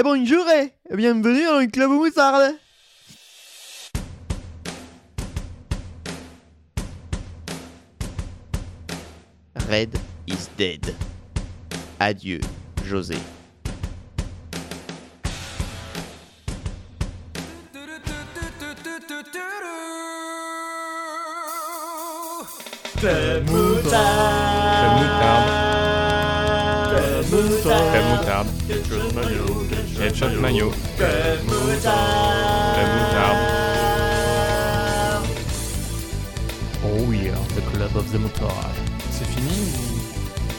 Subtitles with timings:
[0.00, 2.54] Eh bonjour et bienvenue dans le club moutarde.
[9.68, 9.98] Red
[10.28, 10.94] is dead.
[11.98, 12.38] Adieu,
[12.84, 13.16] José.
[23.00, 24.68] Club moutarde.
[26.88, 28.46] Club moutarde.
[28.68, 29.46] Headshot maillot.
[29.48, 29.57] Club moutarde.
[36.84, 38.76] Oh yeah, the club of the mutard.
[39.10, 39.72] C'est fini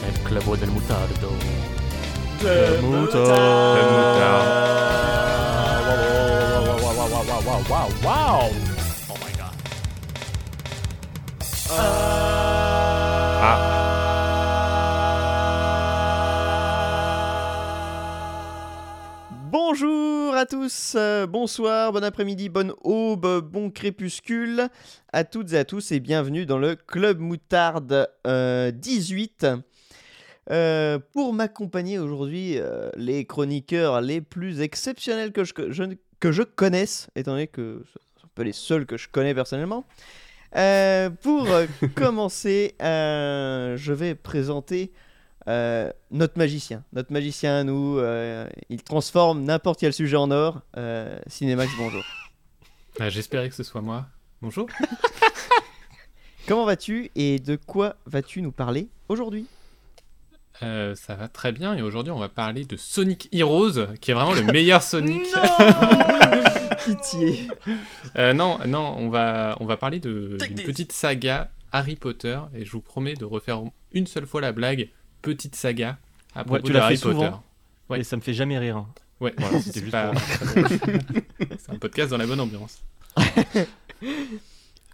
[0.05, 1.29] El club del mutardo.
[2.39, 3.79] Club Club moutarde.
[7.69, 8.51] Wow, wow.
[9.09, 9.53] Oh my god.
[11.69, 12.38] Bonjour
[20.69, 24.67] tous, euh, bonsoir, bon après-midi, bonne aube, bon crépuscule
[25.11, 29.47] à toutes et à tous et bienvenue dans le Club Moutarde euh, 18.
[30.51, 35.85] Euh, pour m'accompagner aujourd'hui, euh, les chroniqueurs les plus exceptionnels que je, je,
[36.19, 39.33] que je connaisse, étant donné que ce sont un peu les seuls que je connais
[39.33, 39.87] personnellement.
[40.55, 44.91] Euh, pour euh, commencer, euh, je vais présenter
[45.47, 46.83] euh, notre magicien.
[46.93, 50.61] Notre magicien à nous, euh, il transforme n'importe quel sujet en or.
[50.77, 52.03] Euh, Cinémax, bonjour.
[52.99, 54.07] Ah, J'espérais que ce soit moi.
[54.41, 54.67] Bonjour.
[56.47, 59.45] Comment vas-tu et de quoi vas-tu nous parler aujourd'hui?
[60.61, 64.13] Euh, ça va très bien et aujourd'hui on va parler de Sonic Heroes, qui est
[64.13, 65.21] vraiment le meilleur Sonic.
[66.85, 67.47] Pitié
[68.33, 72.81] non, non, on va, on va parler d'une petite saga Harry Potter et je vous
[72.81, 74.89] promets de refaire une seule fois la blague
[75.21, 75.97] petite saga
[76.35, 77.25] à propos tu de l'as Harry fait souvent.
[77.31, 77.37] Potter.
[77.89, 77.99] Ouais.
[78.01, 78.77] Et ça me fait jamais rire.
[78.77, 78.87] hein.
[79.19, 80.11] Ouais, Voilà, c'était juste pas...
[80.11, 80.21] pour-
[81.59, 82.81] C'est un podcast dans la bonne ambiance.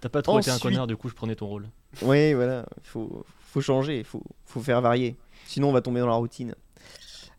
[0.02, 1.68] T'as pas trop été un Ensuite- connard, du coup je prenais ton rôle.
[2.02, 5.16] Oui, voilà, il faut, faut changer, il faut, faut faire varier.
[5.48, 6.56] Sinon, on va tomber dans la routine.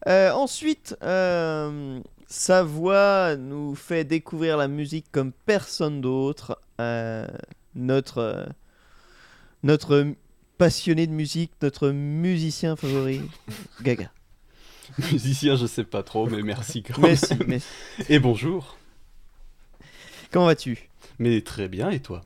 [0.08, 6.60] Euh, ensuite, euh, sa voix nous fait découvrir la musique comme personne d'autre.
[6.80, 7.26] Euh,
[7.74, 8.48] notre,
[9.62, 10.12] notre
[10.58, 13.22] passionné de musique, notre musicien favori,
[13.82, 14.10] Gaga.
[15.12, 16.82] Musicien, je sais pas trop, mais merci.
[16.98, 17.66] Merci, merci.
[18.08, 18.78] Et bonjour.
[20.30, 20.88] Comment vas-tu?
[21.18, 22.22] Mais très bien, et toi?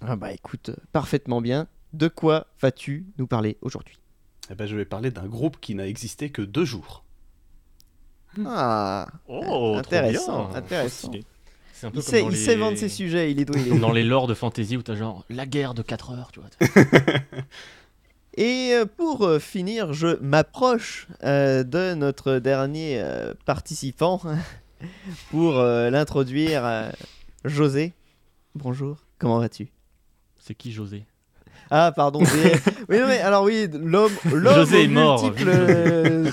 [0.00, 1.66] Ah bah écoute, parfaitement bien.
[1.92, 3.98] De quoi vas-tu nous parler aujourd'hui?
[4.50, 7.04] Eh ben, je vais parler d'un groupe qui n'a existé que deux jours.
[8.44, 10.56] Ah, Oh, intéressant, trop bien.
[10.58, 11.10] intéressant.
[11.76, 12.36] C'est un peu Il comme sait, dans il les...
[12.38, 13.68] sait vendre ses sujets, il est doué.
[13.68, 16.38] Comme dans les lores de fantasy où t'as genre la guerre de 4 heures, tu
[16.40, 16.48] vois.
[18.36, 24.20] Et euh, pour euh, finir, je m'approche euh, de notre dernier euh, participant
[25.30, 26.64] pour euh, l'introduire.
[26.64, 26.90] euh,
[27.44, 27.92] José,
[28.54, 29.68] bonjour, comment vas-tu?
[30.40, 31.04] C'est qui José?
[31.70, 32.20] Ah, pardon.
[32.20, 32.52] mais-
[32.88, 35.32] oui, non, mais alors oui, l'homme, l'homme José est mort.
[35.46, 36.30] euh,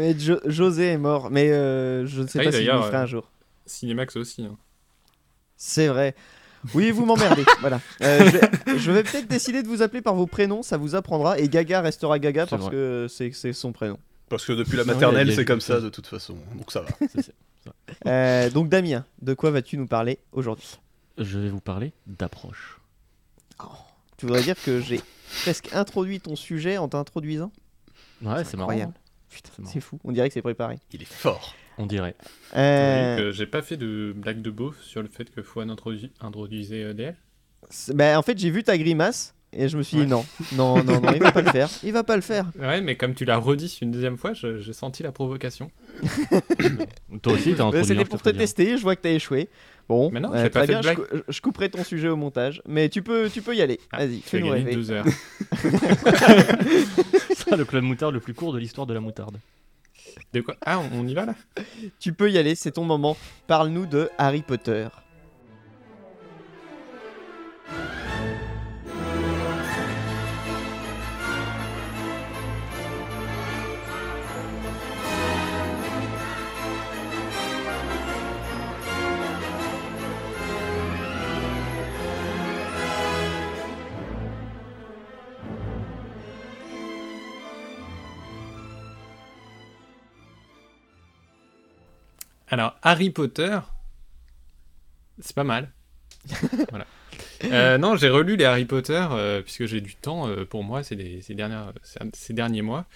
[0.00, 2.78] mais Jo- José est mort, mais euh, je ne sais Ah pas si je le
[2.78, 3.30] euh, un jour.
[3.72, 4.44] Cinémax aussi.
[4.44, 4.56] hein.
[5.56, 6.14] C'est vrai.
[6.74, 7.44] Oui, vous m'emmerdez.
[7.60, 7.80] voilà.
[8.02, 10.94] Euh, je vais, je vais peut-être décider de vous appeler par vos prénoms, ça vous
[10.94, 11.38] apprendra.
[11.38, 12.70] Et Gaga restera Gaga parce vrai.
[12.70, 13.98] que c'est son prénom.
[14.28, 16.88] Parce que depuis la maternelle, c'est comme ça de toute façon, donc ça va.
[18.06, 20.80] Euh, donc Damien, de quoi vas-tu nous parler aujourd'hui?
[21.16, 22.80] Je vais vous parler d'approche.
[24.16, 25.00] Tu voudrais dire que j'ai
[25.42, 27.52] presque introduit ton sujet en t'introduisant?
[28.20, 28.70] Ouais, c'est marrant.
[28.70, 28.94] incroyable.
[28.96, 29.00] hein.
[29.30, 29.72] Putain, C'est marrant.
[29.74, 30.00] c'est fou.
[30.02, 30.78] On dirait que c'est préparé.
[30.92, 31.54] Il est fort.
[31.82, 32.14] On dirait.
[32.56, 36.84] Euh, J'ai pas fait de blague de beauf sur le fait que Fouane introdu- introduisait
[36.84, 37.16] euh, DL.
[37.92, 40.08] bah, en fait, j'ai vu ta grimace et je me suis dit Ouais.
[40.08, 41.68] non, non, non, non, il va pas le faire.
[41.82, 42.46] Il va pas le faire.
[42.56, 45.72] Ouais, mais comme tu l'as redit une deuxième fois, j'ai senti la provocation.
[47.22, 47.84] Toi aussi, t'as introduit.
[47.84, 48.76] C'était pour te tester.
[48.76, 49.48] Je vois que t'as échoué.
[49.88, 50.94] Bon, Mais non, euh, j'ai pas très fait de bien.
[50.94, 51.06] blague.
[51.12, 53.80] Je, cou- je couperai ton sujet au montage, mais tu peux, tu peux y aller.
[53.90, 54.74] Ah, Vas-y, fais-nous rêver.
[54.76, 55.04] deux heures.
[57.34, 59.38] Ça, le club moutarde le plus court de l'histoire de la moutarde.
[60.32, 60.56] De quoi?
[60.64, 61.34] Ah, on, y va là?
[61.98, 63.16] Tu peux y aller, c'est ton moment.
[63.46, 64.88] Parle-nous de Harry Potter.
[92.52, 93.58] Alors, Harry Potter,
[95.20, 95.70] c'est pas mal.
[96.70, 96.86] voilà.
[97.44, 100.82] Euh, non, j'ai relu les Harry Potter, euh, puisque j'ai du temps euh, pour moi
[100.82, 102.86] ces, des- ces dernières, ces, ces derniers mois.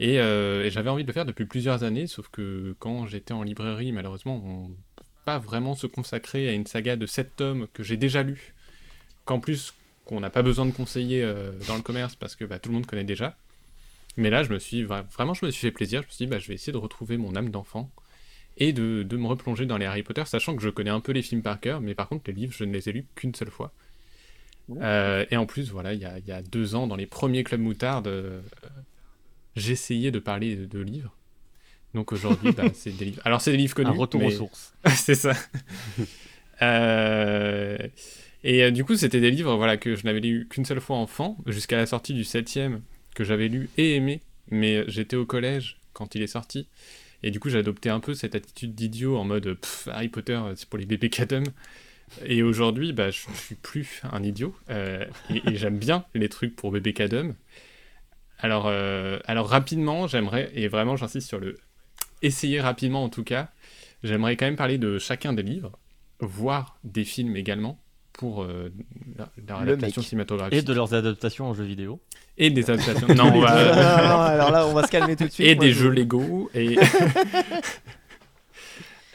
[0.00, 3.42] Et, et j'avais envie de le faire depuis plusieurs années, sauf que quand j'étais en
[3.42, 7.82] librairie, malheureusement, on peut pas vraiment se consacrer à une saga de 7 tomes que
[7.82, 8.54] j'ai déjà lu,
[9.24, 9.74] qu'en plus
[10.04, 11.22] qu'on n'a pas besoin de conseiller
[11.68, 13.36] dans le commerce parce que bah, tout le monde connaît déjà.
[14.16, 16.02] Mais là, je me suis vra- vraiment, je me suis fait plaisir.
[16.02, 17.90] Je me suis dit, bah, je vais essayer de retrouver mon âme d'enfant
[18.58, 21.12] et de, de me replonger dans les Harry Potter, sachant que je connais un peu
[21.12, 23.34] les films par cœur, mais par contre, les livres, je ne les ai lus qu'une
[23.34, 23.72] seule fois.
[24.80, 27.06] Euh, et en plus, voilà, il y a, il y a deux ans, dans les
[27.06, 28.40] premiers clubs moutarde, euh,
[29.56, 31.16] j'essayais de parler de, de livres.
[31.94, 33.22] Donc aujourd'hui, bah, c'est des livres.
[33.24, 33.90] Alors, c'est des livres connus.
[33.90, 34.74] Un retour aux sources.
[34.86, 35.34] c'est ça.
[36.62, 37.78] Euh,
[38.44, 41.36] Et du coup, c'était des livres voilà, que je n'avais lu qu'une seule fois enfant,
[41.46, 42.82] jusqu'à la sortie du septième,
[43.14, 44.20] que j'avais lu et aimé,
[44.50, 46.68] mais j'étais au collège quand il est sorti.
[47.22, 50.40] Et du coup, j'ai adopté un peu cette attitude d'idiot en mode Pff, Harry Potter,
[50.54, 51.44] c'est pour les bébés cadum.
[52.24, 54.54] Et aujourd'hui, bah, je, je suis plus un idiot.
[54.70, 57.34] euh, et et j'aime bien les trucs pour bébés cadum.
[58.38, 61.56] Alors, euh, alors rapidement, j'aimerais, et vraiment j'insiste sur le
[62.22, 63.50] essayer rapidement en tout cas,
[64.02, 65.78] j'aimerais quand même parler de chacun des livres,
[66.20, 67.80] voire des films également,
[68.12, 68.72] pour euh,
[69.16, 69.94] la, la mec.
[69.94, 70.58] cinématographique.
[70.58, 72.00] Et de leurs adaptations en jeux vidéo.
[72.38, 73.08] Et des adaptations.
[73.14, 75.46] non, on va- alors là, on va se calmer tout de suite.
[75.46, 76.50] et Moi, des je- jeux Lego.
[76.54, 76.78] Et...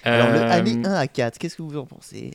[0.03, 2.31] Alors, Euh, année 1 à 4, qu'est-ce que vous en pensez?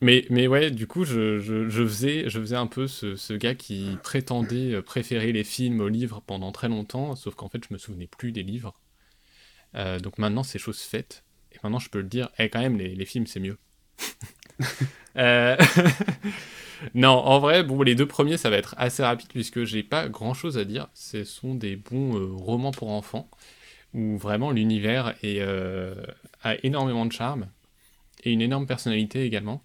[0.00, 3.32] Mais, mais ouais, du coup, je, je, je faisais, je faisais un peu ce, ce
[3.34, 7.62] gars qui prétendait euh, préférer les films aux livres pendant très longtemps, sauf qu'en fait,
[7.68, 8.74] je me souvenais plus des livres.
[9.76, 11.24] Euh, donc maintenant, c'est chose faite.
[11.52, 13.58] Et maintenant, je peux le dire, et quand même, les, les films, c'est mieux.
[15.16, 15.56] Euh,
[16.94, 20.08] non, en vrai, bon, les deux premiers, ça va être assez rapide, puisque j'ai pas
[20.08, 20.88] grand-chose à dire.
[20.94, 23.30] Ce sont des bons euh, romans pour enfants,
[23.94, 25.94] où vraiment l'univers est, euh,
[26.42, 27.46] a énormément de charme,
[28.24, 29.62] et une énorme personnalité également.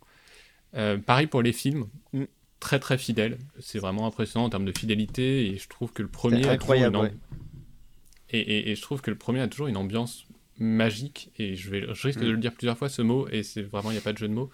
[1.07, 2.25] Pareil pour les films, Mm.
[2.59, 3.39] très très fidèle.
[3.59, 6.93] C'est vraiment impressionnant en termes de fidélité et je trouve que le premier a incroyable,
[6.93, 7.17] toujours une ouais.
[8.31, 10.25] et, et- et je trouve que le premier a toujours une ambiance
[10.59, 12.31] magique et je vais je risque de Mm.
[12.33, 14.27] le dire plusieurs fois ce mot et c'est vraiment il n'y a pas de jeu
[14.27, 14.51] de mots.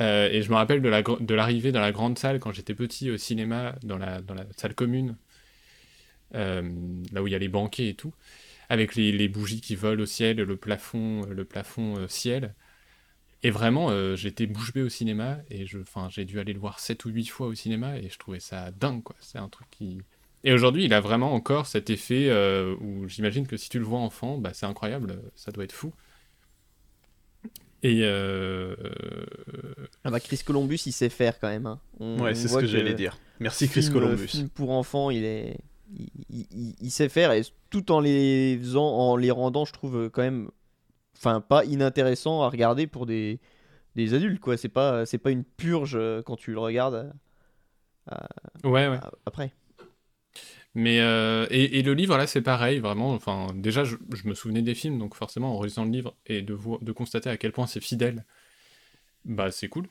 [0.00, 3.16] Euh, et je me rappelle de l'arrivée dans la grande salle quand j'étais petit au
[3.16, 4.22] cinéma dans la
[4.56, 5.16] salle commune
[6.34, 6.62] euh,
[7.12, 8.14] là où il y a les banquets et tout
[8.68, 12.54] avec les, bougies qui volent au ciel le plafond le plafond euh, ciel
[13.42, 15.64] et vraiment, euh, j'étais bouche bée au cinéma et
[16.10, 18.70] j'ai dû aller le voir 7 ou 8 fois au cinéma et je trouvais ça
[18.70, 19.02] dingue.
[19.20, 20.02] C'est un truc qui.
[20.44, 23.84] Et aujourd'hui, il a vraiment encore cet effet euh, où j'imagine que si tu le
[23.84, 25.92] vois enfant, bah, c'est incroyable, ça doit être fou.
[27.82, 28.00] Et.
[28.02, 28.76] euh,
[30.04, 31.66] Ah bah, Chris Columbus, il sait faire quand même.
[31.66, 31.80] hein.
[31.98, 33.18] On- Ouais, c'est ce que j'allais dire.
[33.38, 34.26] Merci Chris film, euh, Columbus.
[34.28, 35.56] film pour enfants, il est,
[36.28, 40.20] il, il- sait faire et tout en les faisant, en les rendant, je trouve quand
[40.22, 40.50] même,
[41.16, 43.40] enfin pas inintéressant à regarder pour des,
[43.96, 44.56] des adultes quoi.
[44.58, 47.12] C'est pas, c'est pas une purge euh, quand tu le regardes
[48.12, 48.16] euh,
[48.64, 48.98] Ouais, ouais.
[49.24, 49.52] après.
[50.76, 55.00] Euh, et, le livre là c'est pareil vraiment enfin déjà je, me souvenais des films
[55.00, 58.24] donc forcément en relisant le livre et de de constater à quel point c'est fidèle
[59.24, 59.88] bah c'est cool.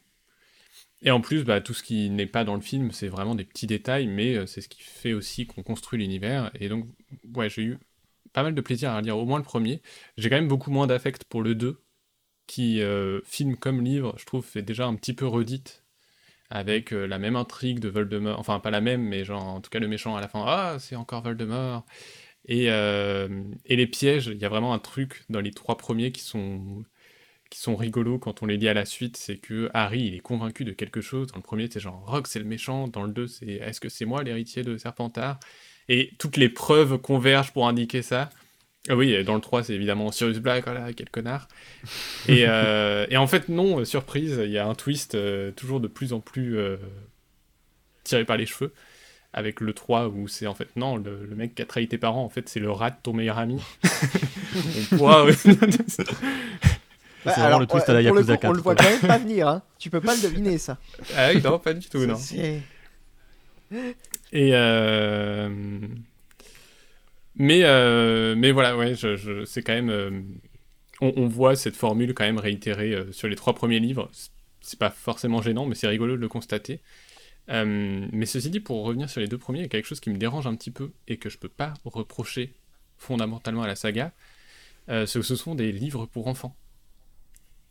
[1.01, 3.43] Et en plus bah tout ce qui n'est pas dans le film c'est vraiment des
[3.45, 6.51] petits détails mais euh, c'est ce qui fait aussi qu'on construit l'univers.
[6.59, 6.87] Et donc
[7.35, 7.77] ouais j'ai eu
[8.33, 9.81] pas mal de plaisir à lire au moins le premier.
[10.17, 11.81] J'ai quand même beaucoup moins d'affect pour le 2
[12.47, 15.83] qui euh, film comme livre je trouve fait déjà un petit peu redite
[16.49, 19.69] avec euh, la même intrigue de Voldemort, enfin pas la même, mais genre en tout
[19.69, 21.85] cas le méchant à la fin, ah c'est encore Voldemort.
[22.45, 26.11] Et, euh, et les pièges, il y a vraiment un truc dans les trois premiers
[26.11, 26.83] qui sont,
[27.49, 30.19] qui sont rigolos quand on les lit à la suite, c'est que Harry il est
[30.19, 31.27] convaincu de quelque chose.
[31.29, 33.89] Dans le premier c'est genre Rogue c'est le méchant, dans le 2 c'est est-ce que
[33.89, 35.39] c'est moi l'héritier de Serpentard?
[35.89, 38.29] Et toutes les preuves convergent pour indiquer ça.
[38.87, 41.47] Ah oui, dans le 3 c'est évidemment Sirius Black, voilà, quel connard.
[42.27, 45.79] Et, euh, et en fait, non, euh, surprise, il y a un twist euh, toujours
[45.81, 46.77] de plus en plus euh,
[48.03, 48.73] tiré par les cheveux.
[49.31, 51.99] Avec le 3 où c'est en fait, non, le, le mec qui a trahi tes
[51.99, 53.61] parents, en fait, c'est le rat de ton meilleur ami.
[54.93, 55.27] Waouh.
[55.27, 55.33] Ouais,
[57.25, 58.83] vraiment le twist à la pour le Yakuza coup, On le 4, voit quoi.
[58.85, 59.47] quand même pas venir.
[59.47, 59.61] Hein.
[59.77, 60.79] Tu peux pas le deviner ça.
[61.15, 62.17] ah oui, non, pas du tout, non.
[64.31, 65.49] Et euh,
[67.35, 69.89] mais euh, mais voilà, ouais, je, je- c'est quand même.
[69.89, 70.21] euh,
[71.01, 74.09] On, on voit cette formule quand même réitérée euh, sur les trois premiers livres.
[74.61, 76.79] C'est- pas forcément gênant, mais c'est rigolo de le constater.
[77.47, 80.11] Mais ceci dit, pour revenir sur les deux premiers, il y a quelque chose qui
[80.11, 82.53] me dérange un petit peu et que je peux pas reprocher
[82.99, 84.11] fondamentalement à la saga,
[84.87, 86.55] c'est que ce sont des livres pour enfants.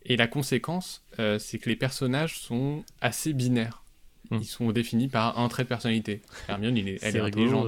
[0.03, 1.01] Et la conséquence,
[1.37, 3.83] c'est que les personnages sont assez binaires.
[4.31, 4.39] Hmm.
[4.41, 6.21] Ils sont définis par un trait de personnalité.
[6.49, 7.67] Hermione, il est, elle est intelligente.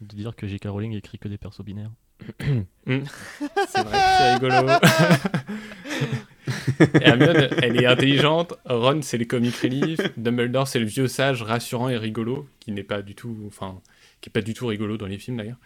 [0.00, 0.66] De dire que J.K.
[0.66, 1.90] Rowling écrit que des persos binaires.
[2.38, 4.54] C'est vrai, c'est rigolo.
[7.00, 8.54] Hermione, elle est intelligente.
[8.64, 10.00] Ron, c'est les comic relief.
[10.16, 13.80] Dumbledore, c'est le vieux sage rassurant et rigolo, qui n'est pas du tout, enfin,
[14.20, 15.58] qui est pas du tout rigolo dans les films d'ailleurs,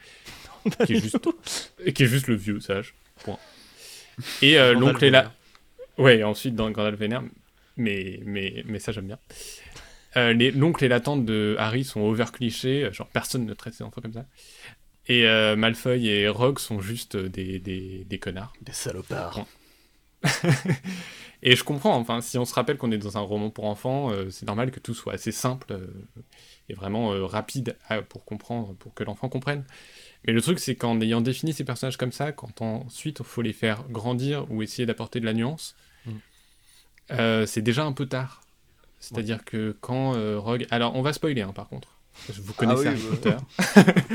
[0.86, 1.28] qui est juste,
[1.84, 2.94] et qui est juste le vieux sage.
[3.24, 3.38] Point.
[4.42, 5.32] Et euh, l'oncle est là.
[5.98, 7.22] Ouais, ensuite dans Gandalf Vénère,
[7.76, 9.18] mais, mais, mais ça j'aime bien.
[10.16, 13.74] Euh, les- L'oncle et la tante de Harry sont over clichés, genre personne ne traite
[13.74, 14.26] ses enfants comme ça.
[15.06, 18.52] Et euh, Malfoy et Rogue sont juste euh, des, des, des connards.
[18.62, 19.46] Des salopards.
[21.42, 24.10] Et je comprends, enfin, si on se rappelle qu'on est dans un roman pour enfants,
[24.10, 25.86] euh, c'est normal que tout soit assez simple euh,
[26.70, 29.64] et vraiment euh, rapide à- pour comprendre, pour que l'enfant comprenne.
[30.26, 33.42] Mais le truc, c'est qu'en ayant défini ces personnages comme ça, quand ensuite il faut
[33.42, 35.74] les faire grandir ou essayer d'apporter de la nuance,
[36.06, 36.12] Mm.
[37.12, 38.40] euh, c'est déjà un peu tard.
[39.04, 40.66] C'est-à-dire que quand euh, Rogue.
[40.70, 41.88] Alors, on va spoiler, hein, par contre.
[42.28, 43.36] Vous connaissez oui, Harry bah.
[43.66, 43.82] Potter.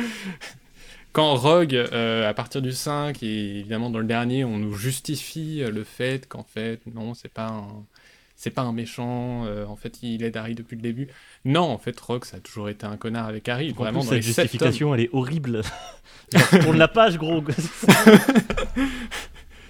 [1.12, 5.62] quand Rogue, euh, à partir du 5, et évidemment dans le dernier, on nous justifie
[5.62, 7.68] euh, le fait qu'en fait, non, c'est pas un.
[8.42, 11.10] C'est pas un méchant, euh, en fait il aide Harry depuis le début.
[11.44, 13.74] Non, en fait Rogue ça a toujours été un connard avec Harry.
[13.74, 15.62] En Vraiment plus, dans les cette justification, elle est horrible.
[16.62, 17.44] Tourne la page, gros.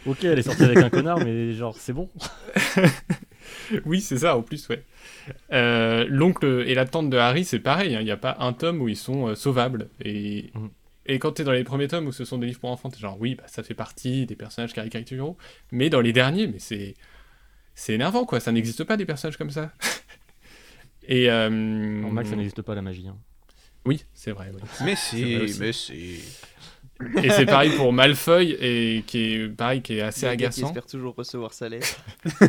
[0.05, 2.11] ok, elle est sortie avec un connard, mais genre, c'est bon.
[3.85, 4.83] Oui, c'est ça, en plus, ouais.
[5.53, 8.53] Euh, L'oncle et la tante de Harry, c'est pareil, hein, il n'y a pas un
[8.53, 9.89] tome où ils sont euh, sauvables.
[10.03, 10.51] Et,
[11.05, 12.99] et quand t'es dans les premiers tomes où ce sont des livres pour enfants, t'es
[12.99, 15.37] genre, oui, bah, ça fait partie des personnages caricaturaux.
[15.71, 16.95] Mais dans les derniers, mais c'est
[17.75, 19.71] c'est énervant, quoi, ça n'existe pas des personnages comme ça.
[21.07, 21.29] et...
[21.31, 21.47] euh,
[22.03, 23.07] En Max, ça n'existe pas la magie.
[23.07, 23.15] hein.
[23.85, 24.61] Oui, c'est vrai, oui.
[24.83, 26.19] Mais C'est si, mais si.
[27.23, 30.67] Et c'est pareil pour Malfoy, et qui est pareil, qui est assez gars qui agaçant.
[30.67, 32.03] espère toujours recevoir sa lettre.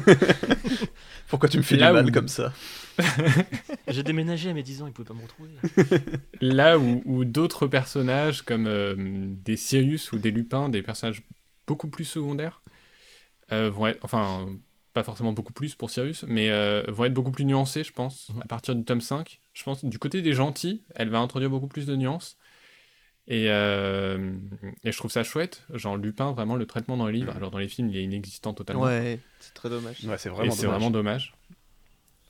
[1.30, 2.52] Pourquoi tu me fais Là du mal où- comme ça
[3.88, 5.50] J'ai déménagé à mes 10 ans, ils pouvaient pas me retrouver.
[6.40, 11.22] Là où, où d'autres personnages comme euh, des Sirius ou des Lupins, des personnages
[11.66, 12.62] beaucoup plus secondaires,
[13.52, 14.48] euh, vont être, enfin,
[14.92, 18.28] pas forcément beaucoup plus pour Sirius, mais euh, vont être beaucoup plus nuancés, je pense,
[18.34, 18.42] Mhm.
[18.42, 19.40] à partir du tome 5.
[19.52, 22.36] Je pense du côté des gentils, elle va introduire beaucoup plus de nuances.
[23.26, 24.32] Et, euh,
[24.82, 25.64] et je trouve ça chouette.
[25.72, 28.54] Genre, Lupin, vraiment, le traitement dans les livres, alors dans les films, il est inexistant
[28.54, 28.82] totalement.
[28.82, 30.04] Ouais, c'est très dommage.
[30.04, 30.70] Ouais, c'est vraiment dommage.
[30.70, 31.34] vraiment dommage.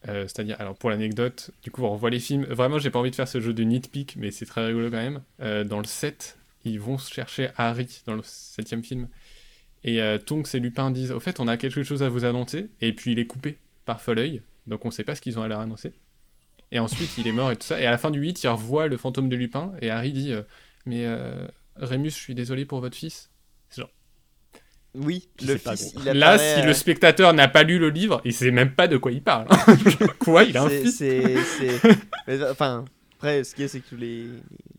[0.09, 2.45] Euh, C'est-à-dire, alors pour l'anecdote, du coup on revoit les films.
[2.45, 4.97] Vraiment, j'ai pas envie de faire ce jeu de nitpick, mais c'est très rigolo quand
[4.97, 5.23] même.
[5.41, 9.09] Euh, dans le 7, ils vont chercher Harry dans le septième film.
[9.85, 12.69] Et euh, Tonks et Lupin disent Au fait, on a quelque chose à vous annoncer.
[12.81, 15.49] Et puis il est coupé par Folleuil, donc on sait pas ce qu'ils ont à
[15.49, 15.93] leur annoncer.
[16.73, 17.81] Et ensuite, il est mort et tout ça.
[17.81, 19.73] Et à la fin du 8, il revoit le fantôme de Lupin.
[19.83, 20.43] Et Harry dit euh,
[20.87, 21.47] Mais euh,
[21.77, 23.31] Rémus, je suis désolé pour votre fils.
[24.95, 28.35] Oui, Je le fils, il Là, si le spectateur n'a pas lu le livre, il
[28.35, 29.47] sait même pas de quoi il parle.
[30.19, 31.81] quoi Il a un fils c'est- c'est-
[32.27, 32.85] mais, Enfin,
[33.15, 34.27] après, ce qui est, c'est que les,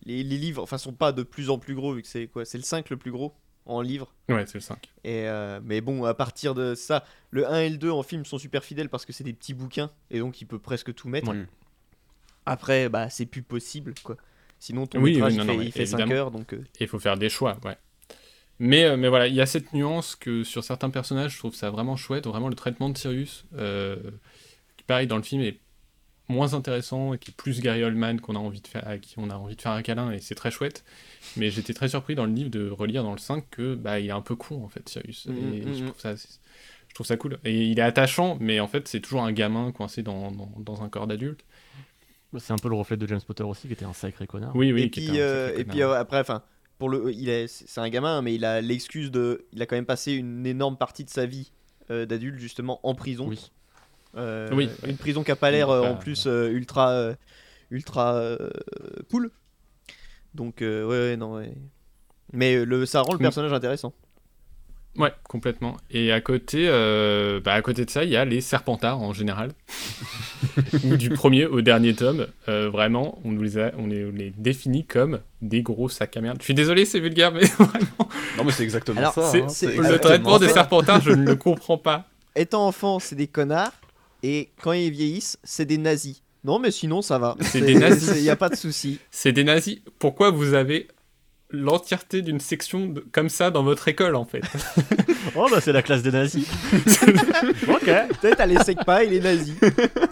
[0.06, 2.44] les, les livres enfin, sont pas de plus en plus gros, vu que c'est quoi
[2.44, 3.34] C'est le 5 le plus gros
[3.66, 4.14] en livre.
[4.28, 4.90] Ouais, c'est le 5.
[5.06, 8.26] Et euh, mais bon, à partir de ça, le 1 et le 2 en film
[8.26, 11.08] sont super fidèles parce que c'est des petits bouquins et donc il peut presque tout
[11.08, 11.30] mettre.
[11.30, 11.46] Ouais.
[12.46, 14.18] Après, bah, c'est plus possible quoi.
[14.62, 16.14] Sinon, ton Oui, métrage oui, il non, fait, il fait 5 évidemment.
[16.14, 16.54] heures donc.
[16.54, 17.78] euh, Et il faut faire des choix, ouais.
[18.60, 21.56] Mais, euh, mais voilà, il y a cette nuance que sur certains personnages, je trouve
[21.56, 22.28] ça vraiment chouette.
[22.28, 23.98] Vraiment, le traitement de Sirius, euh,
[24.78, 25.60] qui pareil dans le film est
[26.30, 29.16] moins intéressant et qui est plus Gary Oldman qu'on a envie de faire, à qui
[29.18, 30.86] on a envie de faire un câlin et c'est très chouette.
[31.38, 34.08] Mais j'étais très surpris dans le livre de relire dans le 5 que bah il
[34.08, 35.28] est un peu con en fait Sirius.
[35.28, 37.40] Mhm, et je trouve ça je trouve ça cool.
[37.46, 40.84] Et il est attachant, mais en fait c'est toujours un gamin coincé dans, dans, dans
[40.84, 41.44] un corps d'adulte.
[42.38, 44.56] C'est un peu le reflet de James Potter aussi, qui était un sacré connard.
[44.56, 44.84] Oui, oui.
[44.84, 46.44] et qui puis, était un euh, et puis euh, après, enfin,
[46.78, 49.76] pour le, il est, c'est un gamin, mais il a l'excuse de, il a quand
[49.76, 51.52] même passé une énorme partie de sa vie
[51.90, 53.28] euh, d'adulte justement en prison.
[53.28, 53.52] Oui.
[54.16, 54.70] Euh, Oui.
[54.88, 57.16] Une prison qui a pas l'air Oui, en plus euh, ultra, euh,
[57.70, 58.50] ultra euh,
[59.10, 59.32] cool.
[60.34, 61.36] Donc euh, ouais, ouais, non.
[61.36, 61.54] ouais.
[62.34, 63.94] Mais le, ça rend le personnage intéressant.
[64.98, 65.78] Ouais, complètement.
[65.90, 69.14] Et à côté, euh, bah, à côté de ça, il y a les Serpentards en
[69.14, 69.52] général.
[70.86, 74.12] Ou du premier au dernier tome, euh, vraiment, on nous les, a, on les, on
[74.12, 76.38] les définit comme des gros sacs à merde.
[76.40, 79.32] Je suis désolé, c'est vulgaire, mais vraiment, Non, mais c'est exactement Alors, ça.
[79.32, 80.50] c'est- hein, c'est- c'est le traitement des.
[80.50, 82.06] Serpentards, je ne le comprends pas.
[82.36, 83.74] Étant enfant, c'est des connards,
[84.24, 86.22] et quand ils vieillissent, c'est des nazis.
[86.44, 87.36] Non, mais sinon ça va.
[87.42, 88.12] C'est des nazis.
[88.18, 89.00] Il y a pas de souci.
[89.12, 89.80] C'est des nazis.
[90.00, 90.88] Pourquoi vous avez
[91.54, 94.42] l'entièreté d'une section de- comme ça dans votre école, en fait
[95.36, 96.48] Oh, bah c'est la classe des nazis.
[97.68, 97.86] ok.
[98.22, 99.56] Peut-être à les pas et les nazis.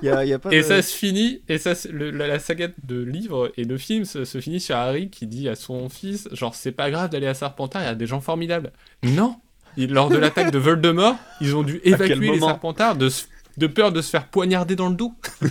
[0.01, 2.27] Il y a, y a pas Et de- ça se finit, et ça, le- la,
[2.27, 5.55] la saga de livres et de films se, se finit sur Harry qui dit à
[5.55, 8.72] son fils, genre c'est pas grave d'aller à Serpentard, il y a des gens formidables.
[9.03, 9.36] Non
[9.77, 13.10] Ils- Lors de l'attaque de Voldemort, ils ont dû évacuer les Serpentards de,
[13.58, 15.13] de peur de se faire poignarder dans le dos.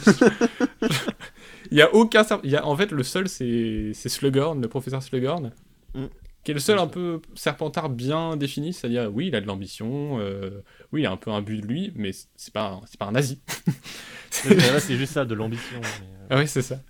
[1.71, 4.69] Il y a aucun il y a En fait, le seul, c'est c'est Slughorn, le
[4.69, 5.53] professeur Slughorn,
[5.99, 6.09] Mm.
[6.45, 10.19] qui est le seul un peu Serpentard bien défini, c'est-à-dire, oui, il a de l'ambition,
[10.21, 10.63] euh,
[10.93, 13.07] oui, il a un peu un but de lui, mais c'est pas, un- c'est pas
[13.07, 13.41] un nazi.
[14.45, 15.81] Là, c'est juste ça, de l'ambition.
[15.81, 16.81] mais, euh, Ah oui, c'est ça.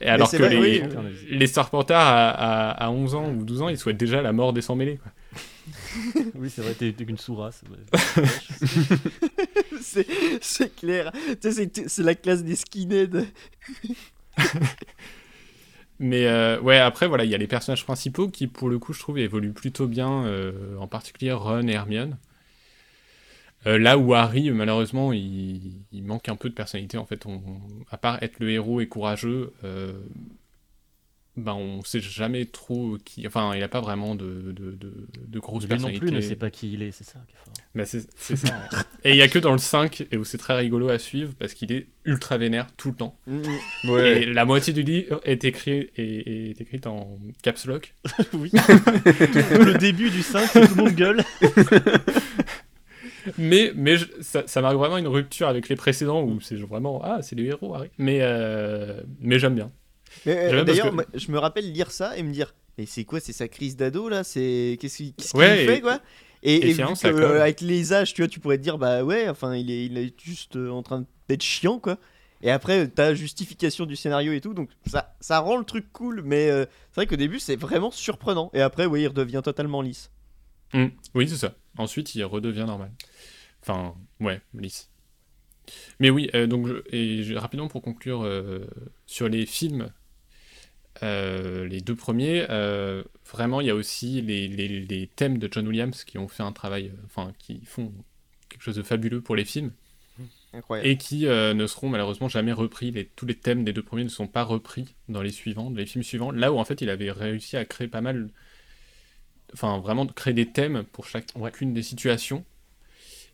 [0.00, 0.82] Et alors que vrai, les, oui.
[1.30, 2.30] les Serpentards à,
[2.70, 4.98] à, à 11 ans ou 12 ans, ils souhaitent déjà la mort des sans mêlés.
[4.98, 5.12] Quoi.
[6.34, 7.48] Oui, c'est vrai, t'es qu'une ouais.
[9.80, 10.06] c'est
[10.40, 11.10] c'est clair.
[11.40, 13.24] Tu sais, c'est- c'est la classe des skinheads.
[16.00, 18.98] Mais euh, après, voilà, il y a les personnages principaux qui, pour le coup, je
[18.98, 22.18] trouve, évoluent plutôt bien, euh, en particulier Ron et Hermione.
[23.66, 26.98] Euh, là où Harry, malheureusement, il, manque un peu de personnalité.
[26.98, 27.24] En fait,
[27.90, 29.52] à part être le héros et courageux,
[31.36, 33.26] ben on sait jamais trop qui.
[33.26, 34.92] Enfin, il a pas vraiment de, de, de,
[35.26, 37.38] de grosses Lui non plus ne sait pas qui il est, c'est ça qui est
[37.44, 37.54] fort.
[37.74, 38.54] Bah, c'est c'est ça.
[39.02, 41.32] et il y a que dans le 5 et où c'est très rigolo à suivre
[41.38, 43.18] parce qu'il est ultra vénère tout le temps.
[43.26, 43.42] Mm,
[43.98, 47.94] Et la moitié du livre est, écrit, est, est écrite en caps lock.
[48.34, 48.50] oui.
[48.54, 51.24] le début du 5, c'est tout le monde gueule.
[53.38, 57.00] Mais, mais je- ça, ça marque vraiment une rupture avec les précédents où c'est vraiment
[57.02, 57.88] Ah, c'est les héros, Harry.
[57.96, 59.72] Mais, euh, mais j'aime bien.
[60.26, 63.20] Mais, euh, D'ailleurs, que- je me rappelle lire ça et me dire Mais c'est quoi
[63.20, 66.00] C'est sa crise d'ado là C'est Qu'est-ce qu'il fait et- quoi
[66.42, 67.22] et Et, et vu finalement, que, ça colle.
[67.22, 69.86] euh, avec les âges, tu vois, tu pourrais te dire Bah ouais, enfin, il est,
[69.86, 71.98] il est juste euh, en train d'être chiant quoi.
[72.42, 76.20] Et après, t'as justification du scénario et tout, donc ça, ça rend le truc cool,
[76.22, 78.50] mais euh, c'est vrai qu'au début, c'est vraiment surprenant.
[78.52, 80.10] Et après, oui, il redevient totalement lisse.
[80.74, 81.54] Hmm, Oui, c'est ça.
[81.78, 82.90] Ensuite, il redevient normal.
[83.62, 84.90] Enfin, ouais, lisse.
[86.00, 88.66] Mais oui, euh, donc, je- et je- rapidement pour conclure euh,
[89.06, 89.90] sur les films,
[91.02, 95.48] euh, les deux premiers, euh, vraiment, il y a aussi les, les- les thèmes de
[95.50, 97.92] John Williams qui ont fait un travail, euh, enfin, qui font
[98.48, 99.72] quelque chose de fabuleux pour les films
[100.52, 100.88] Incroyable.
[100.88, 102.90] et qui euh, ne seront malheureusement jamais repris.
[102.92, 105.76] Les- tous les thèmes des deux premiers ne sont pas repris dans les suivants, dans
[105.78, 106.30] les films suivants.
[106.30, 108.28] Là où en fait il avait réussi à créer pas mal,
[109.52, 112.44] enfin vraiment de créer des thèmes pour chacune des situations.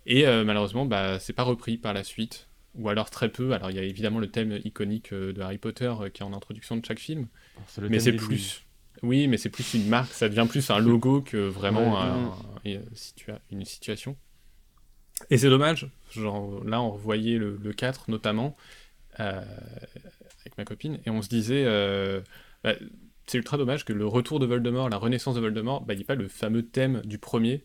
[0.06, 3.52] Et euh, malheureusement, bah, c'est pas repris par la suite, ou alors très peu.
[3.52, 6.24] Alors il y a évidemment le thème iconique euh, de Harry Potter euh, qui est
[6.24, 7.26] en introduction de chaque film,
[7.80, 8.64] le mais c'est plus.
[9.02, 12.70] Oui, mais c'est plus une marque, ça devient plus un logo que vraiment Ouais.
[12.70, 14.16] un- un- situa- une situation.
[15.30, 18.56] Et c'est dommage, genre là on revoyait le, le 4 notamment,
[19.20, 19.42] euh,
[20.40, 22.20] avec ma copine, et on se disait, euh,
[22.64, 22.74] bah,
[23.26, 26.02] c'est ultra dommage que le retour de Voldemort, la renaissance de Voldemort, bah, il n'y
[26.02, 27.64] ait pas le fameux thème du premier,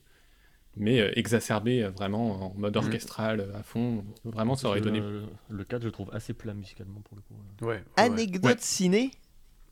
[0.77, 2.83] mais euh, exacerbé euh, vraiment en mode Mhm.
[2.85, 4.03] orchestral euh, à fond.
[4.23, 4.99] Vraiment, ça aurait donné.
[4.99, 7.35] Le, le 4, je le trouve assez plat musicalement pour le coup.
[7.65, 7.67] Ouais.
[7.67, 7.83] ouais, ouais.
[7.97, 8.55] Anecdote Ouais.
[8.59, 9.11] ciné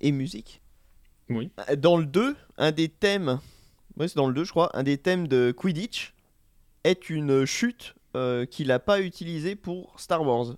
[0.01, 0.61] et musique.
[1.29, 1.51] Oui.
[1.77, 3.39] Dans le 2, un des thèmes,
[3.97, 6.13] ouais, c'est dans le 2 je crois, un des thèmes de Quidditch
[6.83, 10.55] est une chute euh, qu'il n'a pas utilisée pour Star Wars.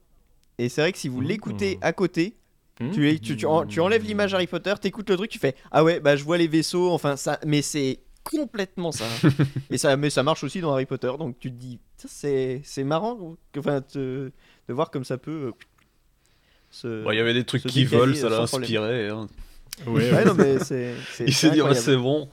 [0.57, 1.27] Et c'est vrai que si vous Mmh.
[1.27, 2.37] l'écoutez à côté,
[2.81, 5.39] Hmm tu, les- tu, tu, en- tu enlèves l'image Harry Potter, t'écoutes le truc, tu
[5.39, 9.05] fais Ah ouais, bah je vois les vaisseaux, enfin ça, mais c'est complètement ça.
[9.69, 12.61] Et ça, mais ça marche aussi dans Harry Potter, donc tu te dis, Ça, c'est
[12.63, 14.31] c'est marrant, que- enfin, te-
[14.67, 15.51] de voir comme ça peut.
[16.83, 18.63] euh, Bon, Il y avait des trucs qui volent, euh, ça l'a sans problème.
[18.63, 19.07] inspiré.
[19.09, 19.27] hein.
[19.87, 20.93] Ouais, Ouais, non, mais c'est.
[21.13, 21.85] c'est- Il s'est dit, incroyable.
[21.85, 22.29] c'est bon.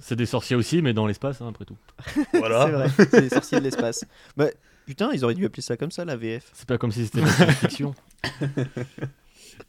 [0.00, 1.76] C'est des sorciers aussi, mais dans l'espace, hein, après tout.
[2.34, 2.66] voilà.
[2.66, 4.04] C'est vrai, c'est les sorciers de l'espace.
[4.36, 4.46] Bah,
[4.84, 6.50] putain, ils auraient dû appeler ça comme ça, la VF.
[6.52, 7.94] C'est pas comme si c'était de la science-fiction.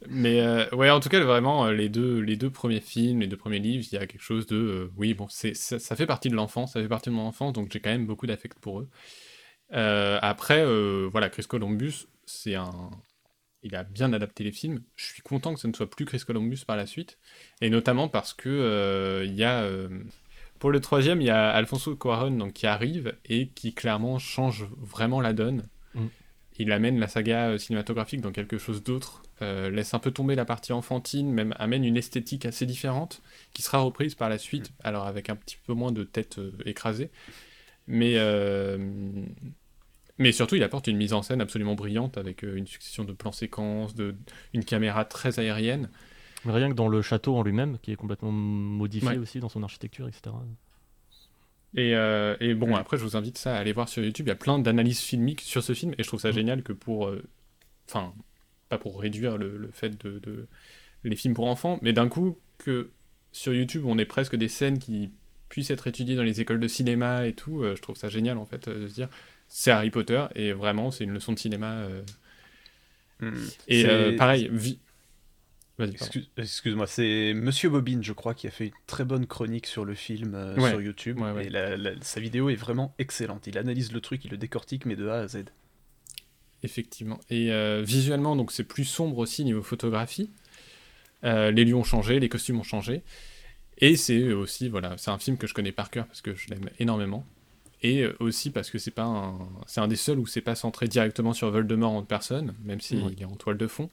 [0.08, 3.26] Mais euh, ouais, en tout cas, vraiment, euh, les deux, les deux premiers films, les
[3.26, 4.56] deux premiers livres, il y a quelque chose de.
[4.56, 7.52] euh, oui, bon, ça, ça fait partie de l'enfance, ça fait partie de mon enfance,
[7.52, 8.88] donc j'ai quand même beaucoup d'affect pour eux.
[9.72, 10.64] Euh, après,
[11.08, 12.90] voilà, Chris Columbus, c'est un.
[13.62, 14.82] Il a bien adapté les films.
[14.94, 17.18] Je suis content que ce ne soit plus Chris Columbus par la suite.
[17.62, 19.66] Et notamment parce que il y a.
[20.58, 24.66] pour le troisième, il y a Alfonso Cuarón donc, qui arrive et qui clairement change
[24.76, 25.66] vraiment la donne.
[25.94, 26.06] Mm.
[26.58, 30.44] Il amène la saga cinématographique dans quelque chose d'autre, euh, laisse un peu tomber la
[30.44, 33.20] partie enfantine, même amène une esthétique assez différente,
[33.52, 36.52] qui sera reprise par la suite, alors avec un petit peu moins de tête euh,
[36.66, 37.10] écrasée.
[37.86, 38.78] Mais, euh,
[40.18, 43.32] mais surtout, il apporte une mise en scène absolument brillante, avec une succession de plans
[43.32, 44.14] séquences, de,
[44.52, 45.90] une caméra très aérienne.
[46.44, 49.16] Mais rien que dans le château en lui-même, qui est complètement modifié Ouais.
[49.18, 50.34] aussi dans son architecture, etc.
[51.76, 52.74] Et, euh, et bon, Mm.
[52.74, 54.26] après, je vous invite ça à aller voir sur YouTube.
[54.26, 56.34] Il y a plein d'analyses filmiques sur ce film, et je trouve ça Mm.
[56.34, 57.06] génial que pour.
[57.08, 57.22] euh,
[57.88, 58.14] Enfin,
[58.76, 60.46] pas pour réduire le, le fait de, de-
[61.04, 62.90] les films pour enfants, mais d'un coup, que
[63.32, 65.10] sur YouTube, on ait presque des scènes qui
[65.48, 68.38] puissent être étudiées dans les écoles de cinéma et tout, euh, je trouve ça génial,
[68.38, 69.08] en fait, euh, de se dire
[69.48, 71.72] c'est Harry Potter, et vraiment, c'est une leçon de cinéma.
[71.72, 72.02] euh.
[73.20, 73.34] Hmm.
[73.68, 74.50] Et pareil.
[75.78, 79.84] Excuse- Excuse-moi, c'est Monsieur Bobine, je crois, qui a fait une très bonne chronique sur
[79.84, 80.70] le film euh, Ouais.
[80.70, 81.18] sur YouTube.
[81.20, 81.46] Ouais, ouais.
[81.46, 83.46] Et la- la- sa vidéo est vraiment excellente.
[83.48, 85.44] Il analyse le truc, il le décortique, mais de A à Z.
[86.64, 87.20] Effectivement.
[87.30, 90.30] Et euh, visuellement, donc c'est plus sombre aussi niveau photographie.
[91.22, 93.02] Euh, les lieux ont changé, les costumes ont changé.
[93.78, 96.48] Et c'est aussi, voilà, c'est un film que je connais par cœur parce que je
[96.48, 97.24] l'aime énormément.
[97.82, 100.54] Et euh, aussi parce que c'est pas un, c'est un des seuls où c'est pas
[100.54, 103.14] centré directement sur Voldemort en personne, même s'il Oui.
[103.20, 103.90] est en toile de fond.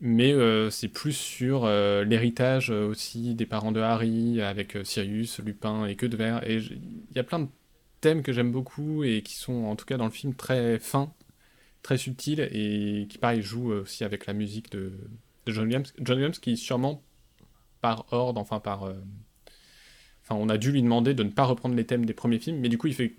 [0.00, 5.86] Mais euh, c'est plus sur euh, l'héritage aussi des parents de Harry, avec Sirius, Lupin
[5.86, 6.42] et Queue de Verre.
[6.48, 6.80] Et il
[7.14, 7.46] y a plein de
[8.00, 11.12] thèmes que j'aime beaucoup et qui sont, en tout cas dans le film, très fins,
[11.82, 14.92] très subtils et qui, pareil, jouent aussi avec la musique de,
[15.46, 15.92] de John Williams.
[16.00, 17.02] John Williams qui, sûrement,
[17.80, 18.84] par ordre, enfin par.
[18.84, 18.94] euh,
[20.24, 22.58] Enfin, on a dû lui demander de ne pas reprendre les thèmes des premiers films,
[22.60, 23.12] mais du coup, il fait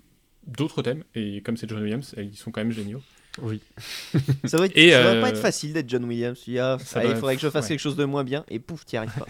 [0.46, 3.02] d'autres thèmes, et comme c'est John Williams, ils sont quand même géniaux.
[3.42, 3.60] Oui.
[4.46, 6.38] Ça doit, être- Et, ça doit euh, pas être facile d'être John Williams.
[6.58, 7.68] Ah, il faudrait que je fasse ouais.
[7.70, 9.26] quelque chose de moins bien, et pouf, t'y arrives pas.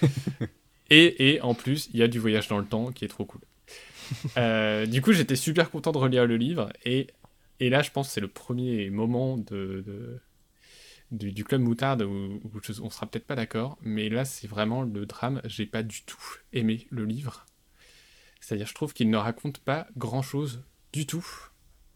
[0.90, 3.24] Et, et en plus, il y a du voyage dans le temps qui est trop
[3.24, 3.40] cool.
[4.36, 6.68] Euh, du coup, j'étais super content de relire le livre.
[6.84, 7.06] Et,
[7.60, 10.20] et là, je pense que c'est le premier moment de,
[11.10, 13.78] du, Club Moutarde où, où je- on sera peut-être pas d'accord.
[13.82, 15.40] Mais là, c'est vraiment le drame.
[15.44, 16.18] J'ai pas du tout
[16.52, 17.46] aimé le livre.
[18.40, 20.62] C'est-à-dire, je trouve qu'il ne raconte pas grand-chose
[20.92, 21.26] du tout.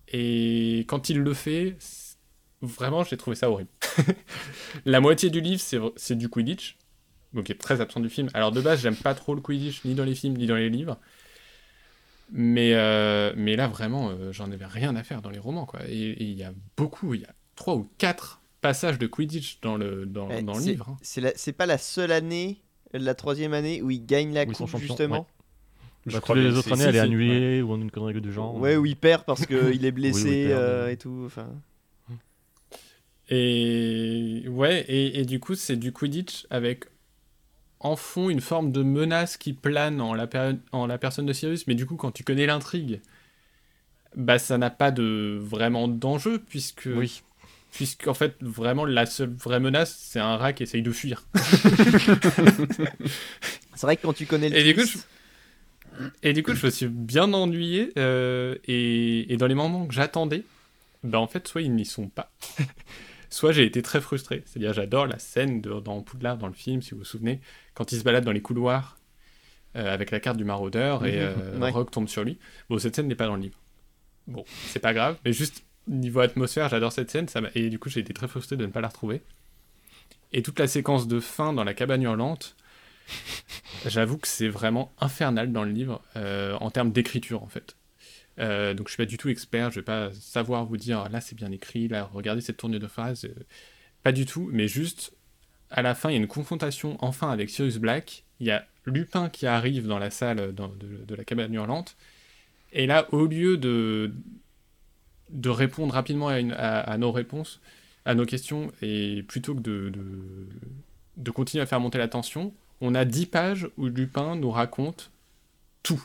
[0.09, 1.77] Et quand il le fait,
[2.62, 3.71] vraiment, j'ai trouvé ça horrible.
[4.85, 6.77] La moitié du livre, c'est c'est du Quidditch
[7.35, 8.29] donc qui est très absent du film.
[8.35, 10.71] Alors de base, j'aime pas trop le Quidditch, ni dans les films, ni dans les
[10.71, 10.99] livres.
[12.31, 15.64] Mais, euh, mais là, vraiment, euh, j'en avais rien à faire dans les romans.
[15.67, 15.81] quoi.
[15.88, 19.77] Et il y a beaucoup, il y a trois ou quatre passages de Quidditch dans
[19.77, 20.88] le, dans, Ouais, dans le livre.
[20.91, 20.97] hein.
[21.01, 22.59] C'est la- c'est pas la seule année,
[22.93, 25.27] la troisième année, où il gagne la Où coupe, justement.
[26.07, 28.55] Je Bah, crois toutes les autres années, elle est annulée ou une connerie du genre.
[28.57, 30.93] Ouais, où il perd parce qu'il est blessé Oui, perd, euh, ouais.
[30.95, 31.23] et tout.
[31.27, 31.49] Enfin,
[33.31, 36.85] Et ouais, et, et du coup, c'est du Quidditch avec
[37.81, 41.33] en fond une forme de menace qui plane en la, péri- en la personne de
[41.33, 41.67] Sirius.
[41.67, 43.01] Mais du coup, quand tu connais l'intrigue,
[44.17, 47.23] bah ça n'a pas de vraiment d'enjeu puisque Oui.
[47.73, 51.25] puisqu'en fait vraiment la seule vraie menace c'est un rat qui essaye de fuir.
[53.75, 55.09] c'est vrai que quand tu connais le Et du coup, twist,
[56.23, 57.93] Et du coup, je me suis bien ennuyé.
[57.99, 60.45] euh, et, et dans les moments que j'attendais,
[61.05, 62.33] bah en fait, soit ils n'y sont pas,
[63.31, 64.43] soit j'ai été très frustré.
[64.47, 67.41] C'est-à-dire, j'adore la scène de- dans Poudlard, dans le film, si vous vous souvenez,
[67.79, 68.99] quand il se balade dans les couloirs
[69.77, 71.71] euh, avec la carte du maraudeur et euh, Ouais.
[71.71, 72.38] Rogue tombe sur lui.
[72.69, 73.59] Bon, cette scène n'est pas dans le livre.
[74.27, 77.29] Bon, c'est pas grave, mais juste niveau atmosphère, j'adore cette scène.
[77.29, 79.23] Ça et du coup, j'ai été très frustré de ne pas la retrouver.
[80.33, 82.57] Et toute la séquence de fin dans la cabane hurlante,
[83.87, 87.77] J'avoue que c'est vraiment infernal dans le livre euh, en termes d'écriture en fait.
[88.38, 91.21] Euh, donc je suis pas du tout expert, je vais pas savoir vous dire là
[91.21, 93.35] c'est bien écrit, là regardez cette tournure de phrase, euh,
[94.03, 95.12] pas du tout, mais juste
[95.70, 98.66] à la fin il y a une confrontation enfin avec Sirius Black, il y a
[98.87, 101.96] Lupin qui arrive dans la salle de, la cabane hurlante,
[102.72, 104.11] et là au lieu de
[105.46, 107.61] répondre rapidement à, nos réponses,
[108.04, 110.48] à nos questions, et plutôt que de, de,
[111.16, 115.11] de continuer à faire monter la tension, on a 10 pages où Lupin nous raconte
[115.83, 116.02] tout.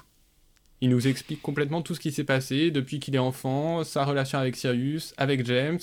[0.82, 4.40] Il nous explique complètement tout ce qui s'est passé depuis qu'il est enfant, sa relation
[4.40, 5.80] avec Sirius, avec James,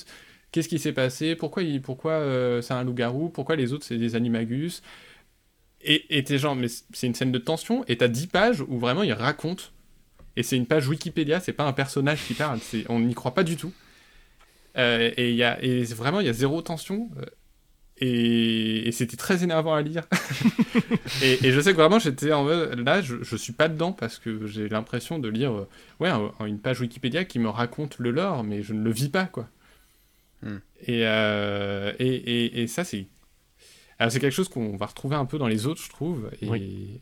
[0.52, 3.98] qu'est-ce qui s'est passé, pourquoi, il, pourquoi euh, c'est un loup-garou, pourquoi les autres c'est
[3.98, 4.82] des animagus?
[5.82, 9.02] Et t'es genre, mais c'est une scène de tension, et t'as 10 pages où vraiment
[9.02, 9.72] il raconte.
[10.36, 13.44] Et c'est une page Wikipédia, c'est pas un personnage qui parle, on n'y croit pas
[13.44, 13.72] du tout.
[14.78, 17.10] Euh, et, y a, et vraiment, il y a zéro tension.
[17.18, 17.24] euh,
[18.02, 20.06] et, c'était très énervant à lire.
[21.22, 24.18] et, je sais que vraiment, j'étais en mode, là, je, je suis pas dedans parce
[24.18, 25.68] que j'ai l'impression de lire euh,
[26.00, 29.08] ouais, un- une page Wikipédia qui me raconte le lore, mais je ne le vis
[29.10, 29.48] pas, quoi.
[30.86, 33.06] Et, euh, et, et, et ça, c'est.
[33.98, 36.30] Alors, c'est quelque chose qu'on va retrouver un peu dans les autres, je trouve.
[36.40, 36.48] Et...
[36.48, 37.00] Oui.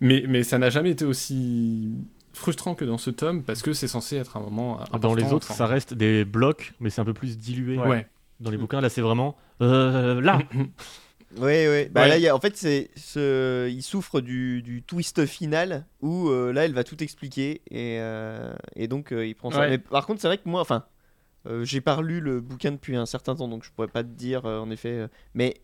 [0.00, 1.90] Mais, mais ça n'a jamais été aussi
[2.32, 4.80] frustrant que dans ce tome parce que c'est censé être un moment.
[4.90, 7.76] Ah, Dans les autres, enfin, ça reste des blocs, mais c'est un peu plus dilué.
[7.76, 8.06] Ouais.
[8.40, 9.36] Dans les bouquins, là, c'est vraiment.
[9.60, 10.38] euh, là
[11.38, 11.86] Oui, oui.
[11.90, 12.08] Bah Ouais.
[12.08, 16.28] là, il y a- en fait, c'est, ce- il souffre du, du twist final où
[16.28, 19.60] euh, là, elle va tout expliquer et, euh, et donc euh, il prend ça.
[19.60, 19.70] Ouais.
[19.70, 20.84] Mais par contre, c'est vrai que moi, enfin,
[21.46, 24.08] euh, j'ai pas relu le bouquin depuis un certain temps, donc je pourrais pas te
[24.08, 24.90] dire euh, en effet.
[24.92, 25.60] euh, mais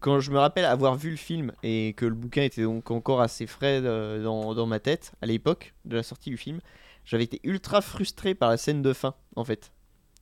[0.00, 3.20] quand je me rappelle avoir vu le film et que le bouquin était donc encore
[3.20, 6.60] assez frais euh, dans, dans ma tête à l'époque de la sortie du film,
[7.04, 9.70] j'avais été ultra frustré par la scène de fin, en fait.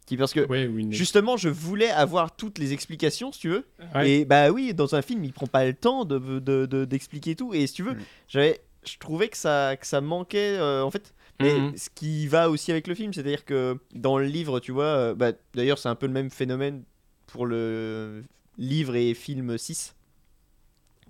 [0.06, 3.48] Qui parce que Ouais, oui, une- justement, je voulais avoir toutes les explications, si tu
[3.50, 3.66] veux.
[3.94, 4.10] Ouais.
[4.10, 7.36] Et bah oui, dans un film, il prend pas le temps de, de- de- d'expliquer
[7.36, 7.54] tout.
[7.54, 8.00] Et si tu veux, Mm.
[8.26, 11.14] j'avais, je trouvais que ça, que ça manquait euh, en fait.
[11.40, 11.76] Mais Mhm.
[11.76, 15.14] ce qui va aussi avec le film, c'est-à-dire que dans le livre, tu vois, euh,
[15.14, 16.82] bah, d'ailleurs, c'est un peu le même phénomène
[17.26, 18.22] pour le
[18.58, 19.94] livre et film 6.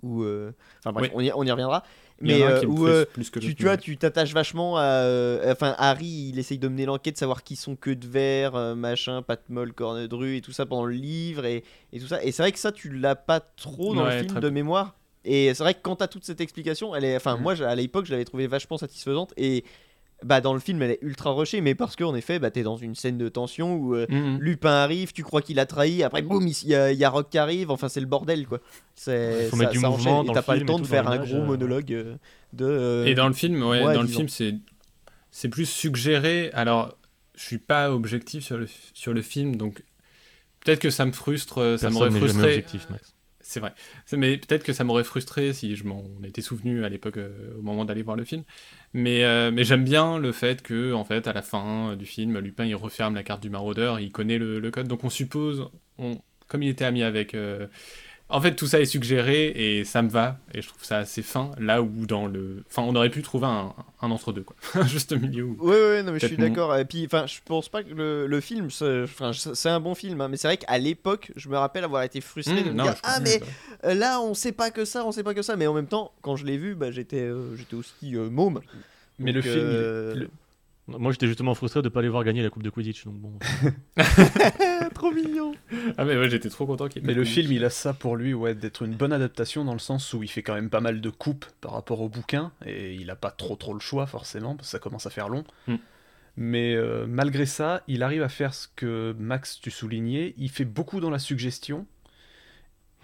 [0.03, 1.13] Où, euh, enfin bref, Oui.
[1.15, 1.83] on, y, on y reviendra.
[2.23, 5.39] Mais euh, où, frustre euh, plus que tu, vois, tu t'attaches vachement à.
[5.47, 9.41] Enfin, Harry, il essaye de mener l'enquête, savoir qui sont que de verre, machin, Pat
[9.49, 11.63] Moll, Cornedru et tout ça pendant le livre et,
[11.93, 12.23] et tout ça.
[12.23, 14.95] Et c'est vrai que ça, tu l'as pas trop dans Ouais, le film de mémoire.
[15.25, 17.15] Et c'est vrai que quand t'as toute cette explication, elle est.
[17.15, 17.41] Enfin, Mm.
[17.41, 19.33] moi, à l'époque, je l'avais trouvé vachement satisfaisante.
[19.37, 19.63] Et
[20.23, 22.77] bah dans le film elle est ultra rushée, mais parce qu'en effet, bah t'es dans
[22.77, 24.37] une scène de tension où euh, Mhm.
[24.39, 27.09] Lupin arrive, tu crois qu'il a trahi, après boum, il y, a- il y a
[27.09, 28.59] Rock qui arrive, enfin c'est le bordel quoi.
[28.95, 31.07] C'est Faut ça, mettre du ça mouvement enchaîne, et t'as pas le temps de faire
[31.07, 31.45] un gros euh.
[31.45, 32.15] monologue euh,
[32.53, 32.65] de.
[32.65, 34.55] euh, Et dans le film, ouais, ouais, dans le film, c'est
[35.31, 36.49] c'est plus suggéré.
[36.53, 36.97] Alors,
[37.35, 39.81] je suis pas objectif sur le sur le film, donc
[40.63, 42.43] peut-être que ça me frustre, euh, ça Personne m'aurait frustré.
[42.47, 43.13] objectif, Max.
[43.51, 43.73] C'est vrai.
[44.13, 47.61] Mais peut-être que ça m'aurait frustré si je m'en étais souvenu à l'époque, euh, au
[47.61, 48.43] moment d'aller voir le film.
[48.93, 52.05] Mais, euh, mais j'aime bien le fait que, en fait, à la fin euh, du
[52.05, 54.87] film, Lupin il referme la carte du maraudeur, il connaît le, code.
[54.87, 55.69] Donc on suppose,
[56.47, 57.35] comme il était ami avec.
[58.31, 60.37] En fait, tout ça est suggéré et ça me va.
[60.53, 61.51] Et je trouve ça assez fin.
[61.59, 62.63] Là où dans le.
[62.69, 64.55] Enfin, on aurait pu trouver un, un entre-deux, quoi.
[64.81, 65.43] Un juste milieu.
[65.43, 65.57] Où...
[65.59, 66.75] Ouais, ouais, non, mais je suis d'accord.
[66.77, 70.27] Et puis, enfin, je pense pas que le, le film, c'est un bon film, hein,
[70.29, 72.83] mais c'est vrai qu'à l'époque, je me rappelle avoir été frustré Mmh, de me non,
[72.85, 73.45] dire Ah, mais ça.
[73.85, 75.55] euh, là, on sait pas que ça, on sait pas que ça.
[75.55, 78.61] Mais en même temps, quand je l'ai vu, bah, j'étais euh, j'étais aussi euh, môme.
[79.19, 80.29] Mais Donc, le film, il est- le-
[80.99, 83.05] Moi, j'étais justement frustré de pas aller voir gagner la Coupe de Quidditch.
[83.05, 83.33] Donc bon.
[84.93, 85.53] trop mignon.
[85.97, 88.33] Ah, mais ouais, j'étais trop content qu'il Mais le film, il a ça pour lui,
[88.33, 91.01] ouais, d'être une bonne adaptation dans le sens où il fait quand même pas mal
[91.01, 94.55] de coupes par rapport au bouquin et il a pas trop trop le choix forcément
[94.55, 95.43] parce que ça commence à faire long.
[95.67, 95.75] Mm.
[96.37, 100.33] Mais euh, malgré ça, il arrive à faire ce que Max tu soulignais.
[100.37, 101.85] Il fait beaucoup dans la suggestion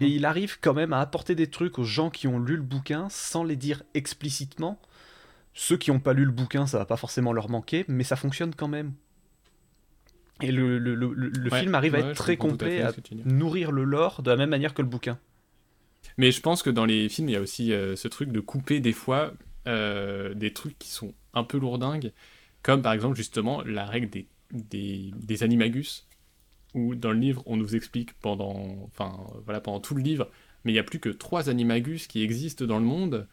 [0.00, 2.62] et il arrive quand même à apporter des trucs aux gens qui ont lu le
[2.62, 4.80] bouquin sans les dire explicitement.
[5.54, 8.16] Ceux qui n'ont pas lu le bouquin, ça va pas forcément leur manquer, mais ça
[8.16, 8.94] fonctionne quand même.
[10.40, 12.80] Et le, le- le- le- le Ouais, film arrive à ouais, être très à complet,
[12.82, 13.24] à dis.
[13.24, 15.18] nourrir le lore de la même manière que le bouquin.
[16.16, 18.40] Mais je pense que dans les films, il y a aussi euh, ce truc de
[18.40, 19.32] couper des fois
[19.66, 22.12] euh, des trucs qui sont un peu lourdingues,
[22.62, 26.06] comme par exemple justement la règle des, des, des animagus,
[26.74, 30.30] où dans le livre on nous explique pendant, enfin, voilà, pendant tout le livre,
[30.64, 33.28] mais il n'y a plus que trois animagus qui existent dans le monde.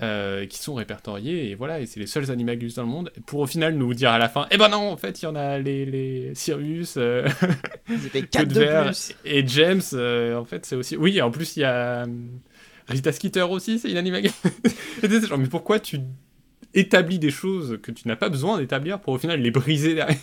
[0.00, 3.40] Euh, qui sont répertoriés et voilà et c'est les seuls animagus dans le monde pour
[3.40, 5.34] au final nous dire à la fin eh ben non en fait il y en
[5.34, 7.26] a les, les Sirius euh,
[8.02, 9.14] C'était Queue 4 de plus.
[9.24, 10.96] Et James, euh, en fait, c'est aussi.
[10.96, 12.06] Oui, en plus, il y a euh,
[12.86, 14.32] Rita Skeeter aussi, c'est une animagus.
[15.02, 16.00] Et tu sais, c'est genre, mais pourquoi tu
[16.74, 20.18] établis des choses que tu n'as pas besoin d'établir pour au final les briser derrière?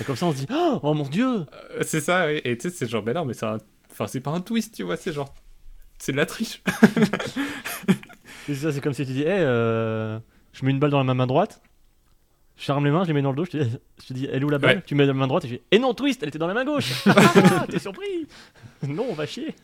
[0.00, 2.32] Et comme ça, on se dit Oh, oh mon dieu Euh, C'est ça.
[2.32, 3.58] Et tu sais, c'est genre, ben non, mais c'est un.
[3.90, 5.34] Enfin, c'est pas un twist, tu vois, c'est genre.
[5.98, 6.62] C'est de la triche.
[8.48, 10.18] Et ça, c'est comme si tu dis, hey, euh,
[10.52, 11.60] je mets une balle dans la main droite,
[12.56, 13.70] je ferme les mains, je les mets dans le dos, je te dis,
[14.02, 14.82] je te dis elle est où la balle Ouais.
[14.84, 16.48] Tu mets dans la main droite et je dis, et non, twist, elle était dans
[16.48, 18.26] la main gauche Ah, T'es surpris
[18.86, 19.54] Non, on va chier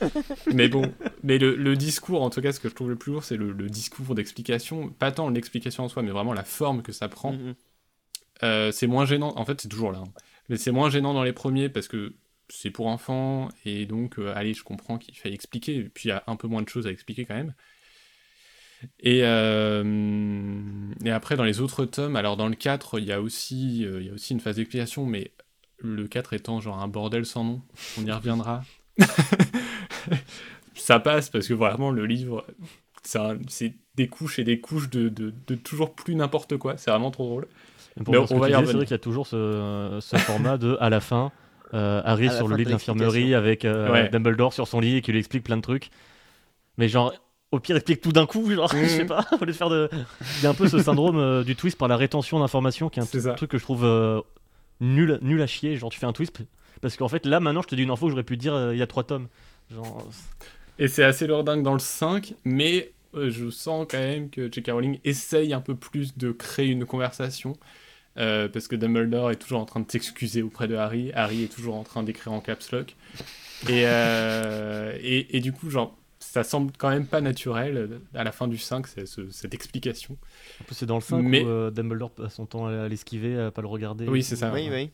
[0.54, 0.82] mais bon,
[1.22, 3.36] mais le, le discours, en tout cas, ce que je trouve le plus lourd, c'est
[3.36, 4.88] le, le discours d'explication.
[4.88, 7.32] Pas tant l'explication en soi, mais vraiment la forme que ça prend.
[7.32, 7.54] Mhm.
[8.44, 10.12] Euh, c'est moins gênant, en fait c'est toujours là, hein.
[10.48, 12.14] mais c'est moins gênant dans les premiers parce que
[12.48, 16.08] c'est pour enfants et donc euh, allez je comprends qu'il faille expliquer, et puis il
[16.10, 17.52] y a un peu moins de choses à expliquer quand même.
[19.00, 19.82] Et, euh,
[21.04, 24.00] et après dans les autres tomes, alors dans le 4 il y a aussi, euh,
[24.00, 25.32] il y a aussi une phase d'explication, mais
[25.78, 27.62] le 4 étant genre un bordel sans nom,
[28.00, 28.62] on y reviendra.
[30.74, 32.46] Ça passe parce que vraiment le livre,
[33.02, 37.10] c'est des couches et des couches de, de- de toujours plus n'importe quoi, c'est vraiment
[37.10, 37.48] trop drôle.
[38.04, 40.76] Pour Mais on va y c'est vrai qu'il y a toujours ce, ce format de,
[40.80, 41.32] à la fin,
[41.74, 44.08] euh, Harry sur le lit de l'infirmerie avec euh, Ouais.
[44.08, 45.90] Dumbledore sur son lit et qui lui explique plein de trucs.
[46.76, 47.12] Mais genre,
[47.50, 49.06] au pire, explique tout d'un coup, genre, je sais Mhm.
[49.08, 49.88] pas, au lieu de faire de.
[50.38, 53.00] Il y a un peu ce syndrome euh, du twist par la rétention d'informations qui
[53.00, 54.20] est un truc que je trouve euh,
[54.80, 55.76] nul, nul à chier.
[55.76, 56.38] Genre, tu fais un twist.
[56.80, 58.74] Parce qu'en fait, là, maintenant, je te dis une info que j'aurais pu dire euh,
[58.74, 59.28] il y a trois tomes.
[59.72, 60.06] Genre,
[60.78, 64.70] Et c'est assez lourdingue dans le 5, mais je sens quand même que J.K.
[64.70, 67.56] Rowling essaye un peu plus de créer une conversation.
[68.14, 71.10] parce que Dumbledore est toujours en train de s'excuser auprès de Harry.
[71.14, 72.94] Harry est toujours en train d'écrire en caps lock.
[73.68, 73.82] Et,
[75.02, 75.96] et, et du coup, genre,
[76.30, 79.54] ça semble quand même pas naturel euh, à la fin du 5, c'est- ce- cette
[79.54, 80.16] explication.
[80.60, 83.38] en plus, c'est dans le 5 Mais- où euh, Dumbledore passe son temps à l'esquiver,
[83.38, 84.06] à pas le regarder.
[84.08, 84.52] Oui, c'est ça.
[84.52, 84.90] Oui, oui.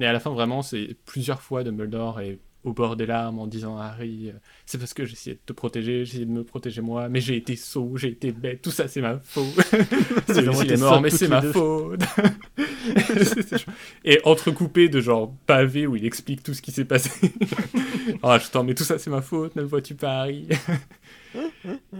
[0.00, 3.46] Et à la fin, vraiment, c'est plusieurs fois Dumbledore est au bord des larmes en
[3.46, 6.80] disant à Harry euh, C'est parce que j'essayais de te protéger, j'essayais de me protéger
[6.80, 9.46] moi, mais j'ai été sot, j'ai été bête, tout ça c'est ma faute.
[10.26, 11.52] c'est été est mort, mais c'est ma deux.
[11.52, 12.00] faute.
[14.04, 17.10] Et entrecoupé de genre pavés où il explique tout ce qui s'est passé.
[18.22, 20.48] oh, je t'en mais tout ça c'est ma faute, ne vois-tu pas, Harry?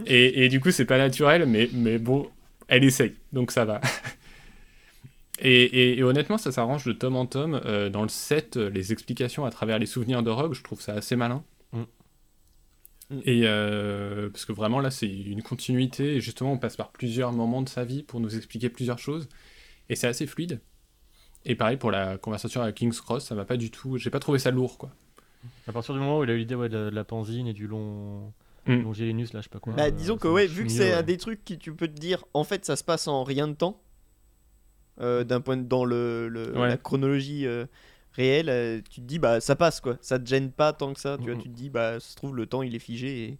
[0.05, 2.29] Et, et du coup, c'est pas naturel, mais, mais bon,
[2.67, 3.79] elle essaye, donc ça va.
[5.41, 7.61] Et, et- et honnêtement, ça s'arrange de tome en tome.
[7.65, 10.81] Euh, dans le 7, euh, les explications à travers les souvenirs de Rogue, je trouve
[10.81, 11.43] ça assez malin.
[11.71, 11.79] Mm.
[13.09, 13.19] Mm.
[13.25, 16.15] Et euh, parce que vraiment là, c'est une continuité.
[16.15, 19.27] Et justement, on passe par plusieurs moments de sa vie pour nous expliquer plusieurs choses.
[19.89, 20.59] Et c'est assez fluide.
[21.45, 23.97] Et pareil pour la conversation avec King's Cross, ça m'a pas du tout.
[23.97, 24.91] J'ai pas trouvé ça lourd, quoi.
[25.67, 27.47] À partir du moment où il a eu l'idée ouais, de, la, de la pansine
[27.47, 28.33] et du long.
[28.67, 28.81] Mm.
[28.83, 29.71] Longilinus, là, je sais pas quoi.
[29.73, 30.93] Bah, disons que ouais, vu que c'est ouais.
[30.93, 33.47] un des trucs qui tu peux te dire, en fait, ça se passe en rien
[33.47, 33.81] de temps.
[35.01, 36.69] Euh, d'un point de, dans le, le- Ouais.
[36.69, 37.65] la chronologie euh,
[38.13, 40.99] réelle, euh, tu te dis bah ça passe quoi, ça te gêne pas tant que
[40.99, 43.23] ça, tu vois, tu te dis bah ça se trouve le temps il est figé
[43.23, 43.37] et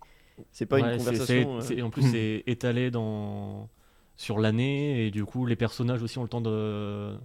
[0.51, 1.61] c'est pas Ouais, une conversation.
[1.61, 3.69] c'est- euh, en plus, c'est étalé dans...
[4.17, 7.17] sur l'année et du coup, les personnages aussi ont le temps de,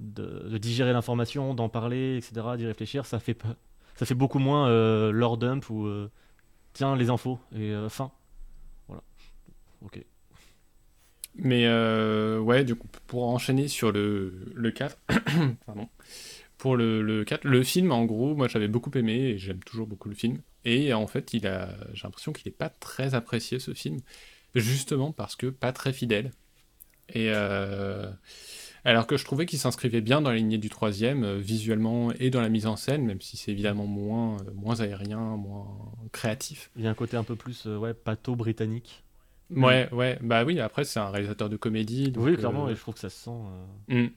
[0.00, 3.06] de, de digérer l'information, d'en parler, etc., d'y réfléchir.
[3.06, 3.56] Ça fait, pas...
[3.96, 6.10] ça fait beaucoup moins euh, leur dump ou euh,
[6.72, 8.10] tiens, les infos et fin.
[8.88, 9.02] Voilà.
[9.82, 10.04] Ok.
[11.38, 14.96] Mais euh, ouais, du coup, pour enchaîner sur le, le 4,
[15.66, 15.88] pardon.
[16.58, 19.86] Pour le, le 4, le film, en gros, moi j'avais beaucoup aimé et j'aime toujours
[19.86, 20.38] beaucoup le film.
[20.64, 24.00] Et en fait, il a, j'ai l'impression qu'il n'est pas très apprécié ce film,
[24.54, 26.32] justement parce que pas très fidèle.
[27.10, 28.10] Et euh,
[28.84, 32.30] alors que je trouvais qu'il s'inscrivait bien dans la lignée du troisième, euh, visuellement et
[32.30, 36.70] dans la mise en scène, même si c'est évidemment moins, moins aérien, moins créatif.
[36.76, 39.04] Il y a un côté un peu plus ouais, pato britannique.
[39.54, 42.10] Ouais, ouais, bah oui, après c'est un réalisateur de comédie.
[42.10, 43.30] donc, oui, clairement, euh, et je trouve que ça se sent.
[43.90, 44.10] euh, Mm.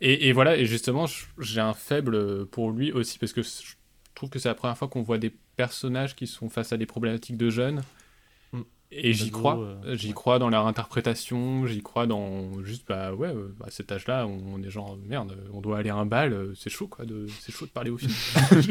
[0.00, 1.06] Et, et voilà, et justement,
[1.38, 3.74] j'ai un faible pour lui aussi, parce que je
[4.14, 6.86] trouve que c'est la première fois qu'on voit des personnages qui sont face à des
[6.86, 7.82] problématiques de jeunes.
[8.52, 8.60] Mm.
[8.92, 10.14] Et j'y crois, euh, j'y ouais.
[10.14, 14.54] crois dans leur interprétation, j'y crois dans juste, bah ouais, euh, à cet âge-là, on,
[14.54, 17.26] on est genre, merde, on doit aller à un bal, euh, c'est chaud quoi, de,
[17.40, 18.12] c'est chaud de parler au film.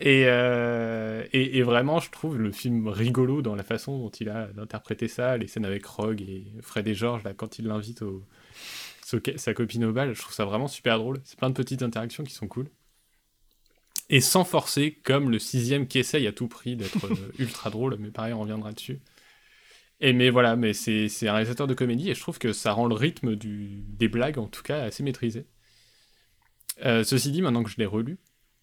[0.00, 4.28] et, euh, et, et vraiment, je trouve le film rigolo dans la façon dont il
[4.28, 8.02] a d'interpréter ça, les scènes avec Rogue et Fred et George, là, quand il l'invite
[8.02, 8.24] au,
[9.36, 11.20] sa- copine au bal, je trouve ça vraiment super drôle.
[11.24, 12.68] C'est plein de petites interactions qui sont cool.
[14.08, 17.96] Et sans forcer, comme le sixième qui essaye à tout prix d'être euh, ultra drôle,
[17.98, 19.00] mais pareil, on reviendra dessus.
[20.00, 22.72] Et mais voilà, mais c'est c'est un réalisateur de comédie et je trouve que ça
[22.72, 25.46] rend le rythme du, des blagues, en tout cas, assez maîtrisé.
[26.84, 28.18] Euh, ceci dit, maintenant que je l'ai relu,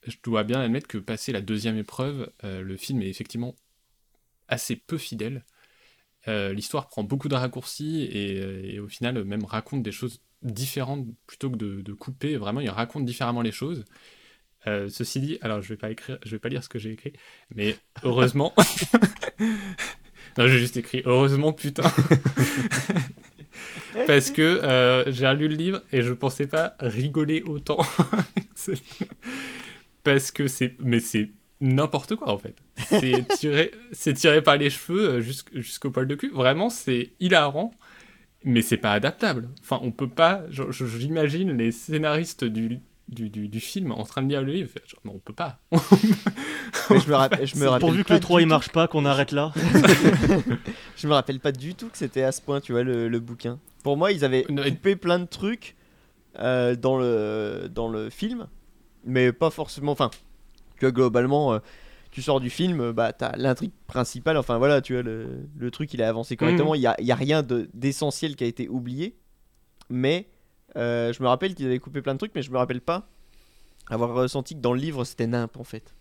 [0.07, 3.55] je dois bien admettre que passé la deuxième épreuve, euh, le film est effectivement
[4.47, 5.45] assez peu fidèle.
[6.27, 10.21] Euh, L'histoire prend beaucoup de raccourcis et, euh, et au final même raconte des choses
[10.43, 12.37] différentes plutôt que de, de couper.
[12.37, 13.85] Vraiment, il raconte différemment les choses.
[14.67, 16.91] Euh, ceci dit, alors je vais pas écrire, je vais pas lire ce que j'ai
[16.91, 17.13] écrit,
[17.55, 18.53] mais heureusement.
[20.37, 21.83] non, j'ai juste écrit heureusement putain.
[24.07, 27.79] Parce que j'ai relu le livre et je pensais pas rigoler autant.
[30.03, 32.55] Parce que c'est, mais c'est n'importe quoi en fait.
[32.89, 36.31] C'est tiré, c'est tiré par les cheveux euh, jusqu'- jusqu'au poil de cul.
[36.33, 37.71] Vraiment, c'est hilarant,
[38.43, 39.49] mais c'est pas adaptable.
[39.61, 40.43] Enfin, on peut pas.
[40.49, 44.69] J'imagine les scénaristes du, du, du, du film en train de lire le livre.
[44.87, 45.59] genre, non, on peut pas.
[46.89, 48.87] je me rappelle, je me rappelle Pourvu que pas le 3 du il marche pas,
[48.87, 49.51] qu'on arrête là.
[50.97, 53.19] Je me rappelle pas du tout que c'était à ce point, tu vois, le, le
[53.19, 53.59] bouquin.
[53.83, 55.75] Pour moi, ils avaient coupé plein de trucs
[56.39, 58.47] euh, dans, le, dans le film,
[59.05, 59.91] mais pas forcément.
[59.91, 60.09] Enfin,
[60.77, 61.59] tu vois, globalement, euh,
[62.11, 65.71] tu sors du film, euh, bah, t'as l'intrigue principale, enfin voilà, tu vois, le, le
[65.71, 66.75] truc, il a avancé correctement.
[66.75, 69.15] Il y a, il y a rien de- d'essentiel qui a été oublié,
[69.89, 70.27] mais
[70.75, 73.07] euh, je me rappelle qu'ils avaient coupé plein de trucs, mais je me rappelle pas
[73.89, 75.93] avoir ressenti que dans le livre, c'était nimp en fait.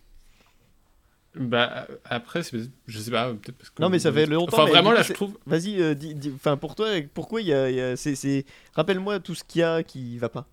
[1.36, 3.80] Bah après, je sais pas, peut-être parce que.
[3.82, 5.38] Non, mais ça fait longtemps, Enfin, vraiment là, je trouve.
[5.46, 5.94] Vas-y, euh,
[6.34, 9.84] enfin pour toi, pourquoi il y a, a- c'est- rappelle-moi tout ce qu'il y a
[9.84, 10.48] qui va pas.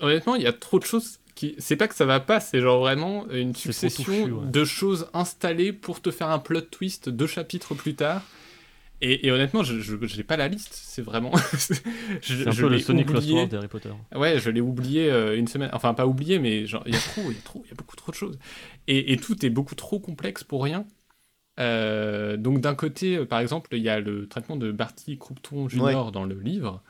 [0.00, 1.54] Honnêtement, il y a trop de choses qui.
[1.58, 4.46] C'est pas que ça va pas, c'est genre vraiment une succession touffu, ouais.
[4.46, 8.22] de choses installées pour te faire un plot twist deux chapitres plus tard.
[9.04, 10.70] Et, et honnêtement, je j'ai pas la liste.
[10.72, 11.32] C'est vraiment.
[12.22, 13.46] je un je peu le l'ai Sonic oublié.
[13.48, 13.90] D'Harry Potter.
[14.14, 15.70] Ouais, je l'ai oublié euh, une semaine.
[15.72, 17.72] Enfin, pas oublié, mais genre, il y a trop, il y a trop, il y
[17.72, 18.38] a beaucoup trop de choses.
[18.86, 20.86] Et, et tout est beaucoup trop complexe pour rien.
[21.58, 25.68] Euh, donc, d'un côté, euh, par exemple, il y a le traitement de Barty Croupton
[25.68, 26.12] Jr.
[26.12, 26.80] dans le livre.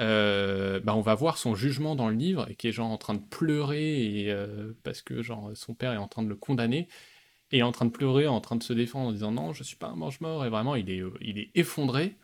[0.00, 2.98] Euh, bah, on va voir son jugement dans le livre et qui est genre en
[2.98, 6.36] train de pleurer et, euh, parce que genre son père est en train de le
[6.36, 6.88] condamner
[7.52, 9.76] et en train de pleurer, en train de se défendre en disant non, je suis
[9.76, 12.16] pas un mange-mort et vraiment il est, euh, il est effondré.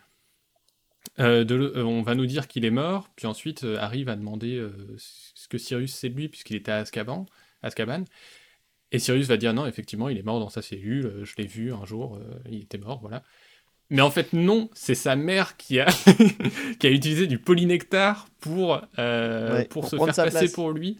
[1.19, 5.95] On va nous dire qu'il est mort, puis ensuite Harry va demander ce que Sirius
[5.95, 7.27] c'est de lui puisqu'il était à Azkaban,
[7.63, 8.05] Azkaban.
[8.93, 11.73] Et Sirius va dire non, effectivement, il est mort dans sa cellule, je l'ai vu
[11.73, 12.19] un jour,
[12.51, 13.23] il était mort, voilà.
[13.91, 15.87] Mais en fait, non, c'est sa mère qui a,
[16.79, 20.53] qui a utilisé du polynectar pour, euh, Ouais, pour, pour se faire passer place.
[20.53, 20.99] pour lui,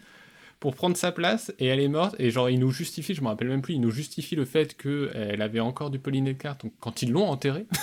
[0.59, 2.17] pour prendre sa place, et elle est morte.
[2.19, 4.77] Et genre, il nous justifie, je me rappelle même plus, il nous justifie le fait
[4.77, 7.67] qu'elle avait encore du polynectar donc, quand ils l'ont enterré.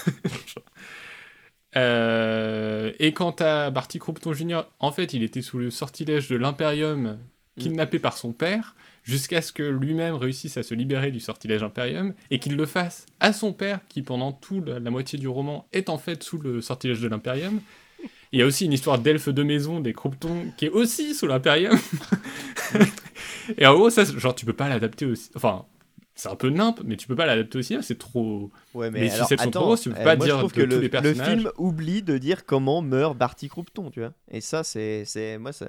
[1.75, 6.36] Euh, et quant à Barty Croupton Jr., en fait, il était sous le sortilège de
[6.36, 7.19] l'Imperium,
[7.59, 8.75] kidnappé par son père,
[9.08, 13.05] jusqu'à ce que lui-même réussisse à se libérer du sortilège Imperium, et qu'il le fasse
[13.22, 16.38] à son père, qui pendant toute la, la moitié du roman est en fait sous
[16.38, 17.62] le sortilège de l'Imperium.
[18.34, 21.26] Il y a aussi une histoire d'elfe de maison des Crouptons qui est aussi sous
[21.26, 21.80] l'Imperium.
[23.58, 25.30] et en gros, ça, genre, tu peux pas l'adapter aussi.
[25.36, 25.66] Enfin,
[26.14, 28.51] c'est un peu nimp, mais tu peux pas l'adapter aussi, c'est trop.
[28.74, 30.32] Ouais, mais Les alors, ficelles sont attends, trop grosses, tu peux euh, pas moi, je
[30.32, 34.01] dire trouve que que tous le, film oublie de dire comment meurt Barty Croupton, tu
[34.01, 34.12] vois.
[34.30, 35.05] Et ça, c'est,
[35.39, 35.68] moi, ça,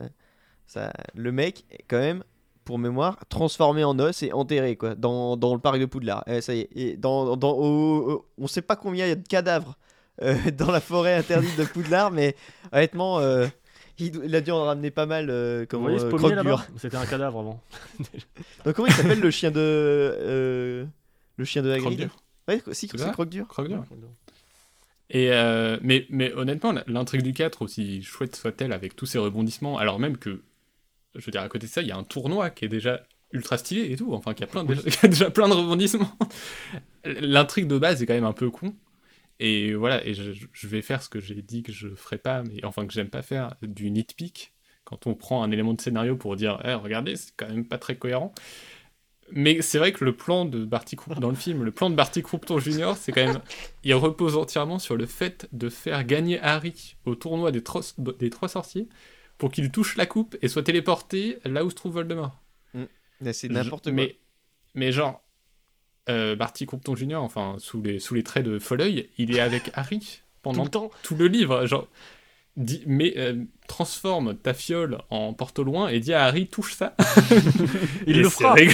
[0.67, 2.25] ça, le mec, quand même,
[2.69, 6.23] pour mémoire, transformé en os et enterré, quoi, dans, dans le parc de Poudlard.
[6.27, 6.69] Eh, ça y est.
[6.77, 9.79] Et dans, dans, au- au- on sait pas combien il y a de cadavres
[10.21, 12.37] euh, dans la forêt interdite de Poudlard, mais
[12.71, 13.47] honnêtement, euh,
[13.99, 15.31] il, il a dû en ramener pas mal.
[15.31, 16.11] euh, ce euh,
[16.77, 17.63] C'était un cadavre avant.
[18.67, 20.85] Donc comment il s'appelle le chien de, euh,
[21.39, 22.11] le chien de Hagrid?
[22.11, 22.17] Croque-dur.
[22.49, 23.49] Ouais, si, C'est croque-dur.
[23.49, 23.83] Croque-dur.
[25.09, 29.79] Et euh, mais, mais honnêtement, l'intrigue du 4, aussi chouette soit-elle, avec tous ces rebondissements,
[29.79, 30.43] alors même que,
[31.15, 33.03] je veux dire, à côté de ça, il y a un tournoi qui est déjà
[33.33, 36.17] ultra stylé et tout, enfin, qui a, plein de, qui a déjà plein de rebondissements.
[37.05, 38.75] L'intrigue de base est quand même un peu con.
[39.41, 42.43] Et voilà, et je, je vais faire ce que j'ai dit que je ferais pas,
[42.43, 44.53] mais enfin que j'aime pas faire, du nitpick,
[44.85, 47.79] quand on prend un élément de scénario pour dire, Eh, regardez, c'est quand même pas
[47.79, 48.33] très cohérent.
[49.31, 52.23] Mais c'est vrai que le plan de Barty dans le film, le plan de Barty
[52.23, 53.43] Croupton Jr., c'est quand même
[53.85, 58.89] il repose entièrement sur le fait de faire gagner Harry au tournoi des trois sorciers
[59.39, 62.37] pour qu'il touche la coupe et soit téléporté là où se trouve Voldemort.
[63.21, 63.93] Mais C'est n'importe quoi.
[63.93, 64.17] Mais,
[64.75, 65.23] mais genre,
[66.09, 69.71] euh, Barty Croupton Jr., enfin, sous les, sous les traits de Folleuil, il est avec
[69.75, 70.91] Harry Tout pendant le temps.
[71.03, 71.67] tout le livre.
[71.67, 71.89] Genre,
[72.57, 76.75] dis- mais euh, transforme ta fiole en porte au loin et dis à Harry, touche
[76.75, 76.95] ça.
[78.07, 78.55] Il Et le fera.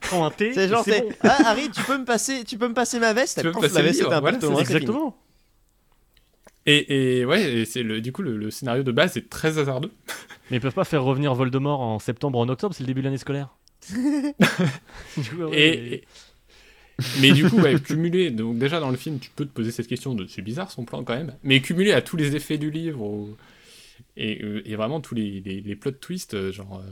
[0.00, 0.52] Prends un thé.
[0.54, 1.08] C'est genre, c'est bon.
[1.22, 3.60] ah, Harry, tu peux me passer, tu peux me passer ma veste Tu peux me
[3.60, 4.38] passer la le veste livre, voilà.
[4.60, 5.16] Exactement.
[6.66, 9.58] Et, et ouais, et c'est le, du coup, le, le scénario de base est très
[9.58, 9.90] hasardeux.
[10.50, 13.00] Mais ils peuvent pas faire revenir Voldemort en septembre ou en octobre, c'est le début
[13.00, 13.48] de l'année scolaire.
[15.16, 16.04] Du coup, ouais, Et, mais- et-
[17.20, 19.88] mais du coup, ouais, cumulé, donc déjà dans le film, tu peux te poser cette
[19.88, 22.70] question de c'est bizarre son plan quand même, mais cumulé à tous les effets du
[22.70, 23.36] livre au-
[24.16, 26.80] et, euh, et vraiment tous les, les, les plot twists, euh, genre.
[26.84, 26.90] euh,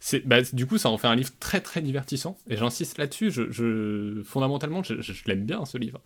[0.00, 3.30] c'est, bah, du coup, ça en fait un livre très très divertissant, et j'insiste là-dessus,
[3.30, 6.00] je, je- fondamentalement, je, je- je l'aime bien ce livre.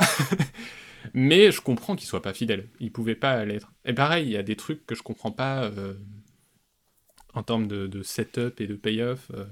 [1.13, 3.73] Mais je comprends qu'il soit pas fidèle, il pouvait pas l'être.
[3.85, 5.95] Et pareil, il y a des trucs que je comprends pas euh,
[7.35, 9.31] en termes de, de setup et de payoff.
[9.35, 9.45] euh,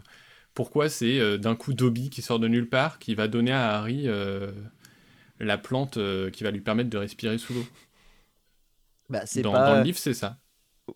[0.55, 3.74] pourquoi c'est euh, d'un coup Dobby qui sort de nulle part qui va donner à
[3.76, 4.53] Harry euh,
[5.40, 5.98] la plante
[6.32, 7.64] qui va lui permettre de respirer sous l'eau?
[9.09, 9.66] Bah, c'est Dans, pas...
[9.66, 10.38] dans le livre, c'est ça.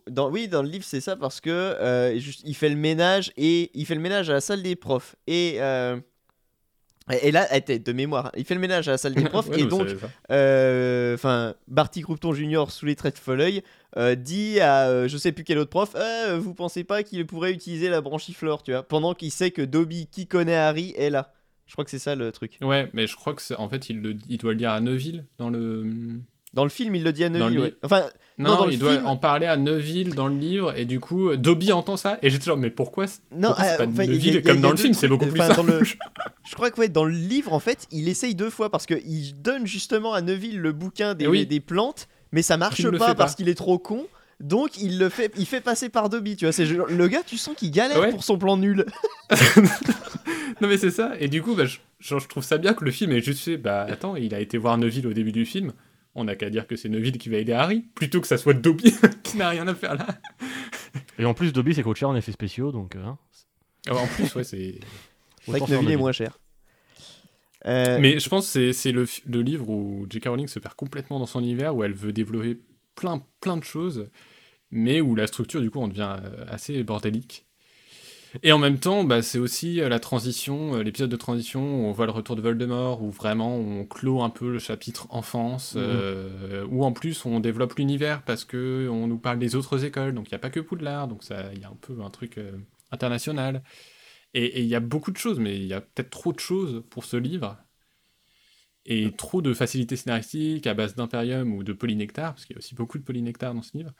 [0.08, 3.32] Dans- oui, dans le livre, c'est ça parce que euh, juste, il fait le ménage
[3.36, 5.16] et il fait le ménage à la salle des profs.
[5.26, 5.98] Et, euh,
[7.12, 9.60] et et là, de mémoire, il fait le ménage à la salle des profs Ouais,
[9.60, 9.88] et donc,
[10.30, 13.62] euh, enfin, Barty Croupton Junior sous les traits de Folleuil
[13.96, 17.26] euh, dit à euh, je sais plus quel autre prof, Euh, vous pensez pas qu'il
[17.26, 21.10] pourrait utiliser la branchiflore, tu vois, pendant qu'il sait que Dobby, qui connaît Harry, est
[21.10, 21.32] là.
[21.66, 22.58] Je crois que c'est ça le truc.
[22.62, 24.80] Ouais, mais je crois que c'est- en fait, il, le, il doit le dire à
[24.80, 25.84] Neuville dans le.
[26.56, 27.60] Dans le film, il le dit à Neville.
[27.60, 27.74] ouais.
[27.84, 28.02] Enfin,
[28.38, 30.84] Non, Non, dans le il doit film- en parler à Neuville dans le livre et
[30.86, 34.02] du coup, Dobby entend ça et j'étais genre, mais pourquoi non, pourquoi euh, pas enfin,
[34.02, 35.70] a- a- comme dans le film, c'est beaucoup plus enfin, dans simple.
[35.80, 35.84] le-
[36.48, 39.40] Je crois que ouais, dans le livre, en fait, il essaye deux fois parce qu'il
[39.40, 41.46] donne justement à Neville le bouquin des, Eh oui.
[41.46, 44.06] des plantes, mais ça marche pas parce qu'il est trop con.
[44.40, 46.52] Donc il le fait, il fait passer par Dobby, tu vois.
[46.52, 48.10] C'est le gars, tu sens qu'il galère Ouais.
[48.10, 48.84] pour son plan nul.
[50.60, 52.84] Non mais c'est ça, et du coup, bah, je, genre, je trouve ça bien que
[52.84, 55.44] le film ait juste fait, bah attends, il a été voir Neville au début du
[55.44, 55.72] film,
[56.16, 58.54] on n'a qu'à dire que c'est Neville qui va aider Harry, plutôt que ça soit
[58.54, 58.92] Dobby
[59.22, 60.06] qui n'a rien à faire là.
[61.18, 62.96] Et en plus, Dobby, c'est coûte cher en effets spéciaux, donc.
[62.96, 63.18] euh, hein,
[63.86, 64.80] Alors, en plus, ouais, c'est...
[65.42, 66.38] C'est vrai que Neville est moins cher.
[67.66, 70.26] Euh, Mais je pense que c'est- c'est le, fi- le livre où J.K.
[70.28, 72.58] Rowling se perd complètement dans son univers, où elle veut développer
[72.94, 74.08] plein, plein de choses,
[74.70, 77.45] mais où la structure, du coup, en devient euh, assez bordélique.
[78.42, 81.86] Et en même temps, bah, c'est aussi euh, la transition, euh, l'épisode de transition où
[81.86, 85.74] on voit le retour de Voldemort, où vraiment on clôt un peu le chapitre enfance,
[85.74, 85.82] Mhm.
[85.84, 90.14] euh, où en plus on développe l'univers parce que on nous parle des autres écoles,
[90.14, 92.10] donc il n'y a pas que Poudlard, donc ça, il y a un peu un
[92.10, 92.52] truc euh,
[92.90, 93.62] international.
[94.34, 96.82] Et il y a beaucoup de choses, mais il y a peut-être trop de choses
[96.90, 97.56] pour ce livre.
[98.84, 102.60] Et trop de facilité scénaristique à base d'impérium ou de polynectar, parce qu'il y a
[102.60, 103.92] aussi beaucoup de polynectar dans ce livre.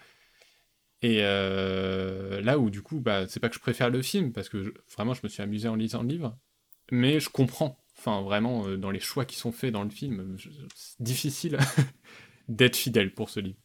[1.07, 4.49] Et euh, là où du coup, bah, c'est pas que je préfère le film, parce
[4.49, 6.37] que vraiment je me suis amusé en lisant le livre,
[6.91, 10.37] mais je comprends, enfin vraiment, euh, dans les choix qui sont faits dans le film,
[10.75, 11.59] c'est difficile
[12.49, 13.59] d'être fidèle pour ce livre.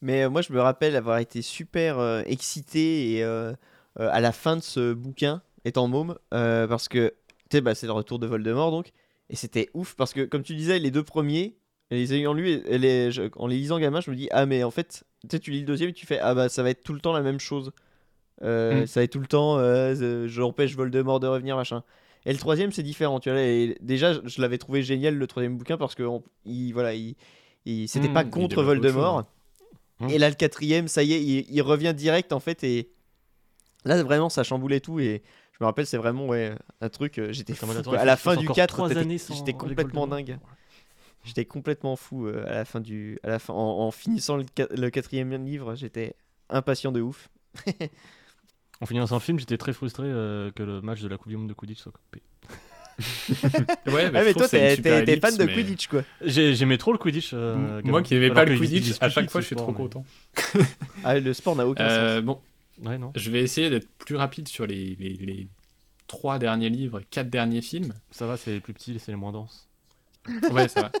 [0.00, 3.22] Mais euh, moi, je me rappelle avoir été super euh, excité
[3.96, 7.12] à la fin de ce bouquin, étant môme, parce que
[7.60, 8.90] bah, c'est le retour de Voldemort donc,
[9.28, 11.58] et c'était ouf parce que comme tu disais, les deux premiers,
[11.90, 15.60] en les lisant gamin, je me dis ah mais en fait, tu sais, tu lis
[15.60, 17.40] le deuxième et tu fais ah bah ça va être tout le temps la même
[17.40, 17.72] chose,
[18.42, 18.86] Euh, Mm.
[18.86, 21.82] ça va être tout le temps, euh, j'empêche Voldemort de revenir machin.
[22.24, 23.38] Et le troisième c'est différent, tu vois.
[23.40, 27.16] Et déjà, je, l'avais trouvé génial le troisième bouquin parce que on- il voilà, il,
[27.66, 29.24] il- c'était Mm, pas contre Voldemort.
[30.00, 30.10] chose.
[30.10, 32.64] Et là, le quatrième, ça y est, il, il revient direct en fait.
[32.64, 32.88] Et
[33.84, 35.00] là, vraiment, ça chamboulait tout.
[35.00, 37.18] Et Je me rappelle, c'est vraiment ouais, un truc.
[37.18, 40.06] euh, J'étais fou, À la fin du encore 4, trois t'étais- années sans- j'étais complètement
[40.06, 40.38] dingue.
[41.24, 44.44] J'étais complètement fou euh, à la fin du, à la fin, en, en finissant le,
[44.44, 46.14] qua- le quatrième livre, j'étais
[46.48, 47.28] impatient de ouf.
[48.80, 51.36] En finissant le film, j'étais très frustré euh, que le match de la Coupe du
[51.36, 52.22] Monde de Quidditch soit coupé.
[53.86, 54.76] Ouais, ah mais trouve toi t'es
[55.20, 56.02] fan de mais- Quidditch quoi.
[56.22, 57.30] J'ai- J'aimais trop le Quidditch.
[57.32, 59.78] euh, Moi qui n'aimais pas le Quidditch, à chaque fois je suis sport, trop mais-
[59.88, 60.04] content.
[61.04, 62.24] Ah le sport n'a aucun Euh, sens.
[62.26, 62.40] bon,
[62.84, 63.12] Ouais, non.
[63.16, 65.48] je vais essayer d'être plus rapide sur les, les, les
[66.08, 67.94] trois derniers livres quatre derniers films.
[68.10, 69.66] Ça va, c'est les plus petits, c'est les moins denses.
[70.52, 70.92] Ouais, ça va.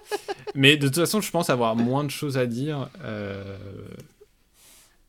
[0.54, 3.56] Mais de toute façon, je pense avoir moins de choses à dire, euh,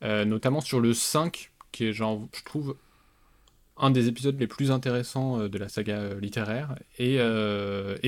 [0.04, 2.76] euh, notamment sur le 5, qui est, genre, je trouve,
[3.78, 6.76] un des épisodes les plus intéressants euh, de la saga littéraire.
[7.00, 7.18] Et,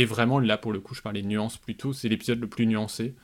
[0.05, 3.15] vraiment, là, pour le coup, je parlais de nuances plutôt, c'est l'épisode le plus nuancé.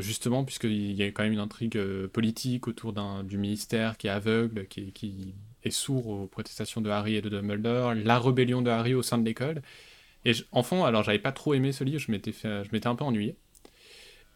[0.00, 4.66] Justement, puisqu'il y a quand même une intrigue politique autour du ministère qui est aveugle,
[4.66, 8.94] qui, qui est sourd aux protestations de Harry et de Dumbledore, la rébellion de Harry
[8.94, 9.60] au sein de l'école.
[10.24, 12.86] Et je- enfant, alors j'avais pas trop aimé ce livre, je m'étais fait, je m'étais
[12.88, 13.36] un peu ennuyé.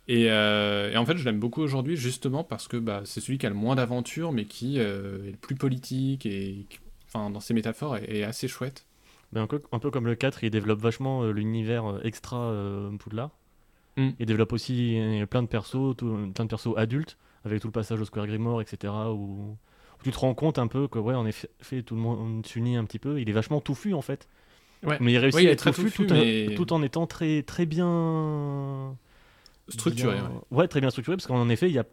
[0.07, 3.39] Et, euh, et en fait, je l'aime beaucoup aujourd'hui justement parce que bah, c'est celui
[3.39, 7.31] qui a le moins d'aventure, mais qui euh, est le plus politique et, qui- enfin,
[7.31, 8.87] dans ses métaphores, est, est assez chouette.
[9.33, 12.53] Mais un peu, un peu comme le 4, il développe vachement euh, l'univers extra
[12.99, 13.31] Poudlard.
[13.97, 14.11] Mm.
[14.19, 14.99] Il développe aussi
[15.31, 18.61] plein de persos, tout- plein de persos adultes, avec tout le passage au Square Grimoire,
[18.61, 18.93] etc.
[19.11, 21.49] Où, où tu te rends compte un peu que, ouais, en effet,
[21.85, 23.21] tout le monde s'unit un petit peu.
[23.21, 24.29] Il est vachement touffu en fait.
[24.85, 24.97] Ouais.
[25.01, 27.43] Mais il réussit il à être très touffu, tout, en- mais- tout en étant très,
[27.43, 28.97] très bien.
[29.69, 30.15] Structuré.
[30.17, 30.59] bien- ouais.
[30.59, 31.87] ouais, très bien structuré, parce qu'en effet, il n'y a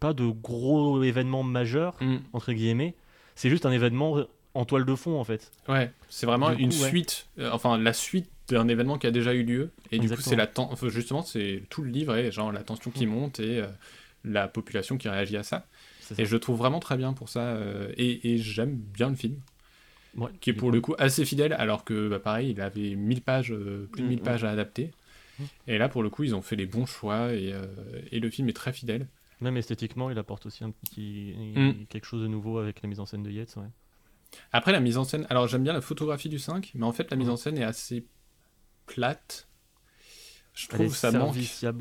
[0.00, 2.16] pas de gros événements majeurs, Mm.
[2.32, 2.94] entre guillemets.
[3.34, 4.16] C'est juste un événement
[4.54, 5.50] en toile de fond en fait.
[5.68, 9.10] Ouais, c'est vraiment Du une coup, suite, euh, enfin la suite d'un événement qui a
[9.10, 9.70] déjà eu lieu.
[9.92, 12.62] Et du coup, c'est la ten- enfin, justement, c'est tout le livre et genre la
[12.62, 13.10] tension qui Mm.
[13.10, 13.66] monte et euh,
[14.24, 15.66] la population qui réagit à ça.
[16.16, 17.40] Et je le trouve vraiment très bien pour ça.
[17.40, 19.34] euh, et et j'aime bien le film.
[20.16, 20.74] Ouais, qui est pour coup.
[20.74, 24.06] le coup assez fidèle, alors que bah, pareil, il avait 1000 pages, euh, plus de
[24.06, 24.22] Mm, 1000 mm.
[24.22, 24.92] pages à adapter.
[25.66, 27.66] Et là, pour le coup, ils ont fait les bons choix et, euh,
[28.10, 29.06] et le film est très fidèle.
[29.42, 31.84] Même esthétiquement, il apporte aussi un petit Mm.
[31.90, 33.54] quelque chose de nouveau avec la mise en scène de Yates.
[33.56, 33.66] Ouais.
[34.52, 37.10] Après, la mise en scène, alors j'aime bien la photographie du 5, mais en fait,
[37.10, 38.06] la mise en scène est assez
[38.86, 39.46] plate.
[40.54, 41.36] Je Elle est trouve ça manque.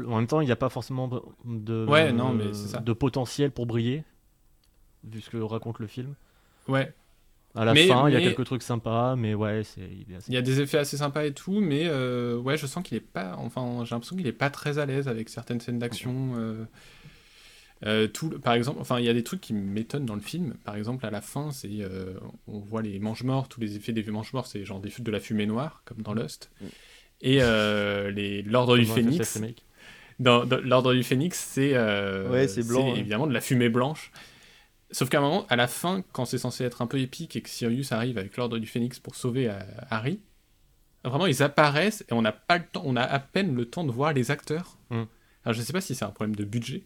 [0.07, 1.07] En même temps, il n'y a pas forcément
[1.45, 2.79] de, Ouais, non, mais c'est ça.
[2.79, 4.03] de potentiel pour briller,
[5.05, 6.15] vu ce que raconte le film.
[6.67, 6.93] Ouais,
[7.55, 10.17] À la Mais- fin, il y a quelques trucs sympas, mais ouais, c'est il est
[10.17, 12.83] assez- il y a des effets assez sympas et tout, mais euh, ouais, je sens
[12.83, 13.35] qu'il est pas.
[13.37, 16.33] Enfin, j'ai l'impression qu'il est pas très à l'aise avec certaines scènes d'action.
[16.37, 16.65] euh,
[17.85, 20.55] euh, tout, par exemple, enfin, il y a des trucs qui m'étonnent dans le film.
[20.63, 21.69] Par exemple, à la fin, c'est
[22.47, 25.45] on voit les mange-morts, tous les effets des mange-morts, c'est genre des, de la fumée
[25.45, 26.49] noire, comme dans Lost.
[26.61, 26.65] Mm.
[27.21, 29.39] Et euh, les l'ordre du Phénix,
[30.19, 31.73] dans, dans l'ordre du Phénix, c'est
[32.29, 32.99] Ouais, c'est blanc, ouais.
[32.99, 34.11] évidemment de la fumée blanche.
[34.95, 37.41] Sauf qu'à un moment, à la fin, quand c'est censé être un peu épique et
[37.41, 40.21] que Sirius arrive avec l'ordre du Phénix pour sauver euh, Harry,
[41.03, 43.83] vraiment ils apparaissent et on n'a pas le temps, on a à peine le temps
[43.83, 44.77] de voir les acteurs.
[44.91, 45.03] Mm.
[45.43, 46.83] Alors je sais pas si c'est un problème de budget,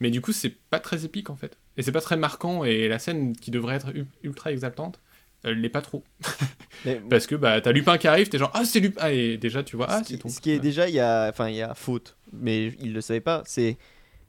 [0.00, 2.88] mais du coup c'est pas très épique en fait, et c'est pas très marquant et
[2.88, 3.90] la scène qui devrait être
[4.22, 5.00] ultra exaltante,
[5.42, 6.04] elle l'est pas trop.
[6.84, 9.62] Mais- Parce que bah t'as Lupin qui arrive, t'es genre ah c'est Lupin et déjà
[9.62, 10.28] tu vois ah c'est ton.
[10.28, 13.00] ce qui est déjà, il y a, enfin, il y a faute, mais il le
[13.00, 13.42] savait pas.
[13.46, 13.78] C'est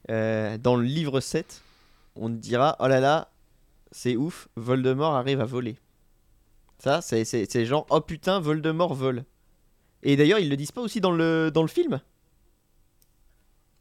[0.08, 1.60] euh, dans le livre 7,
[2.16, 3.30] on te dira oh là là,
[3.90, 5.76] c'est ouf, Voldemort arrive à voler.
[6.78, 9.24] Ça, c'est genre oh putain, Voldemort vole.
[10.02, 12.00] Et d'ailleurs, ils le disent pas aussi dans le dans le film.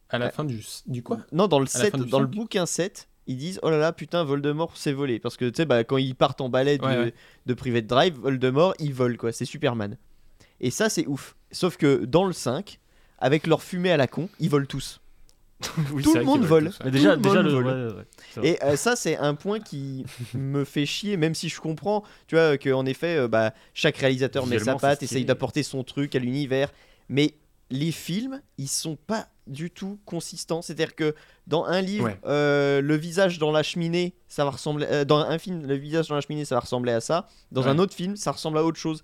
[0.09, 1.19] À la fin du du quoi?
[1.31, 2.35] Non, dans le À la 7, fin du dans le 5.
[2.35, 5.19] bouquin 7, ils disent oh là là, putain, Voldemort s'est volé.
[5.19, 7.13] Parce que tu sais, bah, quand ils partent en balai de, Ouais, ouais.
[7.45, 9.97] de Private Drive, Voldemort, il vole quoi, c'est Superman.
[10.59, 11.35] Et ça, c'est ouf.
[11.51, 12.79] Sauf que dans le 5,
[13.19, 14.99] avec leur fumée à la con, ils volent tous.
[15.93, 16.71] Oui, Tout le monde vole.
[16.83, 17.51] Mais déjà, Tout le déjà monde le.
[17.51, 17.65] vole.
[17.65, 18.03] ouais, ouais, ouais,
[18.33, 18.49] c'est vrai.
[18.49, 22.35] Et euh, ça, c'est un point qui me fait chier, même si je comprends, tu
[22.35, 26.19] vois, qu'en effet, euh, bah, chaque réalisateur met sa patte, essaye d'apporter son truc à
[26.19, 26.71] l'univers.
[27.09, 27.33] Mais
[27.69, 30.61] les films, ils sont pas du tout consistants.
[30.61, 31.15] C'est-à-dire que
[31.47, 32.19] dans un livre, Ouais.
[32.25, 34.85] euh, le visage dans la cheminée, ça va ressembler.
[34.89, 37.27] euh, dans un film, le visage dans la cheminée, ça va ressembler à ça.
[37.51, 37.69] Dans Ouais.
[37.69, 39.03] un autre film, ça ressemble à autre chose.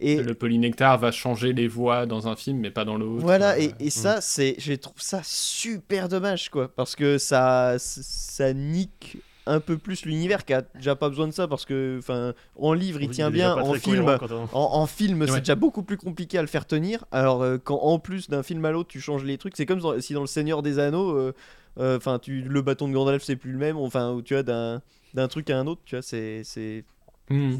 [0.00, 3.22] Et Le polynectar va changer les voix dans un film, mais pas dans l'autre.
[3.24, 8.52] voilà, et, et ça, c'est, je trouve ça super dommage, quoi, parce que ça, ça
[8.52, 12.32] nique un peu plus l'univers qui a déjà pas besoin de ça, parce que, enfin,
[12.56, 15.82] en livre il Oui, tient bien, en film, on- en, en film c'est déjà beaucoup
[15.82, 17.04] plus compliqué à le faire tenir.
[17.12, 19.80] Alors euh, quand en plus d'un film à l'autre tu changes les trucs, c'est comme
[19.80, 21.34] dans- si dans le Seigneur des Anneaux, euh,
[21.78, 24.42] euh, enfin, tu le bâton de Gandalf c'est plus le même, enfin, ou tu vois
[24.42, 24.80] d'un
[25.12, 26.84] d'un truc à un autre, tu vois, c'est, c'est
[27.28, 27.56] hmm.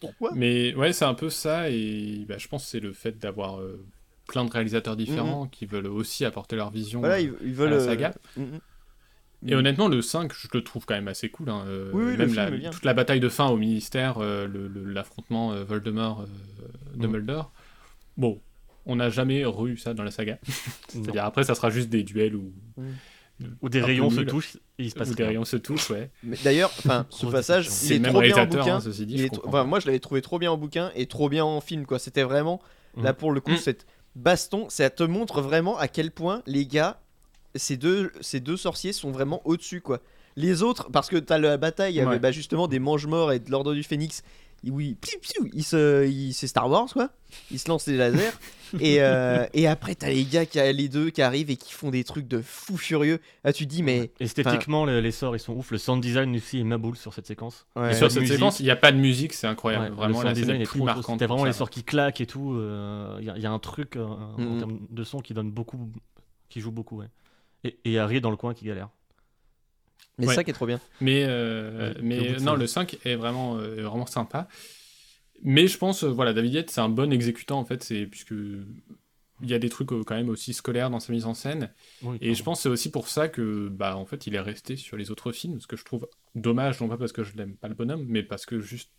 [0.00, 0.30] Pourquoi?
[0.34, 3.60] Mais ouais, c'est un peu ça, et bah, je pense que c'est le fait d'avoir
[3.60, 3.84] euh,
[4.28, 7.70] plein de réalisateurs différents qui veulent aussi apporter leur vision Voilà, ils, ils veulent.
[7.70, 8.14] la euh, saga.
[8.36, 8.60] mm, mm.
[9.48, 11.50] Et honnêtement, le 5, je le trouve quand même assez cool.
[11.50, 17.52] hein, euh, Oui, même la- toute la bataille de fin au ministère, l'affrontement Voldemort-Dumbledore.
[18.16, 18.40] Bon,
[18.86, 20.38] on n'a jamais eu ça dans la saga.
[20.88, 22.52] C'est-à-dire après, ça sera juste des duels où,
[23.60, 26.10] Ou des rayons se touchent et il se passe où des rayons se touchent, ouais.
[26.22, 28.76] Mais D'ailleurs, enfin, ce passage, il C'est est trop bien en bouquin.
[28.76, 29.14] hein, ceci dit.
[29.14, 29.58] Il je est trop- comprends.
[29.60, 31.98] enfin, moi, je l'avais trouvé trop bien en bouquin et trop bien en film, quoi.
[31.98, 32.60] C'était vraiment,
[32.96, 33.16] là, Mm.
[33.16, 33.56] pour le coup, Mm.
[33.58, 36.98] cette baston, ça te montre vraiment à quel point les gars,
[37.54, 40.00] ces deux, ces deux sorciers sont vraiment au-dessus, quoi.
[40.36, 42.18] Les autres, parce que t'as la bataille avec Ouais.
[42.18, 44.22] bah, justement des mange-morts et de l'ordre du phénix,
[44.64, 47.10] oui, piou, piou, ils se, c'est Star Wars, quoi.
[47.50, 48.32] Ils se lancent des lasers.
[48.80, 51.90] et, euh, et après, t'as les gars, qui, les deux qui arrivent et qui font
[51.90, 53.20] des trucs de fou furieux.
[53.44, 54.10] Là, tu te dis, mais.
[54.18, 55.70] Esthétiquement, les, les sorts ils sont ouf.
[55.70, 57.66] Le sound design aussi est maboule sur cette séquence.
[57.76, 57.92] Ouais.
[57.92, 58.36] Et sur cette musique.
[58.36, 59.84] séquence, il n'y a pas de musique, c'est incroyable.
[59.84, 60.86] Ouais, vraiment, le sound design est est plus trop.
[60.86, 61.16] marquante.
[61.16, 62.58] C'était vraiment les sorts qui claquent et tout.
[63.20, 64.58] Il y, a- y a un truc euh, en Mhm.
[64.58, 65.90] termes de son qui donne beaucoup,
[66.48, 66.98] qui joue beaucoup.
[66.98, 67.06] Ouais.
[67.64, 68.88] Et, et Harry dans le coin qui galère.
[70.18, 70.34] Mais Ouais.
[70.34, 70.80] ça qui est trop bien.
[71.00, 74.48] Mais, euh, Ouais, mais non, le 5 est vraiment, euh, vraiment sympa.
[75.42, 78.32] Mais je pense, euh, voilà, David Yates, c'est un bon exécutant, en fait, c'est puisque
[79.42, 81.70] il y a des trucs euh, quand même aussi scolaires dans sa mise en scène.
[82.00, 84.40] Oui, Et je pense que c'est aussi pour ça que, bah, en fait, il est
[84.40, 87.36] resté sur les autres films, ce que je trouve dommage, non pas parce que je
[87.36, 88.90] l'aime pas le bonhomme, mais parce que juste,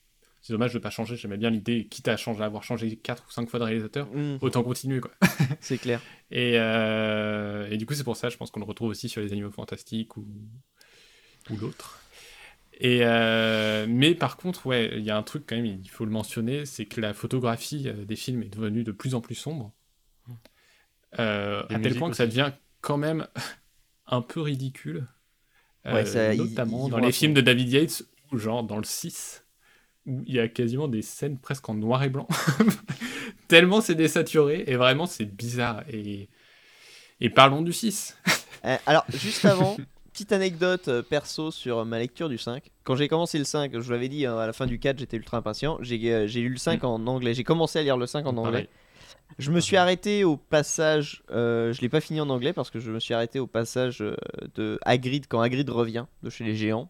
[0.41, 1.16] c'est dommage de pas changer.
[1.16, 4.38] J'aimais bien l'idée, quitte à changer, avoir changé 4 ou 5 fois de réalisateur, Mm,
[4.41, 5.12] autant continuer, quoi.
[5.60, 6.00] c'est clair.
[6.30, 9.22] Et, euh, et du coup, c'est pour ça, je pense qu'on le retrouve aussi sur
[9.22, 10.28] les animaux fantastiques ou,
[11.50, 12.00] ou l'autre.
[12.80, 16.06] Et euh, mais par contre, ouais, il y a un truc quand même, il faut
[16.06, 19.36] le mentionner, c'est que la photographie euh, des films est devenue de plus en plus
[19.36, 19.72] sombre.
[21.20, 23.28] Euh, Les à tel point que ça devient quand même
[24.08, 25.08] un peu ridicule.
[25.86, 29.45] Euh, ça, notamment dans les films de David Yates, ou genre dans le 6,
[30.06, 32.28] où il y a quasiment des scènes presque en noir et blanc.
[33.48, 35.84] Tellement c'est désaturé, et vraiment c'est bizarre.
[35.89, 36.30] Et,
[37.22, 38.18] et parlons du 6.
[38.66, 39.78] Euh, alors, juste avant,
[40.18, 42.72] petite anecdote euh, perso sur ma lecture du 5.
[42.84, 44.97] Quand j'ai commencé le 5, je vous l'avais dit, hein, à la fin du 4,
[44.97, 45.78] j'étais ultra impatient.
[45.82, 47.36] J'ai euh, lu le 5 en anglais.
[47.36, 48.51] J'ai commencé à lire le 5 en anglais.
[48.51, 48.68] Pareil.
[49.38, 51.22] Je me suis arrêté au passage.
[51.30, 54.01] euh, je l'ai pas fini en anglais parce que je me suis arrêté au passage
[54.01, 54.15] euh,
[54.55, 56.89] de Hagrid quand Hagrid revient de chez les géants.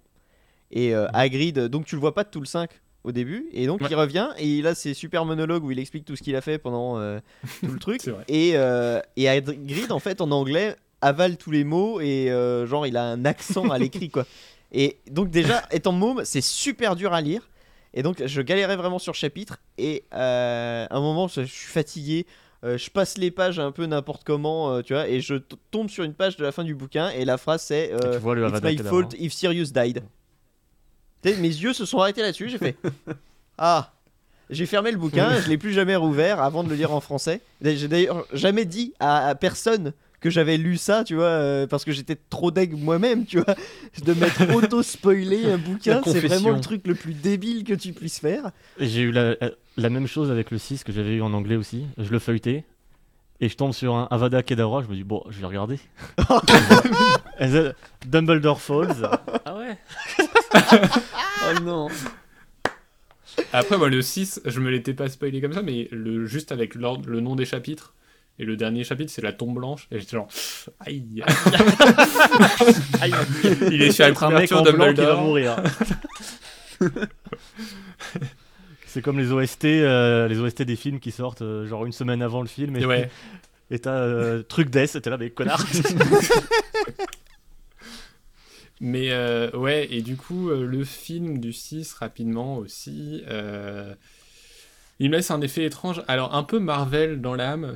[0.72, 2.70] Et euh, Hagrid, donc tu le vois pas de tout le 5
[3.04, 3.48] au début.
[3.52, 3.88] Et donc Ouais.
[3.90, 6.42] il revient et il a ses super monologues où il explique tout ce qu'il a
[6.42, 7.20] fait pendant euh,
[7.62, 8.02] tout le truc.
[8.30, 8.52] Et,
[9.18, 13.04] et Hagrid, en fait, en anglais, avale tous les mots et euh, genre il a
[13.04, 14.26] un accent à l'écrit quoi.
[14.74, 17.48] Et donc déjà, étant môme, c'est super dur à lire.
[17.94, 19.60] Et donc je galérais vraiment sur chapitre.
[19.78, 22.26] Et euh, à un moment, je je suis fatigué.
[22.66, 25.36] euh, je passe les pages un peu n'importe comment, tu vois, et je
[25.72, 28.36] tombe sur une page de la fin du bouquin et la phrase c'est tu vois
[28.36, 30.04] le It's my fault if Sirius died.
[31.24, 32.76] Mes yeux se sont arrêtés là-dessus, j'ai fait
[33.58, 33.94] Ah
[34.50, 37.42] J'ai fermé le bouquin, je l'ai plus jamais rouvert avant de le lire en français.
[37.62, 41.92] J'ai d'ailleurs jamais dit à personne que j'avais lu ça, tu vois, euh, parce que
[41.92, 43.56] j'étais trop deg moi-même, tu vois,
[44.06, 48.20] de m'être auto-spoilé un bouquin, c'est vraiment le truc le plus débile que tu puisses
[48.20, 48.52] faire.
[48.80, 49.36] J'ai eu la,
[49.78, 51.86] la même chose avec le 6 que j'avais eu en anglais aussi.
[51.98, 52.64] Je le feuilletais.
[53.40, 55.80] Et je tombe sur un Avada Kedavra, je me dis, bon, je vais regarder.
[58.08, 59.08] Dumbledore Falls.
[59.46, 59.78] Ah ouais
[60.56, 61.88] Oh non
[63.54, 66.74] Après, moi, le 6, je me l'étais pas spoilé comme ça, mais le, juste avec
[66.74, 67.94] le nom des chapitres.
[68.40, 69.88] Et le dernier chapitre, c'est la tombe blanche.
[69.92, 70.28] Et j'étais genre,
[70.80, 71.24] aïe.
[73.02, 73.14] Aïe.
[73.72, 75.56] Il est sur la couverture de blanc qui va mourir.
[78.86, 82.22] C'est comme les OST, euh, les OST des films qui sortent euh, genre une semaine
[82.22, 83.10] avant le film et ouais.
[83.70, 85.64] et t'as euh, truc death, t'es là mais connard.
[88.80, 93.96] Mais euh, ouais, et du coup, euh, le film du 6, rapidement aussi, euh,
[95.00, 96.04] il me laisse un effet étrange.
[96.08, 97.76] Alors, un peu Marvel dans l'âme,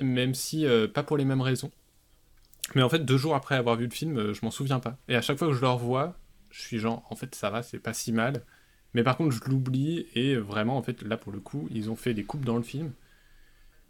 [0.00, 1.70] même si euh, pas pour les mêmes raisons.
[2.74, 4.96] Mais en fait, deux jours après avoir vu le film, euh, je m'en souviens pas.
[5.08, 6.16] Et à chaque fois que je le revois,
[6.50, 8.44] je suis genre, en fait, ça va, c'est pas si mal.
[8.94, 11.96] Mais par contre, je l'oublie, et vraiment, en fait, là, pour le coup, ils ont
[11.96, 12.92] fait des coupes dans le film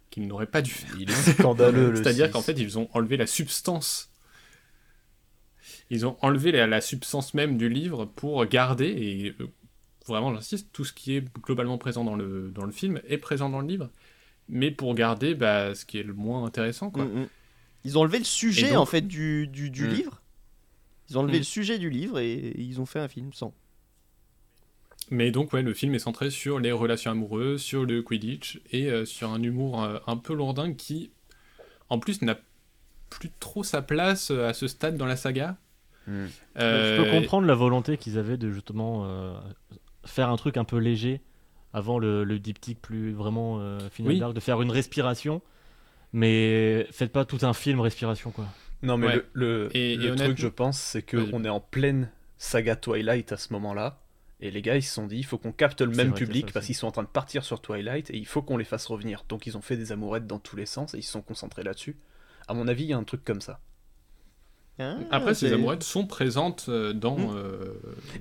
[0.09, 0.95] qu'ils n'auraient pas dû faire.
[0.99, 2.31] Il est scandaleux, le C'est-à-dire 6.
[2.33, 4.11] qu'en fait, ils ont enlevé la substance.
[5.89, 9.47] Ils ont enlevé la, la substance même du livre pour garder, et euh,
[10.07, 13.49] vraiment, j'insiste, tout ce qui est globalement présent dans le, dans le film est présent
[13.49, 13.89] dans le livre,
[14.51, 16.91] mais pour garder bah, ce qui est le moins intéressant.
[16.91, 17.05] Quoi.
[17.05, 17.27] Mm, mm.
[17.85, 19.89] Ils ont enlevé le sujet donc- en fait du, du, du Mm.
[19.89, 20.21] livre.
[21.09, 21.39] Ils ont enlevé Mm.
[21.39, 23.53] le sujet du livre et ils ont fait un film sans.
[25.09, 28.89] Mais donc, ouais, le film est centré sur les relations amoureuses, sur le Quidditch, et
[28.89, 31.11] euh, sur un humour euh, un peu lourdin qui,
[31.89, 32.37] en plus, n'a
[33.09, 35.57] plus trop sa place euh, à ce stade dans la saga.
[36.07, 39.33] Je peux comprendre la volonté qu'ils avaient de justement euh,
[40.05, 41.21] faire un truc un peu léger
[41.73, 44.19] avant le, le diptyque plus vraiment euh, final Oui.
[44.19, 45.41] d'arc, de faire une respiration,
[46.13, 48.45] mais faites pas tout un film respiration quoi.
[48.83, 49.15] Non, mais Ouais.
[49.15, 53.31] le, le, Et- le et truc, je pense, c'est qu'on est en pleine saga Twilight
[53.31, 53.99] à ce moment-là.
[54.43, 56.47] Et les gars, ils se sont dit, il faut qu'on capte le même y public
[56.47, 58.63] ça parce qu'ils sont en train de partir sur Twilight et il faut qu'on les
[58.63, 59.23] fasse revenir.
[59.29, 61.61] Donc ils ont fait des amourettes dans tous les sens et ils se sont concentrés
[61.61, 61.95] là-dessus.
[62.47, 63.59] À mon avis, il y a un truc comme ça.
[64.79, 67.17] Ah, Après, ces amourettes sont présentes euh, dans.
[67.19, 67.35] Hmm.
[67.35, 67.73] euh,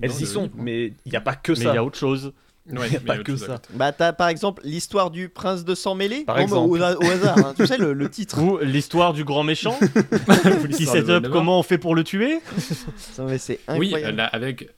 [0.02, 0.54] Elles dans y le sont, livre.
[0.58, 1.74] mais il n'y a pas que Mais il ça.
[1.74, 2.34] y a autre chose.
[2.78, 3.60] Ouais, il y a mais pas que ça.
[3.74, 6.68] Bah, t'as par exemple l'histoire du prince de sang mêlé Par Non, exemple.
[6.68, 7.54] au, au hasard, hein.
[7.56, 8.40] tu sais, le, le titre.
[8.40, 11.30] Ou l'histoire du grand méchant qui L'histoire de set up Voldemort.
[11.32, 12.40] comment on fait pour le tuer?
[12.96, 14.16] Ça, mais c'est Oui, incroyable.
[14.16, 14.68] là, avec.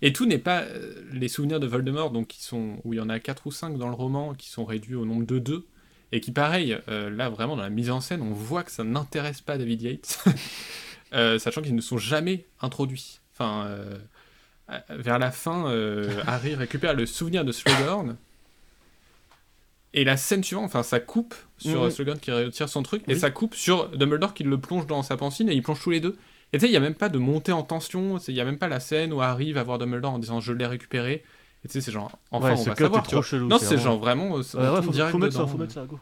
[0.00, 3.00] Et tout n'est pas euh, les souvenirs de Voldemort, donc qui sont où il y
[3.00, 5.66] en a 4 ou 5 dans le roman, qui sont réduits au nombre de 2.
[6.14, 8.84] Et qui, pareil, euh, là vraiment dans la mise en scène, on voit que ça
[8.84, 10.24] n'intéresse pas David Yates,
[11.14, 13.20] Euh, sachant qu'ils ne sont jamais introduits.
[13.34, 13.98] Enfin, euh, euh,
[14.90, 18.16] vers la fin, euh, Harry récupère le souvenir de Slughorn.
[19.94, 23.14] Et la scène suivante, enfin, ça coupe sur euh, Slughorn qui retire son truc, et
[23.14, 26.00] ça coupe sur Dumbledore qui le plonge dans sa pensine, et ils plongent tous les
[26.00, 26.16] deux.
[26.54, 28.44] Et tu sais, il n'y a même pas de montée en tension, il n'y a
[28.44, 31.22] même pas la scène où Harry va voir Dumbledore en disant je l'ai récupéré.
[31.64, 33.02] Et tu sais, c'est genre, enfin, ouais, on va savoir.
[33.04, 33.48] trop chelou.
[33.48, 34.36] Non, c'est genre vraiment.
[34.36, 35.46] euh, Ouais, ouais, faut, mettre ça, dedans.
[35.46, 35.98] faut mettre ça, go.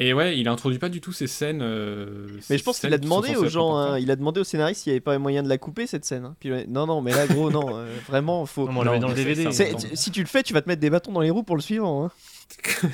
[0.00, 1.60] Et ouais, il introduit pas du tout ces scènes.
[1.60, 4.44] euh, Mais ces je pense qu'il a demandé aux gens, hein, il a demandé au
[4.44, 6.24] scénariste s'il n'y avait pas moyen de la couper cette scène.
[6.24, 6.36] hein.
[6.38, 8.68] Puis, non, non, mais là, gros, non, euh, vraiment, faut.
[8.68, 9.50] Non, on l'avait dans le DVD.
[9.50, 11.62] si tu le fais, tu vas te mettre des bâtons dans les roues pour le
[11.62, 12.04] suivant.
[12.06, 12.10] hein.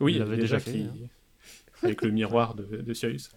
[0.00, 1.06] Oui, Il l'avait déjà, déjà fait, qui- hein.
[1.82, 3.30] avec le miroir de, de Sirius.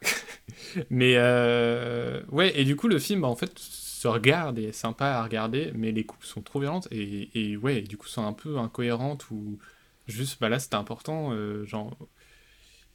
[0.90, 4.72] mais euh, ouais, et du coup, le film, bah, en fait, se regarde et est
[4.72, 8.08] sympa à regarder, mais les coupes sont trop violentes et, et ouais, et du coup,
[8.08, 9.58] sont un peu incohérentes ou
[10.06, 11.96] juste, bah là, c'était important, euh, genre.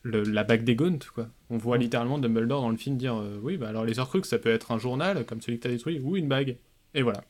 [0.03, 1.27] le- la bague des Gaunt, quoi.
[1.49, 4.37] On voit littéralement Dumbledore dans le film dire euh, Oui, bah alors les Horcruxes, ça
[4.39, 6.55] peut être un journal, comme celui que t'as détruit, ou une bague.
[6.93, 7.23] Et voilà.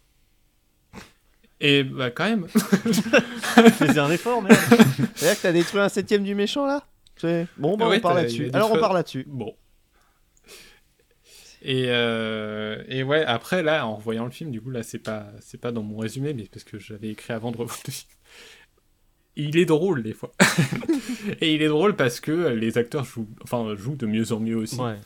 [1.59, 4.55] Et bah, quand même, Faisais un effort, merde.
[5.15, 6.83] C'est-à-dire que t'as détruit un septième du méchant là?
[7.57, 8.51] Bon, bah, Ouais, on part là-dessus.
[8.53, 9.23] Alors, on part là-dessus.
[9.27, 9.55] Bon.
[11.63, 15.25] Et, euh, et ouais, après, là, en revoyant le film, du coup, là, c'est pas,
[15.41, 18.07] c'est pas dans mon résumé, mais parce que j'avais écrit avant de revoir le film.
[19.39, 20.31] Il est drôle, des fois.
[21.41, 24.55] et il est drôle parce que les acteurs jouent, enfin, jouent de mieux en mieux
[24.57, 24.79] aussi.
[24.79, 24.97] Ouais.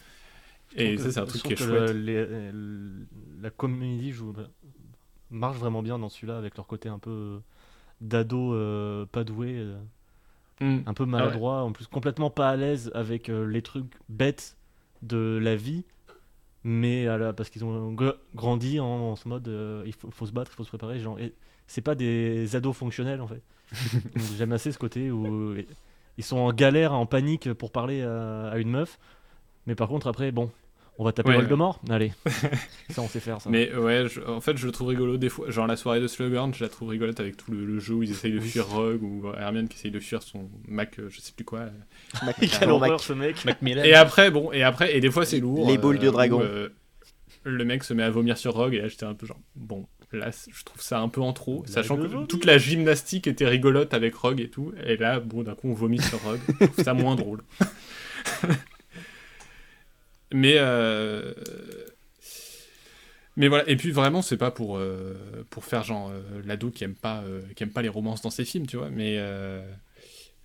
[0.75, 1.91] et ça, c'est un truc qui est chouette.
[1.91, 3.05] le- les- le-
[3.41, 4.33] la comédie joue,
[5.29, 7.39] marche vraiment bien dans celui-là avec leur côté un peu
[7.99, 9.77] d'ado euh, pas doué, euh,
[10.61, 10.83] Mm.
[10.85, 14.55] un peu maladroit, en plus complètement pas à l'aise avec euh, les trucs bêtes
[15.01, 15.83] de la vie,
[16.63, 19.49] mais à la- parce qu'ils ont gr- grandi en, en ce mode
[19.85, 20.99] il faut, faut se battre, il faut se préparer.
[20.99, 21.17] Genre,
[21.67, 23.41] c'est pas des ados fonctionnels en fait.
[24.37, 25.55] J'aime assez ce côté où
[26.17, 28.99] ils sont en galère, en panique pour parler à, à une meuf,
[29.67, 30.51] mais par contre après, bon,
[30.97, 32.11] on va taper Ouais, Voldemort Allez,
[32.89, 33.49] ça on sait faire ça.
[33.49, 35.49] Mais ouais, je- en fait, je le trouve rigolo des fois.
[35.49, 38.03] Genre la soirée de Slughorn, je la trouve rigolote avec tout le, le jeu où
[38.03, 41.21] ils essayent de fuir Rogue ou Hermione qui essaye de fuir son Mac, euh, je
[41.21, 41.67] sais plus quoi.
[42.23, 43.45] Mac- Quelle horreur Mac- ce mec.
[43.85, 45.67] Et après, bon, et après, et des fois c'est lourd.
[45.67, 46.41] Les boules de où, dragon.
[46.43, 46.69] euh,
[47.43, 49.87] le mec se met à vomir sur Rogue et là j'étais un peu genre, bon,
[50.13, 53.47] là je trouve ça un peu en trop, La sachant que toute la gymnastique était
[53.47, 56.65] rigolote avec Rogue et tout, et là, bon, d'un coup on vomit sur Rogue, je
[56.65, 57.43] trouve ça moins drôle.
[60.33, 61.33] Mais euh...
[63.37, 65.15] Mais voilà, et puis vraiment, c'est pas pour, euh,
[65.49, 68.29] pour faire genre euh, l'ado qui aime, pas, euh, qui aime pas les romances dans
[68.29, 69.17] ses films, tu vois, mais,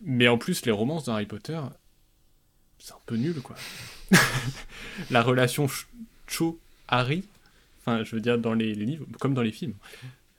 [0.00, 1.60] mais en plus, les romances dans Harry Potter,
[2.78, 3.56] c'est un peu nul, quoi.
[5.10, 5.88] La relation Ch-
[6.28, 7.24] Cho-Harry,
[7.86, 9.74] enfin, je veux dire, dans les, les livres, comme dans les films,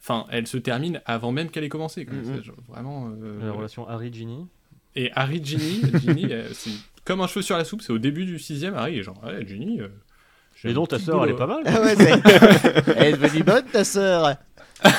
[0.02, 2.16] enfin, elle se termine avant même qu'elle ait commencé, quoi.
[2.16, 2.44] Mhm.
[2.44, 3.10] Genre vraiment.
[3.22, 4.46] euh, La relation Harry-Ginny.
[4.96, 6.72] Et Harry Ginny, Ginny euh, c'est
[7.06, 9.46] comme un cheveu sur la soupe, c'est au début du sixième, Harry est genre, ouais,
[9.48, 9.80] Ginny.
[9.82, 9.88] euh,
[10.66, 11.62] un donc ta sœur elle est pas mal.
[11.68, 11.96] Ah ouais,
[12.98, 14.36] Elle est devenue bonne, ta sœur.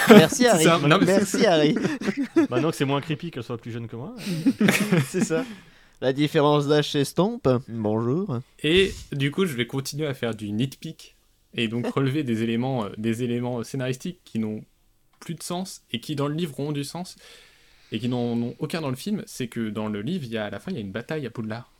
[0.08, 0.64] Merci, Harry.
[0.64, 1.74] ça, non, mais Merci, Harry.
[2.50, 4.14] Maintenant que c'est moins creepy qu'elle soit plus jeune que moi.
[5.08, 5.44] C'est ça.
[6.00, 7.48] La différence d'âge s'estompe.
[7.68, 8.38] Bonjour.
[8.62, 11.16] Et du coup, je vais continuer à faire du nitpick
[11.54, 14.64] et donc relever des éléments, euh, des éléments scénaristiques qui n'ont
[15.20, 17.16] plus de sens et qui dans le livre ont du sens
[17.90, 19.22] et qui n'en ont aucun dans le film.
[19.26, 20.92] C'est que dans le livre, il y a à la fin, il y a une
[20.92, 21.72] bataille à Poudlard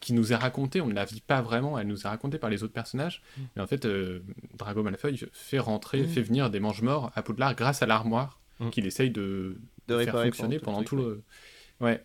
[0.00, 0.80] qui nous est racontée.
[0.80, 3.20] On ne la vit pas vraiment, elle nous est racontée par les autres personnages.
[3.54, 4.20] Mais en fait, euh,
[4.56, 6.08] Drago Malfoy fait rentrer, Mm.
[6.08, 8.70] fait venir des mange-morts à Poudlard grâce à l'armoire Mm.
[8.70, 9.56] qu'il essaye de,
[9.88, 11.22] De faire fonctionner pendant pendant tout le.
[11.80, 12.02] Ouais.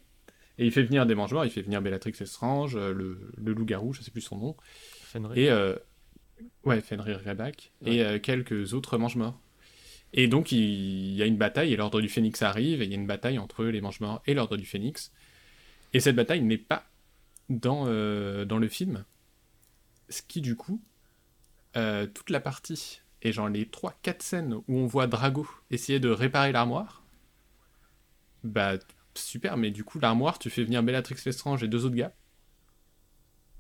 [0.58, 3.94] Et il fait venir des mange-morts, il fait venir Bellatrix Lestrange, euh, le, le loup-garou,
[3.94, 4.56] je sais plus son nom,
[5.04, 5.38] Fenrir.
[5.38, 5.76] et euh,
[6.64, 9.40] ouais, Fenrir Greyback, et euh, quelques autres mange-morts.
[10.14, 12.92] Et donc il, il y a une bataille, et l'ordre du Phénix arrive, et il
[12.92, 15.12] y a une bataille entre les mange-morts et l'ordre du Phénix.
[15.94, 16.88] Et cette bataille n'est pas
[17.50, 19.06] dans, euh, dans le film,
[20.10, 20.82] ce qui du coup,
[21.78, 26.10] euh, toute la partie, et genre les 3-4 scènes où on voit Drago essayer de
[26.10, 27.04] réparer l'armoire,
[28.44, 28.74] bah
[29.16, 32.14] super, mais du coup l'armoire, tu fais venir Bellatrix Lestrange et deux autres gars.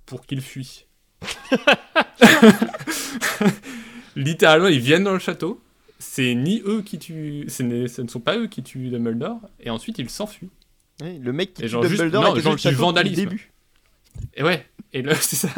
[0.05, 0.84] pour qu'ils fuient.
[4.15, 5.61] Littéralement, ils viennent dans le château.
[5.99, 9.97] C'est ni eux qui tuent, ce ne sont pas eux qui tuent Dumbledore, et ensuite
[9.97, 10.49] ils s'enfuient.
[11.01, 13.15] Le mec qui Et tue genre juste- Dumbledore non, genre du depuis le vandalisme.
[13.15, 13.51] début.
[14.35, 15.49] Et ouais, et c'est ça.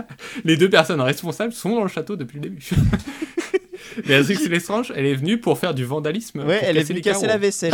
[0.43, 2.69] Les deux personnes responsables sont dans le château depuis le début.
[4.07, 6.43] Béatrix Lestrange, elle est venue pour faire du vandalisme.
[6.45, 7.73] Ouais, elle est venue casser la vaisselle.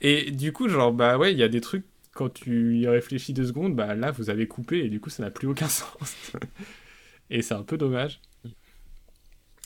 [0.00, 1.84] Et du coup, genre, bah ouais, il y a des trucs,
[2.20, 5.22] quand tu y réfléchis deux secondes, bah là, vous avez coupé, et du coup, ça
[5.22, 6.32] n'a plus aucun sens.
[7.30, 8.20] et c'est un peu dommage.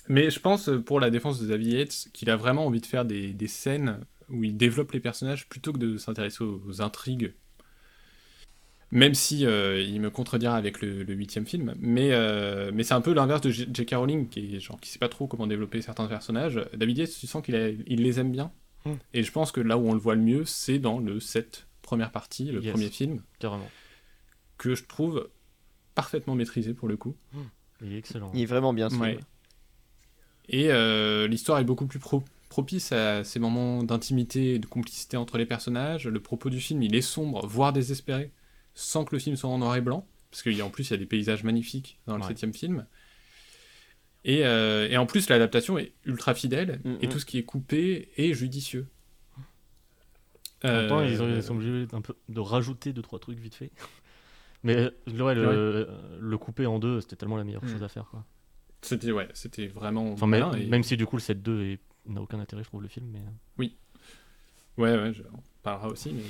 [0.09, 2.87] Mais je pense, euh, pour la défense de Xavier Yates, qu'il a vraiment envie de
[2.87, 6.81] faire des, des scènes où il développe les personnages plutôt que de s'intéresser aux, aux
[6.81, 7.35] intrigues.
[8.93, 13.01] Même si euh, il me contredira avec le, huitième film, mais, euh, mais c'est un
[13.01, 13.95] peu l'inverse de J.K.
[13.95, 16.61] Rowling, qui est genre qui sait pas trop comment développer certains personnages.
[16.75, 18.53] David Yates, tu sens qu'il il les aime bien,
[18.85, 18.93] Mm.
[19.15, 21.67] et je pense que là où on le voit le mieux, c'est dans le set
[21.85, 22.73] première partie, le Yes.
[22.73, 23.71] premier film, Carrément.
[24.59, 25.31] que je trouve
[25.95, 27.17] parfaitement maîtrisé pour le coup.
[27.83, 28.31] Il est excellent.
[28.35, 29.13] Il est vraiment bien ce Ouais.
[29.13, 29.25] film.
[30.49, 35.17] Et euh, l'histoire est beaucoup plus pro- propice à ces moments d'intimité et de complicité
[35.17, 36.07] entre les personnages.
[36.07, 38.31] Le propos du film, il est sombre, voire désespéré,
[38.75, 40.99] sans que le film soit en noir et blanc, parce qu'en plus, il y a
[40.99, 42.29] des paysages magnifiques dans le Ouais.
[42.29, 42.87] septième film.
[44.25, 46.99] Et, euh, et en plus, l'adaptation est ultra fidèle, Mhm.
[47.03, 48.87] et tout ce qui est coupé est judicieux.
[50.65, 53.39] En même temps, ils, ont- Euh, ils sont obligés peu de rajouter deux trois trucs
[53.39, 53.71] vite fait.
[54.65, 55.89] Mais ouais, le,
[56.21, 57.69] le couper en deux, c'était tellement la meilleure Mm.
[57.69, 58.07] chose à faire.
[58.11, 58.25] Quoi.
[58.83, 62.21] C'était ouais, c'était vraiment Enfin, et- Même si du coup le set 2 est- n'a
[62.23, 63.07] aucun intérêt, je trouve, le film.
[63.13, 63.19] Mais...
[63.21, 63.67] euh,
[64.77, 66.23] Ouais, ouais, je- on parlera aussi, mais...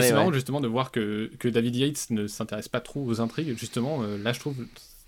[0.00, 0.12] C'est ouais.
[0.12, 3.56] marrant justement de voir que, que David Yates ne s'intéresse pas trop aux intrigues.
[3.56, 4.56] Justement, euh, là je trouve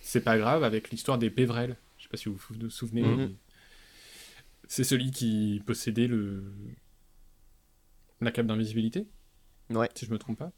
[0.00, 1.76] c'est pas grave avec l'histoire des Pévrel.
[1.98, 3.02] Je sais pas si vous vous souvenez.
[3.02, 3.16] Mhm.
[3.16, 3.30] mais
[4.68, 6.44] C'est celui qui possédait le
[8.20, 9.06] la cape d'invisibilité.
[9.70, 9.88] Ouais.
[9.94, 10.52] Si je me trompe pas.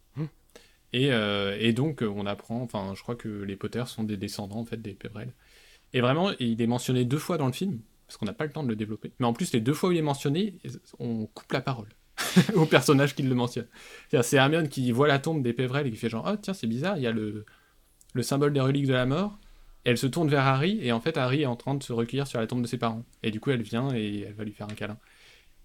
[0.92, 4.16] Et, euh, et donc euh, on apprend, enfin je crois que les Potter sont des
[4.16, 5.34] descendants en fait des Pévrel.
[5.92, 8.52] Et vraiment, il est mentionné deux fois dans le film parce qu'on n'a pas le
[8.52, 9.12] temps de le développer.
[9.18, 10.58] Mais en plus, les deux fois où il est mentionné,
[10.98, 11.88] on coupe la parole
[12.54, 13.66] au personnage qui le mentionne.
[14.22, 16.66] C'est Hermione qui voit la tombe des Pévrel et qui fait genre oh tiens c'est
[16.66, 17.44] bizarre il y a le
[18.14, 19.38] le symbole des reliques de la mort.
[19.84, 22.26] Elle se tourne vers Harry et en fait Harry est en train de se recueillir
[22.26, 23.04] sur la tombe de ses parents.
[23.22, 24.98] Et du coup elle vient et elle va lui faire un câlin.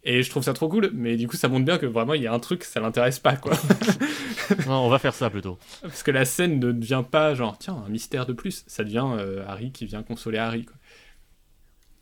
[0.06, 2.22] Et je trouve ça trop cool, mais du coup ça montre bien que vraiment il
[2.22, 3.54] y a un truc, ça l'intéresse pas quoi.
[4.68, 5.58] non, on va faire ça plutôt.
[5.82, 9.08] Parce que la scène ne devient pas genre tiens un mystère de plus, ça devient
[9.18, 10.76] euh, Harry qui vient consoler Harry quoi.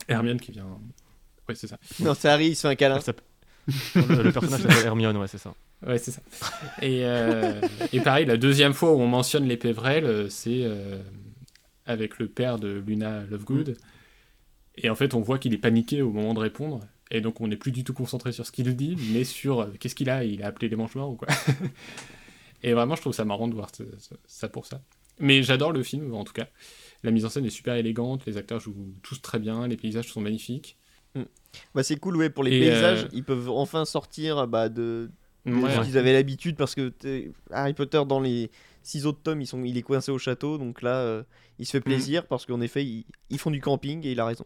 [0.07, 0.65] Hermione qui vient.
[1.47, 1.77] Ouais c'est ça.
[1.99, 2.99] Non, c'est Harry, il se fait un câlin.
[3.95, 5.53] Le, le personnage s'appelle Hermione, ouais, c'est ça.
[5.85, 6.21] Ouais, c'est ça.
[6.81, 7.59] Et, euh,
[7.91, 11.01] et pareil, la deuxième fois où on mentionne les Pévrel, euh, c'est euh,
[11.85, 13.77] avec le père de Luna Lovegood.
[14.77, 16.81] Et en fait, on voit qu'il est paniqué au moment de répondre.
[17.11, 19.67] Et donc, on n'est plus du tout concentré sur ce qu'il dit, mais sur euh,
[19.79, 20.23] qu'est-ce qu'il a.
[20.23, 21.27] Il a appelé les manches morts ou quoi.
[22.63, 23.69] et vraiment, je trouve ça marrant de voir
[24.25, 24.81] ça pour ça.
[25.19, 26.47] Mais j'adore le film, en tout cas.
[27.03, 30.07] La mise en scène est super élégante, les acteurs jouent tous très bien, les paysages
[30.07, 30.77] sont magnifiques.
[31.75, 35.11] Bah, c'est cool, ouais, pour les Et, paysages, euh, ils peuvent enfin sortir bah, de,
[35.45, 36.93] de Ouais, qu'ils avaient l'habitude parce que
[37.49, 38.49] Harry Potter dans les
[38.83, 41.23] six autres tomes, ils sont, il est coincé au château, donc là, euh,
[41.59, 44.25] il se fait plaisir parce qu'en effet, ils, ils font du camping et il a
[44.25, 44.45] raison.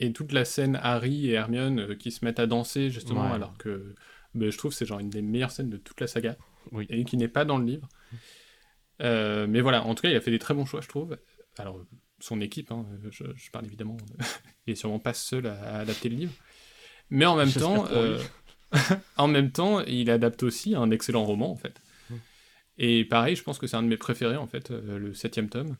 [0.00, 3.34] Et toute la scène Harry et Hermione euh, qui se mettent à danser, justement, Ouais.
[3.34, 3.94] alors que
[4.34, 6.36] ben, je trouve que c'est genre une des meilleures scènes de toute la saga,
[6.72, 6.86] Oui.
[6.90, 7.88] et qui n'est pas dans le livre.
[9.02, 11.16] Euh, mais voilà, en tout cas, il a fait des très bons choix, je trouve.
[11.58, 11.80] Alors,
[12.20, 13.96] son équipe, hein, je, je parle évidemment,
[14.66, 16.32] il est sûrement pas seul à, à adapter le livre.
[17.10, 18.20] Mais en même temps, euh,
[19.16, 21.80] en même temps, il adapte aussi un excellent roman, en fait.
[22.10, 22.14] Mm.
[22.78, 25.76] Et pareil, je pense que c'est un de mes préférés, en fait, le septième tome,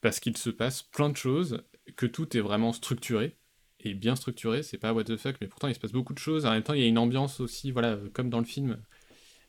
[0.00, 1.62] parce qu'il se passe plein de choses,
[1.96, 3.36] que tout est vraiment structuré,
[3.80, 6.18] et bien structuré, c'est pas what the fuck, mais pourtant il se passe beaucoup de
[6.18, 8.80] choses, en même temps il y a une ambiance aussi, voilà, comme dans le film,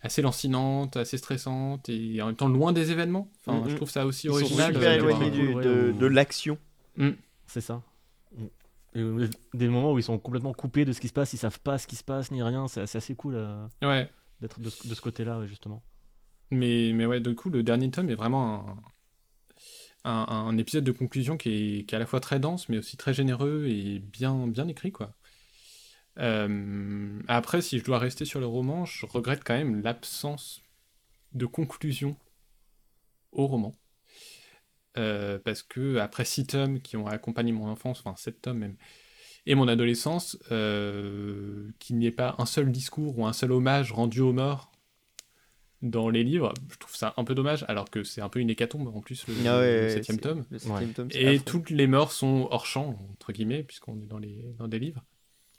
[0.02, 3.32] assez lancinante, assez stressante, et en même temps loin des événements.
[3.46, 4.74] Enfin, je trouve ça aussi Ils sont original.
[4.74, 6.58] super Ouais, de, ou- de l'action.
[7.48, 7.82] C'est ça.
[8.96, 11.60] Euh, des moments où ils sont complètement coupés de ce qui se passe, ils savent
[11.60, 14.10] pas ce qui se passe ni rien, c'est assez cool euh, Ouais,
[14.42, 15.84] d'être de, ce- de ce côté-là, justement.
[16.52, 18.78] mais, mais ouais, du coup, le dernier tome est vraiment un,
[20.06, 22.98] un, épisode de conclusion qui est, qui est à la fois très dense, mais aussi
[22.98, 25.14] très généreux et bien, bien écrit, quoi.
[26.20, 30.62] Euh, après, si je dois rester sur le roman, je regrette quand même l'absence
[31.34, 32.18] de conclusion
[33.32, 33.74] au roman.
[34.98, 38.76] Euh, parce que après six tomes qui ont accompagné mon enfance, enfin sept tomes même,
[39.46, 43.92] et mon adolescence, euh, qu'il n'y ait pas un seul discours ou un seul hommage
[43.92, 44.69] rendu aux morts
[45.82, 48.50] dans les livres, je trouve ça un peu dommage, alors que c'est un peu une
[48.50, 50.46] hécatombe en plus le, Ah ouais, le ouais, septième tome.
[50.52, 51.44] Le septième tome, c'est Et affreux.
[51.52, 55.04] toutes les morts sont hors champ, entre guillemets, puisqu'on est dans, les, dans des livres.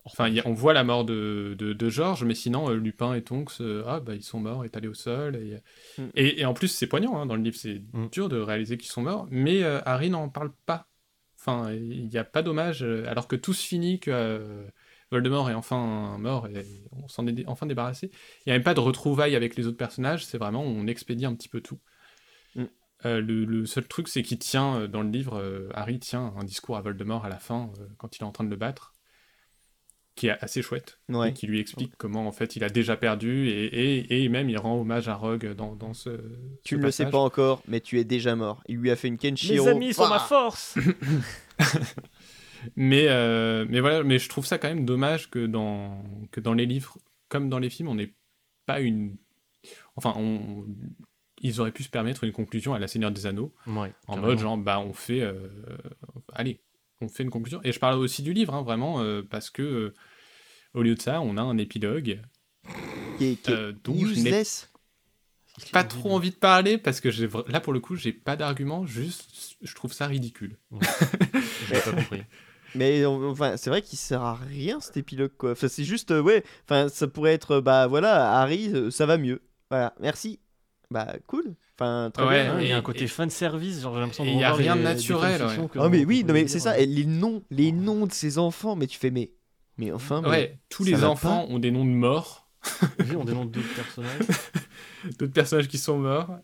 [0.06, 2.74] Enfin, il y a- on voit la mort de, de, de Georges, mais sinon, euh,
[2.76, 5.36] Lupin et Tonks, euh, ah, bah, ils sont morts, étalés au sol.
[5.36, 5.58] Et,
[5.98, 6.04] Mm.
[6.14, 8.06] et, et en plus, c'est poignant hein, dans le livre, c'est Mm.
[8.10, 10.86] dur de réaliser qu'ils sont morts, mais euh, Harry n'en parle pas.
[11.38, 14.64] Enfin, il n'y a pas d'hommage, euh, alors que tout se finit, que euh,
[15.10, 18.10] Voldemort est enfin mort et on s'en est enfin débarrassé.
[18.46, 21.26] Il n'y a même pas de retrouvailles avec les autres personnages, c'est vraiment, on expédie
[21.26, 21.78] un petit peu tout.
[22.54, 22.64] Mm.
[23.06, 26.34] Euh, le, le seul truc, c'est qu'il tient, euh, dans le livre, euh, Harry tient
[26.38, 28.56] un discours à Voldemort à la fin, euh, quand il est en train de le
[28.56, 28.92] battre,
[30.16, 31.32] qui est assez chouette, et Ouais.
[31.32, 33.64] qui lui explique comment, en fait, il a déjà perdu, et,
[33.96, 36.10] et, et même il rend hommage à Rogue dans, dans ce.
[36.62, 38.62] Tu ne le sais pas encore, mais tu es déjà mort.
[38.68, 39.64] Il lui a fait une Kenshiro.
[39.64, 40.76] Mes amis sont ma Bah force
[42.76, 46.54] Mais, euh, mais voilà, mais je trouve ça quand même dommage que dans, que dans
[46.54, 46.98] les livres,
[47.28, 48.14] comme dans les films, on n'ait
[48.66, 49.16] pas une.
[49.96, 50.64] Enfin, on...
[51.40, 54.38] ils auraient pu se permettre une conclusion à La Seigneur des Anneaux, Ouais, en mode
[54.38, 55.20] genre, bah, on fait.
[55.20, 55.48] euh,
[56.32, 56.60] Allez,
[57.00, 57.60] on fait une conclusion.
[57.64, 59.94] Et je parle aussi du livre, hein, vraiment, euh, parce que euh,
[60.74, 62.20] au lieu de ça, on a un épilogue
[63.18, 64.32] Qui est, qui est euh, dont je n'ai
[65.72, 68.86] pas trop envie de parler, parce que j'ai là, pour le coup, j'ai pas d'argument,
[68.86, 70.56] juste, je trouve ça ridicule.
[70.80, 72.22] Je l'ai pas compris.
[72.74, 75.52] Mais on- enfin, c'est vrai qu'il sert à rien cet épilogue quoi.
[75.52, 76.44] Enfin, c'est juste, euh, ouais.
[76.68, 79.42] Enfin, ça pourrait être, euh, bah voilà, Harry, euh, ça va mieux.
[79.70, 80.38] Voilà, merci.
[80.90, 81.54] Bah cool.
[81.78, 82.60] Enfin, très Ouais, bien.
[82.60, 84.52] Il y a un côté et- fan service, genre j'ai l'impression de il y a
[84.52, 85.68] rien de naturel, ouais.
[85.68, 86.78] que Ah mais oui, non mais c'est ça.
[86.78, 89.30] et les noms, les noms de ces enfants, mais tu fais mais,
[89.78, 90.20] mais enfin.
[90.22, 92.48] mais- Ouais, tous les enfants ont des noms de morts.
[92.98, 94.18] Oui, on dénonce d'autres personnages.
[95.18, 96.38] d'autres personnages qui sont morts.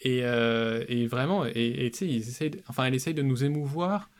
[0.00, 3.22] Et, euh, et vraiment, et et tu sais, ils essayent de- enfin, elle essaye de
[3.22, 4.10] nous émouvoir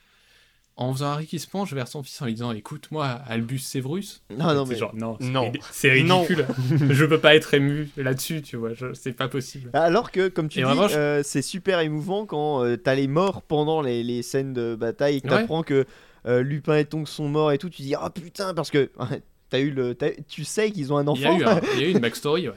[0.77, 3.59] en faisant Harry qui se penche vers son fils en lui disant Écoute, moi, Albus
[3.61, 4.23] Severus.
[4.37, 4.79] Non non C'est mais.
[4.79, 5.53] genre, non, c'est Non.
[5.71, 6.23] c'est Non.
[6.23, 6.47] ridicule.
[6.91, 9.71] je peux pas être ému là-dessus, tu vois, je- c'est pas possible.
[9.73, 13.07] Alors que, comme tu Et dis, je- euh, c'est super émouvant quand euh, t'as les
[13.07, 15.41] morts pendant les, les scènes de bataille et que Ouais.
[15.43, 15.85] t'apprends que
[16.27, 17.69] euh, Lupin et Tonks sont morts et tout.
[17.71, 18.91] Tu dis ah putain parce que
[19.51, 19.97] t'as eu le,
[20.29, 21.91] tu sais qu'ils ont un Il y, a enfant eu un- il y a eu
[21.93, 22.55] une backstory, ouais.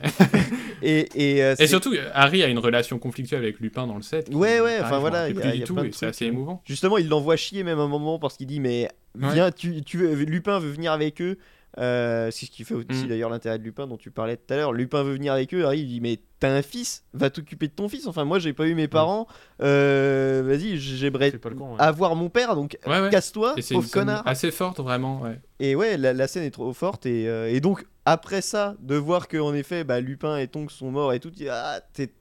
[0.82, 4.30] Et et, euh, Et surtout, Harry a une relation conflictuelle avec Lupin dans le set.
[4.34, 6.62] Ouais, ouais, enfin, voilà, il y a- a tout, plein de et c'est assez émouvant.
[6.66, 8.88] Justement, il l'envoie chier même un moment parce qu'il dit mais
[9.20, 9.34] Ouais.
[9.34, 11.38] viens, tu, tu veux- Lupin veut venir avec eux.
[11.78, 13.08] Euh, c'est ce qui fait aussi Mm.
[13.08, 14.74] d'ailleurs l'intérêt de Lupin dont tu parlais tout à l'heure.
[14.74, 15.64] Lupin veut venir avec eux.
[15.66, 18.08] Harry il dit mais t'as un fils, va t'occuper de ton fils.
[18.08, 19.28] Enfin moi j'ai pas eu mes parents.
[19.62, 21.76] Euh, Vas-y j'aimerais ouais.
[21.80, 23.10] avoir mon père donc Ouais, ouais.
[23.10, 24.28] casse-toi pauvre connard.
[24.28, 25.40] assez forte, vraiment, ouais.
[25.60, 28.96] Et ouais la, la scène est trop forte et, euh, et donc après ça de
[28.96, 32.14] voir que en effet bah, Lupin et Tonks sont morts et tout, ah, t'es-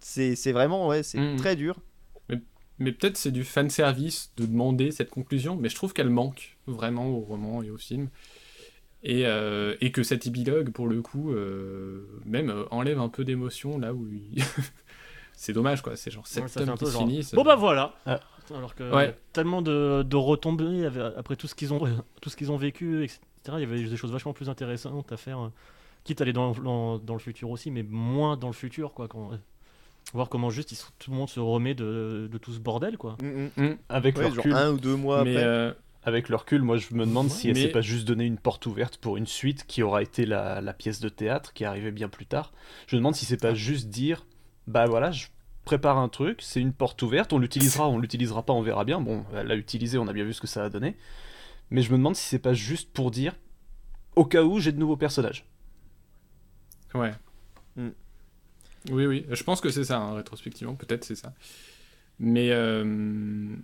[0.00, 1.36] c'est c'est vraiment ouais c'est Mm.
[1.36, 1.76] très dur.
[2.80, 7.06] Mais peut-être c'est du fanservice de demander cette conclusion, mais je trouve qu'elle manque vraiment
[7.06, 8.08] au roman et au film.
[9.06, 13.22] Et, euh, et que cet épilogue, pour le coup, euh, même euh, enlève un peu
[13.22, 14.42] d'émotion là où il...
[15.34, 17.34] c'est dommage quoi, c'est genre 7 Ouais, tomes qui se genre, finissent.
[17.34, 17.94] Bon bah voilà.
[18.06, 18.20] Ah.
[18.54, 19.14] Alors que Ouais.
[19.32, 21.80] tellement de, de retombées après tout ce qu'ils ont
[22.22, 23.20] tout ce qu'ils ont vécu, etc.
[23.48, 25.50] Il y avait des choses vachement plus intéressantes à faire.
[26.04, 29.08] Quitte à aller dans, dans, dans le futur aussi, mais moins dans le futur quoi.
[29.08, 29.30] Quand,
[30.12, 33.16] voir comment juste ils tout le monde se remet de, de tout ce bordel quoi.
[33.22, 33.76] Mm, mm.
[33.88, 35.76] Avec Ouais, genre un ou deux mois mais après.
[36.04, 38.66] Avec le recul, moi je me demande si elle s'est pas juste donné une porte
[38.66, 42.08] ouverte pour une suite qui aura été la, la pièce de théâtre qui arrivait bien
[42.08, 42.52] plus tard.
[42.86, 44.26] Je me demande si c'est pas juste dire,
[44.66, 45.26] bah voilà, je
[45.64, 49.00] prépare un truc, c'est une porte ouverte, on l'utilisera, on l'utilisera pas, on verra bien.
[49.00, 50.96] Bon, elle l'a utilisé, on a bien vu ce que ça a donné.
[51.70, 53.34] Mais je me demande si c'est pas juste pour dire,
[54.14, 55.46] au cas où j'ai de nouveaux personnages.
[56.94, 57.12] ouais.
[57.76, 57.88] Mm.
[58.90, 61.32] Oui, oui, je pense que c'est ça, hein, rétrospectivement, peut-être c'est ça.
[62.18, 63.56] Mais, euh,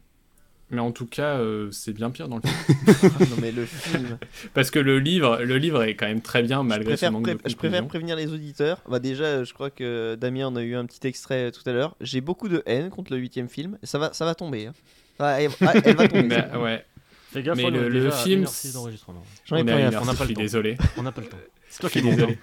[0.71, 3.11] mais en tout cas, euh, c'est bien pire dans le film.
[3.31, 4.19] non mais le film.
[4.55, 7.35] Parce que le livre, le livre est quand même très bien malgré ce manque pré-
[7.35, 8.79] de je préfère prévenir les auditeurs.
[8.89, 11.73] Bah déjà, je crois que Damien en a eu un petit extrait euh, tout à
[11.73, 11.97] l'heure.
[12.01, 13.79] J'ai beaucoup de haine contre le huitième film.
[13.83, 14.67] Ça va, ça va tomber.
[14.67, 14.73] hein.
[15.19, 16.23] Ah, elle, ah, elle va tomber.
[16.23, 16.59] Mais, ça.
[16.61, 16.85] ouais,
[17.33, 19.23] Fais gaffe, Mais on le- le déjà film, 1h06 d'enregistrement.
[19.45, 20.41] J'en ai on pas rien on n'a je pas le suis temps.
[20.41, 20.77] désolé.
[20.97, 21.37] On n'a pas le temps.
[21.69, 22.39] C'est toi qui es désolé.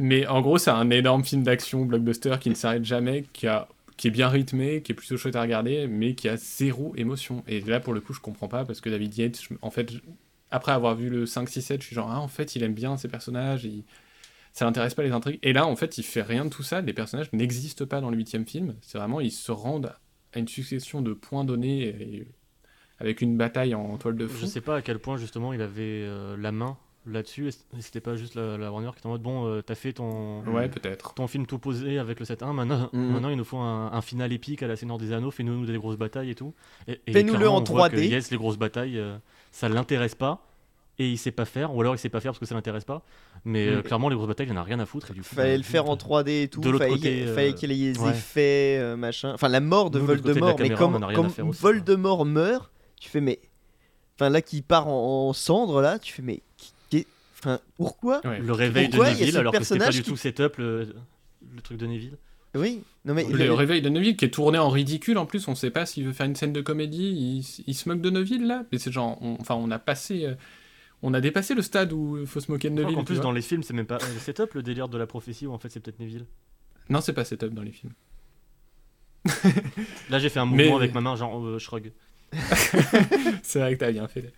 [0.00, 3.68] Mais en gros, c'est un énorme film d'action blockbuster qui ne s'arrête jamais, qui, a,
[4.02, 7.44] qui est bien rythmé, qui est plutôt chouette à regarder, mais qui a zéro émotion.
[7.46, 9.92] Et là, pour le coup, je comprends pas parce que David Yates, je- en fait,
[9.92, 9.98] je-
[10.50, 12.74] après avoir vu le 5, 6, 7, je suis genre, ah, en fait, il aime
[12.74, 13.68] bien ses personnages,
[14.52, 15.38] ça l'intéresse pas les intrigues.
[15.44, 16.80] Et là, en fait, il fait rien de tout ça.
[16.80, 18.74] Les personnages n'existent pas dans le huitième film.
[18.82, 19.92] C'est vraiment, ils se rendent
[20.34, 22.26] à une succession de points donnés
[22.98, 24.46] avec une bataille en toile de Je fond.
[24.48, 26.76] sais pas à quel point justement il avait euh, la main
[27.06, 27.50] là-dessus.
[27.80, 30.42] C'était pas juste la, la Warner qui était en mode bon, euh, t'as fait ton,
[30.44, 31.14] Ouais, peut-être.
[31.14, 32.52] ton film tout posé avec le 7-1.
[32.52, 33.12] Maintenant, Mhm.
[33.12, 35.30] maintenant, il nous faut un, un final épique à la Seigneur des Anneaux.
[35.30, 36.54] Fais-nous des grosses batailles et tout.
[36.86, 38.08] Et, et Fais-nous-le clairement, en on voit que 3D.
[38.08, 39.16] Yes, les grosses batailles, euh,
[39.50, 40.46] ça l'intéresse pas.
[40.98, 42.84] Et il sait pas faire, ou alors il sait pas faire parce que ça l'intéresse
[42.84, 43.02] pas.
[43.46, 43.82] Mais euh, Mhm.
[43.82, 45.10] clairement, les grosses batailles, il en a rien à foutre.
[45.10, 46.00] Et du coup, Fallait le faire en zut.
[46.02, 46.60] 3D et tout.
[46.60, 48.10] De fallait qu'il euh, fallait qu'il y ait des ouais.
[48.10, 49.32] effets, euh, machin.
[49.32, 50.56] Enfin, la mort de Nous, de Voldemort.
[50.60, 51.60] mais caméra, comme, aussi.
[51.60, 53.40] Voldemort meurt, tu fais mais.
[54.16, 56.42] enfin là qui part en, en cendres là, tu fais mais
[57.42, 58.38] enfin pourquoi Ouais.
[58.38, 60.94] Le réveil Pourquoi de Neville, alors que c'était pas du qui- tout setup, le,
[61.54, 62.16] le truc de Neville.
[62.54, 65.54] Oui, non mais Le réveil de Neville qui est tourné en ridicule en plus, on
[65.54, 67.10] sait pas s'il veut faire une scène de comédie,
[67.48, 70.26] il, il se moque de Neville là, mais c'est genre, on- enfin on a passé,
[70.26, 70.34] euh,
[71.02, 72.96] on a dépassé le stade où il faut se moquer de Neville.
[72.98, 75.46] tu plus, dans les films, c'est même pas le setup, le délire de la prophétie,
[75.46, 76.26] où en fait c'est peut-être Neville.
[76.90, 77.92] Non, c'est pas setup dans les films.
[80.10, 81.92] Là, j'ai fait un Mais- mouvement avec ma main, genre euh, shrug.
[83.42, 84.32] c'est vrai que t'as bien fait.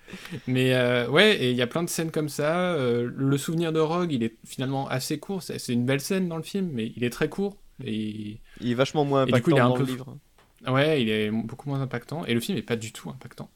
[0.47, 2.75] Mais euh, ouais, et il y a plein de scènes comme ça.
[2.75, 5.43] euh, le souvenir de Rogue, il est finalement assez court.
[5.43, 7.57] C'est une belle scène dans le film, mais il est très court.
[7.85, 9.85] Et il est vachement moins Et du coup, il est impactant un dans peu le
[9.85, 10.19] livre.
[10.67, 12.25] Ouais, il est beaucoup moins impactant.
[12.25, 13.51] Et le film est pas du tout impactant.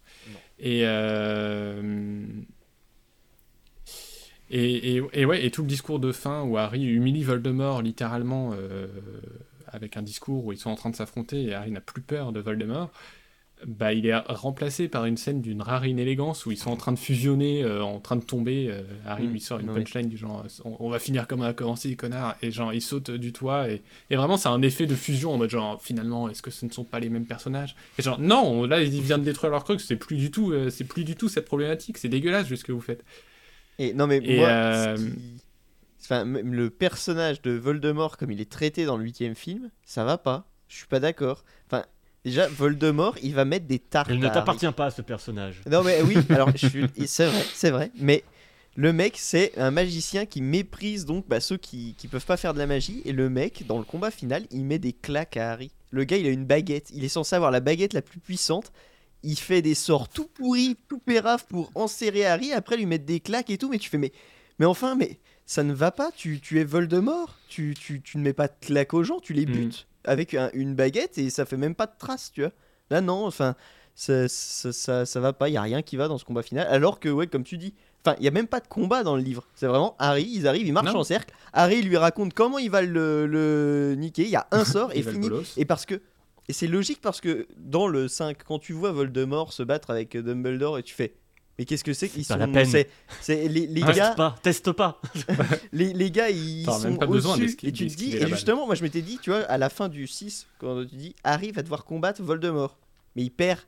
[0.58, 2.24] Et, euh,
[4.50, 8.52] et, et, et ouais, et tout le discours de fin où Harry humilie Voldemort littéralement
[8.54, 8.88] euh,
[9.66, 12.32] avec un discours où ils sont en train de s'affronter et Harry n'a plus peur
[12.32, 12.90] de Voldemort.
[13.66, 16.92] Bah, il est remplacé par une scène d'une rare inélégance où ils sont en train
[16.92, 18.68] de fusionner, euh, en train de tomber.
[18.70, 19.74] euh, Harry Mm, lui sort une oui.
[19.82, 22.36] punchline du genre on, on va finir comme on a commencé, connard.
[22.40, 23.68] Et genre il saute du toit.
[23.68, 26.66] Et, et vraiment, c'est un effet de fusion en mode genre finalement, est-ce que ce
[26.66, 27.74] ne sont pas les mêmes personnages?
[27.98, 30.52] Et genre non, on- là il vient de détruire leur crux, c'est plus du tout,
[30.52, 31.98] euh, c'est plus du tout cette problématique.
[31.98, 33.04] C'est dégueulasse juste ce que vous faites.
[33.80, 35.40] Et non mais Et, moi, euh, qui-
[36.02, 40.16] enfin, le personnage de Voldemort comme il est traité dans le huitième film, ça va
[40.16, 40.46] pas.
[40.68, 41.44] Je suis pas d'accord.
[41.66, 41.84] Enfin,
[42.24, 44.08] déjà Voldemort, il va mettre des tartes.
[44.10, 45.60] Il ne à t'appartient pas, ce personnage.
[45.70, 48.24] Non mais oui, alors je suis- et c'est vrai, c'est vrai, mais
[48.76, 52.54] le mec c'est un magicien qui méprise donc bah, ceux qui, qui peuvent pas faire
[52.54, 55.52] de la magie et le mec dans le combat final il met des claques à
[55.52, 55.70] Harry.
[55.90, 58.70] Le gars il a une baguette, il est censé avoir la baguette la plus puissante,
[59.24, 63.20] il fait des sorts tout pourris, tout pérave pour enserrer Harry, après lui mettre des
[63.20, 64.12] claques et tout, mais tu fais mais,
[64.60, 68.22] mais enfin mais ça ne va pas, tu, tu es Voldemort, tu, tu, tu ne
[68.22, 69.50] mets pas de claques aux gens, tu les Mm.
[69.52, 72.52] butes avec un- une baguette et ça fait même pas de traces, tu vois.
[72.90, 73.54] Là non, enfin
[73.94, 76.42] ça, ça, ça, ça va pas, il y a rien qui va dans ce combat
[76.42, 76.66] final.
[76.70, 79.16] Alors que, ouais, comme tu dis, enfin, il y a même pas de combat dans
[79.16, 79.46] le livre.
[79.54, 81.00] C'est vraiment Harry, ils arrivent, ils marchent Non.
[81.00, 81.34] en cercle.
[81.52, 84.22] Harry lui raconte comment il va le, le niquer.
[84.22, 85.28] Il y a un sort et fini.
[85.56, 86.00] Et parce que,
[86.48, 90.16] et c'est logique parce que dans le 5, quand tu vois Voldemort se battre avec
[90.16, 91.14] Dumbledore et tu fais.
[91.58, 92.66] Mais qu'est-ce que c'est qu'ils sont la peine.
[93.20, 95.00] c'est- les, les gars Teste pas, teste pas.
[95.72, 97.56] les, les gars, ils sont pas besoin au-dessus.
[97.64, 99.88] Et tu te dis, et justement, moi je m'étais dit, tu vois, à la fin
[99.88, 102.78] du 6, quand tu dis, Harry va devoir combattre Voldemort.
[103.16, 103.58] Mais il perd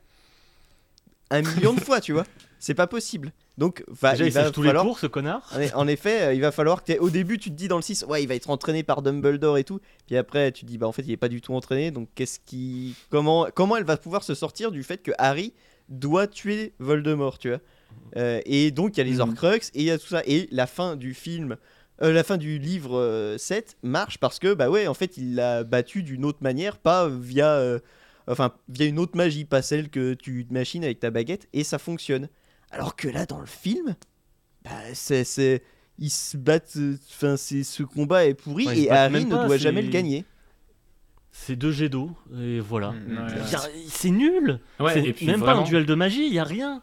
[1.29, 2.25] un million de fois, tu vois.
[2.59, 3.31] C'est pas possible.
[3.57, 4.85] Donc, va, Déjà, il il va tous les falloir.
[4.85, 5.51] tours, ce connard.
[5.73, 8.05] En effet, euh, il va falloir que au début tu te dis dans le 6
[8.07, 10.87] ouais il va être entraîné par Dumbledore et tout puis après tu te dis bah
[10.87, 13.97] en fait il est pas du tout entraîné donc qu'est-ce qui comment comment elle va
[13.97, 15.53] pouvoir se sortir du fait que Harry
[15.89, 17.59] doit tuer Voldemort tu vois
[18.17, 19.21] Euh, et donc il y a les Mhm.
[19.21, 21.55] Horcruxes et il y a tout ça et la fin du film
[22.01, 25.35] euh, la fin du livre euh, 7 marche parce que bah ouais en fait il
[25.35, 27.79] l'a battu d'une autre manière pas via euh,
[28.27, 31.77] enfin via une autre magie pas celle que tu machines avec ta baguette et ça
[31.79, 32.27] fonctionne
[32.69, 33.95] alors que là dans le film
[34.65, 35.63] bah, c'est, c'est,
[35.97, 36.77] ils se battent.
[37.09, 39.89] Enfin, c'est ce combat est pourri Ouais, et Harry ne pas, doit c'est- jamais le
[39.89, 40.23] gagner.
[41.31, 42.89] C'est deux jets d'eau, et voilà.
[42.89, 43.55] Ouais.
[43.55, 44.59] A- C'est nul.
[44.79, 46.81] Ouais, C'est et puis même vraiment- pas un duel de magie, il y a rien.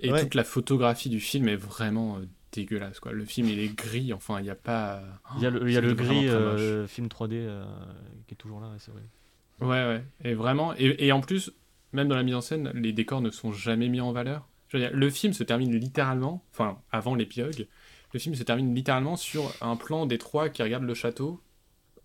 [0.00, 0.22] Et Ouais.
[0.22, 3.00] toute la photographie du film est vraiment euh, dégueulasse.
[3.00, 3.12] Quoi.
[3.12, 4.12] Le film, il est gris.
[4.12, 5.02] Enfin, il n'y a pas.
[5.36, 7.64] Il y a le, y a gris euh, film 3D euh,
[8.26, 9.02] qui est toujours là, ouais, c'est vrai.
[9.60, 10.04] Ouais, ouais.
[10.24, 10.74] Et vraiment.
[10.76, 11.52] Et, et en plus,
[11.92, 14.48] même dans la mise en scène, les décors ne sont jamais mis en valeur.
[14.68, 16.44] Je veux dire, le film se termine littéralement.
[16.52, 17.66] Enfin, avant l'épilogue,
[18.12, 21.40] le film se termine littéralement sur un plan des trois qui regardent le château.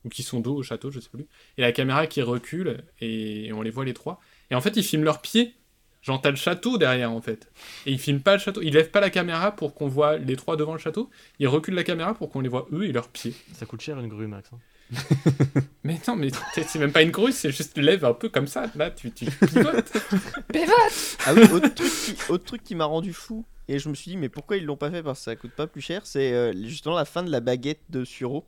[0.06, 1.28] Ou qui sont dos au château, je sais plus.
[1.58, 2.84] Et la caméra qui recule.
[3.02, 4.22] Et on les voit les trois.
[4.50, 5.56] Et en fait, ils filment leurs pieds.
[6.02, 7.52] Genre, t'as le château derrière, en fait.
[7.86, 8.62] Et ils filment pas le château.
[8.62, 11.10] Ils lèvent pas la caméra pour qu'on voit les trois devant le château.
[11.40, 13.36] Ils reculent la caméra pour qu'on les voit eux et leurs pieds.
[13.54, 14.50] Ça coûte cher une grue, Max.
[14.54, 14.60] hein.
[15.84, 18.66] Mais non, mais c'est même pas une grue, c'est juste lève un peu comme ça.
[18.76, 19.92] Là, tu, tu pivotes.
[21.26, 24.12] Ah oui, autre truc, qui, autre truc qui m'a rendu fou et je me suis
[24.12, 26.34] dit mais pourquoi ils l'ont pas fait parce que ça coûte pas plus cher, c'est
[26.34, 28.46] euh, justement la fin de la baguette de Suro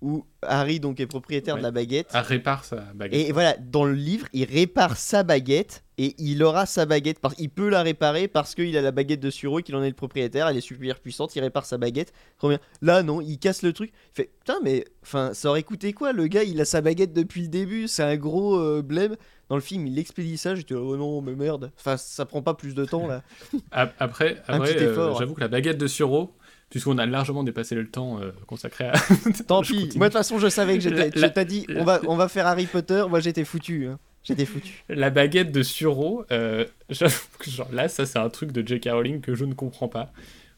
[0.00, 2.08] où Harry donc est propriétaire de la baguette.
[2.12, 3.28] Ah, répare sa baguette.
[3.28, 7.18] Et voilà, dans le livre, il répare sa baguette et il aura sa baguette.
[7.18, 9.82] Parce, il peut la réparer parce qu'il a la baguette de Suro et qu'il en
[9.82, 10.46] est le propriétaire.
[10.46, 12.12] Elle est super puissante, il répare sa baguette.
[12.42, 12.58] Bien.
[12.82, 13.90] Là, non, il casse le truc.
[14.12, 17.12] Il fait Putain, mais enfin, ça aurait coûté quoi Le gars, il a sa baguette
[17.12, 17.88] depuis le début.
[17.88, 19.16] C'est un gros euh, blême.
[19.48, 20.54] Dans le film, il expédie ça.
[20.54, 21.72] J'étais oh non, mais merde.
[21.78, 23.22] Enfin, ça prend pas plus de temps là.
[23.72, 25.18] Ap- Après, après euh, effort.
[25.18, 26.36] j'avoue que la baguette de Suro,
[26.70, 28.92] puisqu'on a largement dépassé le temps euh, consacré à.
[29.46, 29.72] Tant pis.
[29.74, 29.90] continue.
[29.96, 31.10] Moi, de toute façon, je savais que j'étais.
[31.14, 33.04] La- Je t'ai dit, la- on va, on va faire Harry Potter.
[33.08, 33.86] Moi, j'étais foutu.
[33.86, 33.98] hein.
[34.24, 34.84] J'étais foutu.
[34.90, 38.90] la baguette de Suro, euh, j'avoue que genre là, ça c'est un truc de J.K.
[38.92, 40.12] Rowling que je ne comprends pas.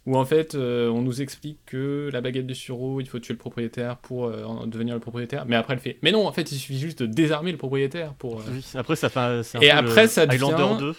[0.07, 3.35] Où en fait, euh, on nous explique que la baguette de Suro, il faut tuer
[3.35, 5.45] le propriétaire pour euh, en devenir le propriétaire.
[5.47, 8.15] Mais après, elle fait Mais non, en fait, il suffit juste de désarmer le propriétaire
[8.15, 8.41] pour.
[8.41, 10.81] euh, Oui, Après, ça fait un- c'est un Et peu après, le ça devient- Highlander
[10.81, 10.95] 2.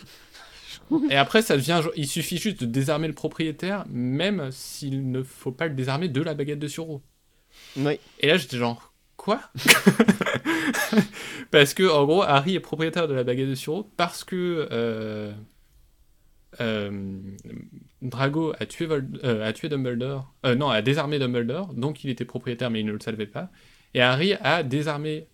[1.09, 1.81] Et après, ça devient.
[1.95, 6.21] Il suffit juste de désarmer le propriétaire, même s'il ne faut pas le désarmer de
[6.21, 7.01] la baguette de Suro.
[7.77, 7.99] Oui.
[8.19, 9.41] Et là, j'étais genre, quoi?
[11.51, 15.31] Parce que, en gros, Harry est propriétaire de la baguette de Suro parce que euh,
[16.59, 17.19] euh,
[18.01, 20.33] Drago a tué, Vol- euh, a tué Dumbledore.
[20.57, 23.49] non, a désarmé Dumbledore, donc il était propriétaire, mais il ne le savait pas.
[23.93, 25.27] Et Harry a désarmé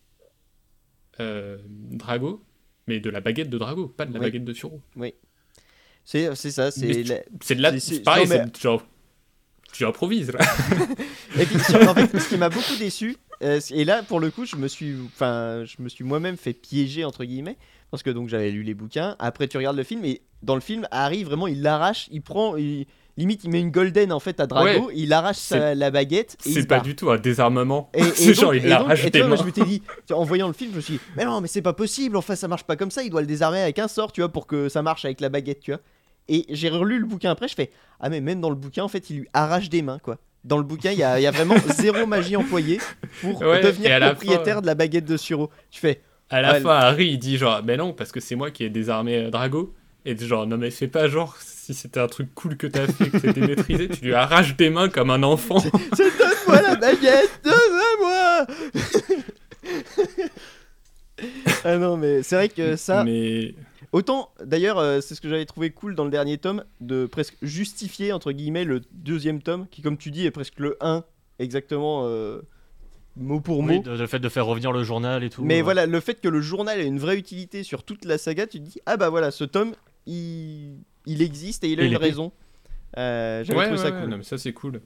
[1.19, 2.43] Drago,
[2.87, 4.25] mais de la baguette de Drago, pas de la Oui.
[4.25, 4.81] baguette de Suro.
[4.95, 5.15] C'est
[6.35, 7.15] c'est ça, c'est C'est de la.
[7.71, 8.81] C'est- c'est- C'est pareil, non, mais- c'est genre.
[9.73, 10.39] Tu improvises là.
[11.39, 14.45] Et puis, en fait, ce qui m'a beaucoup déçu, euh, et là, pour le coup,
[14.45, 17.57] je me suis, enfin, je me suis moi-même fait piéger entre guillemets,
[17.91, 19.15] parce que donc j'avais lu les bouquins.
[19.19, 22.55] Après, tu regardes le film, et dans le film, Harry vraiment, il l'arrache, il prend,
[22.55, 25.91] il- limite, il met une golden en fait à Drago, il arrache sa- C'est- la
[25.91, 27.91] baguette C'est pas du tout un désarmement.
[27.93, 30.53] Et, et C'est genre, il l'arrache des vois, moi, je m'étais dit, en voyant le
[30.53, 32.77] film, je me suis dit, mais non, mais c'est pas possible, enfin ça marche pas
[32.77, 35.03] comme ça, il doit le désarmer avec un sort, tu vois, pour que ça marche
[35.05, 35.81] avec la baguette, tu vois.
[36.29, 38.87] Et j'ai relu le bouquin après, je fais, ah mais même dans le bouquin, en
[38.87, 40.17] fait, il lui arrache des mains, quoi.
[40.43, 42.79] Dans le bouquin, il y a, il y a vraiment zéro magie employée
[43.21, 45.49] pour Ouais, devenir propriétaire de la baguette de Suro.
[45.71, 48.35] Tu fais, À la Ouais, fin, Harry il dit genre, mais non, parce que c'est
[48.35, 49.73] moi qui ai désarmé euh, Drago.
[50.05, 53.09] Et genre, non, mais fais pas genre, si c'était un truc cool que t'as fait,
[53.09, 55.59] que c'était maîtrisé, tu lui arraches des mains comme un enfant.
[55.59, 58.47] c'est donne-moi la baguette, donne-moi
[61.65, 63.53] Ah non, mais c'est vrai que ça, Mais
[63.93, 67.35] Autant, d'ailleurs, euh, c'est ce que j'avais trouvé cool dans le dernier tome, de presque
[67.41, 71.03] justifier, entre guillemets, le deuxième tome, qui, comme tu dis, est presque le 1,
[71.39, 72.41] exactement, euh,
[73.15, 73.69] mot pour mot.
[73.69, 75.43] Oui, de- le fait de faire revenir le journal et tout.
[75.43, 78.45] Mais voilà, le fait que le journal ait une vraie utilité sur toute la saga,
[78.45, 79.73] tu te dis, ah bah voilà, ce tome,
[80.05, 82.31] il, il existe et il a Et une raison.
[82.97, 84.09] Euh, j'avais ouais, trouvé ouais, ça cool.
[84.09, 84.81] non, mais ça c'est cool.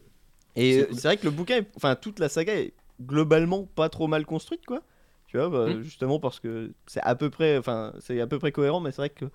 [0.55, 3.89] Et c'est euh, vrai que le bouquin, est- enfin toute la saga est globalement pas
[3.89, 4.81] trop mal construite, quoi.
[5.31, 5.81] Tu vois, bah, Mm.
[5.81, 8.97] justement parce que c'est à peu près, enfin c'est à peu près cohérent, mais c'est
[9.01, 9.25] vrai que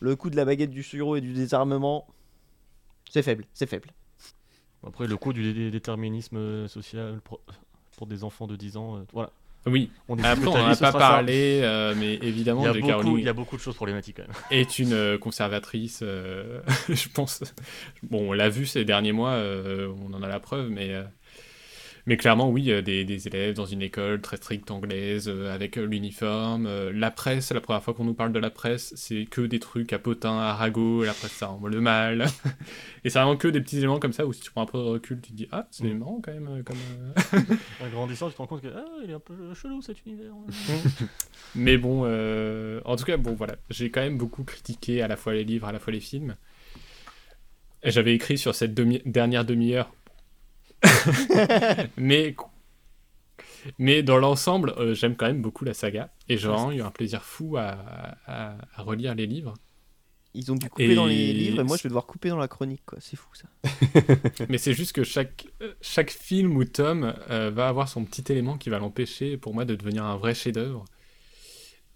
[0.00, 2.06] le coup de la baguette du suro et du désarmement,
[3.10, 3.88] c'est faible, c'est faible.
[4.86, 7.40] Après, le coût du dé- déterminisme euh, social pour,
[7.96, 9.30] pour des enfants de 10 ans, euh, voilà.
[9.66, 12.62] Oui, On est après on ta en vie, a ce pas parlé, euh, mais évidemment,
[12.62, 14.36] Il y, a beaucoup, Rowling il y a beaucoup de choses problématiques quand même.
[14.50, 16.60] est une euh, conservatrice, euh,
[16.90, 17.42] je pense.
[18.02, 21.02] Bon, on l'a vu ces derniers mois, euh, on en a la preuve, mais, euh,
[22.06, 26.66] mais clairement, oui, des, des élèves dans une école très stricte anglaise, euh, avec l'uniforme.
[26.66, 29.58] euh, la presse, la première fois qu'on nous parle de la presse, c'est que des
[29.58, 32.26] trucs à potin, à ragot, la presse ça le mal.
[33.04, 34.78] Et c'est vraiment que des petits éléments comme ça où si tu prends un peu
[34.78, 35.98] de recul, tu te dis, ah, c'est Mm.
[35.98, 36.48] marrant quand même.
[36.48, 36.76] euh, Comme,
[37.82, 40.32] En grandissant, tu te rends compte que ah, il est un peu chelou cet univers.
[41.54, 45.16] Mais bon, euh, en tout cas, bon voilà, j'ai quand même beaucoup critiqué à la
[45.16, 46.36] fois les livres, à la fois les films.
[47.84, 49.92] J'avais écrit sur cette demi- dernière demi-heure.
[51.96, 52.34] mais,
[53.78, 56.10] mais dans l'ensemble, euh, j'aime quand même beaucoup la saga.
[56.28, 57.76] Et j'ai vraiment eu un plaisir fou à,
[58.26, 59.54] à- à relire les livres.
[60.34, 62.48] Ils ont dû couper dans les livres et moi je vais devoir couper dans la
[62.48, 62.98] chronique, quoi.
[63.00, 63.48] C'est fou ça.
[64.48, 68.30] Mais c'est juste que chaque, euh, chaque film ou tome euh, va avoir son petit
[68.30, 70.84] élément qui va l'empêcher, pour moi, de devenir un vrai chef-d'œuvre.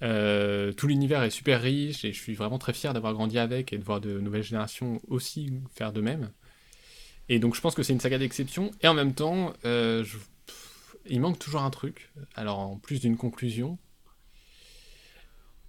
[0.02, 3.72] Euh, tout l'univers est super riche et je suis vraiment très fier d'avoir grandi avec
[3.72, 6.30] et de voir de nouvelles générations aussi faire de même.
[7.28, 8.70] Et donc je pense que c'est une saga d'exception.
[8.82, 12.10] Et en même temps, euh, je- pff, il manque toujours un truc.
[12.34, 13.78] Alors en plus d'une conclusion.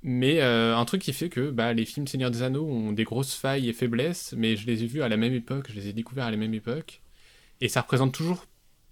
[0.06, 3.06] Mais euh, un truc qui fait que bah, les films Seigneur des Anneaux ont des
[3.06, 5.88] grosses failles et faiblesses, mais je les ai vus à la même époque, je les
[5.88, 7.02] ai découverts à la même époque.
[7.62, 8.46] Et ça représente toujours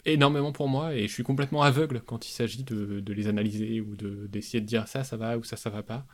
[0.05, 3.81] énormément pour moi, et je suis complètement aveugle quand il s'agit de, de les analyser
[3.81, 6.05] ou de- d'essayer de, dire ça, ça va ou ça, ça va pas.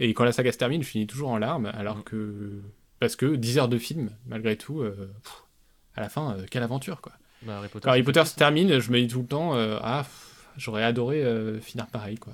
[0.00, 2.62] Et quand la saga se termine, je finis toujours en larmes, alors que.
[3.00, 5.44] Parce que 10 heures de film, malgré tout, euh, pff,
[5.96, 7.12] à la fin, euh, quelle aventure quoi.
[7.42, 9.26] Bah, Harry Potter, Quand Harry c'est Potter fait se termine, je me dis tout le
[9.26, 12.32] temps, euh, ah, pff, j'aurais adoré euh, finir pareil quoi.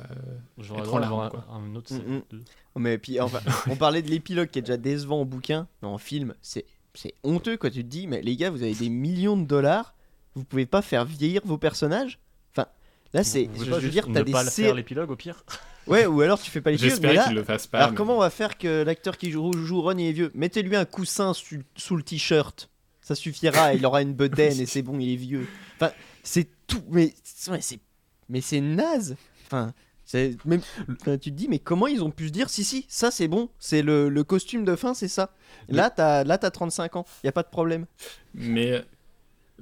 [0.58, 2.22] J'aurais être adoré avoir larmes, un, un autre Mm, mm.
[2.30, 2.42] de-
[2.76, 3.40] Mais puis enfin,
[3.70, 6.64] on parlait de l'épilogue qui est déjà décevant en bouquin, mais en film, c'est
[6.94, 7.70] c'est honteux quoi.
[7.70, 9.94] Tu te dis, mais les gars, vous avez des millions de dollars,
[10.34, 12.18] vous pouvez pas faire vieillir vos personnages?
[12.52, 12.66] Enfin,
[13.14, 14.74] là c'est, Vous je, je pas veux dire, t'as ne des pas le sé- faire
[14.74, 15.44] l'épilogue au pire?
[15.86, 17.78] Ouais, ou alors tu fais pas les mais J'espérais là, qu'il le fasse pas.
[17.78, 20.30] alors mais- comment on va faire que l'acteur qui joue, joue Ron il est vieux?
[20.34, 22.68] Mettez-lui un coussin su- sous le t-shirt,
[23.08, 25.46] ça suffira, il aura une bedaine et c'est bon, il est vieux.
[25.76, 27.80] Enfin, c'est tout, mais c'est,
[28.28, 29.16] mais c'est naze.
[29.46, 29.72] Enfin,
[30.04, 30.60] c'est même,
[31.00, 33.26] enfin, tu te dis, mais comment ils ont pu se dire, si si, ça c'est
[33.26, 35.30] bon, c'est le, le costume de fin, c'est ça.
[35.70, 37.86] Là t'as, là t'as 35 ans, y a pas de problème.
[38.34, 38.84] Mais,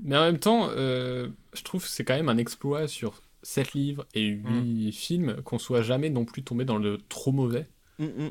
[0.02, 3.74] mais en même temps, euh, je trouve que c'est quand même un exploit sur 7
[3.74, 7.68] livres et 8 films qu'on soit jamais non plus tombé dans le trop mauvais,
[7.98, 8.31] Mm, mm.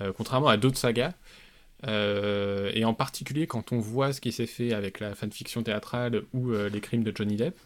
[0.00, 1.12] euh, contrairement à d'autres sagas.
[1.86, 6.22] Euh, et en particulier quand on voit ce qui s'est fait avec la fanfiction théâtrale
[6.32, 7.56] ou euh, les crimes de Johnny Depp.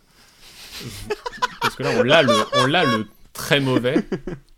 [1.61, 3.97] Parce que là, on l'a le, on l'a le très mauvais.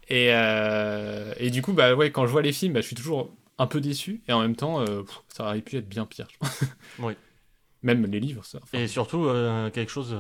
[0.09, 2.97] Et, euh, et du coup, bah ouais, quand je vois les films, bah, je suis
[2.97, 6.29] toujours un peu déçu, et en même temps, pff, ça aurait pu être bien pire,
[6.33, 6.61] je pense.
[6.99, 7.15] Oui.
[7.83, 8.59] Même les livres, ça.
[8.63, 9.25] enfin, Et surtout,
[9.73, 10.15] quelque chose.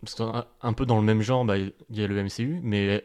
[0.00, 3.04] parce qu'un un peu dans le même genre, bah, il y a le MCU, mais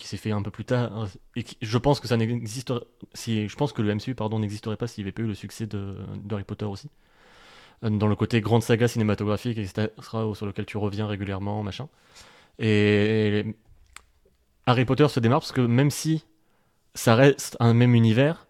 [0.00, 1.08] qui s'est fait un peu plus tard.
[1.36, 2.82] Et qui- je pense que ça n'existerait.
[3.14, 5.34] Si, je pense que le MCU pardon, n'existerait pas s'il n'y avait pas eu le
[5.34, 6.88] succès de, de Harry Potter aussi.
[7.84, 9.88] Euh, Dans le côté grande saga cinématographique, etc.,
[10.34, 11.88] sur lequel tu reviens régulièrement, machin.
[12.60, 13.56] Et
[14.66, 16.24] Harry Potter se démarre parce que même si
[16.94, 18.46] ça reste un même univers,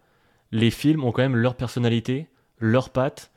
[0.51, 2.27] les films ont quand même leur personnalité,
[2.59, 3.31] leurs pattes.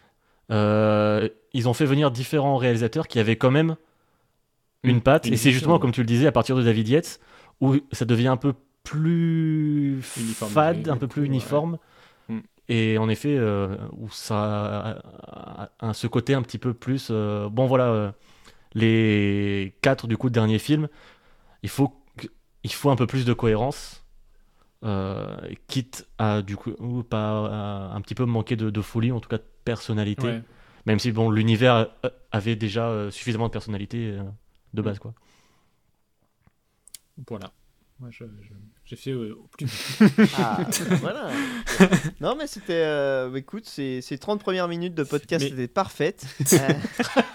[0.51, 3.77] Euh, ils ont fait venir différents réalisateurs qui avaient quand même
[4.83, 5.27] une patte.
[5.27, 7.21] une et c'est justement, comme tu le disais, à partir de David Yates,
[7.61, 11.79] où ça devient un peu plus fade, un peu plus uniforme.
[12.29, 12.39] Mm.
[12.69, 14.99] Et en effet, euh, où ça a,
[15.65, 17.09] a- a ce côté un petit peu plus.
[17.11, 18.13] euh, bon, voilà, euh,
[18.75, 20.89] les quatre du coup derniers films,
[21.63, 21.93] il faut,
[22.63, 24.05] il faut un peu plus de cohérence.
[25.67, 29.29] quitte à du coup ou pas un petit peu manquer de, de folie en tout
[29.29, 30.43] cas de personnalité ouais.
[30.85, 31.89] même si bon l'univers
[32.33, 34.19] avait déjà suffisamment de personnalité
[34.75, 34.85] de Mm.
[34.85, 35.15] base quoi
[37.29, 37.53] Voilà.
[38.01, 38.49] Moi, je- je-
[38.85, 39.69] j'ai fait euh, au plus
[40.37, 40.59] Ah,
[41.01, 41.31] voilà.
[42.21, 42.73] non, mais c'était.
[42.85, 46.27] euh, écoute, ces, ces 30 premières minutes de podcast Mais- étaient parfaites.
[46.55, 46.69] Euh,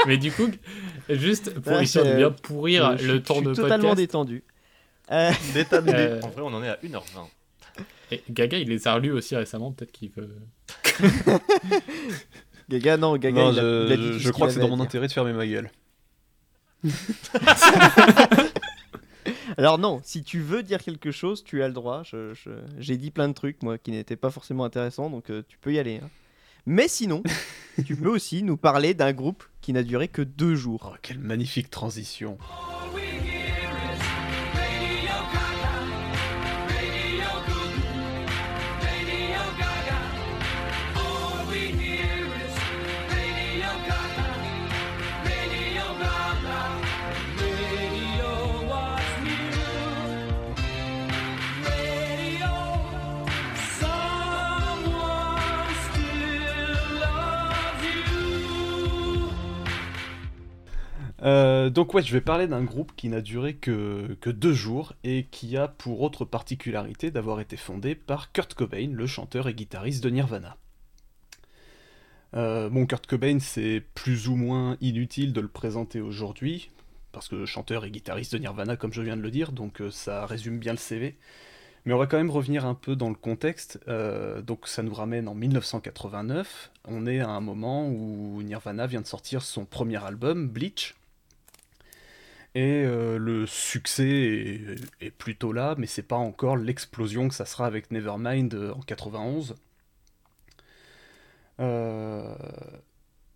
[0.06, 0.47] Mais du coup,
[1.10, 3.97] juste pour Ah, histoire de bien pourrir je, le je temps suis de totalement podcast,
[3.97, 4.43] détendu.
[5.11, 7.27] Euh, euh, en vrai on en est à 1h20
[8.11, 10.35] et Gaga, il les a relus aussi récemment, peut-être qu'il veut...
[12.69, 14.60] Gaga, non, Gaga, Non, il a- je, il a dit je- je crois que c'est
[14.60, 15.72] dans mon intérêt de fermer ma gueule.
[19.60, 22.03] Alors non, si tu veux dire quelque chose, tu as le droit.
[22.03, 25.44] Je- je- J'ai dit plein de trucs, moi, qui n'étaient pas forcément intéressants, donc euh,
[25.49, 25.99] tu peux y aller.
[26.02, 26.10] hein.
[26.65, 27.23] Mais sinon,
[27.86, 30.90] tu peux aussi nous parler d'un groupe qui n'a duré que deux jours.
[30.94, 32.38] Oh, quelle magnifique transition.
[61.23, 65.25] Euh, donc ouais, je vais parler d'un groupe qui n'a duré que, deux jours et
[65.29, 70.03] qui a pour autre particularité d'avoir été fondé par Kurt Cobain, le chanteur et guitariste
[70.03, 70.57] de Nirvana.
[72.35, 76.69] Euh, bon, Kurt Cobain, c'est plus ou moins inutile de le présenter aujourd'hui,
[77.11, 79.91] parce que chanteur et guitariste de Nirvana, comme je viens de le dire, donc euh,
[79.91, 81.17] ça résume bien le CV.
[81.85, 83.79] Mais on va quand même revenir un peu dans le contexte.
[83.87, 86.71] Donc ça nous ramène en 1989.
[86.85, 90.93] On est à un moment où Nirvana vient de sortir son premier album, Bleach.
[92.55, 97.45] Et euh, le succès est, est plutôt là, mais c'est pas encore l'explosion que ça
[97.45, 99.55] sera avec Nevermind euh, en 91.
[101.59, 102.35] Euh,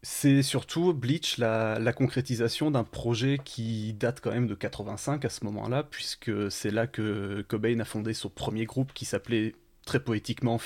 [0.02, 5.30] c'est surtout Bleach la, la concrétisation d'un projet qui date quand même de 85 à
[5.30, 9.54] ce moment-là, puisque c'est là que Cobain a fondé son premier groupe qui s'appelait
[9.86, 10.60] très poétiquement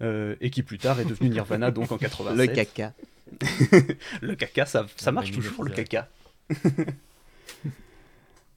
[0.00, 2.48] euh, et qui plus tard est devenu Nirvana donc en 87.
[2.48, 2.92] Le caca.
[4.22, 6.08] le caca, ça, ça marche toujours le caca.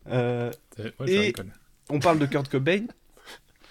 [0.07, 0.51] Euh,
[0.99, 1.34] Ouais, Et-
[1.89, 2.88] on parle de Kurt Cobain.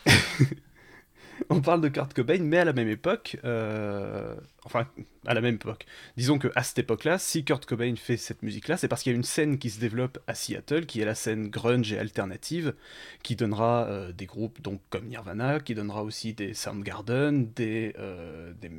[1.49, 4.35] on parle de Kurt Cobain, mais à la même époque, euh,
[4.65, 4.87] enfin
[5.27, 5.87] à la même époque.
[6.17, 9.15] Disons que à cette époque-là, si Kurt Cobain fait cette musique-là, c'est parce qu'il y
[9.15, 12.75] a une scène qui se développe à Seattle, qui est la scène grunge et alternative,
[13.23, 18.53] qui donnera euh, des groupes donc comme Nirvana, qui donnera aussi des Soundgarden, des euh,
[18.61, 18.71] des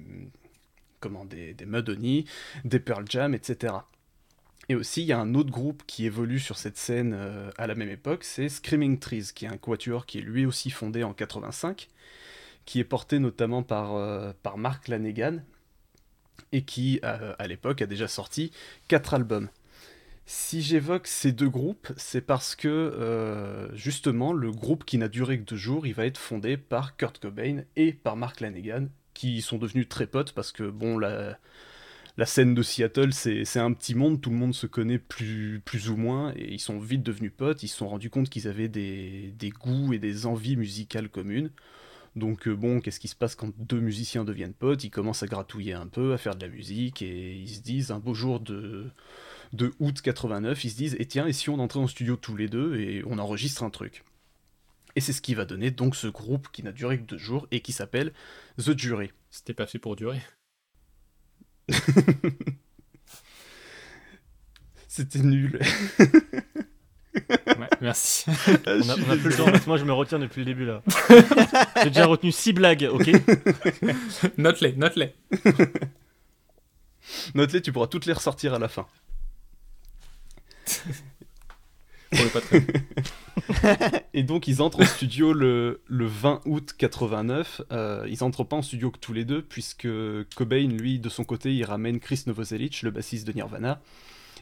[1.00, 2.26] comment des, des Mudhoney,
[2.64, 3.74] des Pearl Jam, etc.
[4.72, 7.68] Et aussi, il y a un autre groupe qui évolue sur cette scène euh, à
[7.68, 11.04] la même époque, c'est Screaming Trees, qui est un quatuor qui est lui aussi fondé
[11.04, 11.90] en 85,
[12.64, 15.44] qui est porté notamment par, euh, par Mark Lanegan,
[16.54, 18.54] et qui, euh, à l'époque, a déjà sorti
[18.88, 19.50] quatre albums.
[20.26, 25.44] Si j'évoque ces deux groupes, c'est parce que, justement, le groupe qui n'a duré que
[25.44, 29.58] deux jours, il va être fondé par Kurt Cobain et par Mark Lanegan, qui sont
[29.58, 31.38] devenus très potes, parce que, bon, la
[32.18, 35.96] la scène de Seattle, c'est un petit monde, tout le monde se connaît plus, ou
[35.96, 39.54] moins, et ils sont vite devenus potes, ils se sont rendus compte qu'ils avaient des,
[39.60, 41.52] goûts et des envies musicales communes.
[42.18, 44.84] Donc euh, bon, qu'est-ce qui se passe quand deux musiciens deviennent potes?
[44.84, 47.92] Ils commencent à gratouiller un peu, à faire de la musique, et ils se disent,
[47.92, 48.92] un beau jour de,
[49.80, 52.50] août 89, ils se disent, et tiens, et si on entrait en studio tous les
[52.50, 54.04] deux, et on enregistre un truc?
[54.98, 57.48] Et c'est ce qui va donner donc ce groupe qui n'a duré que deux jours,
[57.52, 58.12] et qui s'appelle
[58.58, 59.12] The Jury.
[59.30, 60.20] C'était pas fait pour durer.
[64.88, 65.60] C'était nul.
[67.14, 67.70] Ouais.
[67.82, 68.26] Merci.
[68.66, 70.82] On a, on a plus le temps, moi je me retiens depuis le début là.
[71.84, 73.10] J'ai déjà retenu 6 blagues, ok
[74.38, 75.14] Note-les, note-les.
[77.36, 78.86] Note-les, tu pourras toutes les ressortir à la fin.
[82.12, 84.02] Pour le Patreon.
[84.14, 87.62] Et donc ils entrent en studio le, le 20 août 89.
[87.72, 89.88] Euh, ils entrent pas en studio que tous les deux, puisque
[90.36, 93.82] Cobain, lui, de son côté, il ramène Chris Novoselic, le bassiste de Nirvana.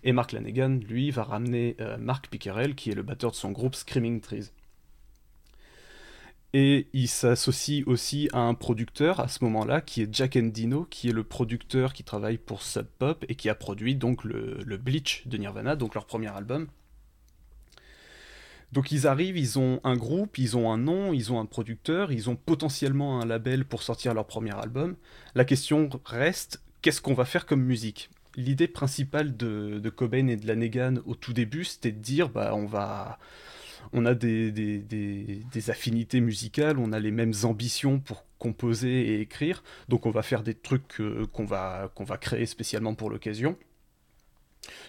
[0.04, 3.52] Et Mark Lanegan, lui, va ramener euh, Mark Pickerel, qui est le batteur de son
[3.52, 4.52] groupe Screaming Trees.
[6.54, 11.10] Et il s'associe aussi à un producteur à ce moment-là, qui est Jack Endino, qui
[11.10, 14.78] est le producteur qui travaille pour Sub Pop et qui a produit donc le, le
[14.78, 16.68] Bleach de Nirvana, donc leur premier album.
[18.72, 22.12] Donc ils arrivent, ils ont un groupe, ils ont un nom, ils ont un producteur,
[22.12, 24.96] ils ont potentiellement un label pour sortir leur premier album.
[25.36, 28.10] La question reste, qu'est-ce qu'on va faire comme musique?
[28.36, 32.66] L'idée principale de, Cobain et de Lanegan au tout début, c'était de dire, bah on
[32.66, 33.20] va...
[33.92, 40.06] On a des affinités musicales, on a les mêmes ambitions pour composer et écrire, donc
[40.06, 43.58] on va faire des trucs euh, qu'on va, qu'on va créer spécialement pour l'occasion.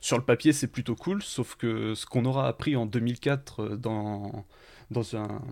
[0.00, 3.76] Sur le papier, c'est plutôt cool, sauf que ce qu'on aura appris en 2004 euh,
[3.76, 4.44] dans,
[4.90, 5.42] dans un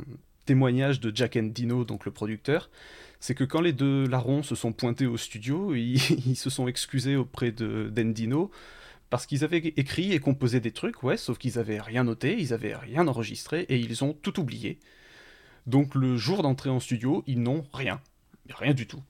[0.45, 2.71] témoignage de Jack Endino, donc le producteur,
[3.21, 7.17] c'est que quand les deux larrons se sont pointés au studio, ils, se sont excusés
[7.17, 8.51] auprès de d'Endino
[9.11, 12.53] parce qu'ils avaient écrit et composé des trucs, ouais, sauf qu'ils avaient rien noté, ils
[12.53, 14.79] avaient rien enregistré et ils ont tout oublié.
[15.67, 18.01] Donc le jour d'entrée en studio, ils n'ont rien,
[18.51, 19.03] rien du tout.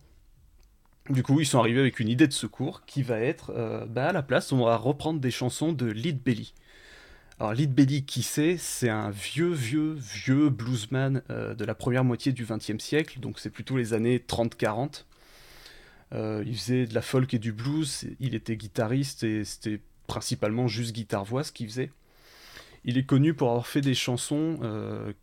[1.11, 4.09] Du coup, ils sont arrivés avec une idée de secours qui va être, euh, bah
[4.09, 6.53] à la place, on va reprendre des chansons de Lead Belly.
[7.41, 8.59] Alors Lead Belly, qui c'est?
[8.59, 13.39] C'est un vieux, vieux, vieux bluesman euh, de la première moitié du XXe siècle, donc
[13.39, 15.05] c'est plutôt les années 30-40.
[16.13, 20.69] Euh, il faisait de la folk et du blues, il était guitariste et c'était principalement
[20.69, 21.91] juste guitare-voix ce qu'il faisait.
[22.85, 24.59] Il est connu pour avoir fait des chansons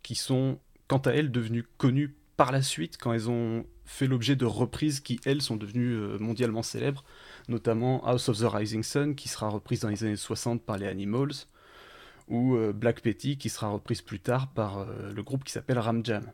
[0.02, 0.58] qui sont,
[0.88, 5.00] quant à elles, devenues connues par la suite quand elles ont fait l'objet de reprises
[5.00, 7.04] qui, elles, sont devenues euh, mondialement célèbres,
[7.48, 10.86] notamment House of the Rising Sun, qui sera reprise dans les années 60 par les
[10.86, 11.46] Animals,
[12.28, 15.78] ou euh, Black Petty, qui sera reprise plus tard par euh, le groupe qui s'appelle
[15.78, 16.24] Ram Jam.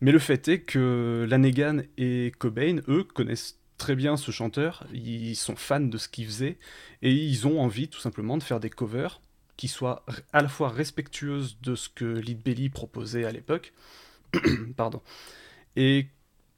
[0.00, 5.36] Mais le fait est que Lanegan et Cobain, eux, connaissent très bien ce chanteur, ils
[5.36, 6.58] sont fans de ce qu'il faisait,
[7.02, 9.20] et ils ont envie tout simplement de faire des covers
[9.58, 13.74] qui soient à la fois respectueuses de ce que Lead Belly proposait à l'époque,
[14.76, 15.02] pardon,
[15.80, 16.08] et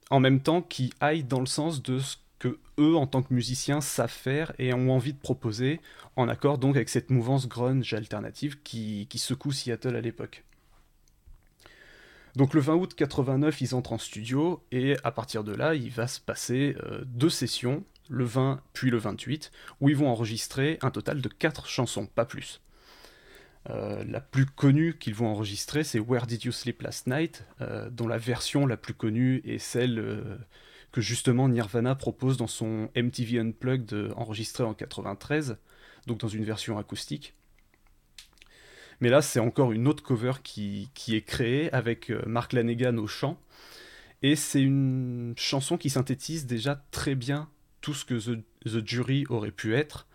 [0.09, 3.33] en même temps qui aillent dans le sens de ce que eux, en tant que
[3.33, 5.79] musiciens, savent faire et ont envie de proposer,
[6.17, 10.43] en accord donc avec cette mouvance grunge alternative qui, qui secoue Seattle à l'époque.
[12.35, 15.89] Donc le 20 août 89, ils entrent en studio et à partir de là, il
[15.89, 20.79] va se passer euh, deux sessions, le 20 puis le 28, où ils vont enregistrer
[20.81, 22.59] un total de quatre chansons, pas plus.
[23.69, 27.89] Euh, la plus connue qu'ils vont enregistrer, c'est Where Did You Sleep Last Night, euh,
[27.89, 30.37] dont la version la plus connue est celle euh,
[30.91, 35.57] que justement Nirvana propose dans son MTV Unplugged enregistré en 93,
[36.07, 37.35] donc dans une version acoustique.
[38.99, 43.39] Mais là, c'est encore une autre cover qui, est créée avec Mark Lanegan au chant.
[44.21, 47.49] Et c'est une chanson qui synthétise déjà très bien
[47.81, 50.07] tout ce que The Jury aurait pu être,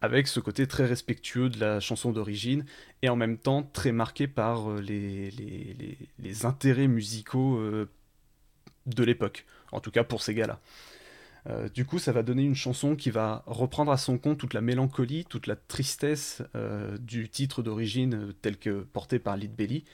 [0.00, 2.64] avec ce côté très respectueux de la chanson d'origine,
[3.02, 7.88] et en même temps très marqué par euh, les, intérêts musicaux euh,
[8.86, 10.60] de l'époque, en tout cas pour ces gars-là.
[11.48, 14.52] Euh, du coup, ça va donner une chanson qui va reprendre à son compte toute
[14.52, 16.42] la mélancolie, toute la tristesse
[16.98, 19.84] du titre d'origine tel que porté par Lead Belly,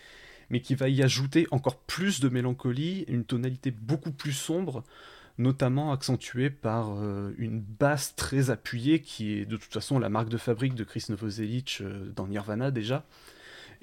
[0.49, 4.83] mais qui va y ajouter encore plus de mélancolie, une tonalité beaucoup plus sombre,
[5.43, 10.29] notamment accentuée par euh, une basse très appuyée qui est de toute façon la marque
[10.29, 13.05] de fabrique de Chris Novoselic euh, dans Nirvana déjà.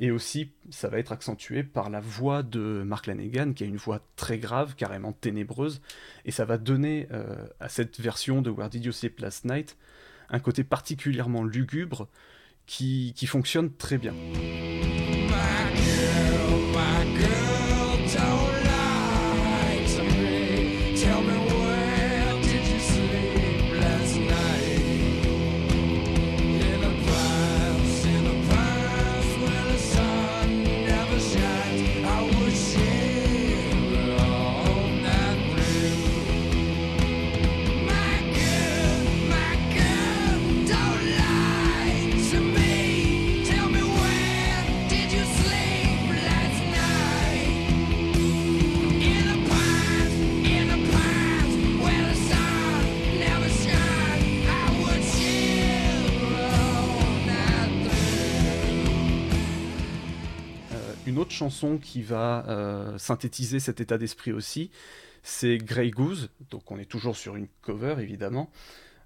[0.02, 3.76] Et aussi, ça va être accentué par la voix de Mark Lanegan, qui a une
[3.76, 5.82] voix très grave, carrément ténébreuse,
[6.24, 9.76] et ça va donner euh, à cette version de Where Did You Sleep Last Night
[10.30, 12.08] un côté particulièrement lugubre
[12.66, 14.14] qui, qui fonctionne très bien.
[61.20, 64.72] Autre chanson qui va euh, synthétiser cet état d'esprit aussi,
[65.22, 68.50] c'est Grey Goose, donc on est toujours sur une cover évidemment,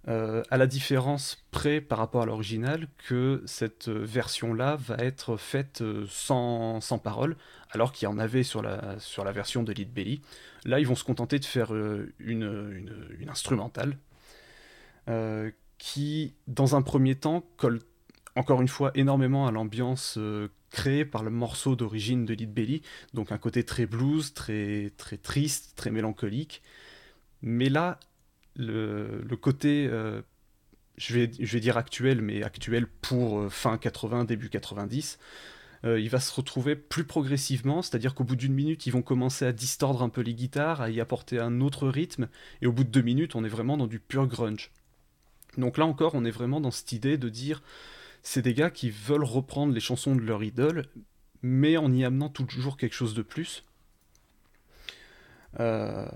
[0.08, 5.82] euh, à la différence près par rapport à l'original que cette version-là va être faite
[5.82, 7.38] euh, sans, sans paroles,
[7.72, 10.22] alors qu'il y en avait sur la, sur la version de Lead Belly.
[10.66, 13.98] Là, ils vont se contenter de faire une, une, une, instrumentale
[15.78, 17.80] qui, dans un premier temps, colle
[18.36, 22.82] encore une fois énormément à l'ambiance euh, créée par le morceau d'origine de Lead Belly,
[23.14, 24.92] donc un côté très blues, très,
[25.22, 26.64] triste, très mélancolique.
[27.42, 28.00] Mais là,
[28.56, 30.22] le, côté, euh,
[30.98, 35.20] je, vais, je vais dire actuel, mais actuel pour euh, fin 80, début 90,
[35.86, 39.52] il va se retrouver plus progressivement, c'est-à-dire qu'au bout d'une minute, ils vont commencer à
[39.52, 42.30] distordre un peu les guitares, à y apporter un autre rythme,
[42.62, 44.72] et au bout de deux minutes, on est vraiment dans du pur grunge.
[45.58, 47.62] Donc là encore, on est vraiment dans cette idée de dire
[48.24, 50.86] c'est des gars qui veulent reprendre les chansons de leur idole,
[51.42, 53.66] mais en y amenant toujours quelque chose de plus.
[55.60, 56.08] Euh,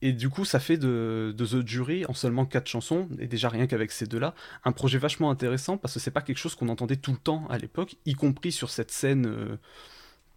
[0.00, 3.66] et du coup, ça fait de, The Jury, en seulement 4 chansons, et déjà rien
[3.66, 4.34] qu'avec ces deux-là,
[4.64, 7.46] un projet vachement intéressant parce que c'est pas quelque chose qu'on entendait tout le temps
[7.48, 9.56] à l'époque, y compris sur cette scène euh,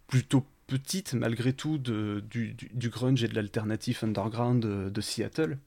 [0.06, 5.58] plutôt petite malgré tout de, du, du, grunge et de l'alternative underground de Seattle.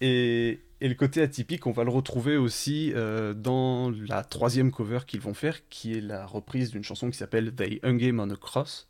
[0.00, 5.20] Et, le côté atypique, on va le retrouver aussi euh, dans la troisième cover qu'ils
[5.20, 8.88] vont faire, qui est la reprise d'une chanson qui s'appelle They Hung on a Cross.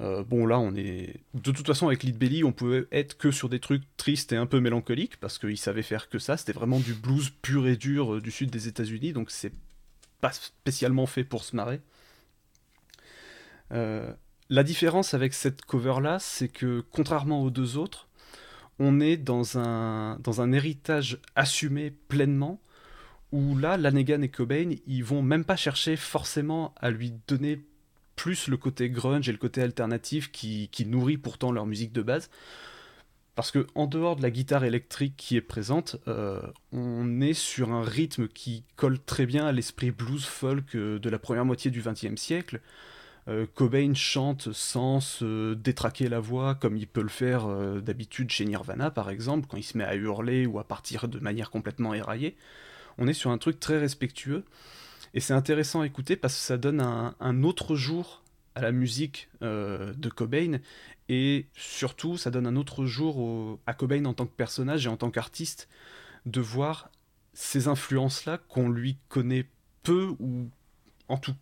[0.00, 1.20] Euh, bon là on est...
[1.34, 4.36] De toute façon avec Lead Belly on pouvait être que sur des trucs tristes et
[4.36, 7.76] un peu mélancoliques parce qu'ils savaient faire que ça, c'était vraiment du blues pur et
[7.76, 9.52] dur euh, du sud des états unis donc c'est
[10.20, 11.80] pas spécialement fait pour se marrer.
[13.70, 18.08] la différence avec cette cover là c'est que contrairement aux deux autres,
[18.78, 22.60] on est dans un, héritage assumé pleinement,
[23.32, 27.64] où là, Lanegan et Cobain, ils vont même pas chercher forcément à lui donner
[28.16, 32.30] plus le côté grunge et le côté alternatif qui, nourrit pourtant leur musique de base.
[33.34, 36.40] Parce que en dehors de la guitare électrique qui est présente, euh,
[36.70, 41.10] on est sur un rythme qui colle très bien à l'esprit blues folk euh, de
[41.10, 42.60] la première moitié du XXe siècle.
[43.26, 48.30] Euh, Cobain chante sans se détraquer la voix comme il peut le faire euh, d'habitude
[48.30, 51.50] chez Nirvana par exemple, quand il se met à hurler ou à partir de manière
[51.50, 52.36] complètement éraillée.
[52.98, 54.44] On est sur un truc très respectueux
[55.14, 58.22] et c'est intéressant à écouter parce que ça donne un, autre jour
[58.54, 60.58] à la musique euh, de Cobain
[61.08, 64.96] et surtout ça donne un autre jour à Cobain en tant que personnage et en
[64.98, 65.68] tant qu'artiste
[66.26, 66.90] de voir
[67.32, 69.46] ces influences-là qu'on lui connaît
[69.82, 70.48] peu ou
[71.08, 71.34] en tout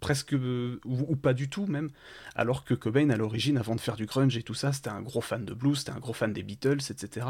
[0.00, 0.34] presque
[0.84, 1.90] ou, pas du tout même,
[2.34, 5.02] alors que Cobain à l'origine, avant de faire du grunge et tout ça, c'était un
[5.02, 7.26] gros fan de blues, c'était un gros fan des Beatles, etc.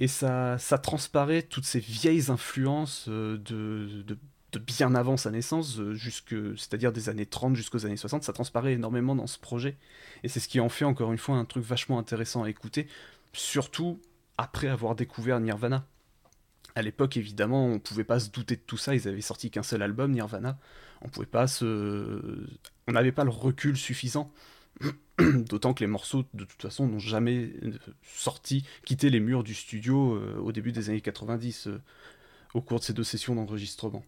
[0.00, 4.18] Et ça, ça transparaît toutes ces vieilles influences euh, de, de,
[4.58, 8.74] bien avant sa naissance, euh, jusque, c'est-à-dire des années 30 jusqu'aux années 60, ça transparaît
[8.74, 9.76] énormément dans ce projet.
[10.22, 12.86] Et c'est ce qui en fait encore une fois un truc vachement intéressant à écouter,
[13.32, 14.00] surtout
[14.38, 15.86] après avoir découvert Nirvana.
[16.76, 19.62] À l'époque, évidemment, on pouvait pas se douter de tout ça, ils avaient sorti qu'un
[19.62, 20.58] seul album, Nirvana
[21.02, 22.46] on pouvait pas se.
[22.86, 24.32] On n'avait pas le recul suffisant.
[25.18, 27.72] D'autant que les morceaux, de toute façon, n'ont jamais euh,
[28.02, 31.80] sorti, quitté les murs du studio euh, au début des années 90, euh,
[32.54, 34.04] au cours de ces deux sessions d'enregistrement.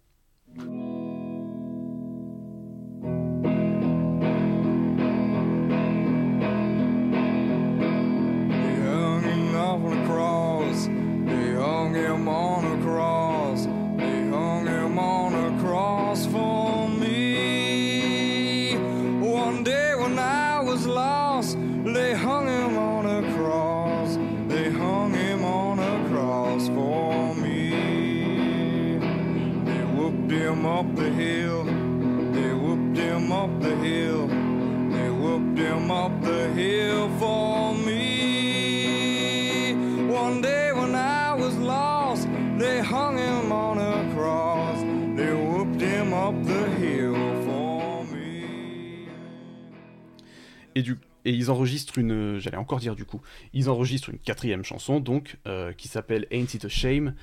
[51.27, 53.21] Et ils enregistrent une, j'allais encore dire du coup,
[53.53, 57.17] ils enregistrent une quatrième chanson donc euh, qui s'appelle Ain't It a Shame.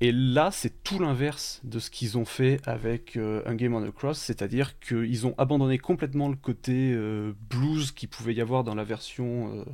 [0.00, 3.84] Et là, c'est tout l'inverse de ce qu'ils ont fait avec euh, Un Game on
[3.84, 8.62] the Cross, c'est-à-dire qu'ils ont abandonné complètement le côté euh, blues qu'il pouvait y avoir
[8.62, 9.66] dans la version,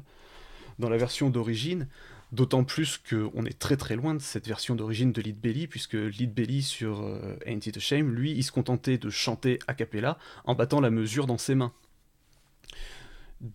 [0.78, 1.86] dans la version d'origine.
[2.32, 5.92] D'autant plus qu'on est très très loin de cette version d'origine de Lead Belly, puisque
[5.92, 7.06] Lead Belly sur
[7.46, 10.90] Ain't It a Shame, lui, il se contentait de chanter a cappella en battant la
[10.90, 11.72] mesure dans ses mains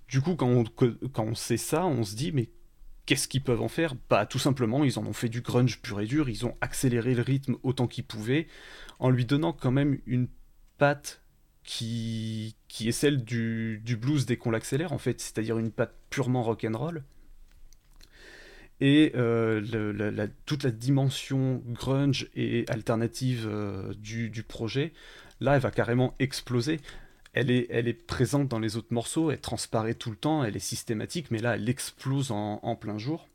[0.08, 2.50] du coup, quand on, quand on sait ça, on se dit, mais
[3.06, 3.96] qu'est-ce qu'ils peuvent en faire?
[4.10, 7.14] Bah, tout simplement, ils en ont fait du grunge pur et dur, ils ont accéléré
[7.16, 8.48] le rythme autant qu'ils pouvaient,
[9.00, 10.28] en lui donnant quand même une
[10.78, 11.22] patte
[11.64, 16.44] qui, est celle du, du blues dès qu'on l'accélère, en fait, c'est-à-dire une patte purement
[16.44, 17.04] rock'n'roll.
[18.80, 24.94] Et euh, le- la- la- toute la dimension grunge et alternative euh, du, du projet,
[25.40, 26.80] là, elle va carrément exploser.
[27.34, 31.32] Elle est, présente dans les autres morceaux, elle transparaît tout le temps, elle est systématique,
[31.32, 33.28] mais là, elle explose en, en plein jour.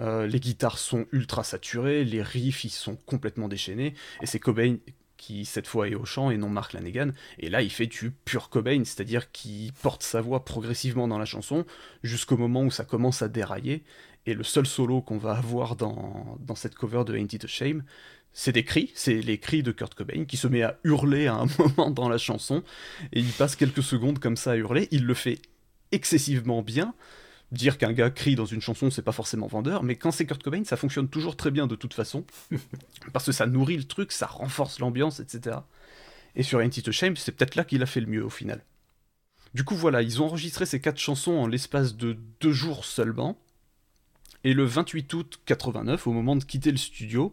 [0.00, 4.76] Euh, les guitares sont ultra saturées, les riffs ils sont complètement déchaînés, et c'est Cobain
[5.16, 8.10] qui cette fois est au chant et non Mark Lanegan, et là il fait du
[8.10, 11.64] pur Cobain, c'est-à-dire qu'il porte sa voix progressivement dans la chanson
[12.02, 13.84] jusqu'au moment où ça commence à dérailler,
[14.26, 17.48] et le seul solo qu'on va avoir dans, dans cette cover de Ain't It a
[17.48, 17.84] Shame,
[18.34, 21.36] c'est des cris, c'est les cris de Kurt Cobain qui se met à hurler à
[21.36, 22.62] un moment dans la chanson,
[23.12, 25.40] et il passe quelques secondes comme ça à hurler, il le fait
[25.92, 26.94] excessivement bien,
[27.52, 30.42] dire qu'un gars crie dans une chanson, c'est pas forcément vendeur, mais quand c'est Kurt
[30.42, 32.26] Cobain, ça fonctionne toujours très bien de toute façon,
[33.12, 35.58] parce que ça nourrit le truc, ça renforce l'ambiance, etc.
[36.34, 38.30] Et sur Ain't It a Shame, c'est peut-être là qu'il a fait le mieux au
[38.30, 38.64] final.
[39.54, 43.38] Du coup, voilà, ils ont enregistré ces quatre chansons en l'espace de deux jours seulement,
[44.42, 47.32] et le 28 août 89, au moment de quitter le studio,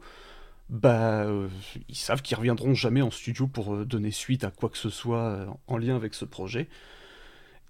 [0.71, 1.47] bah, euh,
[1.89, 4.89] ils savent qu'ils reviendront jamais en studio pour euh, donner suite à quoi que ce
[4.89, 6.67] soit euh, en lien avec ce projet.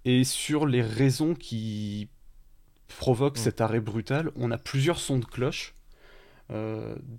[0.05, 2.07] Et sur les raisons qui
[2.97, 3.41] provoquent Mm.
[3.43, 5.73] cet arrêt brutal, on a plusieurs sons de cloche.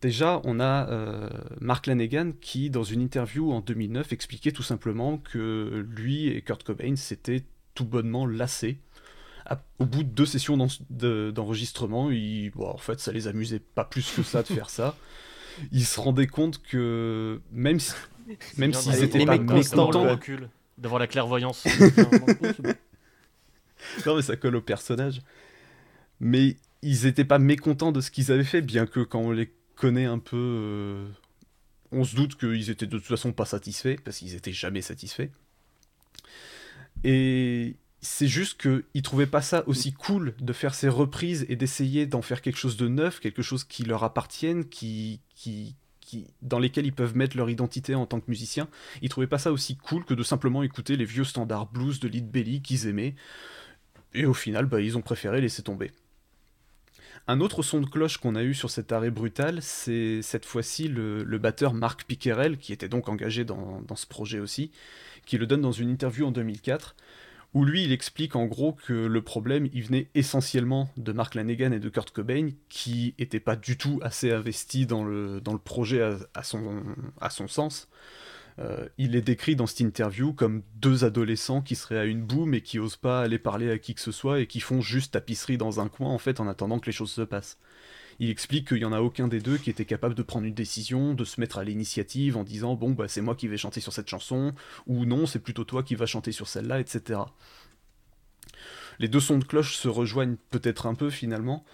[0.03, 5.87] Déjà, on a Mark Lanegan qui, dans une interview en 2009, expliquait tout simplement que
[5.89, 7.45] lui et Kurt Cobain s'étaient
[7.75, 8.79] tout bonnement lassés.
[9.47, 12.11] À- au bout de deux sessions d'en- de- d'enregistrement,
[12.55, 14.97] bon, en fait, ça les amusait pas plus que ça de faire ça.
[15.71, 17.93] Ils se rendaient compte que même si,
[18.57, 20.49] même s'ils étaient les pas mécontents, recul,
[20.79, 21.65] d'avoir la clairvoyance.
[24.07, 25.21] Non, mais ça colle au personnage.
[26.21, 29.53] Mais ils étaient pas mécontents de ce qu'ils avaient fait, bien que quand on les
[29.77, 31.09] connaît un peu, euh,
[31.91, 35.31] on se doute qu'ils étaient de toute façon pas satisfaits, parce qu'ils étaient jamais satisfaits.
[37.05, 42.05] Et c'est juste qu'ils trouvaient pas ça aussi cool de faire ces reprises et d'essayer
[42.05, 45.21] d'en faire quelque chose de neuf, quelque chose qui leur appartienne, qui,
[46.43, 48.69] dans lesquels ils peuvent mettre leur identité en tant que musiciens.
[49.03, 52.09] Ils trouvaient pas ça aussi cool que de simplement écouter les vieux standards blues de
[52.09, 53.15] Lead Belly qu'ils aimaient.
[54.15, 55.93] Et au final, bah, ils ont préféré laisser tomber.
[57.29, 60.89] Un autre son de cloche qu'on a eu sur cet arrêt brutal, c'est cette fois-ci
[60.89, 64.73] le, le batteur Marc Piquerel, qui était donc engagé dans, dans ce projet aussi,
[65.25, 66.97] qui le donne dans une interview en 2004,
[67.55, 71.73] où lui, il explique en gros que le problème, il venait essentiellement de Mark Lanegan
[71.73, 76.03] et de Kurt Cobain, qui n'étaient pas du tout assez investis dans le, projet
[76.35, 77.89] à, son, sens.
[78.59, 82.55] Euh, il est décrit dans cette interview comme deux adolescents qui seraient à une boum
[82.55, 85.13] et qui osent pas aller parler à qui que ce soit et qui font juste
[85.13, 87.59] tapisserie dans un coin en fait en attendant que les choses se passent.
[88.19, 90.55] Il explique qu'il y en a aucun des deux qui était capable de prendre une
[90.55, 93.81] décision, de se mettre à l'initiative en disant bon bah c'est moi qui vais chanter
[93.81, 94.53] sur cette chanson
[94.87, 97.21] ou non c'est plutôt toi qui vas chanter sur celle-là etc.
[98.99, 101.65] Les deux sons de cloche se rejoignent peut-être un peu finalement,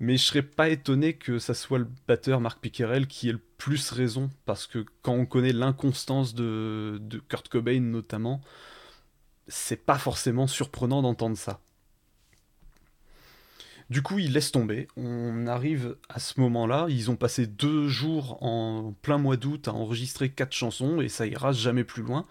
[0.00, 3.40] mais je serais pas étonné que ça soit le batteur Marc Piquerel qui ait le
[3.56, 8.40] plus raison, parce que quand on connaît l'inconstance de, de Kurt Cobain notamment,
[9.48, 11.60] c'est pas forcément surprenant d'entendre ça.
[13.90, 14.86] Du coup, ils laissent tomber.
[14.96, 16.86] On arrive à ce moment-là.
[16.90, 21.26] Ils ont passé deux jours en plein mois d'août à enregistrer quatre chansons et ça
[21.26, 22.26] ira jamais plus loin.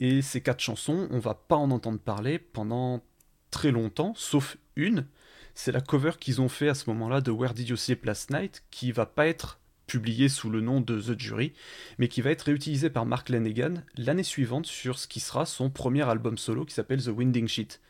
[0.00, 3.02] Et ces quatre chansons, on va pas en entendre parler pendant
[3.50, 5.06] très longtemps, sauf une.
[5.54, 8.30] C'est la cover qu'ils ont fait à ce moment-là de Where Did You Sleep Last
[8.30, 11.52] Night, qui va pas être publiée sous le nom de The Jury,
[11.98, 15.70] mais qui va être réutilisée par Mark Lanegan l'année suivante sur ce qui sera son
[15.70, 17.80] premier album solo qui s'appelle The Winding Sheet.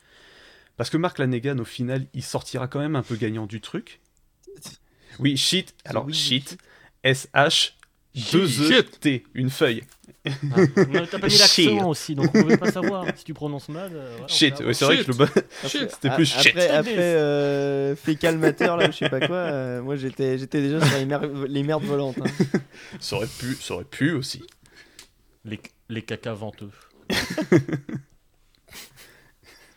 [0.79, 4.01] Parce que Mark Lanegan, au final, il sortira quand même un peu gagnant du truc.
[5.19, 5.75] Oui, shit.
[5.85, 6.57] Alors, shit.
[7.03, 7.73] S-H.
[8.17, 9.25] 2-E-T.
[9.35, 9.83] Une feuille.
[10.27, 10.31] Ah,
[11.11, 11.67] T'as pas mis Shit.
[11.71, 13.05] l'accent aussi, donc on pouvait pas savoir.
[13.17, 13.93] Si tu prononces mal.
[13.95, 14.59] euh, voilà, Shit.
[14.61, 15.29] Ouais, c'est vrai que le.
[15.69, 16.49] C'était A- plus shit.
[16.49, 20.61] Après, après euh, fécal mater, là, ou je sais pas quoi, euh, moi j'étais j'étais
[20.63, 22.19] déjà sur les, mer- les merdes volantes.
[22.21, 22.59] hein.
[23.01, 24.43] Ça aurait pu, ça aurait pu aussi.
[25.45, 26.71] Les, les caca venteux.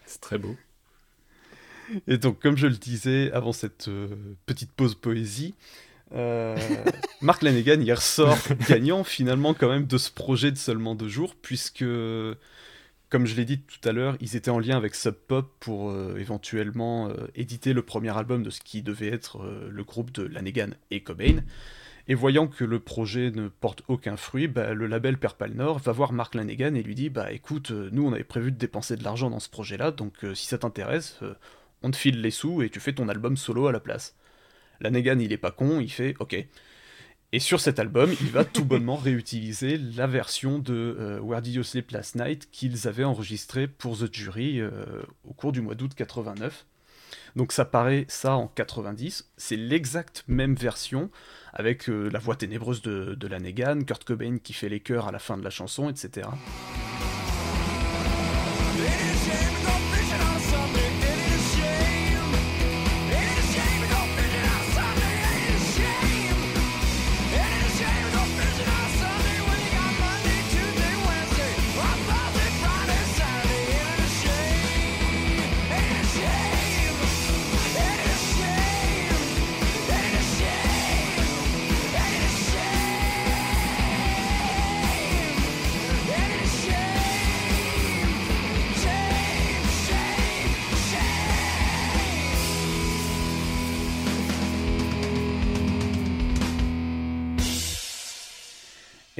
[0.05, 0.55] C'est très beau.
[2.07, 4.07] Et donc, comme je le disais avant cette euh,
[4.45, 5.55] petite pause poésie,
[6.13, 6.57] euh,
[7.21, 8.37] Mark Lanegan, il ressort
[8.69, 11.85] gagnant finalement quand même de ce projet de seulement deux jours, puisque,
[13.09, 15.91] comme je l'ai dit tout à l'heure, ils étaient en lien avec Sub Pop pour
[15.91, 20.23] euh, éventuellement euh, éditer le premier album de ce qui devait être le groupe de
[20.23, 21.41] Lanegan et Cobain.
[22.07, 25.91] Et voyant que le projet ne porte aucun fruit, bah, le label Père Nord va
[25.91, 29.03] voir Mark Lanegan et lui dit Bah écoute, nous on avait prévu de dépenser de
[29.03, 31.19] l'argent dans ce projet-là, donc si ça t'intéresse,
[31.83, 34.15] on te file les sous et tu fais ton album solo à la place.
[34.79, 36.35] Lanegan, il est pas con, il fait OK.
[37.33, 41.55] Et sur cet album, il va tout bonnement réutiliser la version de euh, Where Did
[41.55, 44.71] You Sleep Last Night qu'ils avaient enregistrée pour The Jury euh,
[45.23, 46.65] au cours du mois d'août 89.
[47.35, 51.09] Donc ça paraît ça en 90, c'est l'exacte même version
[51.53, 55.11] avec euh, la voix ténébreuse de, de Lanegan, Kurt Cobain qui fait les chœurs à
[55.11, 56.27] la fin de la chanson, etc.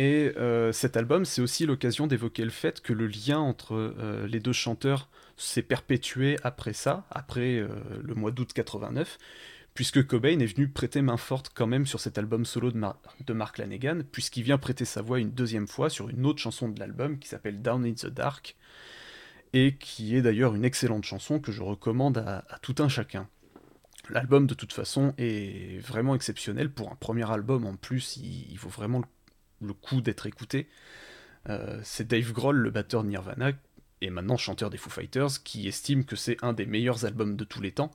[0.01, 4.25] Et euh, cet album, c'est aussi l'occasion d'évoquer le fait que le lien entre euh,
[4.25, 7.67] les deux chanteurs s'est perpétué après ça, après euh,
[8.01, 9.19] le mois d'août 89,
[9.75, 12.81] puisque Cobain est venu prêter main forte quand même sur cet album solo de,
[13.27, 16.67] de Mark Lanegan, puisqu'il vient prêter sa voix une deuxième fois sur une autre chanson
[16.67, 18.55] de l'album qui s'appelle Down in the Dark,
[19.53, 23.27] et qui est d'ailleurs une excellente chanson que je recommande à, tout un chacun.
[24.09, 28.57] L'album de toute façon est vraiment exceptionnel pour un premier album en plus, il, il
[28.57, 29.05] vaut vraiment le
[29.61, 30.67] le coup d'être écouté.
[31.49, 33.51] Euh, c'est Dave Grohl, le batteur de Nirvana,
[34.01, 37.43] et maintenant chanteur des Foo Fighters, qui estime que c'est un des meilleurs albums de
[37.43, 37.91] tous les temps.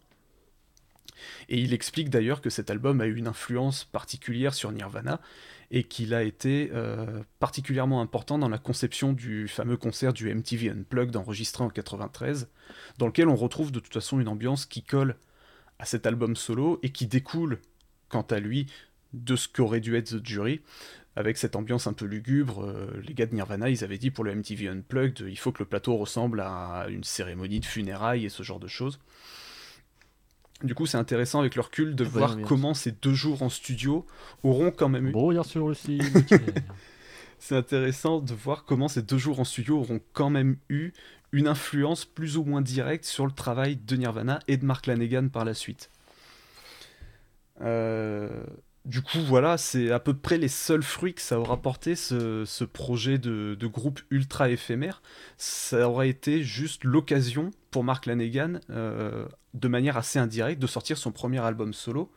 [1.48, 5.20] Et il explique d'ailleurs que cet album a eu une influence particulière sur Nirvana
[5.70, 10.70] et qu'il a été euh, particulièrement important dans la conception du fameux concert du MTV
[10.70, 12.48] Unplugged enregistré en 93,
[12.98, 15.16] dans lequel on retrouve de toute façon une ambiance qui colle
[15.78, 17.58] à cet album solo et qui découle,
[18.08, 18.66] quant à lui,
[19.12, 20.60] de ce qu'aurait dû être The Jury,
[21.16, 22.62] avec cette ambiance un peu lugubre.
[22.62, 25.60] Euh, les gars de Nirvana, ils avaient dit pour le MTV Unplugged, il faut que
[25.60, 29.00] le plateau ressemble à une cérémonie de funérailles et ce genre de choses.
[30.62, 34.06] Du coup, c'est intéressant avec leur recul de voir comment ces deux jours en studio
[34.42, 35.12] auront quand même eu.
[35.12, 35.74] Brouillard sur le
[37.38, 40.92] c'est intéressant de voir comment ces deux jours en studio auront quand même eu
[41.32, 45.28] une influence plus ou moins directe sur le travail de Nirvana et de Mark Lanegan
[45.28, 45.90] par la suite.
[47.60, 48.44] Euh,
[48.86, 52.64] du coup, voilà, c'est à peu près les seuls fruits que ça aura porté ce,
[52.64, 55.02] projet de, groupe ultra éphémère.
[55.36, 60.98] Ça aura été juste l'occasion pour Mark Lanegan, euh, de manière assez indirecte, de sortir
[60.98, 62.12] son premier album solo.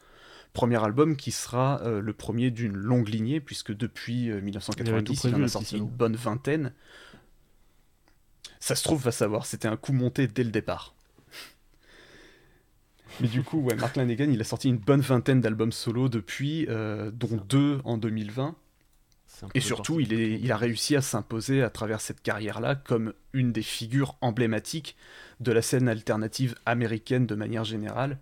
[0.53, 5.35] Premier album qui sera euh, le premier d'une longue lignée, puisque depuis 1990, il, il
[5.35, 6.73] en a sorti une bonne vingtaine.
[8.59, 10.93] Ça se trouve, va savoir, c'était un coup monté dès le départ.
[13.21, 16.65] Mais du coup, ouais, Mark Lanegan, il a sorti une bonne vingtaine d'albums solo depuis,
[16.69, 18.55] euh, dont deux en 2020.
[19.53, 23.51] Et surtout, il, est, il a réussi à s'imposer à travers cette carrière-là comme une
[23.53, 24.97] des figures emblématiques
[25.39, 28.17] de la scène alternative américaine de manière générale.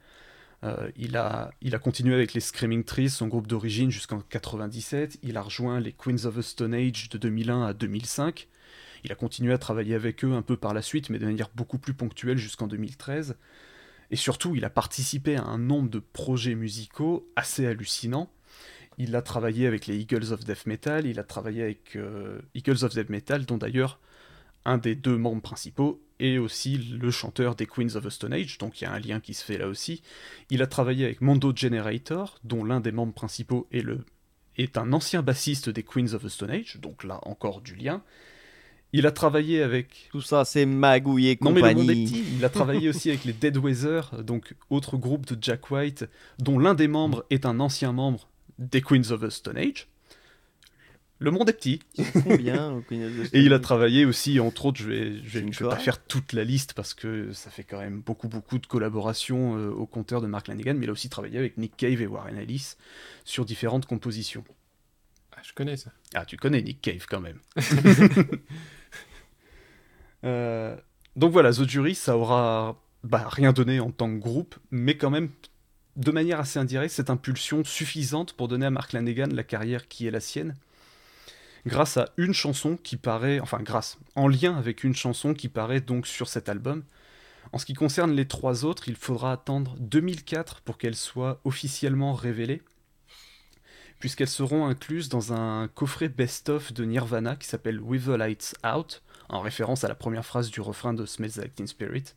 [0.63, 5.19] Euh, il, a, il a continué avec les Screaming Trees, son groupe d'origine, jusqu'en 97.
[5.23, 8.47] Il a rejoint les Queens of the Stone Age de 2001 à 2005.
[9.03, 11.49] Il a continué à travailler avec eux un peu par la suite, mais de manière
[11.55, 13.37] beaucoup plus ponctuelle jusqu'en 2013.
[14.11, 18.31] Et surtout, il a participé à un nombre de projets musicaux assez hallucinants.
[18.97, 22.83] Il a travaillé avec les Eagles of Death Metal, il a travaillé avec euh, Eagles
[22.83, 23.99] of Death Metal, dont d'ailleurs
[24.65, 28.57] un des deux membres principaux est aussi le chanteur des Queens of the Stone Age,
[28.57, 30.01] donc il y a un lien qui se fait là aussi.
[30.49, 33.85] Il a travaillé avec Mondo Generator, dont l'un des membres principaux est,
[34.57, 38.03] est un ancien bassiste des Queens of the Stone Age, donc là encore du lien.
[38.93, 40.09] Il a travaillé avec.
[40.11, 41.63] Tout ça, c'est Magouille et non, compagnie.
[41.63, 42.23] mais le monde est petit.
[42.37, 46.05] Il a travaillé aussi avec les Dead Weather, donc autre groupe de Jack White,
[46.39, 49.87] dont l'un des membres est un ancien membre des Queens of the Stone Age.
[51.19, 51.79] Le monde est petit.
[52.37, 52.83] bien,
[53.33, 56.43] et il a travaillé aussi, entre autres, je vais, je vais, pas faire toute la
[56.43, 60.27] liste parce que ça fait quand même beaucoup, beaucoup de collaborations euh, au compteur de
[60.27, 62.75] Mark Lanegan, mais il a aussi travaillé avec Nick Cave et Warren Ellis
[63.25, 64.43] sur différentes compositions.
[65.35, 65.91] Ah, je connais ça.
[66.13, 67.39] Ah, tu connais Nick Cave quand même.
[70.23, 70.75] Euh,
[71.15, 75.09] donc voilà, The Jury, ça aura bah, rien donné en tant que groupe, mais quand
[75.09, 75.29] même,
[75.95, 80.07] de manière assez indirecte, cette impulsion suffisante pour donner à Mark Lanegan la carrière qui
[80.07, 80.55] est la sienne,
[81.65, 85.81] grâce à une chanson qui paraît, enfin grâce, en lien avec une chanson qui paraît
[85.81, 86.83] donc sur cet album.
[87.53, 92.13] En ce qui concerne les trois autres, il faudra attendre 2004 pour qu'elles soient officiellement
[92.13, 92.61] révélées,
[93.99, 99.41] puisqu'elles seront incluses dans un coffret best-of de Nirvana qui s'appelle With Lights Out, en
[99.41, 102.13] référence à la première phrase du refrain de Smells Like Teen Spirit,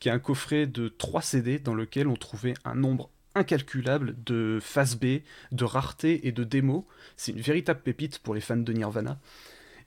[0.00, 4.58] qui est un coffret de 3 CD dans lequel on trouvait un nombre incalculable de
[4.60, 5.20] phase B,
[5.52, 6.86] de rareté et de démo.
[7.16, 9.20] C'est une véritable pépite pour les fans de Nirvana.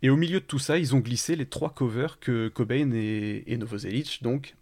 [0.02, 3.44] Et au milieu de tout ça, ils ont glissé les trois covers que Cobain et,
[3.46, 4.56] et Novoselic donc,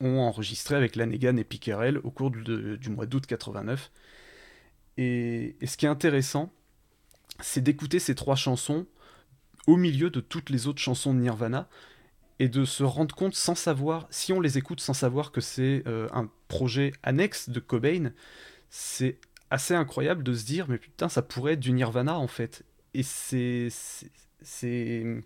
[0.00, 3.90] ont enregistrés avec Lanegan et Pickerel au cours du, du mois d'août 89.
[4.98, 6.52] Et, et, ce qui est intéressant,
[7.40, 8.86] c'est d'écouter ces trois chansons
[9.66, 11.68] au milieu de toutes les autres chansons de Nirvana
[12.38, 15.82] et de se rendre compte sans savoir, si on les écoute sans savoir que c'est
[15.86, 18.12] euh, un projet annexe de Cobain,
[18.70, 19.18] c'est
[19.50, 22.64] assez incroyable de se dire mais putain ça pourrait être du Nirvana en fait.
[22.94, 23.68] Et c'est
[24.42, 25.22] c'est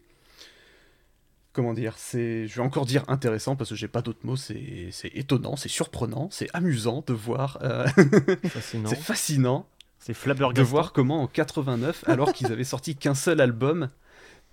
[1.57, 4.93] comment dire, c'est, je vais encore dire intéressant parce que j'ai pas d'autres mots, c'est,
[5.15, 7.87] étonnant, c'est surprenant, c'est amusant de voir, euh...
[8.43, 9.67] c'est fascinant,
[9.99, 13.89] c'est flabbergastant de voir comment en 89, alors qu'ils avaient sorti qu'un seul album,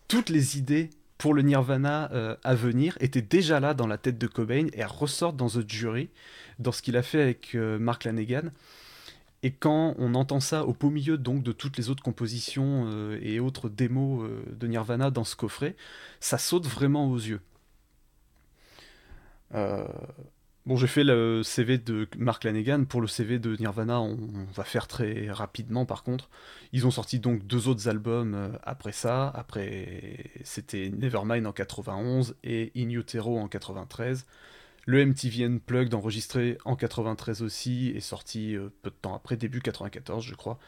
[0.07, 4.17] toutes les idées pour le Nirvana euh, à venir étaient déjà là dans la tête
[4.17, 6.09] de Cobain et ressortent dans The Jury,
[6.59, 8.51] dans ce qu'il a fait avec euh, Mark Lanegan.
[9.41, 13.19] Et quand on entend ça au beau milieu donc de toutes les autres compositions euh,
[13.21, 15.75] et autres démos de Nirvana dans ce coffret,
[16.19, 17.41] ça saute vraiment aux yeux.
[20.65, 22.85] Bon, j'ai fait le CV de Mark Lanegan.
[22.85, 26.29] Pour le CV de Nirvana, on, on, va faire très rapidement par contre.
[26.71, 29.27] Ils ont sorti donc deux autres albums euh, après ça.
[29.35, 34.25] Après, c'était Nevermind en 91 et In Utero en 93.
[34.85, 39.59] Le MTV Unplugged enregistré en 93 aussi est sorti euh, peu de temps après, début
[39.61, 40.59] 94 je crois.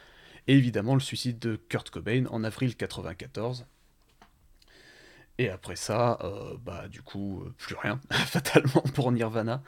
[0.47, 3.65] Et évidemment le suicide de Kurt Cobain en avril 94.
[5.37, 9.61] Et après ça, euh, bah du coup, euh, plus rien, fatalement pour Nirvana.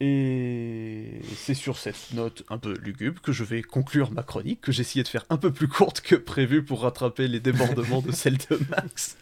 [0.00, 4.72] Et c'est sur cette note un peu lugubre que je vais conclure ma chronique, que
[4.72, 8.10] j'ai essayé de faire un peu plus courte que prévu pour rattraper les débordements de
[8.10, 9.16] celle de Max.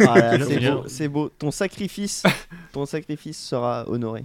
[0.00, 1.28] Ah c'est beau, c'est beau.
[1.28, 2.22] Ton sacrifice,
[2.72, 4.24] ton sacrifice sera honoré.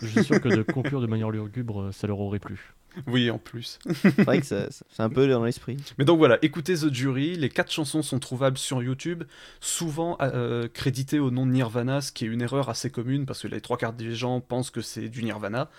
[0.00, 2.75] Je suis sûr que de conclure de manière lugubre, ça leur aurait plu.
[3.06, 3.78] Oui, en plus.
[4.02, 5.76] c'est vrai que c'est un peu dans l'esprit.
[5.98, 7.36] Mais donc voilà, écoutez The Jury.
[7.36, 9.24] Les quatre chansons sont trouvables sur YouTube,
[9.60, 13.42] souvent euh, créditées au nom de Nirvana, ce qui est une erreur assez commune parce
[13.42, 15.70] que les trois quarts des gens pensent que c'est du Nirvana.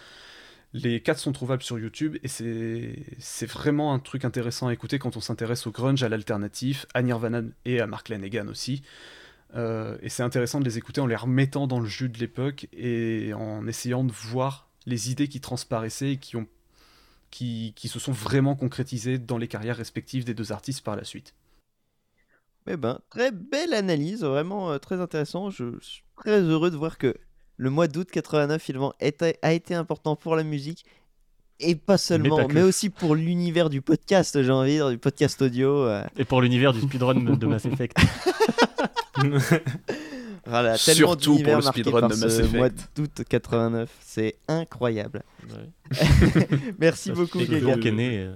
[0.74, 5.16] Les quatre sont trouvables sur YouTube et c'est vraiment un truc intéressant à écouter quand
[5.18, 8.84] on s'intéresse au grunge, à l'alternatif, à Nirvana et à Mark Lanegan aussi.
[9.56, 12.68] Euh, et c'est intéressant de les écouter en les remettant dans le jus de l'époque
[12.74, 16.48] et en essayant de voir les idées qui transparaissaient et qui, ont,
[17.32, 21.04] qui, qui se sont vraiment concrétisées dans les carrières respectives des deux artistes par la
[21.04, 21.34] suite.
[22.70, 25.50] Eh ben, très belle analyse, vraiment euh, très intéressant.
[25.50, 27.16] Je suis très heureux de voir que
[27.56, 28.94] le mois d'août 89 finalement
[29.42, 30.86] a été important pour la musique
[31.60, 34.98] et pas seulement, mais, mais aussi pour l'univers du podcast, j'ai envie de dire, du
[35.00, 35.86] podcast audio.
[35.86, 36.04] Euh...
[36.18, 37.98] Et pour l'univers du speedrun de Mass Effect.
[40.48, 42.54] voilà, Surtout pour le speedrun de Mass Effect.
[42.56, 45.24] mois d'août 89, c'est incroyable.
[45.50, 46.48] Ouais.
[46.80, 47.76] Merci beaucoup, Et Gaga.
[47.76, 48.36] Le, né, euh,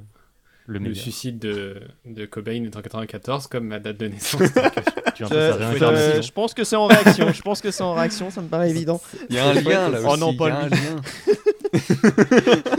[0.68, 4.42] le, le suicide de, de Cobain est en 94 comme ma date de naissance.
[5.20, 7.32] je, je, je pense que c'est en réaction.
[7.34, 9.02] je pense que c'est en réaction, ça me paraît évident.
[9.30, 10.20] Il y a un lien là Oh aussi.
[10.20, 10.76] non, il y pas a un lui.
[10.76, 10.96] lien.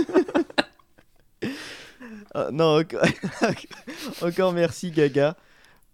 [2.35, 3.03] Euh, non, encore...
[4.23, 5.37] encore merci Gaga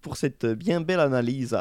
[0.01, 1.57] pour cette bien belle analyse.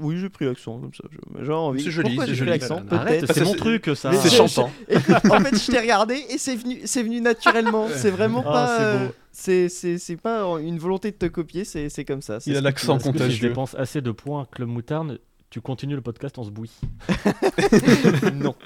[0.00, 1.04] Oui, j'ai pris l'accent comme ça.
[1.42, 1.82] J'ai envie.
[1.82, 2.50] C'est joli, c'est j'ai pris joli.
[2.50, 3.34] l'accent Arrête, Peut-être.
[3.34, 4.10] c'est mon truc ça.
[4.10, 4.70] Mais C'est chantant.
[5.30, 7.88] En fait, je t'ai regardé et c'est venu, c'est venu naturellement.
[7.94, 8.98] C'est vraiment Ah, pas.
[9.32, 9.68] c'est.
[9.68, 11.64] C'est, pas une volonté de te copier.
[11.64, 12.38] C'est, c'est comme ça.
[12.46, 13.48] Il a ce que l'accent si je contagieux.
[13.48, 15.20] dépense assez de points Club Moutarde,
[15.50, 16.72] tu continues le podcast, on se bouille.
[18.34, 18.54] non.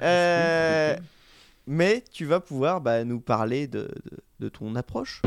[0.00, 0.96] Euh,
[1.66, 5.20] mais tu vas pouvoir bah, nous parler de, de, de ton approche.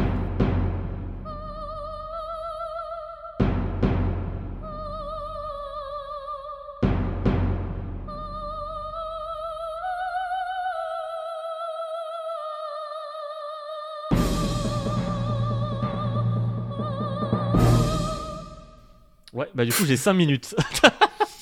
[19.36, 20.56] Ouais, bah du coup j'ai 5 minutes.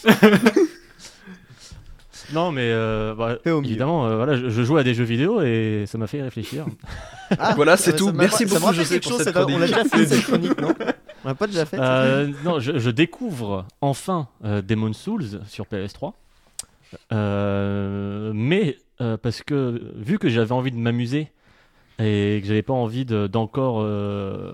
[2.33, 5.85] non mais euh, bah, évidemment, euh, voilà, je, je joue à des jeux vidéo et
[5.87, 6.65] ça m'a fait réfléchir.
[7.37, 8.11] Ah, Voilà, c'est ça tout.
[8.11, 10.05] Merci ça me beaucoup, rappelle José, quelque pour chose, cette ça On l'a déjà fait
[10.07, 10.73] cette chronique, non
[11.23, 15.65] On l'a pas déjà fait Euh, non, je, je découvre enfin euh, Demon's Souls sur
[15.65, 16.13] PS3.
[17.11, 21.29] Euh, mais euh, parce que vu que j'avais envie de m'amuser
[21.99, 24.53] et que j'avais pas envie de- d'encore euh,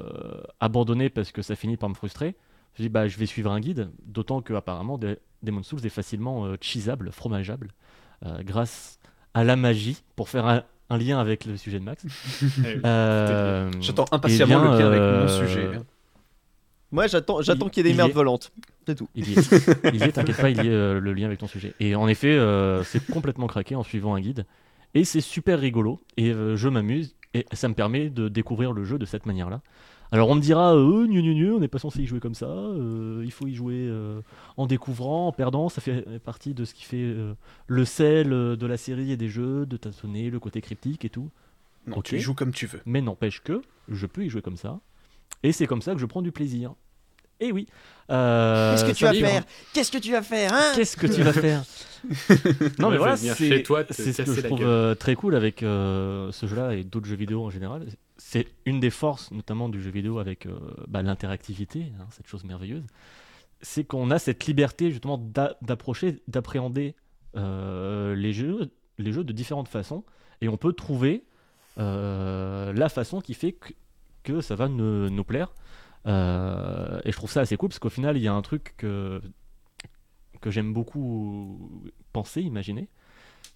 [0.60, 2.36] abandonner parce que ça finit par me frustrer,
[2.80, 3.90] je dis bah je vais suivre un guide.
[4.06, 7.70] D'autant que apparemment De- Demon's Souls est facilement euh, cheesable, fromageable,
[8.26, 9.00] euh, grâce
[9.34, 12.04] à la magie pour faire un, un lien avec le sujet de Max.
[12.86, 15.70] Euh, J'attends impatiemment eh bien, le lien avec euh, mon sujet.
[16.92, 18.52] Moi, j'attends, j'attends Il- qu'il y ait des merdes est- volantes.
[18.88, 19.08] C'est tout.
[19.14, 19.52] Il y est,
[19.94, 21.74] il y est, t'inquiète pas, il y a euh, le lien avec ton sujet.
[21.80, 24.46] Et en effet, euh, c'est complètement craqué en suivant un guide.
[24.96, 26.00] Et c'est super rigolo.
[26.18, 27.16] Et euh, je m'amuse.
[27.36, 29.62] Et ça me permet de découvrir le jeu de cette manière-là.
[30.12, 32.34] Alors on me dira, euh, gnu, gnu, gnu, on n'est pas censé y jouer comme
[32.34, 34.22] ça, euh, il faut y jouer euh,
[34.58, 37.34] en découvrant, en perdant, ça fait partie de ce qui fait euh,
[37.68, 41.30] le sel de la série et des jeux, de tâtonner le côté cryptique et tout.
[41.86, 42.06] Non, Ok.
[42.06, 42.82] tu y joues comme tu veux.
[42.86, 44.80] Mais n'empêche que je peux y jouer comme ça.
[45.44, 46.74] Et c'est comme ça que je prends du plaisir.
[47.40, 47.68] Et oui.
[48.10, 49.44] euh, Qu'est-ce que tu vas faire?
[49.74, 50.72] Qu'est-ce que tu vas faire hein?
[50.76, 51.64] Qu'est-ce que tu vas faire?
[52.80, 54.96] Non mais voilà, c'est ce que je trouve gueule.
[54.98, 57.86] très cool avec euh, ce jeu-là et d'autres jeux vidéo en général.
[58.32, 62.44] C'est une des forces, notamment du jeu vidéo, avec euh, bah, l'interactivité, hein, cette chose
[62.44, 62.86] merveilleuse.
[63.60, 66.94] C'est qu'on a cette liberté justement d'a- d'approcher, d'appréhender
[67.36, 68.70] euh, les jeux,
[69.00, 70.04] de différentes façons,
[70.42, 71.24] et on peut trouver
[71.80, 73.58] euh, la façon qui fait
[74.22, 75.52] que, ça va nous, plaire.
[76.06, 79.22] Et je trouve ça assez cool parce qu'au final, il y a un truc que
[80.46, 81.84] j'aime beaucoup
[82.14, 82.90] penser, imaginer.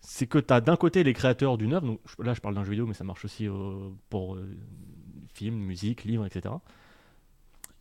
[0.05, 2.71] C'est que tu as d'un côté les créateurs d'une œuvre, là je parle d'un jeu
[2.71, 4.45] vidéo, mais ça marche aussi euh, pour euh,
[5.33, 6.53] film, musique, livre, etc.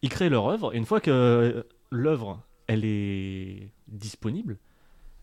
[0.03, 4.59] Ils créent leur œuvre, et une fois que l'œuvre elle est disponible,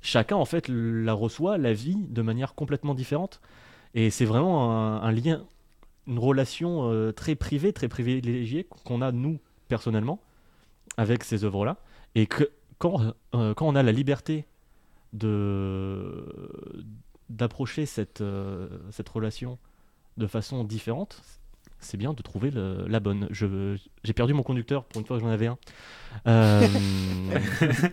[0.02, 3.40] chacun en fait la reçoit, la vit de manière complètement différente.
[3.96, 5.46] Et c'est vraiment un, lien,
[6.06, 10.20] une relation euh, très privée, très privilégiée qu'on a nous personnellement
[10.98, 11.78] avec ces œuvres-là.
[12.14, 14.46] Et que quand, quand on a la liberté
[15.14, 16.26] de
[17.30, 19.58] d'approcher cette, euh, cette relation
[20.18, 21.22] de façon différente,
[21.80, 23.28] c'est bien de trouver le- la bonne.
[23.30, 25.58] Je- J'ai perdu mon conducteur pour une fois que j'en avais un.
[26.28, 26.68] Euh,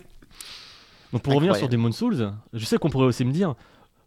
[1.13, 1.69] Donc pour revenir sur.
[1.69, 3.55] Demon Souls, je sais qu'on pourrait aussi me dire,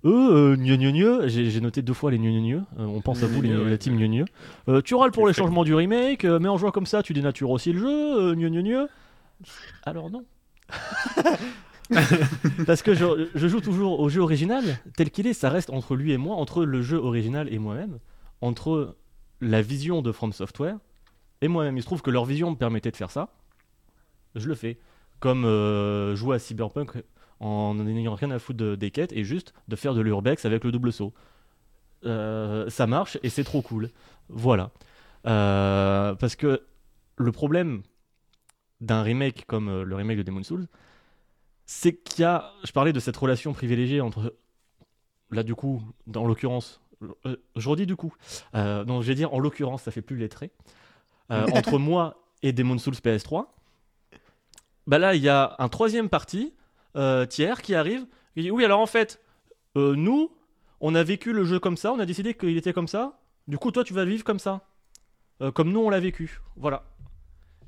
[0.03, 2.61] eux, euh, gneu, gneu, gneu, j'ai noté deux fois les gneu, gneu, gneu.
[2.79, 4.25] Euh, on pense à vous, les, la team gneu, gneu.
[4.67, 7.13] Euh, tu râles pour les changements du remake, euh, mais en jouant comme ça, tu
[7.13, 7.87] dénatures aussi le jeu,
[8.31, 8.87] euh, gneu, gneu, gneu.
[9.83, 10.25] Alors non.
[12.67, 14.63] Parce que je, joue toujours au jeu original,
[14.95, 17.99] tel qu'il est, ça reste entre lui et moi, entre le jeu original et moi-même,
[18.41, 18.95] entre
[19.41, 20.77] la vision de From Software
[21.41, 21.77] et moi-même.
[21.77, 23.29] Il se trouve que leur vision me permettait de faire ça,
[24.35, 24.77] je le fais.
[25.19, 27.03] Comme euh, jouer à Cyberpunk
[27.39, 30.63] en n'ayant rien à foutre de- des quêtes et juste de faire de l'urbex avec
[30.63, 31.13] le double saut.
[32.05, 33.89] Euh, ça marche et c'est trop cool.
[34.29, 34.71] Voilà.
[35.25, 36.61] Euh, parce que
[37.17, 37.81] le problème
[38.79, 40.67] d'un remake comme le remake de Demon Souls,
[41.71, 42.51] c'est qu'il y a.
[42.63, 44.33] Je parlais de cette relation privilégiée entre.
[45.29, 46.81] Là, du coup, dans l'occurrence.
[47.27, 48.11] euh, je redis du coup.
[48.55, 50.49] Euh, non, je vais dire en l'occurrence, ça fait plus lettré.
[51.29, 53.45] Euh, entre moi et Demon Souls PS3.
[54.87, 56.55] Bah là, il y a un troisième parti,
[56.95, 58.07] euh, tiers, qui arrive.
[58.35, 59.21] Il dit Oui, alors en fait,
[59.77, 60.31] euh, nous,
[60.81, 63.19] on a vécu le jeu comme ça, on a décidé qu'il était comme ça.
[63.47, 64.65] Du coup, toi, tu vas le vivre comme ça.
[65.53, 66.41] Comme nous, on l'a vécu.
[66.57, 66.83] Voilà.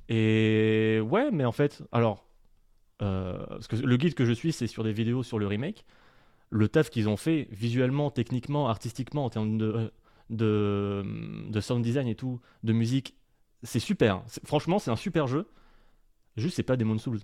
[0.10, 2.26] Et ouais, mais en fait, alors,
[3.02, 5.86] euh, parce que le guide que je suis, c'est sur des vidéos sur le remake.
[6.50, 9.92] Le taf qu'ils ont fait, visuellement, techniquement, artistiquement, en termes de,
[10.30, 11.04] de,
[11.50, 13.16] de sound design et tout, de musique,
[13.64, 14.24] c'est super.
[14.46, 15.48] Franchement, c'est un super jeu.
[16.38, 17.20] Juste, c'est pas Demon Souls.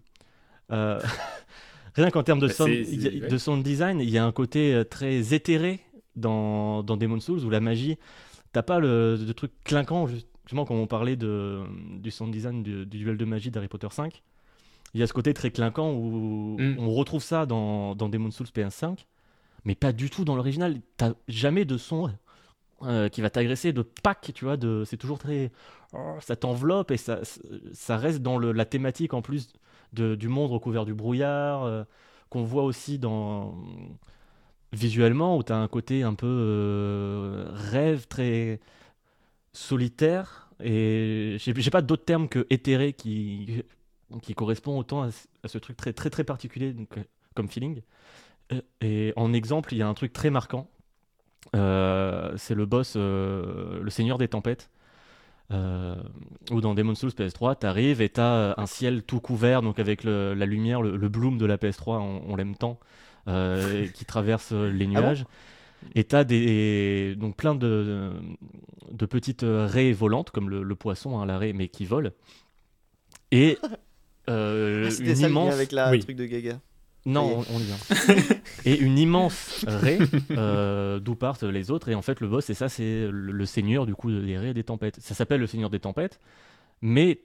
[0.72, 0.99] Euh,
[1.95, 4.84] Rien qu'en termes de Bah, sound, a- de design, il y a un côté euh,
[4.84, 5.80] très éthéré
[6.16, 7.98] dans, dans Demon Souls où la magie,
[8.54, 11.64] t'as pas le, truc clinquant, justement, quand on parlait de,
[11.99, 14.22] du sound design du, du duel de magie d'Harry Potter 5.
[14.98, 16.78] Il y a ce côté très clinquant où Mm.
[16.80, 19.06] on retrouve ça dans, dans Demon Souls PS5,
[19.64, 20.80] mais pas du tout dans l'original.
[20.98, 22.10] T'as jamais de son
[22.82, 24.57] euh, qui va t'agresser, de pack, tu vois.
[24.57, 25.52] De, c'est toujours très.
[25.94, 27.19] oh, ça t'enveloppe et ça,
[27.74, 29.49] ça reste dans le- la thématique en plus
[29.94, 31.84] de- du monde recouvert du brouillard, euh,
[32.30, 33.53] qu'on voit aussi dans.
[34.74, 38.60] visuellement, où t'as un côté un peu euh, rêve, très
[39.53, 40.49] solitaire.
[40.64, 43.64] Et j'ai j'ai pas d'autre terme que éthéré qui,
[44.22, 47.04] qui correspond autant à, ce- à ce truc très très très particulier donc, euh,
[47.36, 47.82] comme feeling.
[48.54, 50.70] Euh, Et en exemple, il y a un truc très marquant.
[51.56, 54.70] Euh, c'est le boss, euh, le Seigneur des Tempêtes.
[55.52, 55.96] Euh,
[56.52, 60.34] où dans Demon's Souls PS3, t'arrives et t'as un ciel tout couvert, donc avec le-
[60.34, 62.80] la lumière, le, le bloom de la PS3, on, on l'aime tant,
[63.94, 65.26] qui traverse les Ah bon nuages.
[65.96, 68.12] et t'as des donc plein de,
[68.92, 72.14] de petites raies volantes, comme le, le poisson, hein, la raie, mais qui vole.
[73.32, 73.58] Et
[74.30, 75.99] euh, Ah, une immense avec la Oui.
[75.99, 76.60] truc de Gaga.
[77.06, 77.45] non, Oui.
[77.49, 78.36] on, on y vient.
[78.66, 79.99] et une immense raie
[80.32, 81.90] euh, d'où partent les autres.
[81.90, 84.49] Et en fait, le boss, c'est ça, c'est le, le seigneur du coup des raies
[84.49, 84.98] et des tempêtes.
[84.99, 86.20] Ça s'appelle le seigneur des tempêtes,
[86.82, 87.22] mais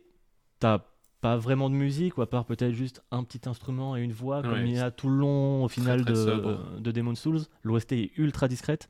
[0.60, 0.80] t'as
[1.20, 4.42] pas vraiment de musique, ou à part peut-être juste un petit instrument et une voix,
[4.42, 7.42] comme Ouais, il y a tout le long au final très de, de Demon Souls.
[7.62, 8.88] L'OST est ultra discrète.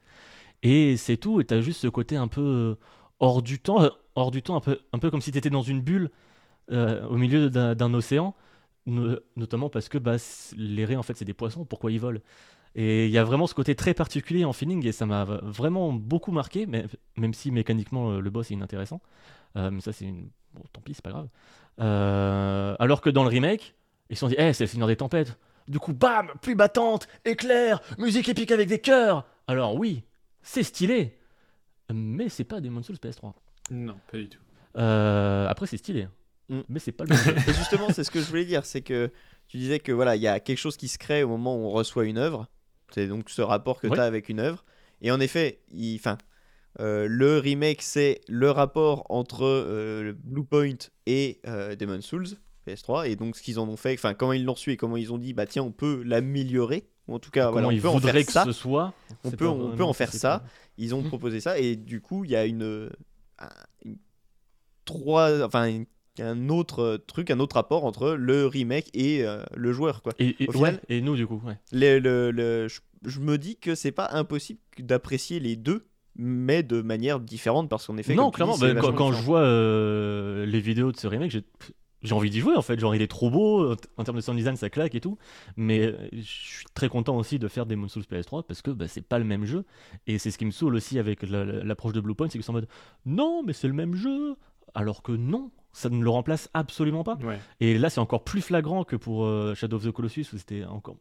[0.63, 2.75] Et c'est tout, et t'as juste ce côté un peu euh,
[3.21, 5.61] hors du temps, euh, hors du temps, un peu, un peu comme si t'étais dans
[5.63, 6.09] une bulle
[6.71, 8.35] euh, au milieu d'un océan,
[8.87, 10.17] no- notamment parce que bah,
[10.57, 12.21] les raies, en fait, c'est des poissons, pourquoi ils volent?
[12.75, 15.93] Et il y a vraiment ce côté très particulier en feeling et ça m'a vraiment
[15.93, 16.87] beaucoup marqué, mais,
[17.17, 19.01] même si mécaniquement euh, le boss est inintéressant.
[19.57, 20.31] Euh, mais ça, c'est une.
[20.55, 21.29] Bon, tant pis, c'est pas grave.
[21.81, 23.75] Euh, alors que dans le remake,
[24.11, 25.39] ils se sont dit, eh, c'est le Seigneur des Tempêtes.
[25.69, 29.27] Du coup, bam, pluie battante, éclair, musique épique avec des chœurs.
[29.47, 30.03] Alors oui,
[30.43, 31.19] c'est stylé,
[31.93, 33.33] mais c'est pas Demon's Souls PS3.
[33.71, 34.41] Non, pas du tout.
[34.77, 36.09] Euh, après, c'est stylé,
[36.53, 36.61] Mm.
[36.69, 37.35] mais c'est pas le même jeu.
[37.49, 39.11] Et justement, c'est ce que je voulais dire, c'est que
[39.49, 41.67] tu disais que voilà, il y a quelque chose qui se crée au moment où
[41.67, 42.47] on reçoit une œuvre.
[42.95, 44.65] C'est donc ce rapport que tu as avec une œuvre.
[45.01, 46.01] Et en effet, il,
[46.81, 50.77] euh, le remake, c'est le rapport entre euh, Bluepoint
[51.07, 52.29] et euh, Demon's Souls
[52.67, 53.09] PS3.
[53.11, 55.13] Et donc ce qu'ils en ont fait, enfin, comment ils l'ont reçu et comment ils
[55.13, 56.85] ont dit, bah tiens, on peut l'améliorer.
[57.09, 58.45] Ou en tout cas, voilà, on ils peut en voudraient faire que ça.
[58.45, 58.95] ce soit.
[59.25, 60.39] On peut- on peut en faire ça.
[60.41, 60.45] pas.
[60.79, 61.09] Ils ont Mhm.
[61.09, 62.89] proposé ça et du coup il y a une,
[63.39, 63.49] un-
[63.85, 63.99] une-
[64.85, 65.87] trois, enfin une-
[66.21, 70.13] un autre euh, truc, un autre rapport entre le remake et euh, le joueur quoi.
[70.19, 71.59] Et, et- Au final- ouais, et nous, du coup, ouais.
[71.73, 75.87] Le, le- le- je, je me dis que c'est pas impossible d'apprécier les deux,
[76.17, 78.15] mais de manière différente parce qu'en effet.
[78.15, 81.45] non, clairement, dis, bah, quand, quand je vois euh, les vidéos de ce remake, j'ai
[82.03, 82.81] j'ai envie d'y jouer en fait.
[82.81, 85.19] Genre, il est trop beau, en termes de sound design, ça claque et tout.
[85.57, 89.07] Mais je suis très content aussi de faire Demon's Souls PS3 parce que bah, c'est
[89.07, 89.65] pas le même jeu.
[90.09, 92.43] Et c'est ce qui me saoule aussi avec la- la- l'approche de Bluepoint, c'est qu'ils
[92.43, 92.69] sont en mode
[93.07, 94.35] non, mais c'est le même jeu.
[94.75, 97.17] Alors que non, ça ne le remplace absolument pas.
[97.23, 97.39] Ouais.
[97.61, 100.65] Et là, c'est encore plus flagrant que pour euh, Shadow of the Colossus où c'était
[100.65, 100.97] encore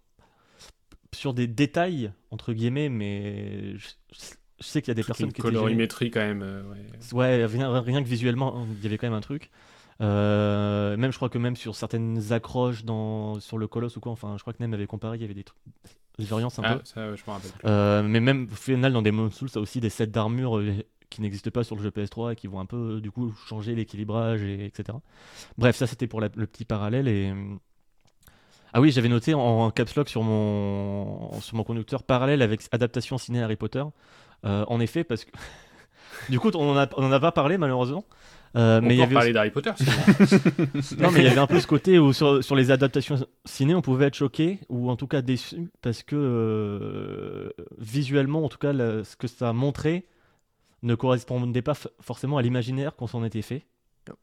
[1.14, 5.26] sur des détails entre guillemets, mais je, je sais qu'il y a des Toute personnes
[5.27, 6.41] une qui étaient colorimétrie quand même.
[6.41, 6.77] euh, ouais.
[7.14, 9.52] Ouais, rien, rien que visuellement, il y avait quand même un truc.
[9.99, 14.11] Euh, même, je crois que même sur certaines accroches dans, sur le colosse ou quoi,
[14.11, 15.60] enfin, je crois que Nem avait comparé, il y avait des trucs,
[16.18, 16.81] des variances un Ah, peu.
[16.85, 17.52] ça, je rappelle.
[17.52, 18.10] plus.
[18.10, 20.60] Mais même au final, dans des Souls, ça a aussi des sets d'armure
[21.12, 23.32] qui n'existent pas sur le jeu PS3 et qui vont un peu, euh, du coup,
[23.48, 24.98] changer l'équilibrage, et, etc.
[25.60, 27.08] Bref, ça c'était pour la- le petit parallèle.
[27.08, 27.32] Et...
[28.74, 32.62] Ah oui, j'avais noté en, en caps lock sur mon, sur mon conducteur parallèle avec
[32.72, 33.84] adaptation ciné Harry Potter.
[34.46, 35.32] Euh, en effet, parce que.
[36.30, 38.06] du coup, on en a, on en a pas parlé malheureusement.
[38.58, 39.72] Euh, On mais il y avait parler d'Harry Potter.
[39.78, 39.92] sinon.
[41.00, 43.16] non, mais il y avait un peu ce côté où sur, sur les adaptations
[43.46, 48.50] ciné, on pouvait être choqué ou en tout cas déçu parce que euh, visuellement, en
[48.50, 50.04] tout cas, ce que ça montrait
[50.84, 53.68] ne correspondait pas forcément à l'imaginaire qu'on s'en était fait.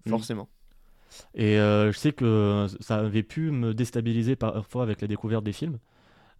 [0.08, 0.48] Forcément.
[1.34, 5.52] Et euh, je sais que ça avait pu me déstabiliser parfois avec la découverte des
[5.52, 5.78] films.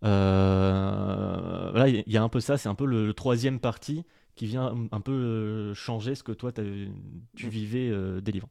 [0.05, 4.05] Euh, là, il y a un peu ça, c'est un peu le, le troisième parti
[4.35, 8.49] qui vient un peu euh, changer ce que toi tu vivais euh, des livres.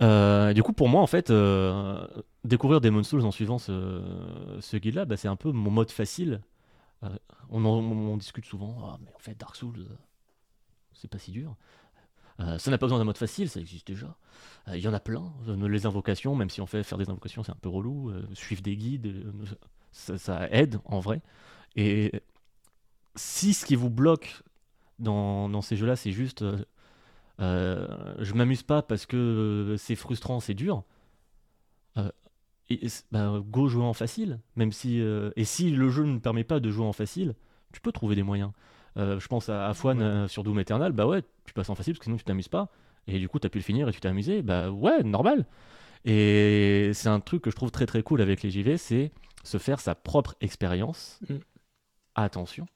[0.00, 1.32] Euh, du coup, pour moi, en fait,
[2.44, 4.02] découvrir Demon's Souls en suivant ce,
[4.60, 6.40] ce guide-là, bah, c'est un peu mon mode facile.
[7.50, 9.86] On, en- on discute souvent, ah, mais en fait, Dark Souls,
[11.00, 11.56] c'est pas si dur.
[12.40, 14.16] Euh, ça n'a pas besoin d'un mode facile, ça existe déjà.
[14.68, 15.32] Euh, Il y en a plein.
[15.48, 18.12] Euh, les invocations, même si on fait faire des invocations, c'est un peu relou.
[18.34, 19.24] suivre des guides,
[19.92, 21.20] ça, aide en vrai.
[21.76, 22.12] Et
[23.16, 24.42] si ce qui vous bloque
[24.98, 26.44] dans, ces jeux-là, c'est juste
[27.38, 30.84] je m'amuse pas parce que c'est frustrant, c'est dur.
[31.96, 36.70] bah, go jouer en facile, même si et si le jeu ne permet pas de
[36.70, 37.34] jouer en facile,
[37.72, 38.52] tu peux trouver des moyens.
[38.98, 40.04] Euh, je pense à, à Fouane Ouais.
[40.04, 42.48] euh, sur Doom Eternal, bah ouais, tu passes en facile parce que sinon tu t'amuses
[42.48, 42.68] pas.
[43.06, 45.46] Et du coup, tu as pu le finir et tu t'es amusé, bah ouais, normal.
[46.04, 49.12] Et c'est un truc que je trouve très très cool avec les JV, c'est
[49.44, 51.20] se faire sa propre expérience.
[51.28, 51.34] Mm.
[52.14, 52.66] Attention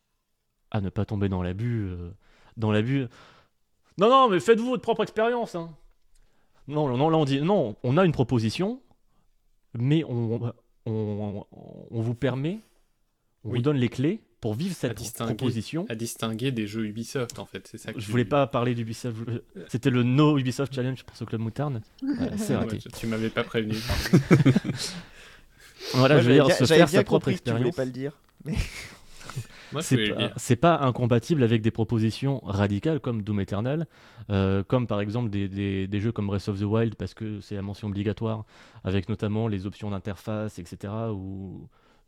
[0.70, 1.88] à ne pas tomber dans l'abus.
[1.90, 2.10] euh,
[2.56, 3.06] dans l'abus.
[3.98, 5.54] Non, non, mais faites-vous votre propre expérience.
[5.54, 5.70] hein.
[6.68, 8.80] Non, non, là on dit non, on a une proposition,
[9.74, 10.52] mais on,
[10.86, 11.46] on,
[11.90, 12.60] on vous permet,
[13.44, 13.58] on Oui.
[13.58, 15.34] vous donne les clés pour vivre cette distinguer.
[15.34, 15.86] proposition.
[15.88, 17.66] À distinguer des jeux Ubisoft, en fait.
[17.70, 19.16] C'est ça que Je tu- voulais pas parler d'Ubisoft.
[19.26, 21.80] je C'était le No Ubisoft Challenge pour ce club moutarde.
[22.02, 22.76] Euh, c'est raté.
[22.76, 23.74] ouais, tu- m'avais pas prévenu.
[25.94, 27.76] Voilà, Moi, je veux dire, bien- se faire sa propre que tu voulais expérience.
[27.76, 28.12] pas le dire.
[29.80, 29.80] Je
[30.36, 33.86] C'est pas, incompatible avec des propositions radicales comme Doom Eternal,
[34.30, 37.40] euh, comme par exemple des, des- des jeux comme Breath of the Wild, parce que
[37.40, 38.44] c'est la mention obligatoire,
[38.84, 40.92] avec notamment les options d'interface, etc.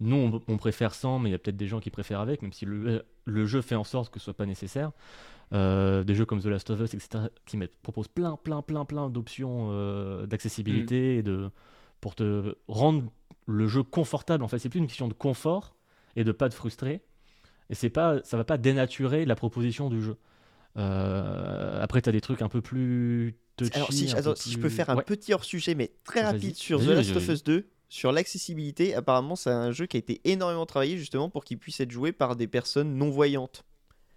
[0.01, 2.43] nous, on, on préfère sans, mais il y a peut-être des gens qui préfèrent avec,
[2.43, 4.91] même si le, le jeu fait en sorte que ce soit pas nécessaire.
[5.53, 9.09] Euh, des jeux comme The Last of Us, etc., qui proposent plein, plein, plein, plein
[9.11, 11.51] d'options euh, d'accessibilité et de,
[12.01, 13.13] pour te rendre
[13.47, 14.43] le jeu confortable.
[14.43, 15.77] En fait, c'est plus une question de confort
[16.17, 17.03] et de pas te frustrer.
[17.71, 20.17] Et c'est pas, ça va pas dénaturer la proposition du jeu.
[20.77, 23.73] Euh, après, tu as des trucs un peu plus touchy.
[23.75, 25.05] Alors, si, attends, je peux faire un Ouais.
[25.05, 27.29] petit hors-sujet, mais très rapide sur The Last of.
[27.29, 31.45] Us 2, sur l'accessibilité, apparemment, c'est un jeu qui a été énormément travaillé justement pour
[31.45, 33.65] qu'il puisse être joué par des personnes non-voyantes.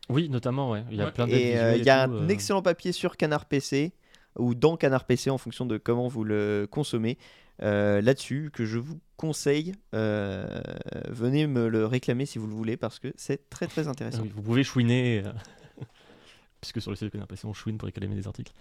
[0.09, 0.83] Oui, notamment, ouais.
[0.89, 1.11] Il y a Ouais.
[1.11, 2.27] plein d'aides Et euh, il y a tout, un euh.
[2.29, 3.91] excellent papier sur Canard PC
[4.39, 7.17] ou dans Canard PC en fonction de comment vous le consommez.
[7.63, 10.45] Euh, là-dessus, que je vous conseille, euh,
[11.09, 14.21] venez me le réclamer si vous le voulez parce que c'est très très intéressant.
[14.21, 15.31] Oui, vous pouvez chouiner, euh,
[16.61, 18.51] puisque sur le site de Canard PC, on chouine pour réclamer des articles.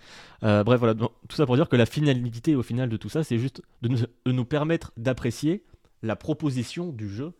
[0.42, 3.08] Euh, bref, voilà, donc, tout ça pour dire que la finalité au final de tout
[3.08, 5.64] ça, c'est juste de nous, de nous permettre d'apprécier
[6.02, 7.32] la proposition du jeu.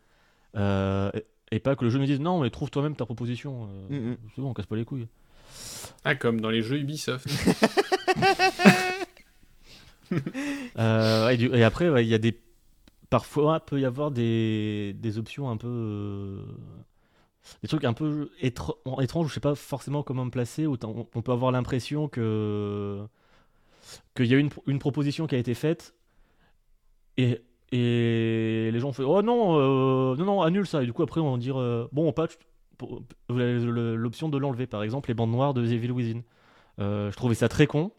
[0.57, 1.11] euh,
[1.53, 3.69] et- pas que le jeu nous dise non, mais trouve toi-même ta proposition.
[3.91, 4.15] euh.
[4.35, 5.07] C'est bon, on casse pas les couilles.
[6.05, 7.29] Ah, comme dans les jeux Ubisoft.
[10.79, 12.39] Euh, et, du- et après, ouais, il y a des.
[13.11, 16.45] Parfois, peut y avoir des, des options un peu.
[17.63, 20.67] Des trucs un peu étr- étranges, je sais pas forcément comment me placer.
[20.67, 23.05] Où on, peut avoir l'impression que.
[24.17, 25.95] qu'il y a une, une proposition qui a été faite.
[27.17, 27.41] Et,
[27.73, 30.83] et les gens font Oh non, euh, non, non, annule ça.
[30.83, 32.33] Et du coup, après, on va dire euh, Bon, on patch.
[33.29, 36.23] l'option de l'enlever, par exemple, les bandes noires de The Evil Within.
[36.79, 37.93] Je trouvais ça très con,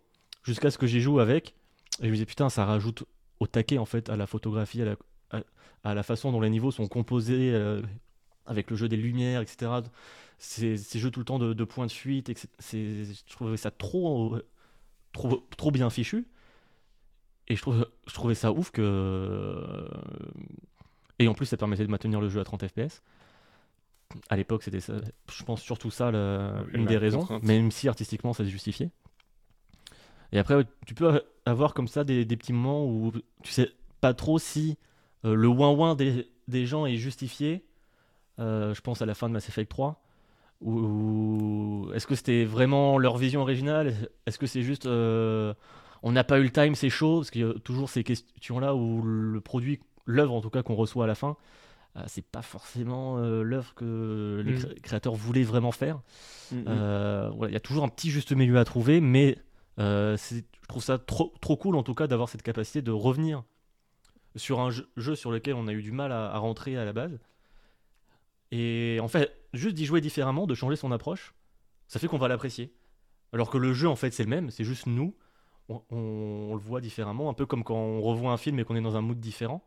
[0.44, 1.56] jusqu'à ce que j'y joue avec.
[2.00, 3.06] Et je me disais, putain, ça rajoute
[3.40, 4.96] au taquet, en fait, à la photographie, à la,
[5.84, 7.82] à la façon dont les niveaux sont composés, euh,
[8.48, 9.72] avec le jeu des lumières, etc.
[10.40, 12.48] Ces, ces jeux tout le temps de, de points de fuite, etc.
[12.62, 14.38] Je trouvais ça trop,
[15.14, 16.28] trop, trop bien fichu.
[17.50, 19.88] Et je, trouve, je trouvais ça ouf que.
[21.20, 23.02] Et en plus, ça permettait de maintenir le jeu à 30 FPS.
[24.30, 24.94] À l'époque, c'était ça.
[25.32, 27.20] Je pense surtout ça, la- Oui, une des raisons.
[27.20, 27.44] contrainte.
[27.44, 28.92] Même si artistiquement, ça se justifiait.
[30.32, 33.12] Et après, tu peux avoir comme ça des, des petits moments où
[33.44, 33.72] tu sais
[34.02, 34.78] pas trop si
[35.26, 37.64] euh, le ouin-ouin des, des gens est justifié.
[38.40, 40.02] Euh, je pense à la fin de Mass Effect 3.
[40.62, 43.94] Ou, est-ce que c'était vraiment leur vision originale?
[44.26, 45.54] Est-ce que c'est juste euh,
[46.04, 47.20] on n'a pas eu le time, c'est chaud?
[47.20, 50.76] Parce qu'il y a toujours ces questions-là où le produit, l'œuvre en tout cas qu'on
[50.76, 51.36] reçoit à la fin,
[51.96, 54.58] euh, c'est pas forcément euh, l'œuvre que les Mm.
[54.60, 56.00] cré- créateurs voulaient vraiment faire.
[56.52, 56.66] Mhm.
[56.68, 59.38] Euh, voilà, il y a toujours un petit juste milieu à trouver, mais
[59.78, 63.44] je trouve ça trop, trop cool en tout cas d'avoir cette capacité de revenir
[64.36, 66.86] sur un jeu, jeu sur lequel on a eu du mal à, à rentrer à
[66.86, 67.18] la base.
[68.52, 71.34] Et en fait, juste d'y jouer différemment, de changer son approche,
[71.88, 72.74] ça fait qu'on va l'apprécier.
[73.34, 75.14] Alors que le jeu en fait c'est le même, c'est juste nous,
[75.70, 78.82] on, le voit différemment, un peu comme quand on revoit un film et qu'on est
[78.82, 79.64] dans un mood différent.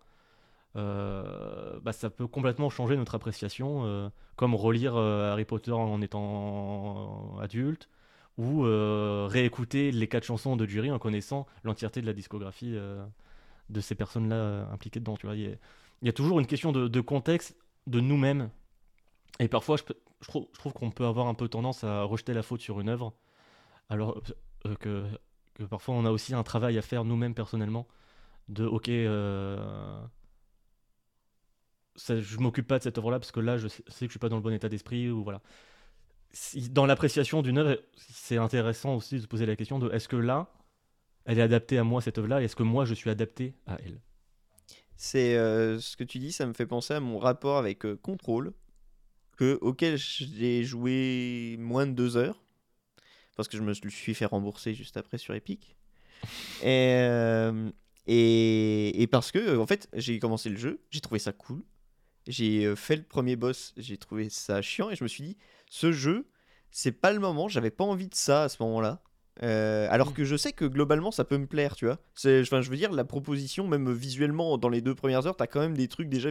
[0.77, 6.01] Euh, bah, ça peut complètement changer notre appréciation, euh, comme relire euh, Harry Potter en
[6.01, 7.89] étant adulte,
[8.39, 8.63] ou
[9.29, 12.75] réécouter les quatre chansons de Jury en connaissant l'entièreté de la discographie
[13.69, 15.17] de ces personnes-là impliquées dedans.
[15.35, 15.59] Il,
[16.03, 17.55] y a, toujours une question de contexte
[17.87, 18.49] de nous-mêmes.
[19.41, 19.83] Et parfois, je,
[20.27, 23.15] trouve, qu'on peut avoir un peu tendance à rejeter la faute sur une œuvre,
[23.89, 24.23] alors
[24.67, 25.07] euh, que,
[25.71, 27.89] parfois on a aussi un travail à faire nous-mêmes personnellement.
[28.49, 29.99] De, ok, euh,
[31.97, 34.19] ça, je m'occupe pas de cette œuvre-là parce que là, je sais, que je suis
[34.19, 35.41] pas dans le bon état d'esprit ou voilà.
[36.71, 40.17] Dans l'appréciation d'une œuvre, c'est intéressant aussi de se poser la question de est-ce que
[40.17, 40.53] là,
[41.25, 43.79] elle est adaptée à moi cette œuvre-là, et est-ce que moi je suis adapté à
[43.85, 44.03] elle?
[44.97, 47.97] C'est euh, ce que tu dis, ça me fait penser à mon rapport avec euh,
[47.97, 48.53] Control,
[49.41, 52.45] que, auquel j'ai joué moins de deux heures,
[53.37, 55.77] parce que je me suis fait rembourser juste après sur Epic.
[56.63, 57.71] Et, euh,
[58.07, 61.63] et, et parce que, en fait, j'ai commencé le jeu, j'ai trouvé ça cool,
[62.27, 65.37] j'ai euh, fait le premier boss, j'ai trouvé ça chiant, et je me suis dit,
[65.71, 66.29] ce jeu,
[66.71, 69.03] c'est pas le moment, j'avais pas envie de ça à ce moment-là.
[69.43, 71.99] Euh, alors que je sais que globalement ça peut me plaire, tu vois.
[72.17, 75.61] Enfin, je veux dire, la proposition, même visuellement, dans les deux premières heures, t'as quand
[75.61, 76.29] même des trucs déjà,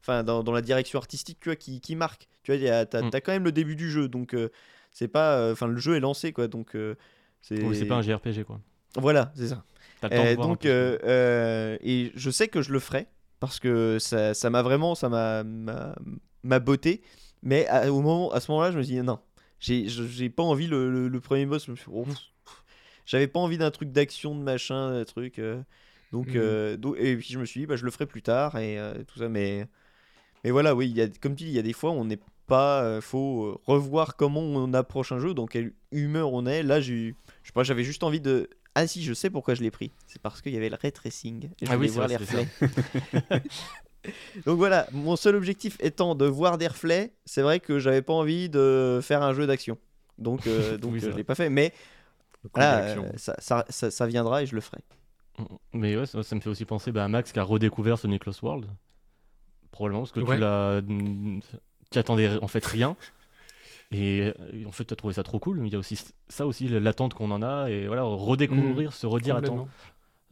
[0.00, 2.26] enfin, dans, dans la direction artistique, tu vois, qui, qui marquent.
[2.42, 3.10] Tu vois, t'as, Mm.
[3.12, 4.48] quand même le début du jeu, donc euh,
[4.90, 6.48] c'est pas, euh, enfin, le jeu est lancé, quoi.
[6.48, 6.96] Donc euh,
[7.42, 8.60] c'est, Oui, c'est pas un JRPG quoi.
[8.96, 9.62] voilà, c'est ça.
[10.02, 13.06] Le temps donc, et je sais que je le ferai
[13.40, 17.02] parce que ça, ça m'a vraiment, ça m'a, botté.
[17.42, 19.20] Mais à, au moment, à ce moment-là, je me suis dit non,
[19.60, 21.66] j'ai, pas envie le, le- le premier boss.
[21.66, 22.04] je me suis dit, oh,
[23.08, 25.38] j'avais pas envie d'un truc d'action, de machin, un truc.
[25.38, 25.60] euh,
[26.12, 26.36] donc, Mhm.
[26.36, 28.78] euh, do- et puis je me suis dit, bah, je le ferai plus tard et
[28.78, 29.28] euh, tout ça.
[29.28, 29.66] Mais,
[30.44, 32.04] mais voilà, oui, il y a, comme tu dis, il y a des fois, on
[32.04, 36.62] n'est pas, faut revoir comment on approche un jeu, dans quelle humeur on est.
[36.62, 39.62] Là, j'ai, je sais pas, j'avais juste envie de ah si, je sais pourquoi je
[39.62, 39.90] l'ai pris.
[40.06, 41.50] C'est parce qu'il y avait le ray tracing.
[41.60, 42.48] Et je Ah oui, voulais voir vrai, les reflets.
[44.46, 48.12] Donc voilà, mon seul objectif étant de voir des reflets, c'est vrai que j'avais pas
[48.12, 49.76] envie de faire un jeu d'action.
[50.18, 51.50] Donc, euh, donc Oui, je l'ai pas fait.
[51.50, 51.72] Mais
[52.54, 54.78] voilà, euh, ça, ça, ça- ça viendra et je le ferai.
[55.72, 58.26] Mais ouais, ça, ça me fait aussi penser bah, à Max qui a redécouvert Sonic
[58.26, 58.66] Lost World.
[59.70, 60.36] Probablement parce que Ouais.
[60.36, 60.80] tu l'as.
[61.90, 62.96] Tu attendais en fait rien.
[63.90, 65.60] Et euh, en fait, tu as trouvé ça trop cool.
[65.60, 65.98] Mais il y a aussi
[66.28, 67.70] ça aussi, l'attente qu'on en a.
[67.70, 69.68] Et voilà, redécouvrir, se redire attends,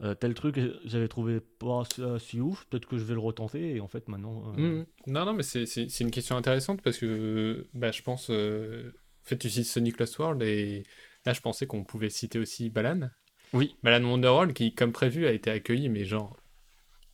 [0.03, 2.65] euh, tel truc, j'avais trouvé pas si, si ouf.
[2.65, 3.75] Peut-être que je vais le retenter.
[3.75, 4.43] Et en fait, maintenant.
[4.57, 4.83] euh.
[5.07, 8.27] Non, non, mais c'est- c'est c'est une question intéressante parce que bah, je pense.
[8.29, 8.91] euh,
[9.25, 10.83] En fait, tu cites Sonic Lost World et
[11.27, 13.09] là, je pensais qu'on pouvait citer aussi Balan.
[13.53, 13.75] Oui.
[13.83, 16.35] Balan Wonderworld qui, comme prévu, a été accueilli, mais genre,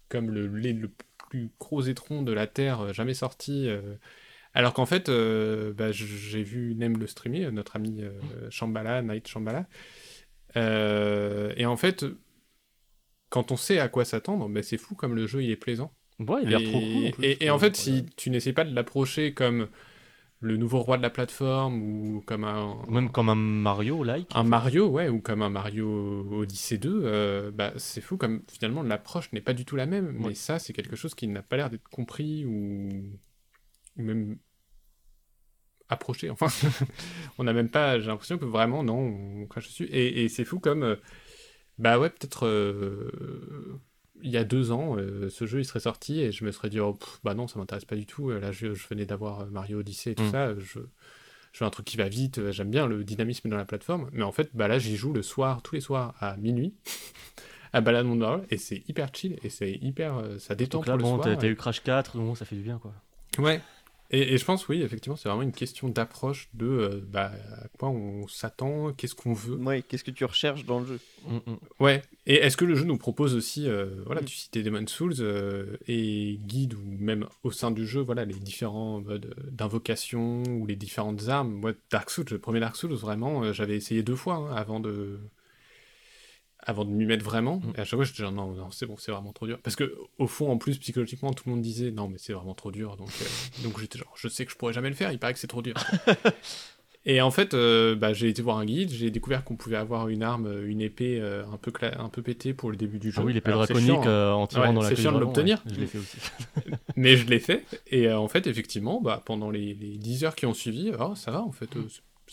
[0.10, 0.92] comme le le
[1.30, 3.68] plus gros étron de la Terre euh, jamais sorti.
[3.68, 3.96] euh,
[4.54, 8.12] alors qu'en fait, euh, bah, j'ai vu Nem le streamer, notre ami euh,
[8.52, 9.68] Shambhala, Night Shambhala.
[10.56, 12.06] Et en fait,
[13.30, 15.92] quand on sait à quoi s'attendre, bah, c'est fou comme le jeu il est plaisant.
[16.20, 17.06] Ouais, il a l'air Et, trop cool.
[17.08, 17.26] en plus.
[17.26, 19.68] et- et en fait, si tu n'essaies pas de l'approcher comme
[20.44, 24.30] le nouveau roi de la plateforme ou comme un, Même comme un Mario like.
[24.36, 25.88] un Mario, ouais, ou comme un Mario
[26.32, 30.12] Odyssey 2, euh, bah, c'est fou comme finalement l'approche n'est pas du tout la même.
[30.20, 32.90] Mais ça, c'est quelque chose qui n'a pas l'air d'être compris ou...
[33.98, 34.38] ou même
[35.90, 36.30] approché.
[36.30, 36.48] Enfin,
[37.38, 38.00] on n'a même pas.
[38.00, 39.86] J'ai l'impression que vraiment, non, on crache dessus.
[39.86, 40.84] Et, et c'est fou comme.
[40.84, 40.96] euh,
[41.78, 42.46] bah ouais, peut-être.
[42.48, 43.80] euh,
[44.22, 46.70] il y a deux ans, euh, ce jeu il serait sorti et je me serais
[46.70, 48.30] dit, oh, pff, bah non, ça m'intéresse pas du tout.
[48.30, 50.32] Là, je, je venais d'avoir euh, Mario Odyssey et tout Mm.
[50.32, 50.54] ça.
[50.60, 50.80] Je,
[51.52, 52.38] je veux un truc qui va vite.
[52.40, 54.10] euh, J'aime bien le dynamisme dans la plateforme.
[54.14, 56.74] Mais en fait, bah là, j'y joue le soir, tous les soirs à minuit.
[57.74, 60.98] à Balade Wonderworld et c'est hyper chill et c'est hyper ça détend Donc là, pour
[61.00, 62.78] le bon, soir t'as t'as et- eu Crash 4, donc bon, ça fait du bien
[62.78, 62.94] quoi.
[63.40, 63.62] Ouais.
[64.16, 67.32] Et, et je pense, oui, effectivement, c'est vraiment une question d'approche de euh, bah,
[67.64, 69.56] à quoi on s'attend, qu'est-ce qu'on veut.
[69.56, 71.58] Ouais, qu'est-ce que tu recherches dans le jeu Mm, mm.
[71.80, 72.02] Ouais.
[72.28, 74.26] Et est-ce que le jeu nous propose aussi, euh, voilà, Mm.
[74.26, 78.34] tu citais Demon's Souls euh, et guide ou même au sein du jeu, voilà, les
[78.36, 81.52] différents modes d'invocation ou les différentes armes.
[81.52, 85.18] Moi, Dark Souls, le premier Dark Souls, vraiment, j'avais essayé deux fois hein, avant de
[86.66, 87.58] avant de m'y mettre vraiment.
[87.58, 87.74] Mm.
[87.78, 89.60] Et à chaque fois, je disais non, non, c'est bon, c'est vraiment trop dur.
[89.64, 92.54] Parce que au fond, en plus, psychologiquement, tout le monde disait non, mais c'est vraiment
[92.56, 92.96] trop dur.
[92.98, 93.26] Donc, euh,
[93.64, 95.12] donc j'étais genre, je sais que je pourrais jamais le faire.
[95.12, 95.76] Il paraît que c'est trop dur.
[97.06, 100.08] Et en fait, euh, bah, j'ai été voir un guide, j'ai découvert qu'on pouvait avoir
[100.08, 103.12] une arme, une épée euh, un peu cla- un peu pétée pour le début du
[103.12, 103.18] jeu.
[103.20, 104.32] Ah oui, l'épée draconique chiant, hein.
[104.32, 105.62] en tirant Ouais, dans la c'est chiant de l'obtenir.
[105.66, 105.74] ouais.
[105.76, 106.18] Je l'ai fait aussi.
[106.96, 107.66] mais je l'ai fait.
[107.88, 111.32] Et en fait, effectivement, bah, pendant les, les 10 heures qui ont suivi, oh, ça
[111.32, 111.82] va en fait, euh,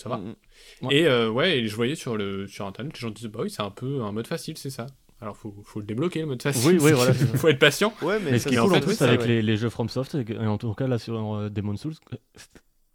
[0.00, 0.16] ça va.
[0.18, 0.34] Mm.
[0.82, 0.94] Ouais.
[0.96, 3.50] Et euh, ouais, et je voyais sur, le, sur internet, les gens disaient bah oui,
[3.50, 4.86] c'est un peu un mode facile, c'est ça.
[5.20, 6.66] Alors faut, faut le débloquer le mode facile.
[6.66, 7.92] Oui, oui, voilà, faut être patient.
[8.00, 9.26] Ouais, mais, ce qui est cool en fait, plus avec ouais.
[9.26, 11.94] les, les jeux FromSoft, et en tout cas là sur euh, Demon's Souls,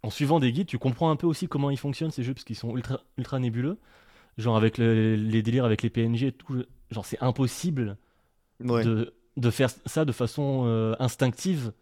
[0.02, 2.44] en suivant des guides, tu comprends un peu aussi comment ils fonctionnent ces jeux parce
[2.44, 3.78] qu'ils sont ultra, ultra nébuleux.
[4.38, 7.96] Genre avec le- les délires avec les PNG et tout, genre c'est impossible
[8.60, 8.84] Ouais.
[8.84, 11.72] de, de faire ça de façon euh, instinctive.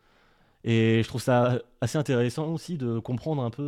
[0.65, 3.63] Et je trouve ça assez intéressant aussi de comprendre un peu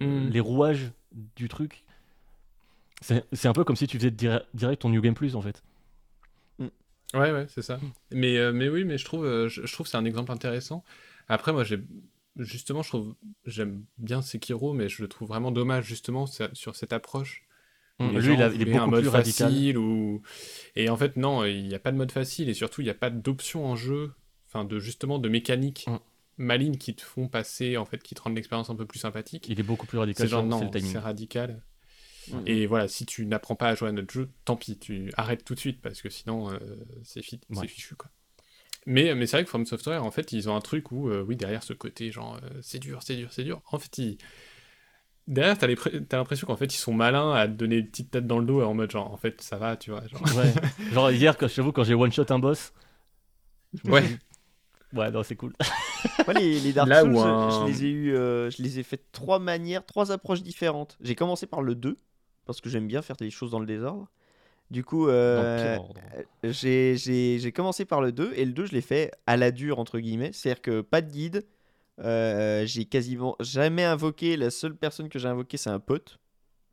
[0.00, 0.30] euh, Mm.
[0.30, 0.90] les rouages
[1.36, 1.84] du truc.
[3.00, 5.62] C'est un peu comme si tu faisais dire- direct ton New Game Plus en fait.
[7.14, 7.78] Ouais, ouais, c'est ça.
[8.10, 10.32] Mais, euh, mais oui, mais je trouve, euh, je, je trouve que c'est un exemple
[10.32, 10.82] intéressant.
[11.28, 11.78] Après, moi, j'ai
[12.36, 13.14] justement, je trouve,
[13.46, 17.44] j'aime bien Sekiro, mais je le trouve vraiment dommage justement sur cette approche.
[18.00, 19.48] les Lui, il, a- il est un mode plus radical.
[19.48, 20.20] facile ou
[20.74, 22.90] et en fait non, il n'y a pas de mode facile et surtout il n'y
[22.90, 24.12] a pas d'option en jeu,
[24.48, 25.98] enfin de justement de mécaniques Mm.
[26.38, 29.46] Malines qui te font passer en fait, qui te rendent l'expérience un peu plus sympathique.
[29.48, 31.62] Il est beaucoup plus radical C'est genre non, c'est radical.
[32.46, 35.44] Et voilà, si tu n'apprends pas à jouer à notre jeu, tant pis, tu arrêtes
[35.44, 36.58] tout de suite parce que sinon euh,
[37.04, 37.68] c'est fi- c'est Ouais.
[37.68, 38.10] fichu quoi.
[38.84, 41.20] Mais, mais c'est vrai que From Software, en fait, ils ont un truc où, euh,
[41.26, 43.60] oui, derrière ce côté, genre, euh, c'est dur, c'est dur, c'est dur.
[43.72, 44.16] En fait, ils...
[45.26, 47.88] derrière, t'as les pré- t'as l'impression qu'en fait, ils sont malins à te donner une
[47.88, 50.06] petite tête dans le dos en mode, genre, en fait, ça va, tu vois.
[50.06, 50.22] Genre...
[50.36, 50.52] Ouais.
[50.92, 52.72] Genre hier, quand, je t'avoue, quand j'ai one shot un boss.
[53.84, 54.04] Ouais.
[54.94, 55.52] Ouais, non, c'est cool.
[56.26, 58.96] Moi, les, les Dark Là Souls, je- les ai eu, euh, je les ai fait
[58.96, 60.96] de trois manières, trois approches différentes.
[61.00, 61.98] J'ai commencé par le 2
[62.46, 64.08] parce que j'aime bien faire des choses dans le désordre.
[64.70, 65.94] Du coup, euh, ordre.
[66.42, 69.98] j'ai commencé par le 2 et le 2 je l'ai fait à la dure entre
[69.98, 71.44] guillemets, c'est-à-dire que pas de guide.
[72.00, 76.18] euh, j'ai quasiment jamais invoqué, la seule personne que j'ai invoqué c'est un pote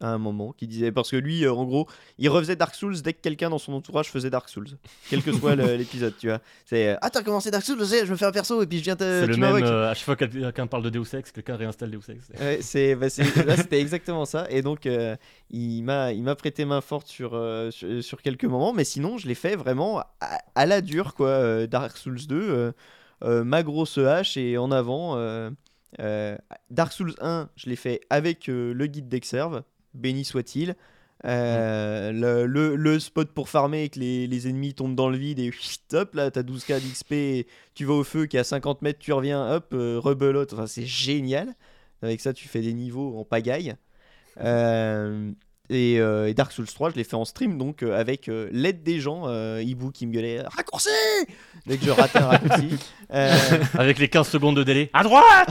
[0.04, 3.02] à un moment qui disait parce que lui euh, en gros il refaisait Dark Souls
[3.02, 4.68] dès que quelqu'un dans son entourage faisait Dark Souls.
[5.10, 6.40] Quel que soit l'épisode tu vois.
[6.66, 8.68] C'est euh, ah t'as commencé Dark Souls je sais, je me fais un perso et
[8.68, 10.90] puis je viens te C'est le même, euh, à chaque fois que quelqu'un parle de
[10.90, 12.30] Deus Ex, quelqu'un réinstalle Deus Ex.
[12.40, 13.08] Ouais, c'est, bah,
[13.46, 14.46] là c'était exactement ça.
[14.50, 15.16] Et donc euh,
[15.50, 17.32] il m'a il m'a prêté main forte sur,
[17.72, 21.68] sur sur quelques moments mais sinon je l'ai fait vraiment à, à la dure quoi
[21.68, 22.72] Dark Souls 2 euh,
[23.24, 25.16] euh, ma grosse hache et en avant
[26.70, 29.64] Dark Souls 1 je l'ai fait avec le guide d'Exerve
[29.94, 30.76] béni soit-il.
[31.26, 35.16] Euh, le, le- le spot pour farmer et que les, les ennemis tombent dans le
[35.18, 35.52] vide et
[35.94, 39.14] hop là t'as 12k d'XP tu vas au feu qui est à 50 mètres tu
[39.14, 40.52] reviens hop euh, rebelote.
[40.54, 41.54] Enfin c'est génial.
[42.02, 43.76] Avec ça, tu fais des niveaux en pagaille.
[44.42, 45.32] Euh,
[45.74, 48.48] et, euh, et Dark Souls 3, je l'ai fait en stream, donc euh, avec euh,
[48.52, 49.24] l'aide des gens.
[49.60, 50.90] Ibu qui me gueulait Raccourci
[51.66, 52.70] Dès que je ratais un raccourci.
[53.78, 54.90] Avec les 15 secondes de délai.
[54.94, 55.50] À droite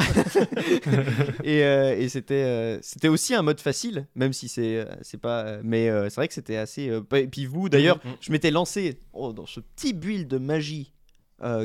[1.45, 5.59] et et c'était c'était aussi un mode facile, même si c'est c'est pas.
[5.63, 6.91] mais c'est vrai que c'était assez.
[7.15, 8.13] et puis vous, d'ailleurs, Mhm.
[8.21, 10.93] je m'étais lancé oh, dans ce petit build de magie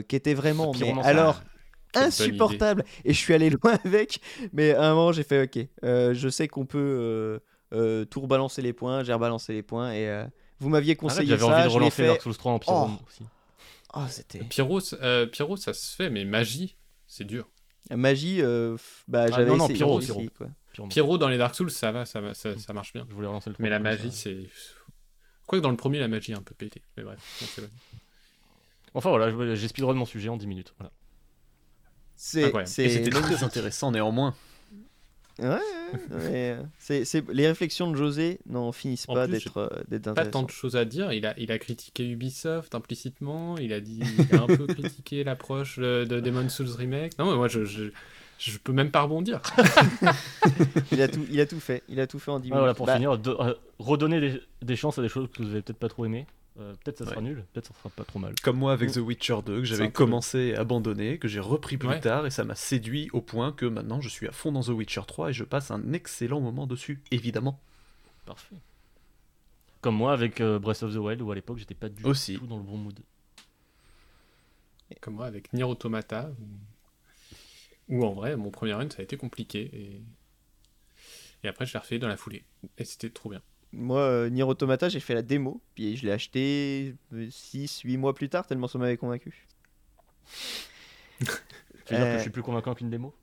[0.08, 0.72] qui était vraiment.
[0.80, 1.42] Mais alors.
[1.96, 4.20] Insupportable et je suis allé loin avec
[4.52, 7.40] mais à un moment j'ai fait ok je sais qu'on peut
[7.74, 10.26] euh, tout rebalancer les points j'ai rebalancé les points et euh,
[10.60, 12.08] Vous m'aviez conseillé J'avais ça, envie de relancer fait.
[12.08, 13.04] Dark Souls 3 en Pyro Oh.
[13.08, 13.24] aussi.
[13.94, 16.76] Oh, c'était Pyro, euh, Pyro, ça se fait, mais magie,
[17.08, 17.50] c'est dur.
[17.90, 18.42] magie.
[18.42, 18.78] euh,
[19.08, 20.24] bah, Ah, j'avais non, non, essayé Pyro, aussi, Pyro.
[20.38, 20.48] quoi.
[20.90, 21.18] Pyro.
[21.18, 23.06] Dans les Dark Souls, ça va, ça, va, ça, ça marche bien.
[23.10, 24.24] Je voulais relancer le Mais la 3 comme magie, ça.
[24.24, 24.38] c'est.
[25.48, 26.82] Quoique dans le premier, la magie est un peu pétée.
[26.98, 27.72] Mais bref, on s'éloigne.
[28.94, 30.74] Enfin voilà, j'ai speedrun mon sujet en 10 minutes.
[30.78, 30.92] Voilà.
[32.16, 32.68] C'est, Incroyable.
[32.70, 34.36] c'est Et c'était très intéressant néanmoins.
[35.40, 35.60] Ouais, ouais,
[36.16, 39.70] ouais, euh, c'est, c'est- les réflexions de José n'en finissent En pas plus, d'être, euh,
[39.88, 41.14] d'être Pas tant de choses à dire.
[41.14, 43.58] Il a, il a critiqué Ubisoft implicitement.
[43.58, 44.00] Il a dit,
[44.30, 47.18] il a un peu critiqué l'approche de, de Demon's Souls Remake.
[47.20, 47.86] Non, mais moi, je, je,
[48.40, 49.42] je peux même pas rebondir.
[50.92, 51.84] Il a tout, il a tout fait.
[51.90, 52.78] Il a tout fait en 10 Ah, voilà, minutes.
[52.78, 55.62] pour Bah, finir, de- euh, redonner des, des chances à des choses que vous avez
[55.62, 56.26] peut-être pas trop aimé.
[56.60, 57.22] Euh, peut-être ça sera Ouais.
[57.24, 58.34] nul, peut-être ça sera pas trop mal.
[58.42, 58.92] Comme moi avec.
[58.92, 62.00] The Witcher 2, que j'avais commencé et abandonné, que j'ai repris plus Ouais.
[62.00, 64.70] tard, et ça m'a séduit au point que maintenant je suis à fond dans The
[64.70, 67.60] Witcher 3 et je passe un excellent moment dessus, évidemment.
[68.26, 68.56] Parfait.
[69.82, 72.38] Comme moi avec euh, Breath of the Wild où à l'époque j'étais pas du Aussi.
[72.40, 73.00] tout dans le bon mood.
[75.02, 76.32] Comme moi avec Nier Automata.
[77.90, 79.70] Où, où en vrai, mon premier run, ça a été compliqué.
[79.74, 80.02] Et,
[81.44, 82.44] et après, je l'ai refait dans la foulée.
[82.78, 83.42] Et c'était trop bien.
[83.74, 88.30] Moi, euh, Nier Automata, j'ai fait la démo, puis je l'ai acheté 6-8 mois plus
[88.30, 89.46] tard, tellement ça m'avait convaincu.
[91.20, 92.12] Tu veux dire Euh.
[92.14, 93.14] que je suis plus convaincant qu'une démo?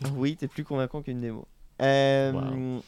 [0.14, 1.46] Oui, t'es plus convaincant qu'une démo.
[1.82, 2.82] Euh, Waouh.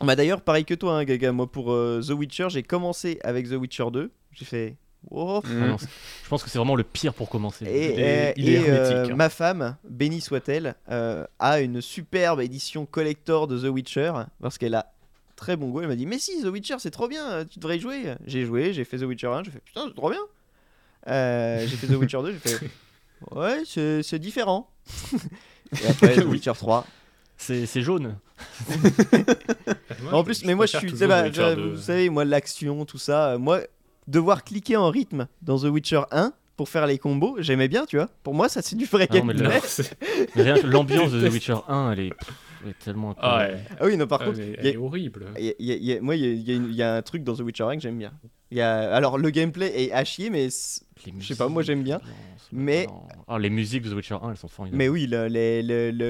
[0.00, 1.32] Bah d'ailleurs, pareil que toi, hein, Gaga.
[1.32, 4.10] Moi, pour euh, The Witcher, j'ai commencé avec The Witcher 2.
[4.32, 4.76] J'ai fait.
[5.10, 5.40] Oh.
[5.44, 7.64] Ah non, Je pense que c'est vraiment le pire pour commencer.
[7.66, 9.16] Et, Il est- euh, il est et, euh, hermétique, hein.
[9.16, 14.74] ma femme, bénie soit-elle, euh, a une superbe édition collector de The Witcher parce qu'elle
[14.74, 14.92] a
[15.38, 15.80] très bon goût.
[15.80, 18.14] Elle m'a dit Mais si, The Witcher, c'est trop bien, euh, tu devrais y jouer.
[18.26, 20.20] J'ai joué, j'ai fait The Witcher 1, j'ai fait Putain, c'est trop bien.
[21.08, 22.70] Euh, j'ai fait The Witcher 2, j'ai fait
[23.32, 24.68] Ouais, c'est c'est différent.
[25.82, 26.86] et après, The Witcher 3.
[27.36, 28.16] C'est c'est jaune.
[30.02, 30.90] Moi, en plus, mais moi, je suis.
[31.06, 31.70] bah, The Witcher bah, 2.
[31.70, 33.30] vous savez, moi, l'action, tout ça.
[33.32, 33.60] euh, Moi,
[34.06, 37.96] devoir cliquer en rythme dans The Witcher 1 pour faire les combos, j'aimais bien, tu
[37.96, 38.08] vois.
[38.24, 39.60] Pour moi, ça, c'est du vrai Ah gameplay.
[40.64, 42.12] L'ambiance de The Witcher 1, elle est,
[42.66, 43.58] est tellement Ah ouais.
[43.78, 45.26] Ah oui, non, par Ah, contre, elle a- est horrible.
[45.38, 46.52] Il y a- il y a- il y a- moi, il y a, il y
[46.52, 48.12] a une- il y a un truc dans The Witcher 1 que j'aime bien.
[48.50, 51.82] Il y a, alors, le gameplay est à chier, mais, Je sais pas, moi, j'aime
[51.82, 53.02] bien, l'ambiance, mais- non.
[53.28, 54.78] Ah, les musiques de The Witcher 1, elles sont formidables.
[54.78, 55.06] mais oui,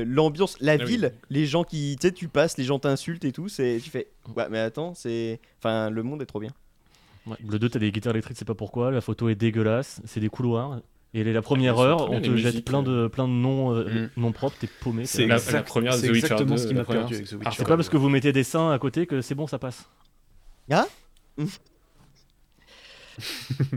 [0.07, 0.85] l'ambiance, la Ah oui.
[0.87, 3.91] ville, les gens qui, tu sais, tu passes, les gens t'insultent et tout, c'est, tu
[3.91, 6.51] fais, ouais, mais attends, c'est, enfin, le monde est trop bien.
[7.27, 8.91] Ouais, Le 2, t'as des guitares électriques, c'est pas pourquoi.
[8.91, 10.01] La photo est dégueulasse.
[10.07, 10.81] C'est des couloirs.
[11.15, 14.21] Et la première heure, on te jette plein de, plein de noms, euh, Mm.
[14.21, 15.07] noms propres, t'es paumé.
[15.07, 17.29] C'est La- exact- la première c'est exactement 2, ce qui la m'a perdu avec The
[17.31, 17.51] c'est- Witcher.
[17.57, 19.89] C'est pas parce que vous mettez des seins à côté que c'est bon, ça passe.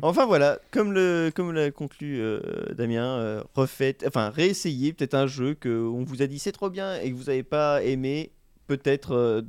[0.03, 2.41] Enfin voilà, comme le, comme l'a conclu euh,
[2.75, 6.69] Damien, euh, refaites, enfin, réessayez peut-être un jeu que on vous a dit c'est trop
[6.69, 8.29] bien et que vous n'avez pas aimé,
[8.67, 9.41] peut-être euh,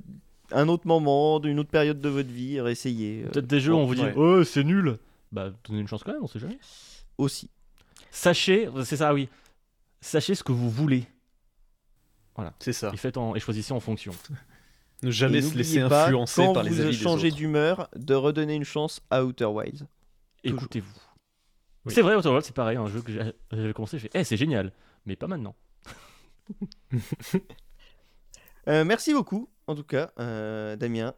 [0.50, 3.76] un autre moment, d'une autre période de votre vie, réessayez euh, Peut-être des jeux où
[3.76, 4.14] on vous dit ouais.
[4.16, 4.96] Oh, c'est nul
[5.30, 6.58] Bah, donnez une chance quand même, on sait jamais.
[7.18, 7.50] aussi.
[8.14, 9.28] Sachez, c'est ça, oui.
[10.00, 11.06] Sachez ce que vous voulez
[12.60, 12.90] C'est ça.
[12.92, 14.12] et, faites en, et choisissez en fonction.
[15.02, 17.36] Ne jamais Et se laisser pas, influencer quand par les vous avis des changez autres.
[17.36, 19.86] d'humeur, de redonner une chance à Outer Wilds.
[20.44, 21.00] Écoutez-vous.
[21.84, 21.92] Oui.
[21.94, 24.24] C'est vrai, Outer Worlds, c'est pareil, un jeu que j'ai- j'avais commencé, j'ai fait Eh,
[24.24, 24.72] c'est génial
[25.06, 25.56] Mais pas maintenant.
[28.68, 31.14] Euh, merci beaucoup, en tout cas, euh, Damien,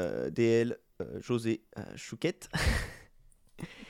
[0.00, 2.50] euh, DL, euh, José, euh, Chouquette.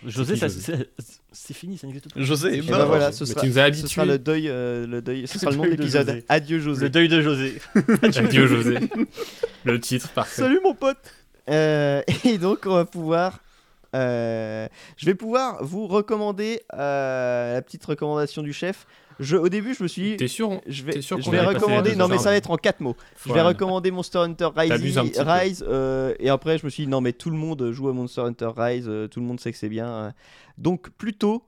[0.07, 0.89] José, qui, ça- José
[1.33, 2.25] c'est fini, ça n'existe plus.
[2.25, 2.87] José est ben mort.
[2.87, 5.39] voilà, ce Mais sera, tu nous as ce sera le deuil, euh, le deuil, ce
[5.39, 6.25] sera le nom de l'épisode.
[6.29, 6.83] Adieu José.
[6.85, 7.61] Le deuil de José.
[8.03, 8.79] Adieu José.
[9.65, 10.43] Le titre, parfait.
[10.43, 10.99] Salut mon pote.
[11.51, 13.41] Euh, et donc on va pouvoir,
[13.95, 18.87] euh, je vais pouvoir vous recommander euh, la petite recommandation du chef.
[19.21, 21.41] Je, au début, je me suis dit, T'es sûr on- je vais, sûr je vais
[21.41, 21.97] recommander.
[21.97, 22.97] Non, mais ça va être en quatre mots.
[23.27, 24.71] Je vais recommander Monster Hunter Rise.
[25.19, 27.93] Rise euh, et après je me suis dit non mais tout le monde joue à
[27.93, 29.89] Monster Hunter Rise, euh, tout le monde sait que c'est bien.
[29.89, 30.11] euh.
[30.57, 31.43] Donc plutôt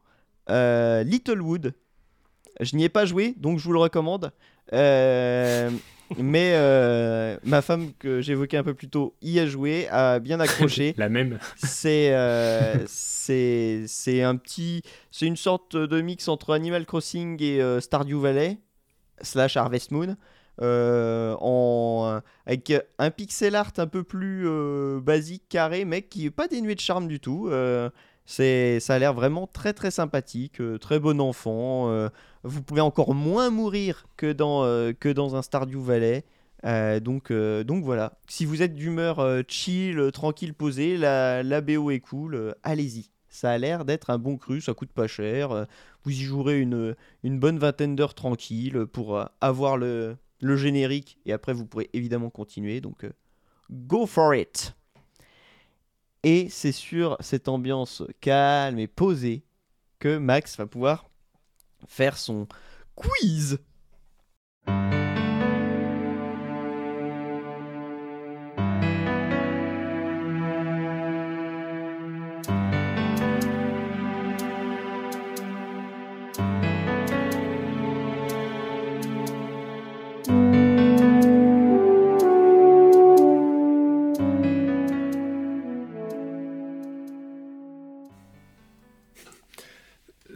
[0.49, 1.75] Littlewood.
[2.61, 4.33] Je n'y ai pas joué, donc je vous le recommande.
[4.73, 5.71] Euh,
[6.19, 10.41] mais euh, ma femme que j'évoquais un peu plus tôt y a joué, a bien
[10.41, 10.95] accroché.
[10.97, 11.39] La même.
[11.57, 17.81] c'est euh, c'est un petit c'est une sorte de mix entre Animal Crossing et euh,
[17.81, 18.59] Stardew Valley
[19.23, 20.16] slash Harvest Moon
[20.62, 24.47] en avec un pixel art un peu plus
[25.01, 27.51] basique carré mais qui est pas dénué de charme du tout
[28.31, 32.09] c'est ça a l'air vraiment très très sympathique euh, très bon enfant euh,
[32.44, 36.24] vous pouvez encore moins mourir que dans euh, que dans un Stardew Valley
[36.62, 42.55] donc, donc voilà, si vous êtes d'humeur chill, tranquille, posée, la, la BO est cool,
[42.62, 43.09] allez-y.
[43.31, 45.66] Ça a l'air d'être un bon cru, ça coûte pas cher.
[46.05, 51.32] vous y jouerez une, une bonne vingtaine d'heures tranquille pour avoir le, le générique et
[51.32, 52.82] après vous pourrez évidemment continuer.
[52.82, 53.07] Donc,
[53.70, 54.74] go for it.
[56.23, 59.43] Et c'est sur cette ambiance calme et posée
[59.99, 61.09] que Max va pouvoir
[61.87, 62.47] faire son
[62.95, 63.59] quiz.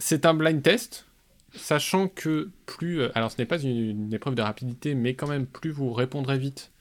[0.07, 1.07] C'est un blind test,
[1.55, 3.01] sachant que plus.
[3.01, 5.95] euh, Alors, ce n'est pas une, une épreuve de rapidité, mais quand même, plus vous
[5.95, 6.73] répondrez vite,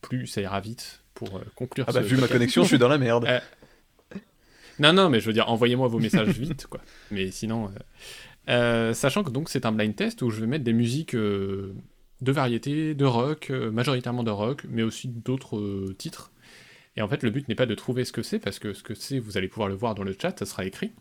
[0.00, 1.84] plus ça ira vite pour euh, conclure.
[1.86, 3.26] Ah bah, vu ma connexion, je suis dans la merde.
[3.26, 3.40] Euh,
[4.78, 6.80] Non, non, mais je veux dire, envoyez-moi vos messages vite, quoi.
[7.10, 7.70] Mais sinon.
[8.48, 11.74] euh, sachant que donc c'est un blind test où je vais mettre des musiques de
[12.22, 16.32] variété, de rock, majoritairement de rock, mais aussi d'autres titres.
[16.96, 18.82] Et en fait, le but n'est pas de trouver ce que c'est, parce que ce
[18.82, 20.92] que c'est, vous allez pouvoir le voir dans le chat, ça sera écrit.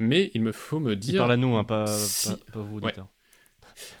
[0.00, 1.20] Mais il me faut me Il dire.
[1.20, 2.94] parle à nous, hein, pas, si- pas, pas vous, Ouais.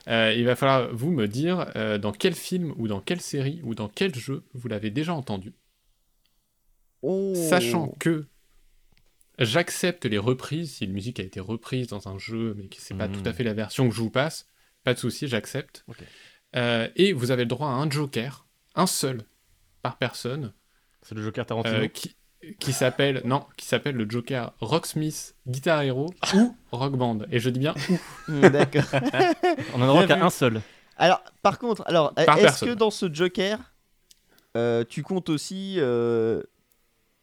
[0.08, 3.60] Euh, il va falloir vous me dire euh, dans quel film ou dans quelle série
[3.64, 5.54] ou dans quel jeu vous l'avez déjà entendu.
[7.02, 7.32] Oh.
[7.34, 8.26] Sachant que
[9.38, 12.94] j'accepte les reprises, si une musique a été reprise dans un jeu, mais que c'est
[12.94, 13.22] pas Mhm.
[13.22, 14.46] tout à fait la version que je vous passe,
[14.84, 15.84] pas de souci, j'accepte.
[16.56, 19.24] Euh, et vous avez le droit à un joker, un seul
[19.82, 20.52] par personne,
[21.02, 21.76] C'est le Joker Tarantino.
[21.76, 22.14] euh, qui,
[22.58, 27.18] qui s'appelle non, qui s'appelle le joker Rocksmith, Guitar Hero ou Rock Band.
[27.30, 27.98] Et je dis bien ou.
[28.32, 28.82] Hmm, D'accord.
[29.74, 30.60] On en a droit bien qu'à un seul.
[30.96, 32.68] Alors, par contre, alors, Par est-ce personne.
[32.70, 33.58] que dans ce Joker,
[34.56, 36.42] euh, tu comptes aussi euh,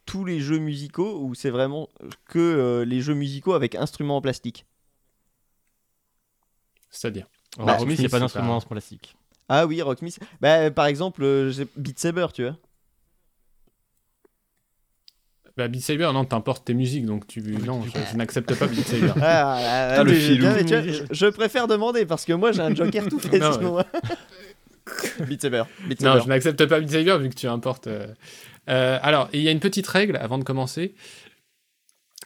[0.06, 1.90] tous les jeux musicaux ou c'est vraiment
[2.26, 4.66] que euh, les jeux musicaux avec instruments en plastique?
[6.90, 7.28] C'est-à-dire.
[7.58, 9.16] Bah, Smith, il n'y a pas c'est d'instrument pas- en plastique.
[9.50, 10.20] Ah oui, Rocksmith.
[10.42, 12.58] Bah, par exemple, euh, Beat Saber, tu vois.
[15.58, 17.42] Bah, Beat Saber, non, t'importes tes musiques, donc tu.
[17.42, 19.12] Non, je, je n'accepte pas Beat Saber.
[19.22, 20.48] Ah, ah, ah, le filou.
[20.48, 23.78] vois, je, je préfère demander parce que moi j'ai un Joker tout fait Non, sinon.
[25.28, 25.64] Beat Saber.
[25.88, 27.88] Beat Non, je n'accepte pas Beat Saber vu que tu importes.
[27.88, 28.08] euh.
[28.70, 30.94] Euh, alors, il y a une petite règle avant de commencer.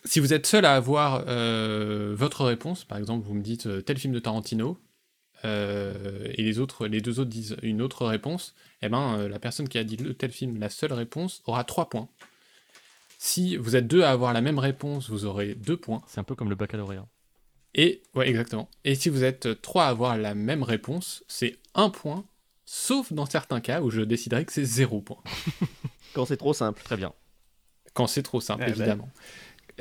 [0.03, 3.81] Si vous êtes seul à avoir euh, votre réponse, par exemple, vous me dites euh,
[3.81, 4.77] tel film de Tarantino,
[5.45, 5.93] euh,
[6.33, 9.67] et les autres, les deux autres disent une autre réponse, eh ben euh, la personne
[9.69, 12.09] qui a dit le tel film, la seule réponse, aura 3 points.
[13.23, 16.02] Si vous êtes deux à avoir la même réponse, vous aurez 2 points.
[16.07, 17.06] C'est un peu comme le baccalauréat.
[17.76, 18.68] Et ouais, exactement.
[18.84, 22.26] Et si vous êtes trois à avoir la même réponse, c'est un point,
[22.65, 25.22] sauf dans certains cas où je déciderai que c'est zéro point.
[26.15, 26.81] Quand c'est trop simple.
[26.84, 27.14] Très bien.
[27.93, 28.76] Quand c'est trop simple, Eh ben.
[28.76, 29.10] évidemment.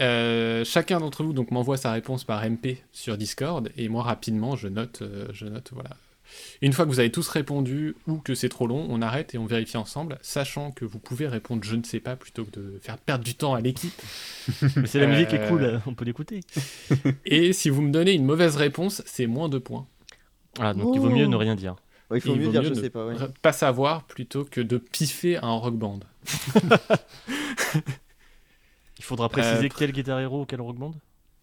[0.00, 4.54] Euh, chacun d'entre vous donc m'envoie sa réponse par MP sur Discord et moi rapidement
[4.54, 5.96] je note, euh, je note voilà.
[6.62, 9.38] Une fois que vous avez tous répondu ou que c'est trop long, on arrête et
[9.38, 12.78] on vérifie ensemble, sachant que vous pouvez répondre je ne sais pas plutôt que de
[12.82, 14.00] faire perdre du temps à l'équipe.
[14.76, 16.40] Mais c'est la musique qui est cool, on peut l'écouter.
[17.24, 19.86] Et si vous me donnez une mauvaise réponse, c'est moins de points.
[20.58, 21.76] Ah, donc il vaut mieux ne rien dire.
[22.10, 23.06] Ouais, il faut Il mieux vaut dire, mieux je ne sais pas.
[23.06, 23.14] ouais.
[23.40, 26.00] Pas savoir plutôt que de piffer un rock band.
[28.98, 30.92] Il faudra préciser Euh, quel Guitar Hero ou quel Rock Band?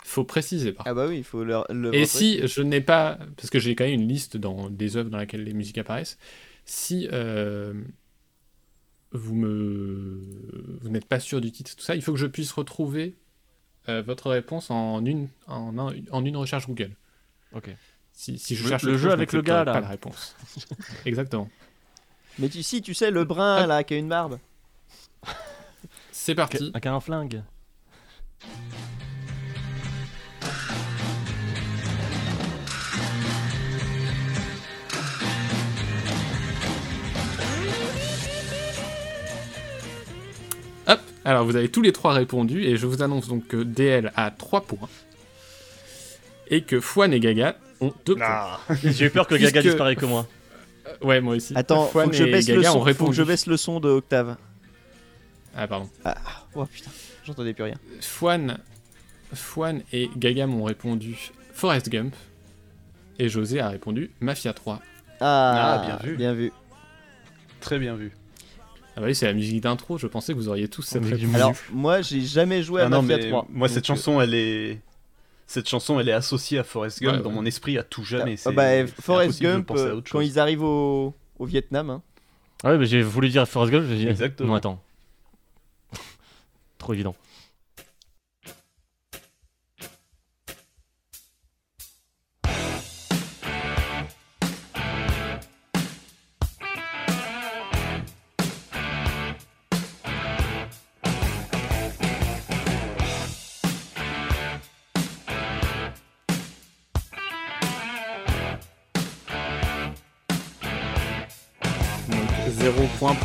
[0.03, 1.61] Faut préciser par Ah bah oui, il faut le.
[1.69, 4.95] le Et si je n'ai pas, parce que j'ai quand même une liste dans des
[4.98, 6.18] œuvres dans lesquelles les musiques apparaissent,
[6.65, 7.74] si euh,
[9.11, 12.52] vous me, vous n'êtes pas sûr du titre, tout ça, il faut que je puisse
[12.52, 13.15] retrouver
[13.90, 16.91] euh, votre réponse en une, en, un- en une recherche Google.
[17.53, 17.69] Ok.
[18.14, 19.74] Si, si je Le- cherche le jeu chose, avec le gars, là.
[19.74, 20.36] pas la réponse.
[21.06, 21.49] Exactement.
[22.40, 24.40] Mais tu, si tu sais, le brun là qui a une barbe.
[26.11, 26.72] C'est parti.
[26.74, 27.44] Un un flingue.
[40.88, 40.99] Hop.
[41.26, 44.31] Alors vous avez tous les trois répondu et je vous annonce donc que DL a
[44.31, 44.89] 3 points
[46.49, 48.26] et que Fouane et Gaga ont 2 points.
[48.26, 48.59] Ah.
[48.84, 50.27] J'ai eu peur que Gaga Puisque- disparaisse que moi.
[51.01, 51.53] Ouais, moi aussi.
[51.55, 52.93] Attends, Fouane faut que je et baisse le Gaga ont son.
[52.93, 54.38] Faut que je baisse le son de Octave.
[55.55, 55.89] Ah pardon.
[56.55, 56.91] Oh putain,
[57.26, 57.76] j'entendais plus rien.
[57.99, 58.57] Fouane,
[59.34, 62.15] Fouane et Gaga m'ont répondu Forrest Gump
[63.19, 64.80] et José a répondu Mafia 3.
[65.19, 66.15] Ah, Ah, bien vu.
[66.15, 66.51] Bien vu.
[67.59, 68.11] Très bien vu.
[68.98, 71.36] Ah bah oui, c'est la musique d'intro, je pensais que vous auriez tous cette réponse.
[71.36, 73.45] Alors, moi j'ai jamais joué à Ah non, Mafia mais 3.
[73.52, 74.80] moi, cette euh, chanson, elle est.
[75.45, 77.36] Cette chanson, elle est associée à Forrest Gump Ouais, dans ouais.
[77.36, 78.36] mon esprit à tout jamais.
[78.44, 81.90] ah, bah, c'est Forrest Gump, à euh, quand ils arrivent au, au Vietnam.
[81.91, 82.02] hein.
[82.64, 84.07] Ah ouais, mais j'ai voulu dire Forrest Gump, j'ai dit.
[84.07, 84.49] Exactement.
[84.49, 84.82] Non, attends.
[86.80, 87.15] Trop évident.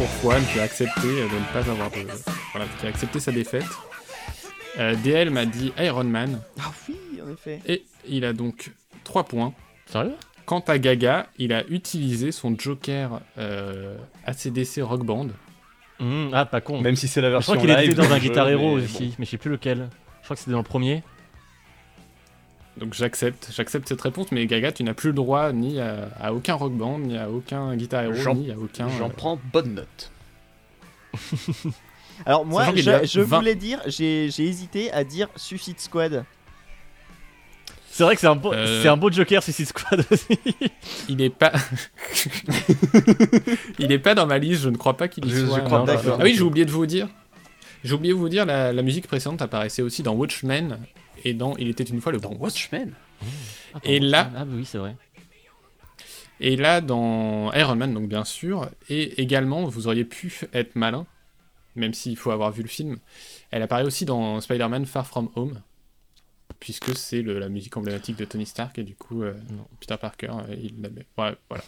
[0.03, 1.99] Pour Juan qui a accepté de ne pas avoir de.
[2.53, 3.65] Voilà, qui a accepté sa défaite.
[4.79, 7.61] Euh, DL m'a dit Iron Man Ah oui, en effet.
[7.67, 8.73] et il a donc
[9.05, 9.53] 3 points.
[9.87, 10.15] Sérieux?
[10.47, 13.97] Quant à Gaga, il a utilisé son Joker euh,
[14.27, 15.29] ACDC Rock Band.
[16.01, 16.81] Hum, Ah, pas con.
[16.81, 18.83] Même si c'est la je version crois qu'il était live dans un Guitar Hero mais
[18.83, 19.15] aussi, bon.
[19.21, 19.89] mais je sais plus lequel.
[20.21, 21.03] Je crois que c'était dans le premier.
[22.79, 26.33] Donc j'accepte, j'accepte cette réponse, mais Gaga, tu n'as plus le droit ni à, à
[26.33, 28.89] aucun rock band, ni à aucun guitar hero, ni à aucun.
[28.99, 30.11] J'en euh, prends bonne note.
[32.27, 33.39] Alors moi, je, y a je 20.
[33.39, 36.25] voulais dire, j'ai hésité à dire Suicide Squad.
[37.91, 38.81] C'est vrai que c'est un, beau, Euh.
[38.83, 40.39] c'est un beau Joker Suicide Squad aussi.
[41.11, 41.53] Il est pas.
[43.79, 45.61] il est pas dans ma liste, je ne crois pas qu'il y Je- je soit.
[45.61, 45.85] crois.
[45.89, 47.09] Ah oui, j'ai oublié de vous dire.
[47.85, 50.79] J'ai oublié de vous dire, la, la musique précédente apparaissait aussi dans Watchmen
[51.25, 52.41] et dans Il était une fois le Dans bronze.
[52.41, 52.93] Watchmen
[53.75, 54.97] Ah, Et là- Ah, bah oui, c'est vrai.
[56.41, 61.07] Et là, dans Iron Man, donc bien sûr, et également, vous auriez pu être malin,
[61.77, 62.99] même s'il faut avoir vu le film.
[63.53, 65.61] Elle apparaît aussi dans Spider-Man Far From Home,
[66.59, 69.67] puisque c'est la musique emblématique de Tony Stark, et du coup, euh, Non.
[69.79, 70.75] Peter Parker, euh, il.
[71.17, 71.65] Ouais, voilà.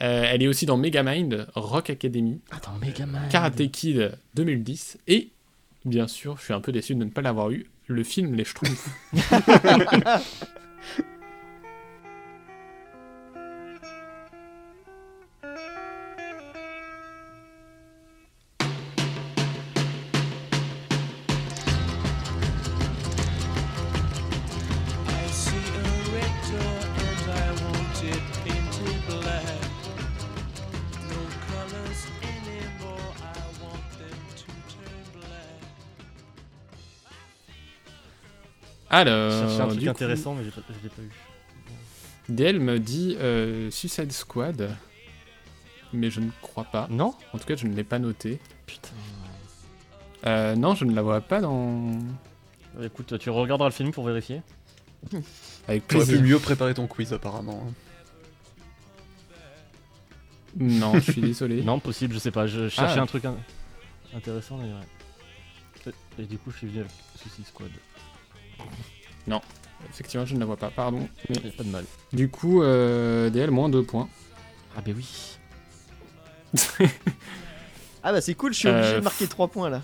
[0.00, 3.28] Euh, elle est aussi dans Megamind, Rock Academy, Attends, Megaman.
[3.28, 5.30] Karate Kid 2010, et
[5.84, 8.44] bien sûr, je suis un peu déçu de ne pas l'avoir eu, le film Les
[8.44, 8.88] Schtroumpfs.
[38.90, 40.48] Je Alors, cherchais un truc du coup, intéressant, mais je
[40.82, 41.10] l'ai pas eu.
[42.28, 44.70] DL me dit euh, Suicide Squad,
[45.92, 46.86] mais je ne crois pas.
[46.90, 48.40] Non En tout cas, je ne l'ai pas noté.
[48.66, 48.90] Putain.
[50.26, 51.98] Euh, non, je ne la vois pas dans.
[52.82, 54.42] Écoute, tu regarderas le film pour vérifier.
[55.68, 57.64] Avec Tu aurais pu mieux préparer ton quiz apparemment.
[57.68, 57.72] hein.
[60.56, 61.62] Non, je suis désolé.
[61.62, 62.46] Non, possible, je sais pas.
[62.46, 63.02] Je cherchais Ah.
[63.02, 63.36] un truc in-
[64.14, 65.92] intéressant, mais ouais.
[66.18, 67.70] Et, et du coup, je suis venu avec Suicide Squad.
[69.88, 71.08] Effectivement, je ne la vois pas, pardon.
[71.28, 71.84] Mais a pas de mal.
[72.12, 74.08] du coup, euh, DL, moins 2 points.
[74.76, 75.38] Ah, bah oui.
[78.02, 79.82] Ah bah c'est cool, je suis obligé Euh, de marquer 3 points là.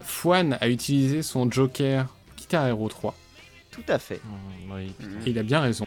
[0.00, 2.06] Fwan a utilisé son Joker
[2.38, 3.14] Guitar Hero 3.
[3.70, 4.20] Tout à fait.
[4.70, 5.84] Oui, putain, Et il a bien raison.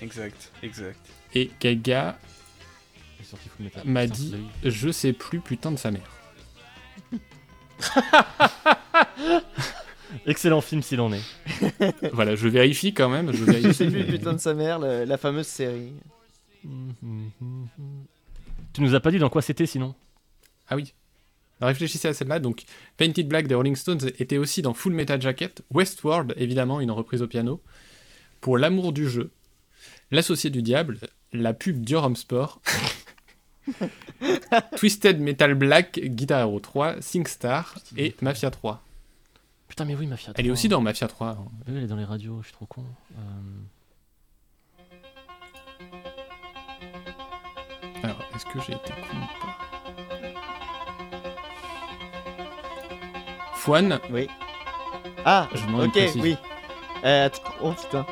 [0.00, 0.98] Exact, exact.
[1.34, 2.18] Et Gaga
[3.84, 6.10] m'a dit Je sais plus, putain de sa mère.
[10.26, 11.22] Excellent film s'il en est.
[12.12, 13.32] voilà, je vérifie quand même.
[13.32, 13.74] Je vérifie.
[13.74, 15.92] sais plus, mais- putain de sa mère, le- la fameuse série.
[18.72, 19.94] Tu nous as pas dit dans quoi c'était sinon?
[20.68, 20.92] Ah oui.
[21.60, 22.38] Alors, réfléchissez à celle-là.
[22.40, 22.64] Donc,
[22.98, 25.62] Painted Black des Rolling Stones était aussi dans Full Metal Jacket.
[25.72, 27.62] Westworld, évidemment, une reprise au piano.
[28.42, 29.30] Pour l'amour du jeu.
[30.10, 30.98] L'associé du diable.
[31.32, 32.60] La pub Durham Sport.
[34.76, 38.82] Twisted Metal Black, Guitar Hero 3, SingStar et Mafia 3.
[39.76, 40.40] Putain, mais oui, Mafia 3.
[40.40, 41.28] Elle est aussi dans Mafia 3.
[41.28, 41.36] hein.
[41.68, 42.82] Oui, elle est dans les radios, je suis trop con.
[43.12, 43.20] Euh,
[48.02, 49.58] Alors, est-ce que j'ai été con ou pas?
[53.56, 54.28] Fouane, Oui.
[55.26, 56.38] Ah, Je ok, oui.
[57.04, 57.28] Euh,
[57.60, 58.06] oh putain.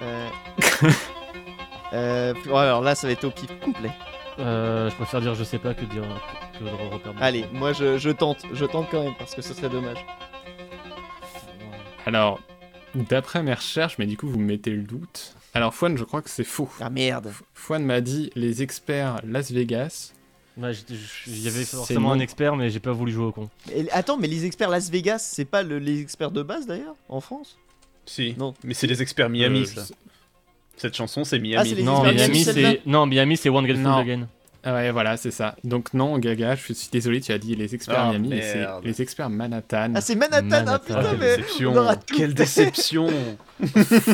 [0.00, 0.28] Euh...
[1.92, 3.90] euh, alors là, ça va être au pif complet.
[4.38, 6.04] euh, je préfère dire je sais pas que dire
[6.58, 7.20] que de.
[7.20, 9.98] Allez, moi je, je tente, je tente quand même parce que ce serait dommage.
[12.06, 12.40] Alors,
[12.94, 15.34] d'après mes recherches, mais du coup vous me mettez le doute.
[15.54, 16.70] Alors Fouane, je crois que c'est faux.
[16.80, 17.32] Ah merde.
[17.54, 20.12] Fouane m'a dit les experts Las Vegas.
[20.58, 20.72] Ouais,
[21.26, 22.14] il y avait forcément non.
[22.16, 23.48] un expert, mais j'ai pas voulu jouer au con.
[23.74, 26.94] Et- attends, mais les experts Las Vegas, c'est pas le- les experts de base d'ailleurs
[27.08, 27.56] en France?
[28.04, 28.34] Si.
[28.38, 28.52] Non.
[28.64, 29.94] Mais c'est les experts Miami, Euh, ça.
[30.76, 31.74] Cette chanson, c'est Ah, Miami.
[31.74, 33.96] les Non, Miami, c'est non, Miami, c'est One Grateful Non.
[33.98, 34.28] Again.
[34.64, 35.56] Ah ouais, voilà, c'est ça.
[35.64, 38.64] Donc non, Gaga, je suis désolé, tu as dit les experts Ah, Miami, mais c'est
[38.84, 39.92] les experts Manhattan.
[39.94, 40.84] Ah, c'est Manhattan, ah Manhattan.
[40.86, 41.72] putain, Quelle mais déception.
[41.72, 43.08] on aura tout Quelle déception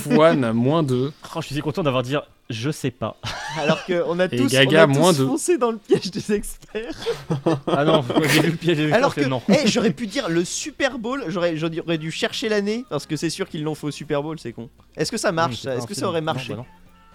[0.03, 1.13] Fouane, moins 2.
[1.37, 2.17] Oh, je suis content d'avoir dit
[2.51, 3.17] je sais pas.
[3.59, 6.33] Alors qu'on a Et tous, Gaga, on a tous moins foncé dans le piège des
[6.33, 6.95] experts.
[7.67, 9.43] Ah non, j'ai vu le piège des Alors experts, que, non.
[9.51, 13.29] eh, j'aurais pu dire le Super Bowl, j'aurais, j'aurais dû chercher l'année parce que c'est
[13.31, 14.71] sûr qu'ils l'ont fait au Super Bowl, c'est con.
[14.97, 16.67] Est-ce que ça marche pas Est-ce que ça aurait Non, marché bah non.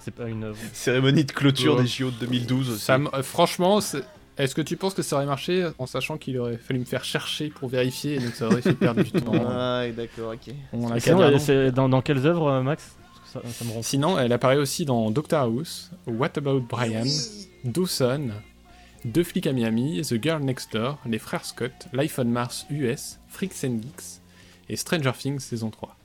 [0.03, 0.53] C'est pas une.
[0.73, 1.83] Cérémonie de clôture Ouais.
[1.83, 2.79] des JO de 2012 aussi.
[2.83, 4.03] Ça m- euh, franchement, c'est-
[4.37, 7.03] est-ce que tu penses que ça aurait marché en sachant qu'il aurait fallu me faire
[7.03, 10.53] chercher pour vérifier et donc ça aurait fait perdre du temps Ouais, d'accord, ok.
[10.73, 11.39] On a Sinon, dire euh, non.
[11.39, 12.95] c'est dans, dans quelles œuvres, euh, Max?
[13.33, 13.87] Parce que Ça, ça me rend fou.
[13.89, 17.05] Sinon, elle apparaît aussi dans Doctor House, What About Brian,
[17.63, 18.29] Dawson,
[19.05, 23.19] Deux flics à Miami, The Girl Next Door, Les Frères Scott, Life on Mars US,
[23.29, 24.21] Freaks and Geeks
[24.69, 25.95] et Stranger Things saison 3.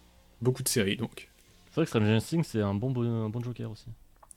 [0.43, 1.28] Beaucoup de séries donc.
[1.71, 3.87] C'est vrai que Stranger Things, c'est un bon, bon, un bon joker aussi.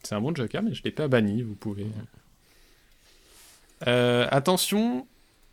[0.02, 1.86] C'est un bon joker, mais je l'ai pas banni, vous pouvez.
[3.86, 5.06] Euh, attention,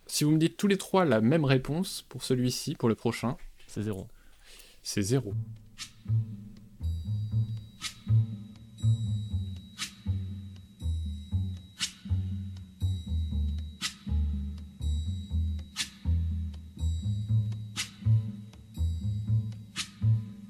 [0.06, 3.36] si vous me dites tous les trois la même réponse pour celui-ci, pour le prochain,
[3.66, 4.06] C'est zéro.
[4.82, 5.34] c'est zéro.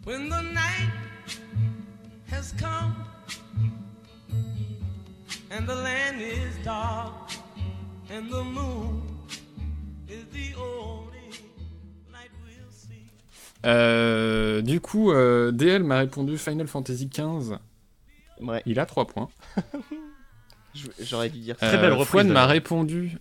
[0.05, 0.60] When the night
[2.41, 2.95] has come
[5.51, 7.33] and the land is dark
[8.11, 9.03] and the moon
[10.09, 11.29] is the only
[12.11, 13.05] light we'll see.
[13.67, 17.57] Euh, du coup, euh, DL m'a répondu Final Fantasy XV.
[18.41, 19.29] Ouais, Il a 3 points.
[20.99, 23.19] j'aurais dû dire Très belle reprise, m'a répondu.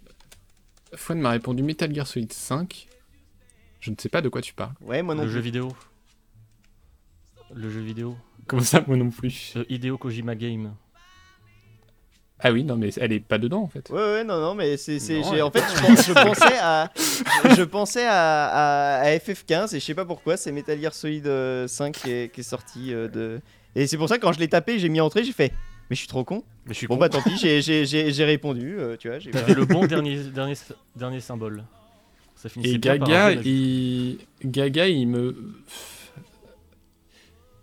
[0.96, 2.88] Fouane m'a répondu Metal Gear Solid 5.
[3.82, 4.76] Je ne sais pas de quoi tu parles.
[4.80, 5.74] Ouais, moi non Le jeu vidéo.
[7.54, 8.16] Le jeu vidéo.
[8.48, 10.74] Comment ça, moi non plus Euh, Hideo Kojima Game.
[12.42, 13.90] Ah oui, non, mais elle est pas dedans en fait.
[13.90, 14.98] Ouais, ouais, non, non, mais c'est.
[15.00, 16.90] c'est- Non, j'ai- elle- En fait, je, pense- je pensais à.
[17.58, 21.28] Je pensais à, à- à FF15 et je sais pas pourquoi, c'est Metal Gear Solid
[21.28, 23.42] euh, 5 qui est, qui est sorti euh, de.
[23.76, 25.52] Et c'est pour ça que quand je l'ai tapé, j'ai mis entrée, j'ai fait.
[25.90, 26.44] Mais je suis trop con.
[26.66, 27.02] Mais je suis Bon con.
[27.02, 29.20] bah tant pis, j'ai- j'ai j'ai- j'ai répondu, euh, tu vois.
[29.20, 30.54] T'avais le bon dernier, dernier,
[30.96, 31.66] dernier symbole.
[32.36, 34.20] Ça finissait Et bien par Gaga, un il...
[34.46, 35.36] Gaga, il me.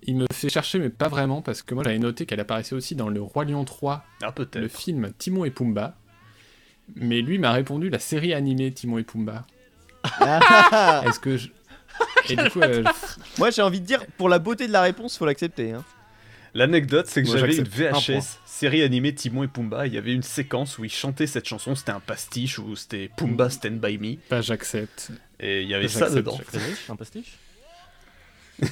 [0.07, 2.95] Il me fait chercher, mais pas vraiment, parce que moi j'avais noté qu'elle apparaissait aussi
[2.95, 5.97] dans Le Roi Lion 3, Ah, le film Timon et Pumba.
[6.95, 9.45] Mais lui m'a répondu la série animée Timon et Pumba.
[10.05, 11.49] Ah, Est-ce que je.
[12.29, 12.85] Et du coup, euh,
[13.39, 15.73] Moi j'ai envie de dire, pour la beauté de la réponse, faut l'accepter.
[15.73, 15.83] Hein.
[16.55, 17.67] L'anecdote, c'est que j'avais une.
[17.67, 17.99] Un.
[17.99, 19.87] VHS, série animée Timon et Pumba.
[19.87, 21.75] Il y avait une séquence où ils chantaient cette chanson.
[21.75, 24.17] C'était un pastiche ou c'était Pumba Stand By Me.
[24.29, 25.11] pas j'accepte.
[25.41, 26.39] Et il y avait ça dedans.
[26.89, 27.37] un pastiche?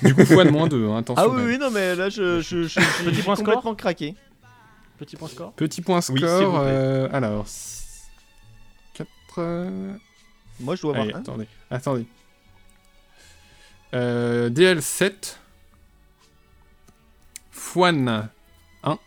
[0.03, 1.23] Du coup, fois de moins 2, attention.
[1.23, 3.75] Ah oui, oui, non, mais là je, je, je, je suis Petit point score complètement
[3.75, 4.15] craqué.
[4.99, 6.15] Petit point score Petit point score.
[6.15, 6.71] Oui, s'il vous plaît.
[6.71, 7.47] euh, alors.
[8.95, 9.09] 4.
[10.61, 11.19] Moi je dois avoir Allez, un.
[11.21, 11.47] attendez.
[11.71, 12.07] Attendez.
[13.93, 15.39] Euh, DL 7.
[17.51, 18.29] Fouane
[18.85, 18.99] 1.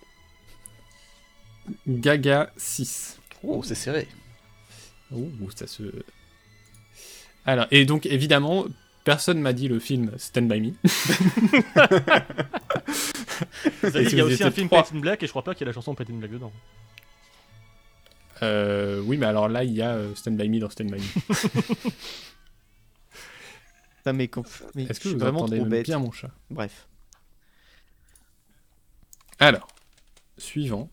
[1.88, 3.20] Gaga 6.
[3.44, 4.08] Oh, c'est serré.
[5.12, 5.84] Ouh, ça se.
[7.46, 8.66] Alors, et donc évidemment,
[9.08, 10.72] personne m'a dit le film Stand By Me.
[13.84, 15.44] Dit, si Il y a aussi un film trois- Paint in Black et je crois
[15.46, 16.52] pas qu'il y a la chanson Paint in Black dedans.
[18.42, 21.00] Euh, oui, mais alors là, il y a euh, Stand By Me dans Stand By
[21.00, 21.06] Me.
[23.98, 24.42] Putain, mais, Est-ce
[24.76, 25.86] je que suis vous vraiment entendez trop bête.
[25.86, 26.32] bien mon chat?
[26.50, 26.90] Bref.
[29.40, 29.68] Alors,
[30.38, 30.90] suivant.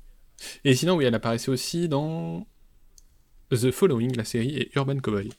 [0.63, 2.47] Et sinon, oui, elle apparaissait aussi dans
[3.51, 5.31] The Following, la série, et Urban Cowboy.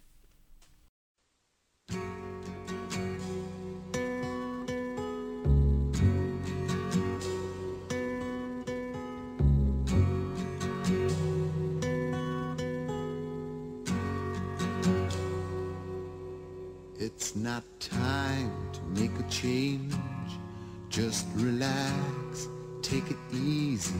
[17.35, 19.93] It's not time to make a change.
[20.89, 22.47] Just relax,
[22.81, 23.93] take it easy.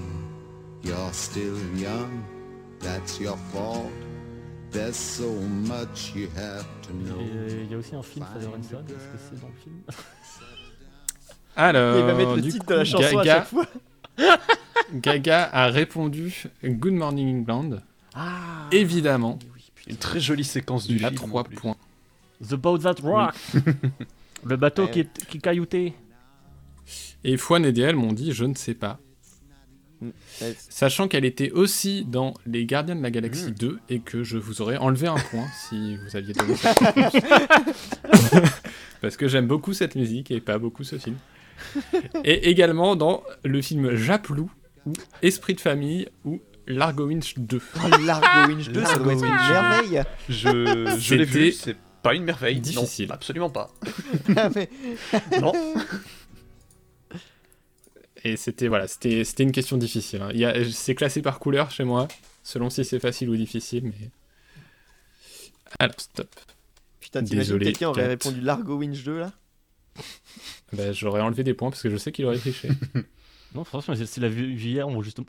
[0.84, 2.24] You're still young,
[2.80, 3.92] that's your fault.
[4.72, 5.30] There's so
[5.68, 7.20] much you have to know.
[7.20, 9.62] Et il y a aussi un film Father and Son, est-ce que c'est dans le
[9.62, 9.82] film
[11.58, 13.66] Alors, Il va mettre le titre coup, de la chanson à Gaga, chaque fois.
[14.94, 17.82] Gaga a répondu Good Morning England.
[18.14, 18.68] Ah.
[18.72, 19.40] Évidemment,
[19.88, 21.30] Une très jolie séquence du il a film.
[21.30, 21.56] 3 en plus.
[21.58, 21.76] points.
[22.44, 23.34] The Boat That Rock
[24.44, 24.92] Le bateau Ouais.
[24.92, 25.94] qui, est, qui cailloutait.
[27.24, 29.00] Et Fouane et DL m'ont dit Je ne sais pas.
[30.02, 30.12] Ouais,
[30.70, 34.62] Sachant qu'elle était aussi dans Les Gardiens de la Galaxie 2 et que je vous
[34.62, 36.54] aurais enlevé un point si vous aviez donné.
[39.02, 41.16] Parce que j'aime beaucoup cette musique et pas beaucoup ce film.
[42.24, 44.50] Et également dans le film Japlou
[44.86, 47.62] ou Esprit de famille ou Largo Winch 2.
[47.76, 49.94] Oh, Largo Winch 2, ça doit être une Largo Winch 2.
[49.94, 50.04] merveille.
[50.30, 51.76] Je, je l'ai vu, c'est
[52.10, 52.60] pas une merveille.
[52.62, 53.08] difficile.
[53.10, 53.72] Non, absolument pas.
[54.38, 54.50] Ah,
[55.42, 55.54] Non.
[58.24, 60.22] Et c'était voilà, c'était c'était une question difficile.
[60.22, 60.30] hein.
[60.34, 62.08] Il y a- C'est classé par couleur chez moi,
[62.44, 63.84] selon si c'est facile ou difficile.
[63.86, 64.10] Mais
[65.80, 66.28] alors stop.
[67.00, 69.32] Putain, t'imagines Désolé, quelqu'un aurait répondu Largo Winch 2 là?
[70.74, 72.70] Bah, J'aurais enlevé des points parce que je sais qu'il aurait triché.
[73.54, 75.20] Non, franchement, s'il l'a hier, on va juste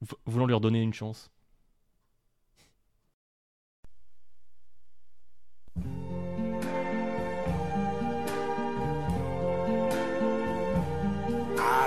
[0.00, 1.30] vou- voulant lui redonner une chance.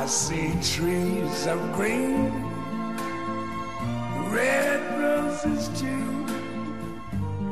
[0.10, 2.32] See trees of green,
[4.34, 6.26] red roses too.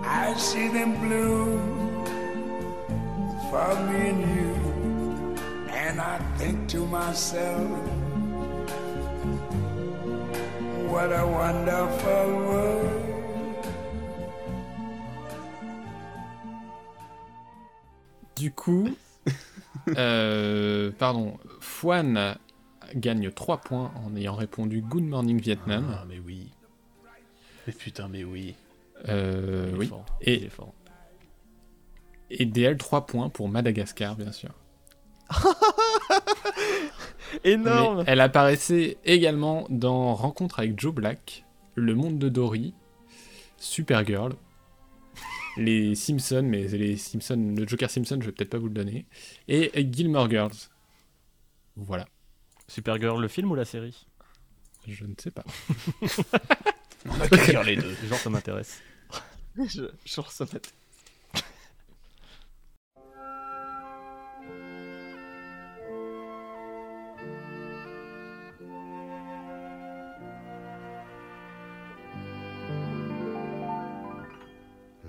[0.03, 2.03] I see them bloom
[3.51, 4.55] for me and you.
[5.69, 7.69] And I think to myself,
[10.89, 13.03] what a wonderful world.
[18.33, 18.95] Du coup,
[19.95, 22.37] euh, pardon, Fouane
[22.95, 25.85] gagne 3 points en ayant répondu Good Morning Vietnam.
[25.93, 26.49] Ah, mais oui.
[27.65, 28.55] Mais putain, mais oui.
[29.09, 29.87] Euh, Il est oui.
[29.87, 30.49] fort, Et-.
[32.29, 34.51] Et DL 3 points pour Madagascar, bien sûr.
[37.43, 42.73] Énorme Mais elle apparaissait également dans Rencontre avec Joe Black, Le Monde de Dory,
[43.57, 44.33] Supergirl,
[45.57, 49.05] Les Simpsons, mais les Simpsons, le Joker Simpson, je vais peut-être pas vous le donner,
[49.47, 50.55] et Gilmore Girls.
[51.75, 52.07] Voilà,
[52.67, 54.07] Supergirl, le film ou la série
[54.87, 55.43] je ne sais pas.
[57.05, 57.95] On a qu'à lire les deux.
[58.07, 58.81] Genre, ça m'intéresse.
[59.57, 60.73] je, ressens ma tête.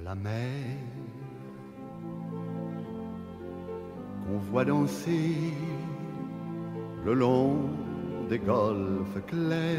[0.02, 0.78] La mer
[4.26, 5.52] qu'on voit danser
[7.08, 7.56] le long
[8.28, 9.78] des golfes clairs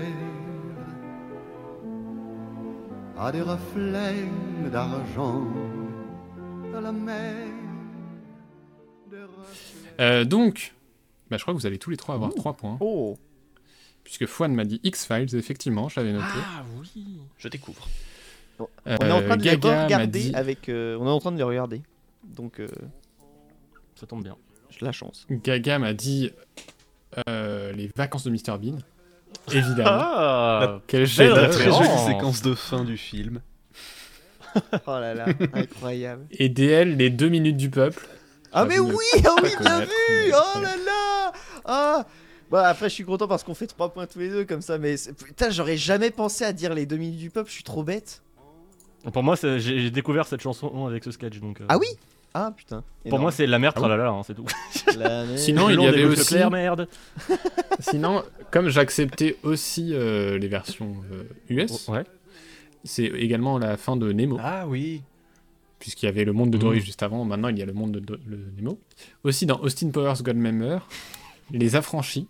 [3.19, 4.25] a des reflets
[4.71, 5.43] d'argent
[6.75, 7.35] à la mer.
[9.99, 10.73] Euh, donc,
[11.29, 13.15] bah, je crois que vous allez tous les trois avoir 3 points, Oh
[14.03, 16.25] puisque Fouane m'a dit X-Files, effectivement, je l'avais noté.
[16.35, 17.19] Ah oui.
[17.37, 17.87] Je découvre.
[18.59, 20.67] On est en train de Euh, Gaga les m'a regarder dit- avec.
[20.67, 21.83] euh, on est en train de les regarder.
[22.23, 22.67] Donc, euh,
[23.93, 24.35] Ça tombe bien.
[24.71, 25.27] j'ai la chance.
[25.29, 26.31] Gaga m'a dit
[27.27, 28.77] euh, les vacances de Mr Bean.
[29.51, 29.89] Évidemment.
[29.89, 31.49] Ah Quel La chef-d'œuvre.
[31.53, 33.41] très jolie séquence de fin du film.
[34.87, 36.25] Oh là là, incroyable.
[36.31, 38.07] Et DL, les deux minutes du peuple.
[38.51, 41.31] Ah, Ah, mais oui, ah oui, pas bien vu Oh là là
[41.65, 42.05] Ah
[42.49, 44.79] Bah après je suis content parce qu'on fait 3 points tous les deux comme ça
[44.79, 47.83] mais putain j'aurais jamais pensé à dire les 2 minutes du peuple, je suis trop
[47.83, 48.23] bête.
[49.13, 51.39] Pour moi, j'ai découvert cette chanson avec ce sketch.
[51.39, 51.87] Donc, euh, Ah oui?
[52.33, 52.83] Ah putain.
[53.09, 54.45] Pour moi, c'est la merde, Ah tralala, hein, c'est tout.
[55.35, 56.25] Sinon, il y des avait aussi.
[56.27, 56.87] claires, merde.
[57.79, 62.03] Sinon, comme j'acceptais aussi euh, les versions euh, US, Ouais.
[62.83, 65.01] c'est également la fin de Nemo, Ah oui.
[65.79, 66.81] puisqu'il y avait le monde de Dory Mm.
[66.81, 67.25] juste avant.
[67.25, 68.79] Maintenant, il y a le monde de Do- le Nemo.
[69.23, 70.79] Aussi dans Austin Powers Goldmember,
[71.51, 72.27] Les Affranchis.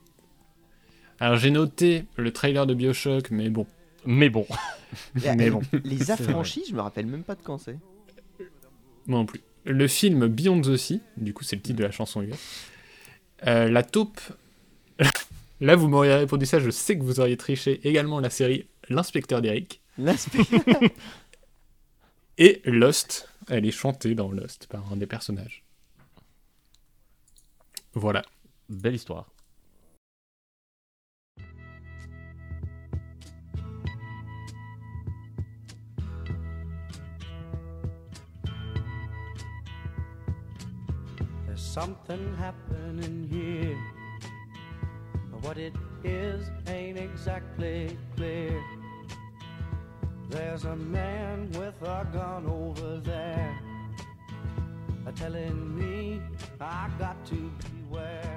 [1.20, 3.66] Alors, j'ai noté le trailer de Bioshock, mais bon.
[4.06, 4.48] Mais bon.
[5.26, 5.62] Mais bon.
[5.84, 7.78] Les affranchis, je me rappelle même pas de quand c'est.
[9.08, 9.42] Moi non plus.
[9.70, 12.36] Le film Beyond the Sea, du coup c'est le titre de la chanson US.
[13.46, 14.20] Euh, la taupe.
[15.62, 19.44] Là vous m'auriez répondu ça, je sais que vous auriez triché également la série L'inspecteur
[19.44, 19.82] d'Eric.
[20.00, 20.40] L'aspect.
[22.40, 25.64] Et Lost, elle est chantée dans Lost par un des personnages.
[27.94, 28.24] Voilà.
[28.70, 29.30] Belle histoire.
[41.80, 43.78] Something happening here.
[45.32, 48.62] But what it is ain't exactly clear.
[50.30, 53.56] There's a man with a gun over there.
[55.08, 56.22] A telling me
[56.60, 58.36] I got to beware.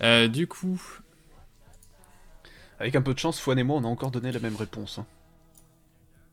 [0.00, 0.80] Euh, du coup,
[2.78, 4.98] Avec un peu de chance, Fouane et moi, on a encore donné la même réponse.
[5.00, 5.06] hein.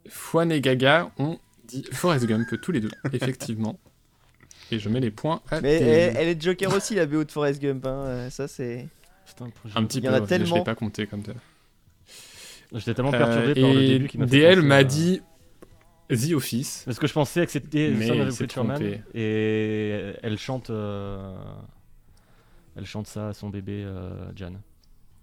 [0.07, 3.79] Fouane et Gaga ont dit Forrest Gump tous les deux, effectivement.
[4.71, 5.87] Et je mets les points à Mais Théo.
[5.87, 7.89] elle, elle est Joker aussi la BO de Forrest Gump hein.
[8.05, 8.87] euh, ça c'est.
[9.75, 10.55] Un petit il y peu, en a ouais, je tellement.
[10.55, 11.33] l'ai pas compté comme ça.
[12.73, 15.21] J'étais tellement Euh, perturbé par le début qui m'a DL m'a à- dit
[16.09, 16.83] The Office.
[16.85, 19.01] Parce que je pensais que c'était Mais Son of trompé.
[19.13, 21.33] et elle chante, euh,
[22.75, 24.53] elle chante ça à son bébé euh, Jan.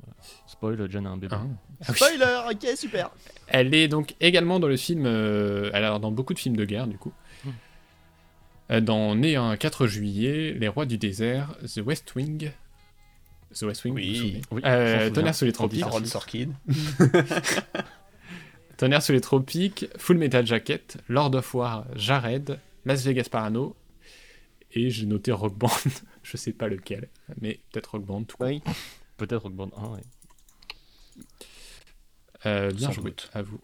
[0.00, 0.16] Voilà.
[0.46, 1.36] Spoil, Jan a un bébé.
[1.38, 1.46] Ah.
[1.86, 1.94] Ah.
[1.94, 3.10] Spoiler, ok super.
[3.48, 6.64] Elle est donc également dans le film, euh, elle est dans beaucoup de films de
[6.64, 7.12] guerre du coup.
[8.72, 12.50] Euh, Dans Né un 4 juillet, Les Rois du désert, The West Wing.
[13.54, 14.04] The West Wing, Oui.
[14.04, 15.10] vous vous souvenez Oui, Euh.
[15.10, 15.80] Tonnerre sous les tropiques.
[15.80, 15.86] ça.
[15.86, 16.48] Aaron Sorkin.
[18.78, 23.76] Tonnerre sous les tropiques, Full Metal Jacket, Lord of War, Jared, Las Vegas Parano.
[24.72, 25.68] Et j'ai noté Rock Band,
[26.22, 27.08] je sais pas lequel,
[27.40, 28.36] mais peut-être Rock Band tout.
[28.40, 28.62] Oui.
[29.18, 30.00] Peut-être Rock Band 1, ouais.
[32.46, 33.60] Euh, bien joué, à vous.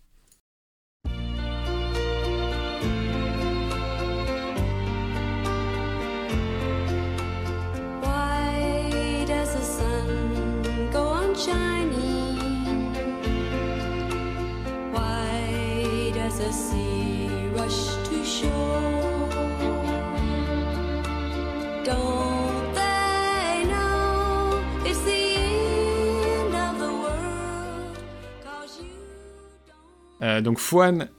[30.48, 31.10] Donc Fouane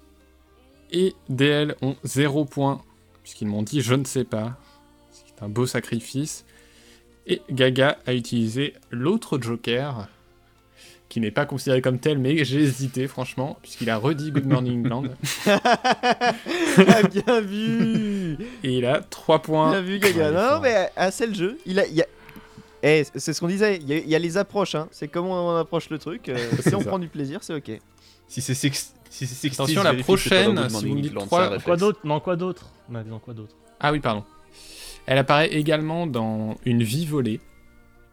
[0.92, 2.82] et DL ont 0 point,
[3.22, 4.58] puisqu'ils m'ont dit je ne sais pas.
[5.12, 6.46] C'est un beau sacrifice.
[7.28, 10.08] Et Gaga a utilisé l'autre Joker,
[11.10, 14.86] qui n'est pas considéré comme tel, mais j'ai hésité franchement, puisqu'il a redit Good Morning
[14.86, 15.06] England.
[17.12, 19.72] Bien vu Et il a 3 points.
[19.72, 20.32] Bien vu, Gaga.
[20.32, 21.58] Non, mais ah, c'est le jeu.
[21.66, 21.88] Il a.
[21.88, 22.08] il y a-
[22.84, 24.88] Eh, c'est ce qu'on disait, il y, a, il y a les approches, hein.
[24.92, 26.30] c'est comment on approche le truc.
[26.30, 26.86] euh, si on ça.
[26.88, 27.72] prend du plaisir, c'est ok.
[28.28, 32.00] Si c'est six- si c'est 60s, Attention, la prochaine, si vous me dites Quoi d'autre
[32.04, 32.70] Non, quoi d'autre
[33.26, 34.24] quoi d'autre Ah oui, pardon.
[35.08, 37.40] Elle apparaît également dans Une vie volée,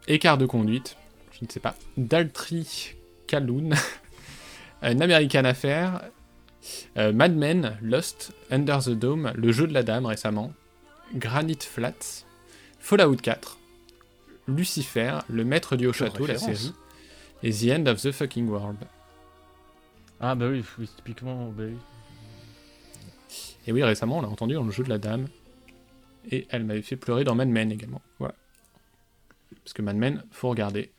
[0.08, 0.96] Écart de conduite,
[1.40, 2.94] je ne sais pas, Daltry
[3.26, 3.74] Calhoun,
[4.82, 6.02] Une American Affair,
[6.96, 10.52] euh, Mad Men, Lost, Under the Dome, Le jeu de la dame récemment,
[11.14, 12.24] Granite Flats,
[12.78, 13.58] Fallout 4,
[14.48, 16.72] Lucifer, Le maître du haut château, la série,
[17.42, 18.78] et The End of the Fucking World.
[20.20, 21.76] Ah bah oui, oui, typiquement, bah oui.
[23.66, 25.26] Et oui, récemment, on l'a entendu dans Le jeu de la dame,
[26.30, 28.00] et elle m'avait fait pleurer dans Mad Men également.
[28.18, 28.34] Voilà.
[29.62, 30.90] Parce que Mad Men, faut regarder.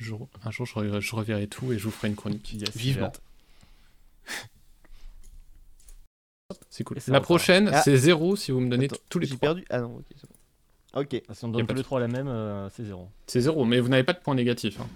[0.00, 2.52] Un jour, je, re- je reverrai tout et je vous ferai une chronique.
[2.54, 3.12] Yes, Vivement.
[6.70, 6.96] C'est cool.
[7.08, 7.82] La prochaine, Ah.
[7.82, 9.48] c'est zéro si vous me donnez Attends, tous les J'ai trois.
[9.48, 9.64] perdu.
[9.70, 11.00] Ah non, ok, c'est bon.
[11.00, 11.22] Ok.
[11.28, 13.08] Ah, Si on donne pas tous les trois la même, euh, c'est zéro.
[13.26, 14.80] C'est zéro, mais vous n'avez pas de points négatifs.
[14.80, 14.86] hein.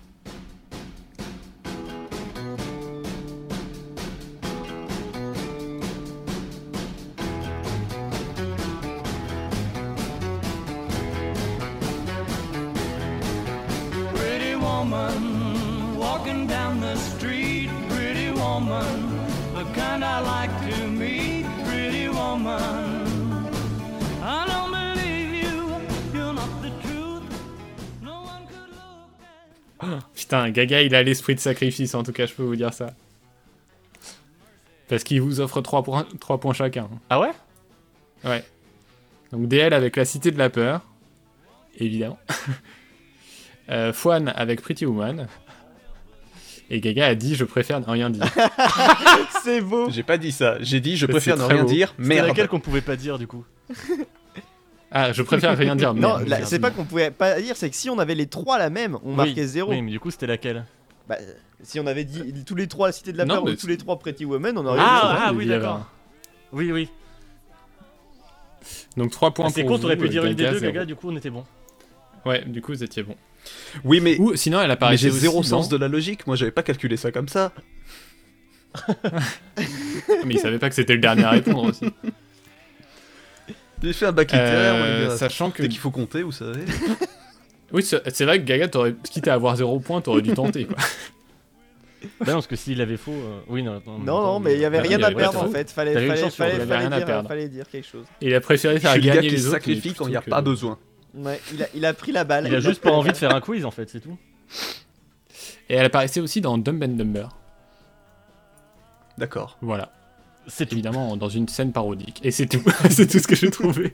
[30.51, 32.95] Gaga, il a l'esprit de sacrifice, en tout cas, je peux vous dire ça.
[34.89, 36.89] Parce qu'il vous offre 3 points, trois points chacun.
[37.09, 37.31] Ah ouais?
[38.25, 38.45] Ouais.
[39.33, 40.83] Donc DL avec La Cité de la Peur,
[41.79, 42.19] évidemment.
[43.71, 45.29] euh, Fouane avec Pretty Woman.
[46.71, 48.25] Et Gaga a dit Je préfère ne rien dire.
[49.43, 51.69] C'est beau J'ai pas dit ça, j'ai dit je C'est préfère ne rien beau.
[51.69, 52.29] dire, merde.
[52.29, 53.45] laquelle qu'on pouvait pas dire du coup?
[54.93, 55.95] Ah, je préfère rien dire.
[55.95, 56.29] Non, merde.
[56.29, 58.59] là, merde, c'est pas qu'on pouvait pas dire, c'est que si on avait les trois
[58.59, 59.71] la même, on Oui, marquait zéro.
[59.71, 60.65] Oui, mais du coup, c'était laquelle
[61.09, 61.17] Bah,
[61.63, 63.67] si on avait dit tous les trois la cité de la Non, peur ou tous
[63.67, 65.87] les trois Pretty Woman, on aurait eu Ah, ah, oui, d'accord.
[66.53, 66.89] Oui, oui.
[68.97, 70.59] Donc 3 points Ah, C'est pour con, vous, t'aurais pu euh, dire une des deux,
[70.59, 70.73] zéro.
[70.73, 71.45] Gaga, du coup, on était bon.
[72.25, 73.17] Ouais, du coup, vous étiez bon.
[73.85, 76.53] Oui, mais, Ou sinon, elle apparaissait j'ai aussi zéro sens de la logique, moi j'avais
[76.53, 77.53] pas calculé ça comme ça.
[80.25, 81.87] Mais il savait pas que c'était le dernier à répondre aussi.
[83.83, 85.17] J'ai fait un bac littéraire, Euh, gars.
[85.17, 85.63] sachant que.
[85.63, 86.65] Dès qu'il faut compter, vous savez.
[87.75, 90.67] Oui, c'est vrai que Gaga, t'aurais- quitte à avoir 0 points, t'aurais dû tenter.
[90.67, 90.77] Quoi.
[92.21, 93.13] Bah non, parce que s'il avait faux.
[93.13, 95.49] euh, Oui, non, non, Non, non, mais il y avait Bah, rien à perdre en
[95.49, 95.71] fait.
[95.71, 97.29] Fallait, fallait, chance fallait, fallait rien à dire, perdre.
[97.29, 98.05] fallait dire quelque chose.
[98.21, 99.55] Il a préféré faire suis le gars gagner qui les autres.
[99.55, 100.79] sacrifie quand il n'y a pas besoin.
[101.15, 102.47] Ouais, il a, il a pris la balle.
[102.49, 104.19] Il a juste pas envie de faire un quiz en fait, c'est tout.
[105.71, 107.29] Et elle apparaissait aussi dans Dumb and Dumber.
[109.17, 109.57] D'accord.
[109.63, 109.93] Voilà.
[110.49, 110.75] C'est tout.
[110.75, 112.21] Évidemment, dans une scène parodique.
[112.25, 112.63] Et c'est tout.
[112.91, 113.93] c'est tout ce que j'ai trouvé.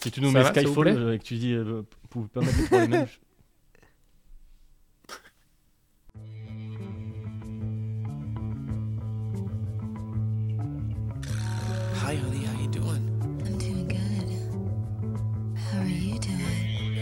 [0.00, 2.40] Si tu nous mets Skyfall plaît euh, et que tu dis, euh, vous pouvez pas
[2.40, 3.06] mettre les trois les mêmes.
[3.06, 3.18] je-
[11.94, 12.44] Hi, honey.
[12.46, 13.04] How you doing?
[13.46, 15.58] I'm doing good.
[15.58, 16.96] How are you doing?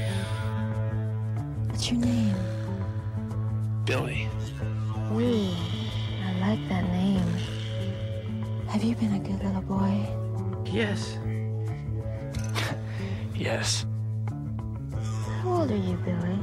[1.69, 2.58] What's your name?
[3.89, 4.29] Billy.
[5.13, 5.57] Wee.
[6.23, 7.23] I like that name.
[8.69, 10.07] Have you been a good little boy?
[10.71, 11.17] Yes.
[13.35, 13.87] yes.
[15.41, 16.39] How old are you, Billy?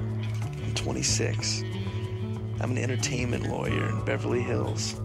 [0.63, 1.61] I'm 26.
[2.61, 4.99] I'm an entertainment lawyer in Beverly Hills.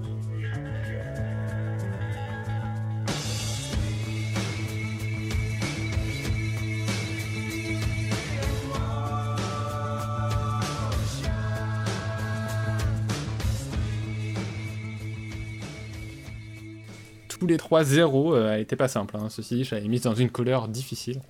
[17.51, 19.17] Les trois 0 euh, elle était pas simple.
[19.17, 19.29] Hein.
[19.31, 21.21] Ceci dit, je l'avais mise dans une couleur difficile.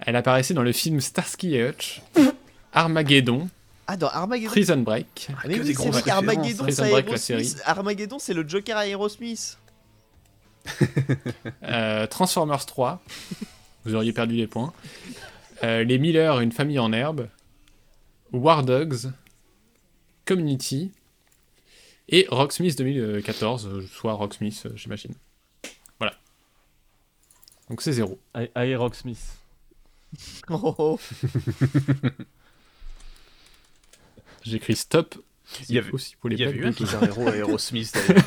[0.00, 2.02] Elle apparaissait dans le film Starsky et Hutch,
[2.72, 3.48] Armageddon,
[3.86, 4.50] Ah, dans Armageddon.
[4.50, 6.10] Prison Break, Ah, mais oui, des c'est.
[6.10, 7.62] Armageddon, Prison c'est Break, la Aerosmith.
[7.64, 9.58] Armageddon, c'est le Joker à Aerosmith.
[11.64, 13.02] euh, Transformers 3,
[13.84, 14.72] vous auriez perdu les points.
[15.62, 17.28] Euh, les Miller, une famille en herbe.
[18.32, 19.10] War Dogs,
[20.24, 20.90] Community
[22.08, 25.14] et Rocksmith 2014, euh, soit Rocksmith, euh, j'imagine.
[25.98, 26.14] Voilà.
[27.70, 28.18] Donc c'est zéro.
[28.54, 29.38] Allez, Rocksmith.
[30.50, 31.00] Oh, oh.
[34.42, 35.14] J'écris stop.
[35.68, 37.00] Il y avait- aussi pour les Il y avait eu un Guitar.
[37.00, 38.24] Guitar Hero à Aerosmith d'ailleurs.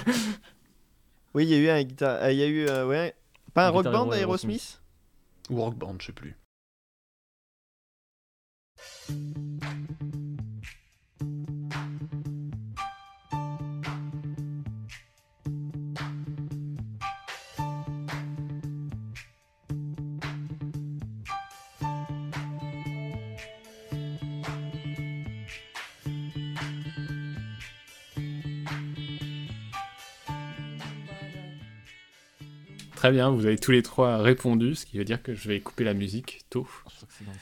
[1.33, 2.23] Oui, il y a eu un guitare.
[2.23, 2.67] euh, Il y a eu.
[2.67, 3.15] euh, ouais.
[3.53, 4.79] Pas un Un rock Guitar band Aerosmith?
[5.49, 6.35] Ou Rock Band, je sais plus.
[33.05, 35.59] Très bien, vous avez tous les trois répondu, ce qui veut dire que je vais
[35.59, 36.65] couper la musique tôt.
[36.67, 37.37] Je crois que c'est dans le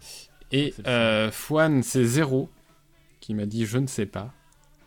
[0.00, 0.08] 5.
[0.52, 2.48] Et euh, Fouane, c'est zéro,
[3.20, 4.32] qui m'a dit je ne sais pas.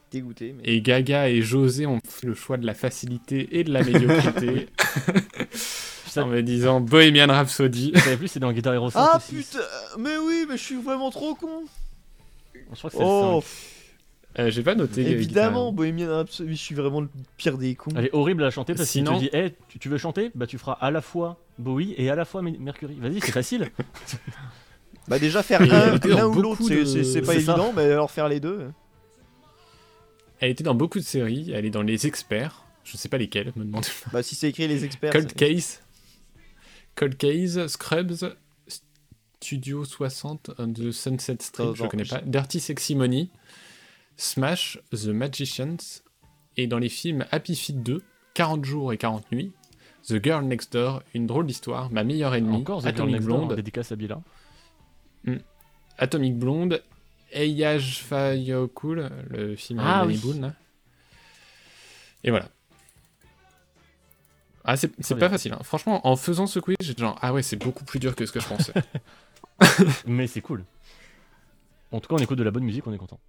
[0.10, 0.56] Dégoûté.
[0.58, 0.64] Mais...
[0.64, 4.68] Et Gaga et José ont fait le choix de la facilité et de la médiocrité
[6.18, 7.92] en me disant Bohemian Rhapsody.
[7.94, 9.60] Je savais plus, c'est dans Guitar Hero 5 Ah putain
[10.00, 11.66] Mais oui, mais je suis vraiment trop con
[12.56, 13.75] Je crois que c'est Oh le 5.
[14.38, 15.06] Euh, J'ai pas noté.
[15.06, 17.92] euh, Évidemment, Bohemian Rhapsody, je suis vraiment le pire des cons.
[17.96, 20.32] Elle est horrible à chanter parce qu'il Sinon- te dit hey, tu, tu veux chanter?
[20.36, 22.96] Bah tu feras à la fois Bowie et à la fois Mer- Mercury.
[23.00, 23.70] Vas-y, c'est facile.
[25.08, 26.00] Bah déjà faire l'un ou
[26.34, 27.52] beaucoup l'autre, c'est- de- c'est pas C'est ça.
[27.54, 28.72] évident, mais alors faire les deux.
[30.40, 31.52] Elle était dans beaucoup de séries.
[31.54, 32.64] Elle est dans Les Experts.
[32.84, 34.10] Je sais pas lesquels, me demandez pas.
[34.14, 35.12] Bah si c'est écrit les experts.
[35.14, 35.82] Cold Case.
[36.96, 38.36] Cold Case, Scrubs,
[39.42, 42.22] Studio 60 on the Sunset Strip, je attends, connais je- pas.
[42.26, 43.28] Dirty Sexy Money,
[44.18, 46.02] Smash, The Magicians,
[46.58, 48.02] et dans les films Happy Feet 2,
[48.34, 49.52] 40 jours et 40 nuits,
[50.08, 53.28] The Girl Next Door, Une drôle d'histoire, Ma meilleure ennemie, Encore The Girl Atomic Next
[53.28, 54.22] Door, Blonde, dédicace à Bila.
[55.98, 56.82] Atomic Blonde,
[57.32, 60.22] Fire Cool, le film Ah avec oui.
[60.22, 60.54] Boone.
[62.24, 62.50] Et voilà.
[64.64, 65.30] Ah, c'est pas bien.
[65.30, 65.54] facile.
[65.54, 65.60] hein.
[65.64, 68.32] Franchement, en faisant ce quiz, j'étais genre, ah ouais, c'est beaucoup plus dur que ce
[68.32, 68.74] que je pensais.
[70.08, 70.64] Mais c'est cool.
[71.92, 73.20] En tout cas, on écoute de la bonne musique, on est content.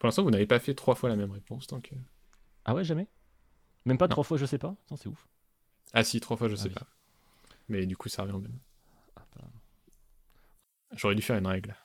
[0.00, 1.68] Pour l'instant, vous n'avez pas fait trois fois la même réponse.
[1.68, 1.92] Donc...
[1.92, 1.96] euh.
[2.64, 3.06] Ah ouais, jamais?
[3.84, 4.10] Même pas Non.
[4.10, 4.74] trois fois, je sais pas?
[4.86, 5.28] Attends, c'est ouf.
[5.92, 6.74] Ah si, trois fois, je Ah sais oui.
[6.74, 6.86] pas.
[7.68, 8.58] Mais du coup, ça revient au même.
[9.16, 9.22] Ah.
[10.96, 11.76] J'aurais dû faire une règle.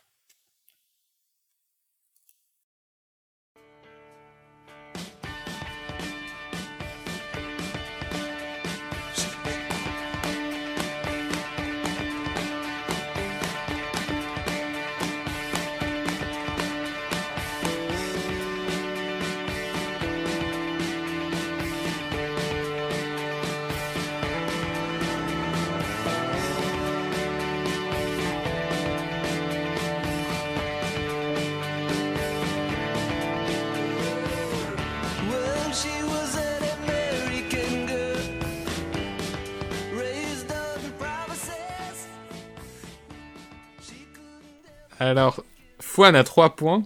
[45.06, 45.44] Alors,
[45.80, 46.84] Fouane a trois points.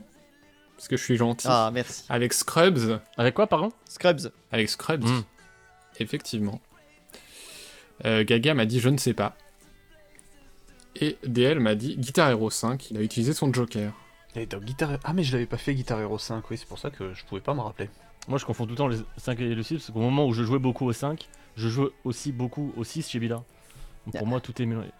[0.76, 1.48] Parce que je suis gentil.
[1.50, 2.04] Ah merci.
[2.10, 3.00] Avec Scrubs.
[3.18, 3.72] Avec quoi, pardon?
[3.90, 4.32] Scrubs.
[4.52, 5.04] Avec Scrubs.
[5.04, 5.24] Mm.
[6.00, 6.62] Effectivement.
[8.06, 9.36] Euh, Gaga m'a dit je ne sais pas.
[10.96, 13.94] Et DL m'a dit Guitar Hero 5, il a utilisé son Joker.
[14.36, 14.92] Et Guitar...
[15.04, 17.26] Ah mais je l'avais pas fait Guitar Hero 5, oui, c'est pour ça que je
[17.26, 17.90] pouvais pas me rappeler.
[18.28, 20.34] Moi, je confonds tout le temps les 5 et le 6 parce qu'au moment où
[20.34, 23.44] je jouais beaucoup au 5, je jouais aussi beaucoup au 6 chez Bila.
[24.06, 24.92] Donc pour moi, tout est mélangé.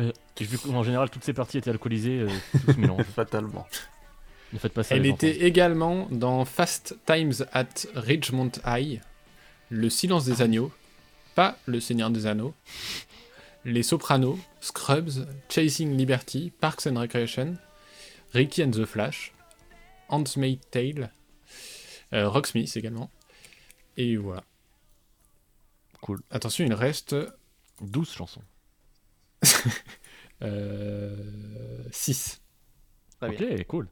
[0.00, 3.02] Euh, vu qu'en général, toutes ces parties étaient alcoolisées, euh, tout se mélange.
[3.14, 3.66] Fatalement.
[4.52, 4.96] Ne faites pas ça.
[4.96, 5.44] Elle était enfants.
[5.44, 9.00] également dans Fast Times at Ridgemont High,
[9.68, 10.72] Le Silence des Agneaux,
[11.34, 12.54] pas Le Seigneur des Anneaux,
[13.64, 17.56] Les Sopranos, Scrubs, Chasing Liberty, Parks and Recreation,
[18.32, 19.32] Ricky and the Flash,
[20.08, 21.12] Handmaid's Tale,
[22.12, 23.10] euh, Rocksmith également.
[23.96, 24.42] Et voilà.
[26.00, 26.20] Cool.
[26.30, 27.14] Attention, il reste
[27.82, 28.42] 12 chansons.
[30.42, 31.14] euh,
[31.90, 32.40] 6.
[33.20, 33.64] Très ok, bien.
[33.68, 33.88] cool.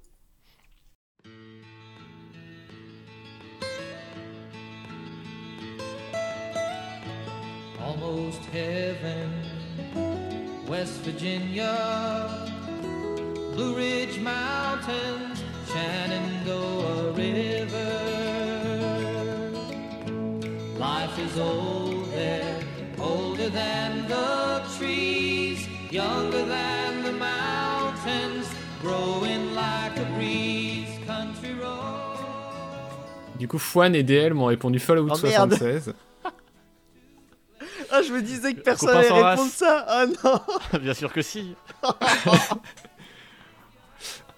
[7.89, 9.31] almost heaven.
[10.67, 12.29] West Virginia,
[13.55, 17.95] Blue Ridge Mountains, Shenandoah River.
[20.79, 22.61] Life is old there,
[22.99, 25.38] older than the trees,
[25.93, 28.47] younger than the mountains,
[28.83, 30.89] growing like a breeze.
[31.07, 32.19] Country road.
[33.39, 35.55] Du coup, Fouane et DL m'ont répondu Fallout Oh, merde.
[35.55, 35.95] 76.
[37.91, 39.83] Ah je me disais que personne allait répondre ça.
[39.89, 40.41] Ah non.
[40.81, 41.55] Bien sûr que si.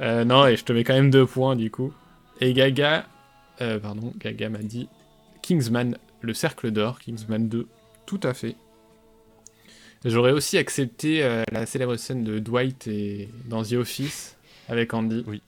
[0.00, 1.92] Euh, non, et je te mets quand même deux points du coup.
[2.40, 3.04] Et Gaga,
[3.60, 4.88] euh, pardon, Gaga m'a dit
[5.42, 7.66] Kingsman, le cercle d'or, Kingsman 2,
[8.06, 8.56] tout à fait.
[10.04, 14.36] J'aurais aussi accepté euh, la célèbre scène de Dwight et dans The Office
[14.68, 15.24] avec Andy.
[15.26, 15.42] Oui.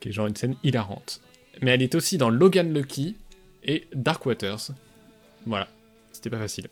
[0.00, 1.20] Qui est genre une scène hilarante.
[1.60, 3.16] Mais elle est aussi dans Logan Lucky
[3.64, 4.68] et Dark Waters.
[5.46, 5.66] Voilà,
[6.12, 6.68] c'était pas facile.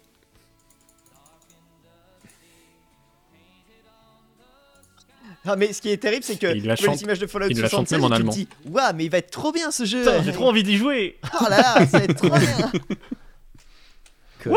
[5.49, 7.27] Ah, mais ce qui est terrible, c'est que il la vois les chante- images de
[7.29, 8.33] Fallout il la chante 76 même en et tu te allemand.
[8.33, 10.05] dis, Waouh, mais il va être trop bien ce jeu.
[10.25, 11.19] J'ai trop envie d'y jouer.
[11.41, 12.73] Oh là là, ça va être trop bien.
[14.45, 14.53] Big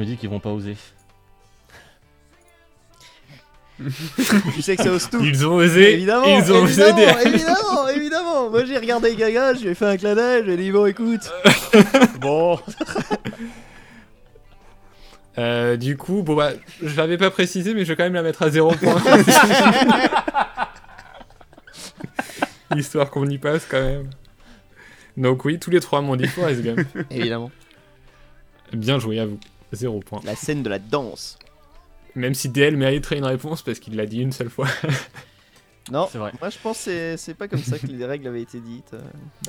[0.00, 0.76] me dis qu'ils vont pas oser.
[4.54, 5.24] Tu sais que ça ose tout.
[5.24, 8.50] Ils ont osé, Évidemment, ils ont osé évidemment, évidemment, évidemment.
[8.50, 10.70] Moi j'ai regardé Gaga, je lui ai fait un clin d'œil, je lui ai dit
[10.70, 11.32] bon écoute.
[12.20, 12.58] bon,
[15.38, 16.50] Euh, du coup, bon bah,
[16.82, 19.00] je l'avais pas précisé, mais je vais quand même la mettre à 0 point.
[22.76, 24.10] Histoire qu'on y passe quand même.
[25.16, 26.80] Donc oui, tous les trois m'ont dit Gump.
[27.10, 27.50] évidemment.
[28.72, 29.38] Bien joué à vous.
[29.72, 30.20] 0 point.
[30.24, 31.38] La scène de la danse.
[32.14, 34.68] Même si DL mériterait une réponse parce qu'il l'a dit une seule fois.
[35.90, 36.30] Non, C'est vrai.
[36.40, 38.92] moi je pense que c'est- pas comme ça que les règles avaient été dites.
[38.94, 39.00] euh.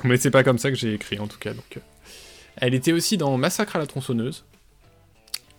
[0.02, 1.52] mais c'est pas comme ça que j'ai écrit en tout cas.
[1.52, 1.80] Donc, euh.
[2.56, 4.44] Elle était aussi dans Massacre à la tronçonneuse,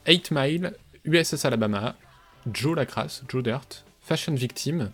[0.08, 0.74] 8 Mile,
[1.06, 1.95] USS Alabama,
[2.51, 4.92] Joe la crasse, Joe Dirt, Fashion Victim,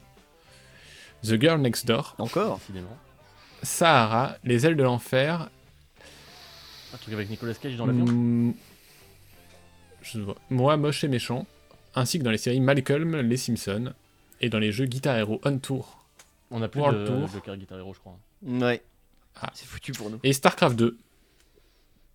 [1.24, 2.58] The Girl Next Door, Encore?
[2.60, 2.98] Décidément.
[3.64, 5.50] Sahara, Les ailes de l'enfer,
[6.94, 8.06] Un truc avec Nicolas Cage dans l'avion?
[8.06, 8.54] Mm, vois.
[10.50, 11.46] Moi, moche et méchant,
[11.96, 13.94] ainsi que dans les séries Malcolm, Les Simpsons,
[14.42, 16.06] et dans les jeux Guitar Hero On Tour
[16.52, 17.42] On a plus World de, Tour.
[17.44, 18.18] Car Guitar Hero, je crois.
[18.44, 18.82] Ouais.
[19.42, 19.50] Ah.
[19.54, 20.20] C'est foutu pour nous.
[20.24, 20.98] et StarCraft 2.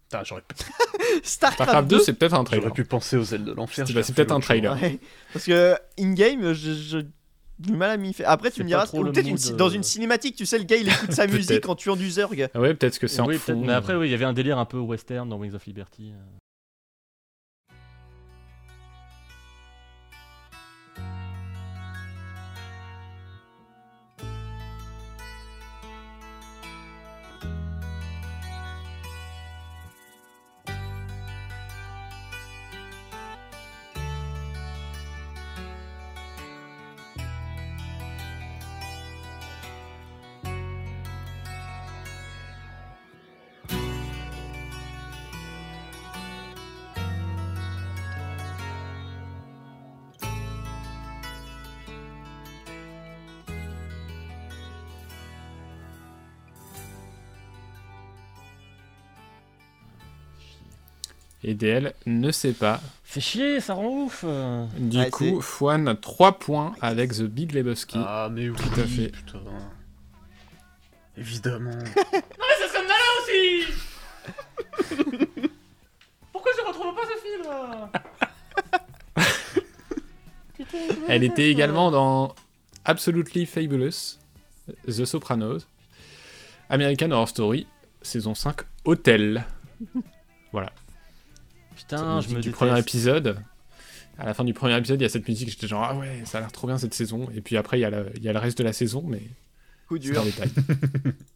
[0.04, 0.54] Putain, j'aurais pu,
[1.22, 2.64] Starcraft, StarCraft 2, c'est peut-être un trailer.
[2.64, 3.86] j'aurais pu penser aux ailes de l'enfer.
[3.86, 4.74] C'est bah, peut-être un trailer.
[4.80, 4.98] Ouais.
[5.32, 7.04] Parce que in-game, je,
[7.58, 8.28] du mal à m'y faire.
[8.28, 9.56] Après, tu me diras, peut-être une euh.
[9.56, 12.48] dans une cinématique, tu sais, le gars il écoute sa musique en tuant du Zerg.
[12.54, 13.52] Ah ouais, peut-être que c'est en oui, fond.
[13.52, 13.66] peut-être.
[13.66, 16.12] Mais après, oui, il y avait un délire un peu western dans Wings of Liberty.
[61.46, 62.80] Et DL ne sait pas.
[63.04, 64.24] Fait chier, ça rend ouf.
[64.78, 67.98] Du Ouais, coup, Fouane a 3 points avec The Big Lebowski.
[68.00, 69.08] Ah, mais oui, Tout à fait.
[69.08, 69.40] putain.
[71.18, 71.70] Évidemment.
[71.94, 73.66] ça serait malin aussi
[76.32, 77.44] Pourquoi je retrouve pas ce film
[81.08, 82.34] Elle était également dans
[82.86, 84.18] Absolutely Fabulous,
[84.86, 85.66] The Sopranos,
[86.70, 87.66] American Horror Story,
[88.02, 89.44] saison 5, Hotel.
[90.52, 90.72] Voilà.
[91.76, 93.38] Putain, je me du premier épisode.
[94.18, 96.22] À la fin du premier épisode, il y a cette musique, j'étais genre, ah ouais,
[96.24, 97.28] ça a l'air trop bien cette saison.
[97.34, 99.02] Et puis après, il y, a le- il y a le reste de la saison,
[99.06, 99.20] mais
[99.88, 100.22] Coup c'est dur.
[100.22, 100.50] détail.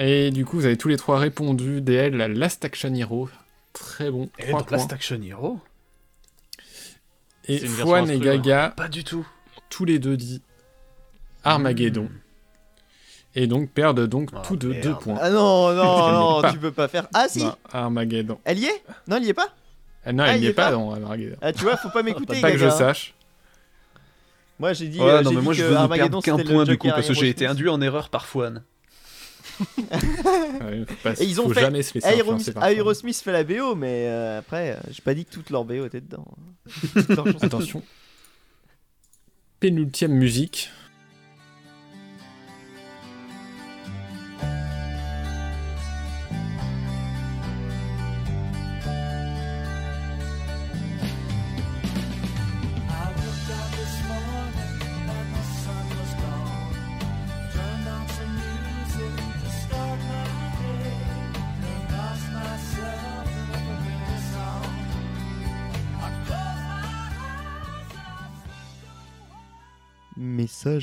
[0.00, 1.80] Et du coup, vous avez tous les trois répondu.
[1.80, 3.28] DL, la Last Action Hero.
[3.72, 4.30] Très bon.
[4.38, 4.76] Et 3 dans points.
[4.78, 5.60] Last Action Hero
[7.46, 8.18] Et Fouane et.
[8.18, 9.26] Gaga, Pas du tout.
[9.70, 10.40] tous les deux dit
[11.44, 12.04] Armageddon.
[12.04, 12.18] Hmm.
[13.34, 15.18] Et donc perdent donc Oh, tous deux deux points.
[15.20, 16.42] Ah non, non, pas.
[16.48, 17.08] non, tu peux pas faire.
[17.14, 18.38] Ah si, Non, Armageddon.
[18.44, 18.82] elle y est?
[19.06, 19.48] Non, elle y est pas?
[20.04, 21.36] Ah non, Ah, elle n'y y est pas pas dans Armageddon.
[21.42, 22.70] Ah, tu vois, faut pas m'écouter, Pas que je hein.
[22.70, 23.14] sache.
[24.58, 26.42] Moi, j'ai dit, Ouais, euh, non, mais dit moi je que veux ne Armageddon, perdre
[26.44, 28.62] qu'un point du coup parce que j'ai été induit en erreur par Fouane.
[29.60, 33.74] Ouais, faut pas- Et ils ont faut fait jamais se laisser Aerosmith, fait la BO,
[33.74, 36.26] mais euh, après, euh, j'ai pas dit que toute leur BO était dedans.
[36.94, 37.26] Toute leur.
[37.42, 37.82] Attention.
[39.60, 40.70] Pénultième musique.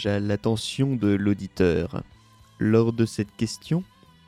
[0.06, 2.04] À l'attention de l'auditeur.
[2.60, 3.84] Lors de cette question,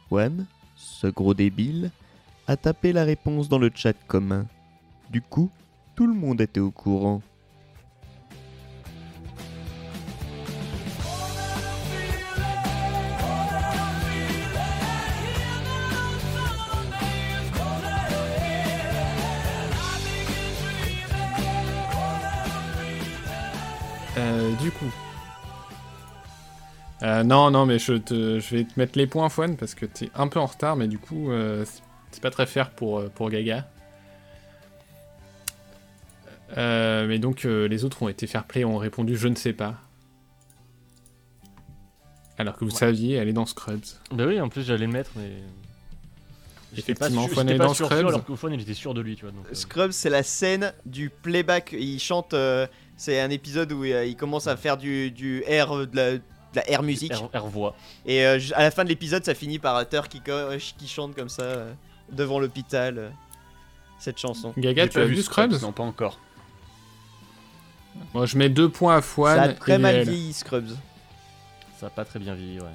[0.10, 1.92] Juan, ce gros débile,
[2.48, 4.48] a tapé la réponse dans le chat commun.
[5.12, 5.52] Du coup,
[5.96, 7.22] tout le monde était au courant.
[27.20, 29.86] Euh, non, non, mais je, te, je vais te mettre les points, Fouane, parce que
[29.86, 31.66] t'es un peu en retard, mais du coup, euh,
[32.12, 33.68] c'est- pas très fair pour, euh, pour Gaga.
[36.58, 39.54] Euh, mais donc, euh, les autres ont été fair play, ont répondu je ne sais
[39.54, 39.76] pas.
[42.40, 43.84] Alors que vous saviez, elle est dans Scrubs.
[44.12, 45.32] Bah oui, en plus j'allais le mettre, mais.
[46.74, 48.00] J'étais pas Effectivement, Fouane est pas dans sûr, Scrubs.
[48.00, 49.32] sûr, alors que Fouane il était sûr de lui, tu vois.
[49.32, 51.76] donc, euh, Scrubs, c'est la scène du playback.
[51.78, 52.34] Il chante.
[52.34, 56.18] euh, c'est un épisode où il commence à faire du, du air, de la,
[56.58, 57.12] de la air musique.
[57.12, 57.76] air, air voix.
[58.06, 61.16] Et euh, à la fin de l'épisode, ça finit par Hutter qui, co- qui chante
[61.16, 61.72] comme ça euh,
[62.12, 62.98] devant l'hôpital.
[62.98, 63.10] euh,
[64.00, 64.54] cette chanson.
[64.58, 66.20] Gaga, tu as vu Scrubs Non, pas encore.
[68.14, 69.40] Moi, je mets deux points à Ça Fouane.
[69.40, 70.70] a très et mal vieilli, Scrubs.
[71.80, 72.68] Ça a pas très bien vieilli, ouais.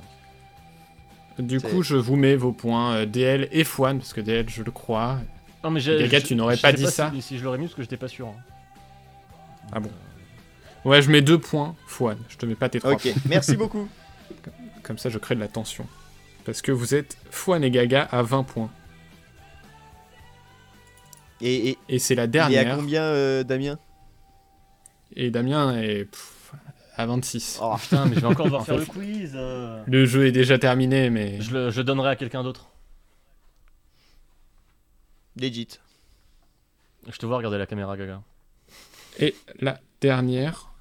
[1.39, 4.63] Du coup, je vous mets vos points euh, DL et Fouane, parce que DL, je
[4.63, 5.19] le crois.
[5.65, 7.75] Non, mais Gaga, je- tu n'aurais pas dit ça si, si je l'aurais mis parce
[7.77, 8.27] que j'étais pas sûr.
[8.27, 8.35] hein.
[9.73, 9.91] Ah bon
[10.85, 12.19] Ouais, je mets deux points, Fouane.
[12.29, 13.89] Je te mets pas tes trois Ok, merci beaucoup.
[14.83, 15.87] Comme ça, je crée de la tension.
[16.45, 18.71] Parce que vous êtes Fouane et Gaga à 20 points.
[21.41, 22.77] Et, et, Et c'est la il est à dernière.
[22.77, 23.79] combien, euh, Damien?
[25.15, 26.53] Et Damien est pff,
[26.97, 27.59] à 26.
[27.63, 29.33] Oh, Putain, mais je vais encore devoir En faire fait, le quiz.
[29.35, 29.83] euh.
[29.87, 31.41] Le jeu est déjà terminé, mais.
[31.41, 32.69] Je le, je le donnerai à quelqu'un d'autre.
[35.37, 35.69] legit.
[37.09, 38.23] Je te vois regarder la caméra, Gaga.
[39.19, 40.72] Et la dernière.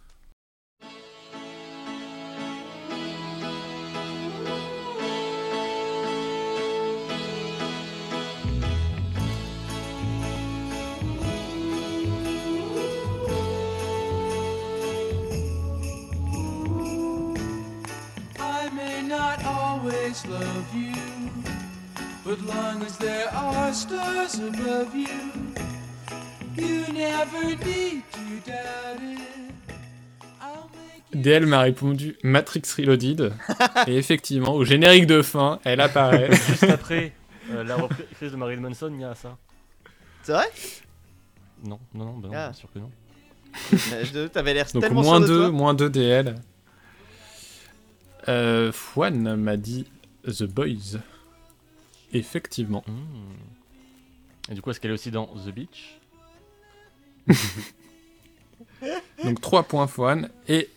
[20.11, 20.93] Always love you,
[22.25, 25.07] but long as there are stars above you,
[26.57, 29.19] you never need to doubt it.
[31.13, 33.33] DL m'a répondu Matrix Reloaded.
[33.87, 36.31] et effectivement, au générique de fin, elle apparaît.
[36.47, 37.13] Juste après
[37.51, 39.37] euh, la reprise de Marilyn Manson, il y a ça.
[40.23, 40.45] C'est vrai?
[41.65, 42.49] Non, non, non, bah non, Ah.
[42.49, 42.91] bien sûr que non.
[44.33, 45.51] T'avais l'air Donc tellement moins sûr de 2, toi.
[45.51, 46.35] moins 2 DL.
[48.29, 49.87] Euh, Fouane m'a dit
[50.25, 50.99] The Boys.
[52.13, 52.83] Effectivement.
[52.87, 54.51] Hmm.
[54.51, 55.99] Et du coup, est-ce qu'elle est aussi dans The Beach
[59.23, 60.29] Donc 3 points Fouane.
[60.47, 60.69] Et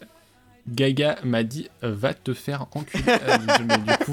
[0.68, 3.02] Gaga m'a dit Va te faire enculer.
[3.08, 4.12] Euh, mais du coup,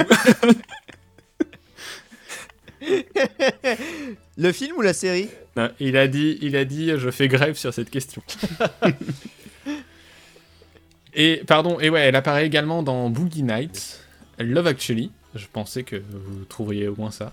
[4.38, 5.30] Le film ou la série?
[5.56, 8.22] Non, il, a dit, il a dit Je fais grève sur cette question.
[11.14, 14.00] et pardon, et ouais, elle apparaît également dans Boogie Nights,
[14.40, 15.12] Love Actually.
[15.36, 17.32] Je pensais que vous trouveriez au moins ça.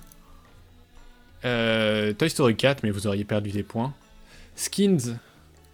[1.44, 3.92] Euh, Toy Story 4, mais vous auriez perdu des points.
[4.56, 5.16] Skins,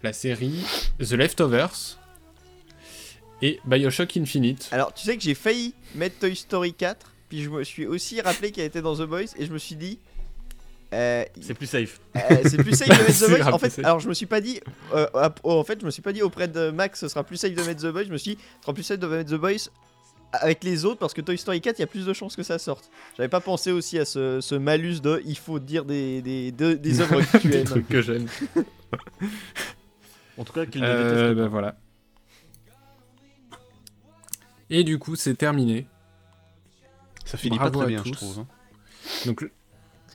[0.02, 0.64] la série.
[0.98, 1.98] The Leftovers.
[3.42, 4.68] Et Bioshock Infinite.
[4.72, 8.20] Alors, tu sais que j'ai failli mettre Toy Story 4, puis je me suis aussi
[8.20, 9.98] rappelé qu'elle était dans The Boys, et je me suis dit.
[10.94, 12.00] euh, C'est plus safe.
[12.16, 13.52] euh, c'est plus safe de mettre The Boys.
[13.52, 14.60] En fait, alors je me suis pas dit.
[15.42, 17.62] en fait, je me suis pas dit auprès de Max, ce sera plus safe de
[17.62, 18.04] mettre The Boys.
[18.04, 19.68] Je me suis dit, ce sera plus safe de mettre The Boys
[20.36, 22.42] avec les autres parce que Toy Story 4, il y a plus de chances que
[22.42, 22.90] ça sorte.
[23.16, 26.76] J'avais pas pensé aussi à ce, ce malus de il faut dire des, des, des,
[26.76, 27.64] des œuvres que tu Des aimes.
[27.64, 28.26] trucs que j'aime.
[30.36, 31.76] En tout cas, qu'il ne Euh, déteste bah voilà.
[34.70, 35.86] Et du coup, c'est terminé.
[37.24, 38.08] Ça finit Bravo pas très bien, tous.
[38.08, 38.38] je trouve.
[38.40, 38.46] hein.
[39.26, 39.52] Donc, le-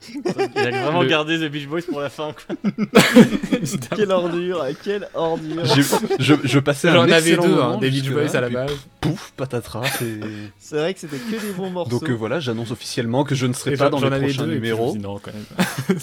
[0.08, 0.22] Il
[0.58, 2.34] a vraiment Le- gardé The Beach Boys pour la fin.
[2.34, 2.56] quoi.
[3.96, 5.66] Quelle ordure, quelle ordure.
[6.20, 8.50] Je, je passais un J'en avais excellent deux, moment hein, des Beach Boys à la
[8.50, 8.72] base.
[9.02, 9.84] Pouf, patatras.
[10.02, 10.20] et-
[10.58, 12.00] C'est vrai que c'était que des bons morceaux.
[12.00, 14.52] Donc euh, voilà, j'annonce officiellement que je ne serai Et pas dans les prochains deux,
[14.52, 14.96] puis numéros.
[14.98, 15.98] non, quand même.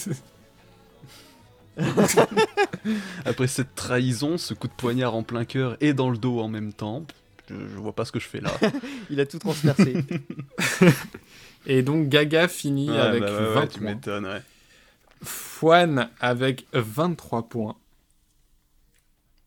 [3.25, 6.49] Après cette trahison, ce coup de poignard en plein cœur et dans le dos en
[6.49, 7.05] même temps,
[7.49, 8.51] je, je vois pas ce que je fais là.
[9.11, 9.95] Il a tout transpercé.
[11.67, 13.95] Et donc Gaga finit Ouais, avec bah ouais, ouais, 20 tu points.
[13.95, 14.43] m'étonnes, ouais.
[15.23, 17.77] Fouane avec 23 points.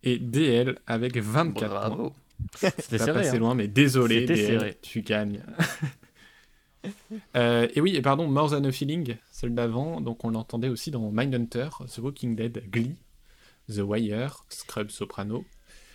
[0.04, 1.96] Et DL avec 24 Bravo.
[2.10, 2.14] points.
[2.80, 3.14] C'était serré.
[3.14, 3.40] passé hein.
[3.40, 4.78] loin, mais désolé, DL, serré.
[4.82, 5.44] tu gagnes.
[7.36, 10.92] Euh, et oui, et pardon, More Than a Feeling, celle d'avant, donc on l'entendait aussi
[10.92, 12.96] dans Mindhunter, The Walking Dead, Glee,
[13.68, 15.44] The Wire, Scrub Soprano,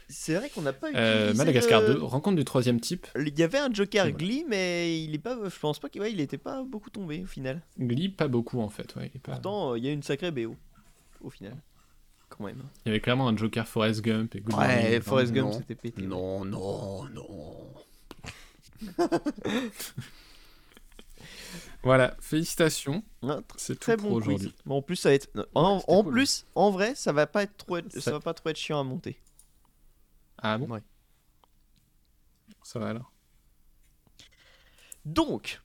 [0.08, 3.39] C'est vrai qu'on n'a pas euh, utilisé Madagascar le- 2, Rencontre du troisième type, Il
[3.39, 4.10] y avait un Joker.
[4.12, 5.36] Glee, mais il est pas.
[5.49, 7.62] Je pense pas qu'il ouais, il était pas beaucoup tombé au final.
[7.78, 10.02] Glee, pas beaucoup en fait, ouais, il est pas- Pourtant, euh, il y a une
[10.02, 10.55] sacrée BO
[11.23, 11.57] au final.
[12.28, 12.62] Quand même.
[12.84, 15.33] Il y avait clairement un Joker Forrest Gump et Good Ouais, Morning, Forrest.
[15.33, 16.02] Gump c'était pété.
[16.02, 17.68] Non, non, non.
[21.83, 23.02] Voilà, félicitations,
[23.57, 24.55] c'est Très tout bon pour aujourd'hui.
[24.65, 25.28] Bon, en plus, ça va être.
[25.55, 26.12] En, c'était en cool.
[26.15, 28.00] plus, en vrai, ça va pas être trop, être- ça...
[28.00, 29.18] Ça- va pas trop être chiant à monter.
[30.44, 30.82] Ah bon Ouais.
[32.62, 33.10] Ça va alors?
[35.05, 35.60] Donc,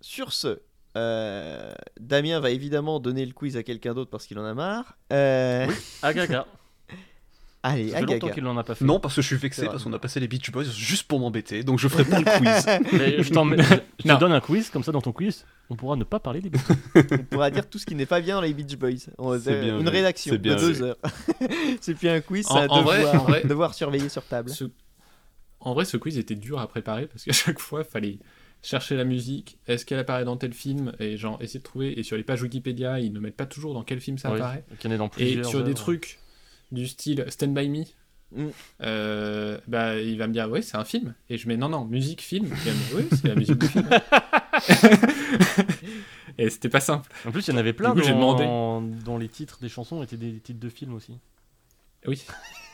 [0.00, 0.60] sur ce,
[0.96, 4.96] euh, Damien va évidemment donner le quiz à quelqu'un d'autre parce qu'il en a marre.
[5.12, 5.66] Euh,
[6.02, 6.46] Ah, Gaga.
[7.64, 8.34] Allez, Ça à fait longtemps Gaga.
[8.34, 8.84] qu'il en a pas fait.
[8.84, 11.20] Non, parce que je suis vexé parce qu'on a passé les Beach Boys juste pour
[11.20, 12.92] m'embêter, donc je ferai pas le quiz.
[12.98, 13.62] Mais je t'en mets-
[14.00, 16.40] je te donne un quiz, comme ça dans ton quiz, on pourra ne pas parler
[16.40, 16.60] des Beach
[17.12, 18.90] On pourra dire tout ce qui n'est pas bien dans les Beach Boys.
[19.18, 20.96] On- C'est bien une rédaction c'est de deux heures.
[21.80, 24.50] c'est plus un quiz, En- c'est un vrai- devoir, vrai- devoir surveiller sur table.
[24.50, 24.64] Ce-
[25.60, 28.18] En vrai, ce quiz était dur à préparer parce qu'à chaque fois, il fallait
[28.64, 29.58] chercher la musique.
[29.68, 31.98] Est-ce qu'elle apparaît dans tel film Et genre, essayer de trouver.
[31.98, 34.38] Et sur les pages Wikipédia, ils ne mettent pas toujours dans quel film ça Oui,
[34.38, 34.64] apparaît.
[34.80, 36.18] qu'il y en dans Et sur des trucs
[36.72, 37.84] du style Stand By Me,
[38.34, 38.46] Mm.
[38.80, 41.12] euh, bah, il va me dire Oui, c'est un film.
[41.28, 42.46] Et je mets Non, non, musique, film.
[42.46, 43.86] Et me oui, c'est la musique du film.
[46.38, 47.10] et c'était pas simple.
[47.26, 48.44] En plus, il y en avait plein Du coup, j'ai demandé.
[48.44, 48.80] dans...
[48.80, 51.18] dont les titres des chansons étaient des titres de films aussi.
[52.06, 52.24] Oui,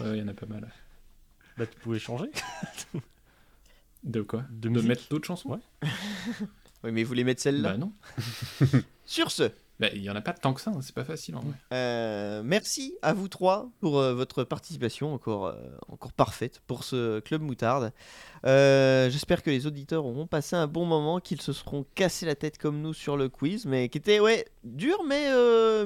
[0.01, 0.73] Ouais, il y en a pas mal.
[1.57, 2.31] Bah, tu pouvais changer.
[4.05, 5.59] De quoi De De mettre d'autres chansons Ouais.
[6.85, 7.93] Oui, mais vous voulez mettre celle-là Bah non.
[9.05, 11.36] Sur ce, Bah, il y en a pas tant que ça, hein, c'est pas facile
[11.36, 11.55] en vrai.
[11.73, 15.55] Euh, merci à vous trois pour euh, votre participation encore, euh,
[15.89, 17.92] encore parfaite pour ce club moutarde.
[18.44, 22.58] J'espère que les auditeurs auront passé un bon moment, qu'ils se seront cassés la tête
[22.58, 25.26] comme nous sur le quiz, mais qui était ouais dur, mais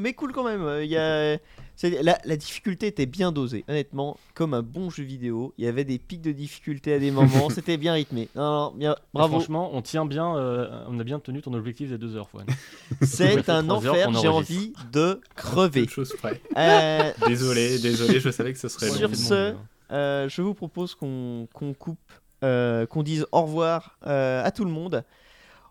[0.01, 0.83] mais cool quand même.
[0.83, 1.39] Il y a,
[1.83, 5.53] la, la difficulté était bien dosée, honnêtement, comme un bon jeu vidéo.
[5.59, 8.29] Il y avait des pics de difficulté à des moments, c'était bien rythmé.
[8.35, 9.37] Non, non, bien, bravo.
[9.39, 12.47] Franchement, on tient bien, euh, on a bien tenu ton objectif des deux heures, Fouane.
[13.03, 14.13] C'est un enfer.
[14.21, 15.87] J'ai envie de crever.
[16.19, 16.41] Près.
[16.57, 19.55] Euh, Désolé, désolé, je savais que ce serait Sur ce,
[19.91, 21.99] Euh, je vous propose qu'on qu'on coupe,
[22.45, 25.05] euh, qu'on dise au revoir euh, à tout le monde.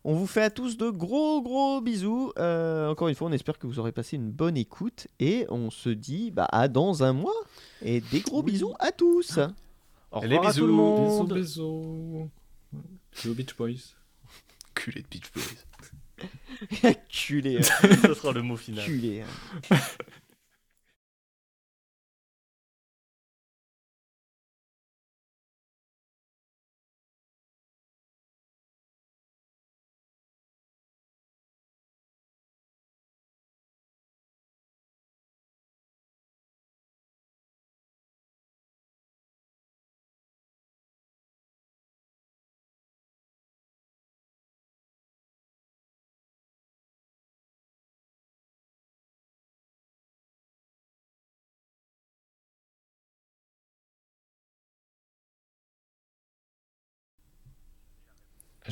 [0.03, 2.31] On vous fait à tous de gros gros bisous.
[2.39, 5.69] Euh, encore une fois, on espère que vous aurez passé une bonne écoute et on
[5.69, 7.33] se dit bah, à dans un mois.
[7.83, 9.37] Et des gros bisous à tous.
[10.11, 10.75] Au Les revoir à tout le bisous.
[10.75, 11.33] monde.
[11.33, 12.29] Bisous,
[12.73, 12.81] bisous.
[13.13, 13.95] Bisous Beach Boys.
[14.73, 16.91] Culé de Beach Boys.
[17.09, 17.57] Culé.
[17.59, 17.87] hein.
[18.07, 18.83] Ce sera le mot final.
[18.85, 19.21] Culé.
[19.21, 19.75] hein.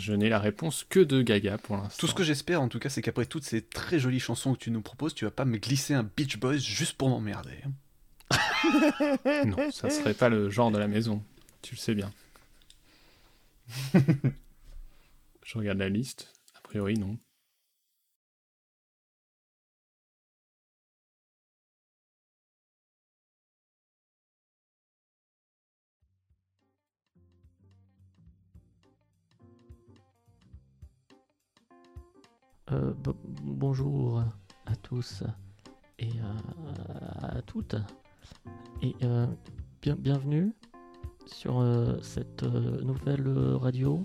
[0.10, 2.00] Je n'ai la réponse que de Gaga pour l'instant.
[2.00, 4.58] Tout ce que j'espère en tout cas, c'est qu'après toutes ces très jolies chansons que
[4.58, 7.60] tu nous proposes, tu vas pas me glisser un Beach Boys juste pour m'emmerder.
[7.64, 7.72] hein.
[9.46, 11.24] Non, ça serait pas le genre de la maison.
[11.62, 12.12] Tu le sais bien.
[13.94, 16.34] Je regarde la liste.
[16.56, 17.20] A priori, non.
[32.72, 34.20] Euh, bo- bonjour
[34.66, 35.24] à tous
[35.98, 37.76] et euh, à toutes.
[38.82, 39.26] Et euh,
[39.82, 40.54] bien, bienvenue
[41.26, 41.64] sur
[42.02, 44.04] cette nouvelle radio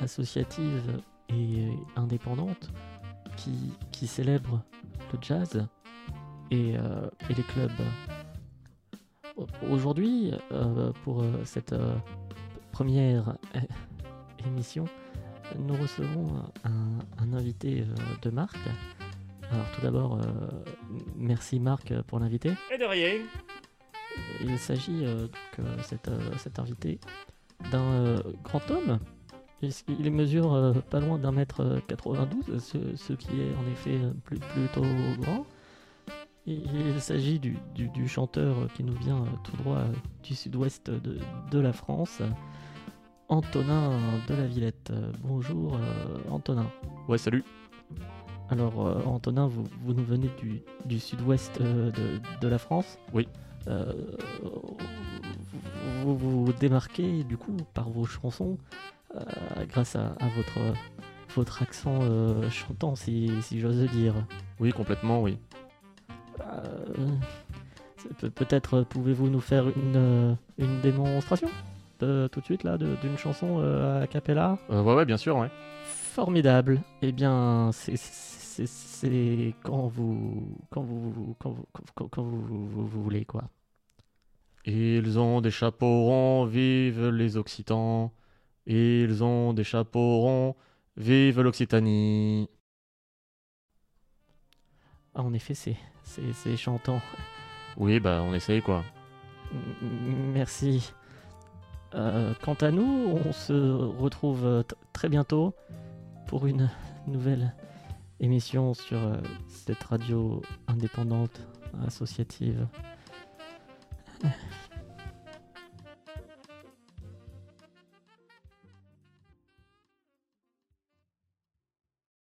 [0.00, 2.70] associative et indépendante
[3.36, 3.72] qui,
[4.06, 4.62] célèbre
[5.12, 5.66] le jazz
[6.50, 6.74] et,
[7.34, 7.70] les clubs.
[9.36, 10.32] Au- Aujourd'hui,
[11.04, 11.74] pour cette
[12.72, 13.36] première
[14.46, 14.84] émission,
[15.58, 18.56] nous recevons un, un invité euh, de marque.
[19.52, 20.22] Alors tout d'abord, euh,
[21.16, 22.52] merci Marc pour l'invité.
[22.72, 23.20] Et de rien.
[24.42, 26.98] Il s'agit euh, donc, cet, cet invité
[27.70, 28.98] d'un grand homme.
[29.62, 34.38] Il, mesure pas loin d'un mètre euh, 92, ce, ce qui est en effet plus,
[34.38, 34.82] plutôt
[35.20, 35.46] grand.
[36.48, 39.82] Il, s'agit du, du- du chanteur qui nous vient tout droit
[40.22, 41.18] du sud-ouest de,
[41.50, 42.20] de la France,
[43.28, 43.90] Antonin
[44.28, 44.92] de la Villette.
[45.24, 46.70] Bonjour euh, Antonin.
[47.08, 47.42] Ouais, salut.
[48.50, 52.98] Alors euh, Antonin, vous, vous nous venez du, du sud-ouest euh, de, de la France
[53.12, 53.28] Oui.
[53.66, 53.92] Euh,
[56.02, 58.58] vous, vous vous démarquez du coup par vos chansons
[59.68, 60.74] grâce à, à votre,
[61.34, 62.00] votre accent
[62.50, 64.14] chantant, si, si j'ose dire.
[64.60, 65.38] Oui, complètement, oui.
[68.34, 71.48] Peut-être pouvez-vous nous faire une, une démonstration?
[72.00, 75.36] De- tout de suite là d'une chanson euh, a cappella Euh, ouais, ouais, bien sûr,
[75.36, 75.50] ouais.
[75.84, 76.80] Formidable.
[77.02, 77.96] Eh bien, c'est-
[79.62, 83.44] quand vous quand vous quand vous quand, quand vous, vous- vous voulez quoi.
[84.64, 88.10] Ils ont des chapeaux ronds, vive les Occitans.
[88.66, 90.56] Ils ont des chapeaux ronds,
[90.96, 92.48] vive l'Occitanie.
[95.14, 97.00] Ah, en effet, c'est c'est c'est chantant.
[97.76, 98.82] Oui, bah, on essaye, quoi.
[99.52, 100.92] M- Merci.
[101.94, 105.54] Euh, quant à nous, on se retrouve euh, très bientôt
[106.26, 106.68] pour une
[107.06, 107.54] nouvelle
[108.20, 109.16] émission sur euh,
[109.48, 111.40] cette radio indépendante,
[111.86, 112.66] associative.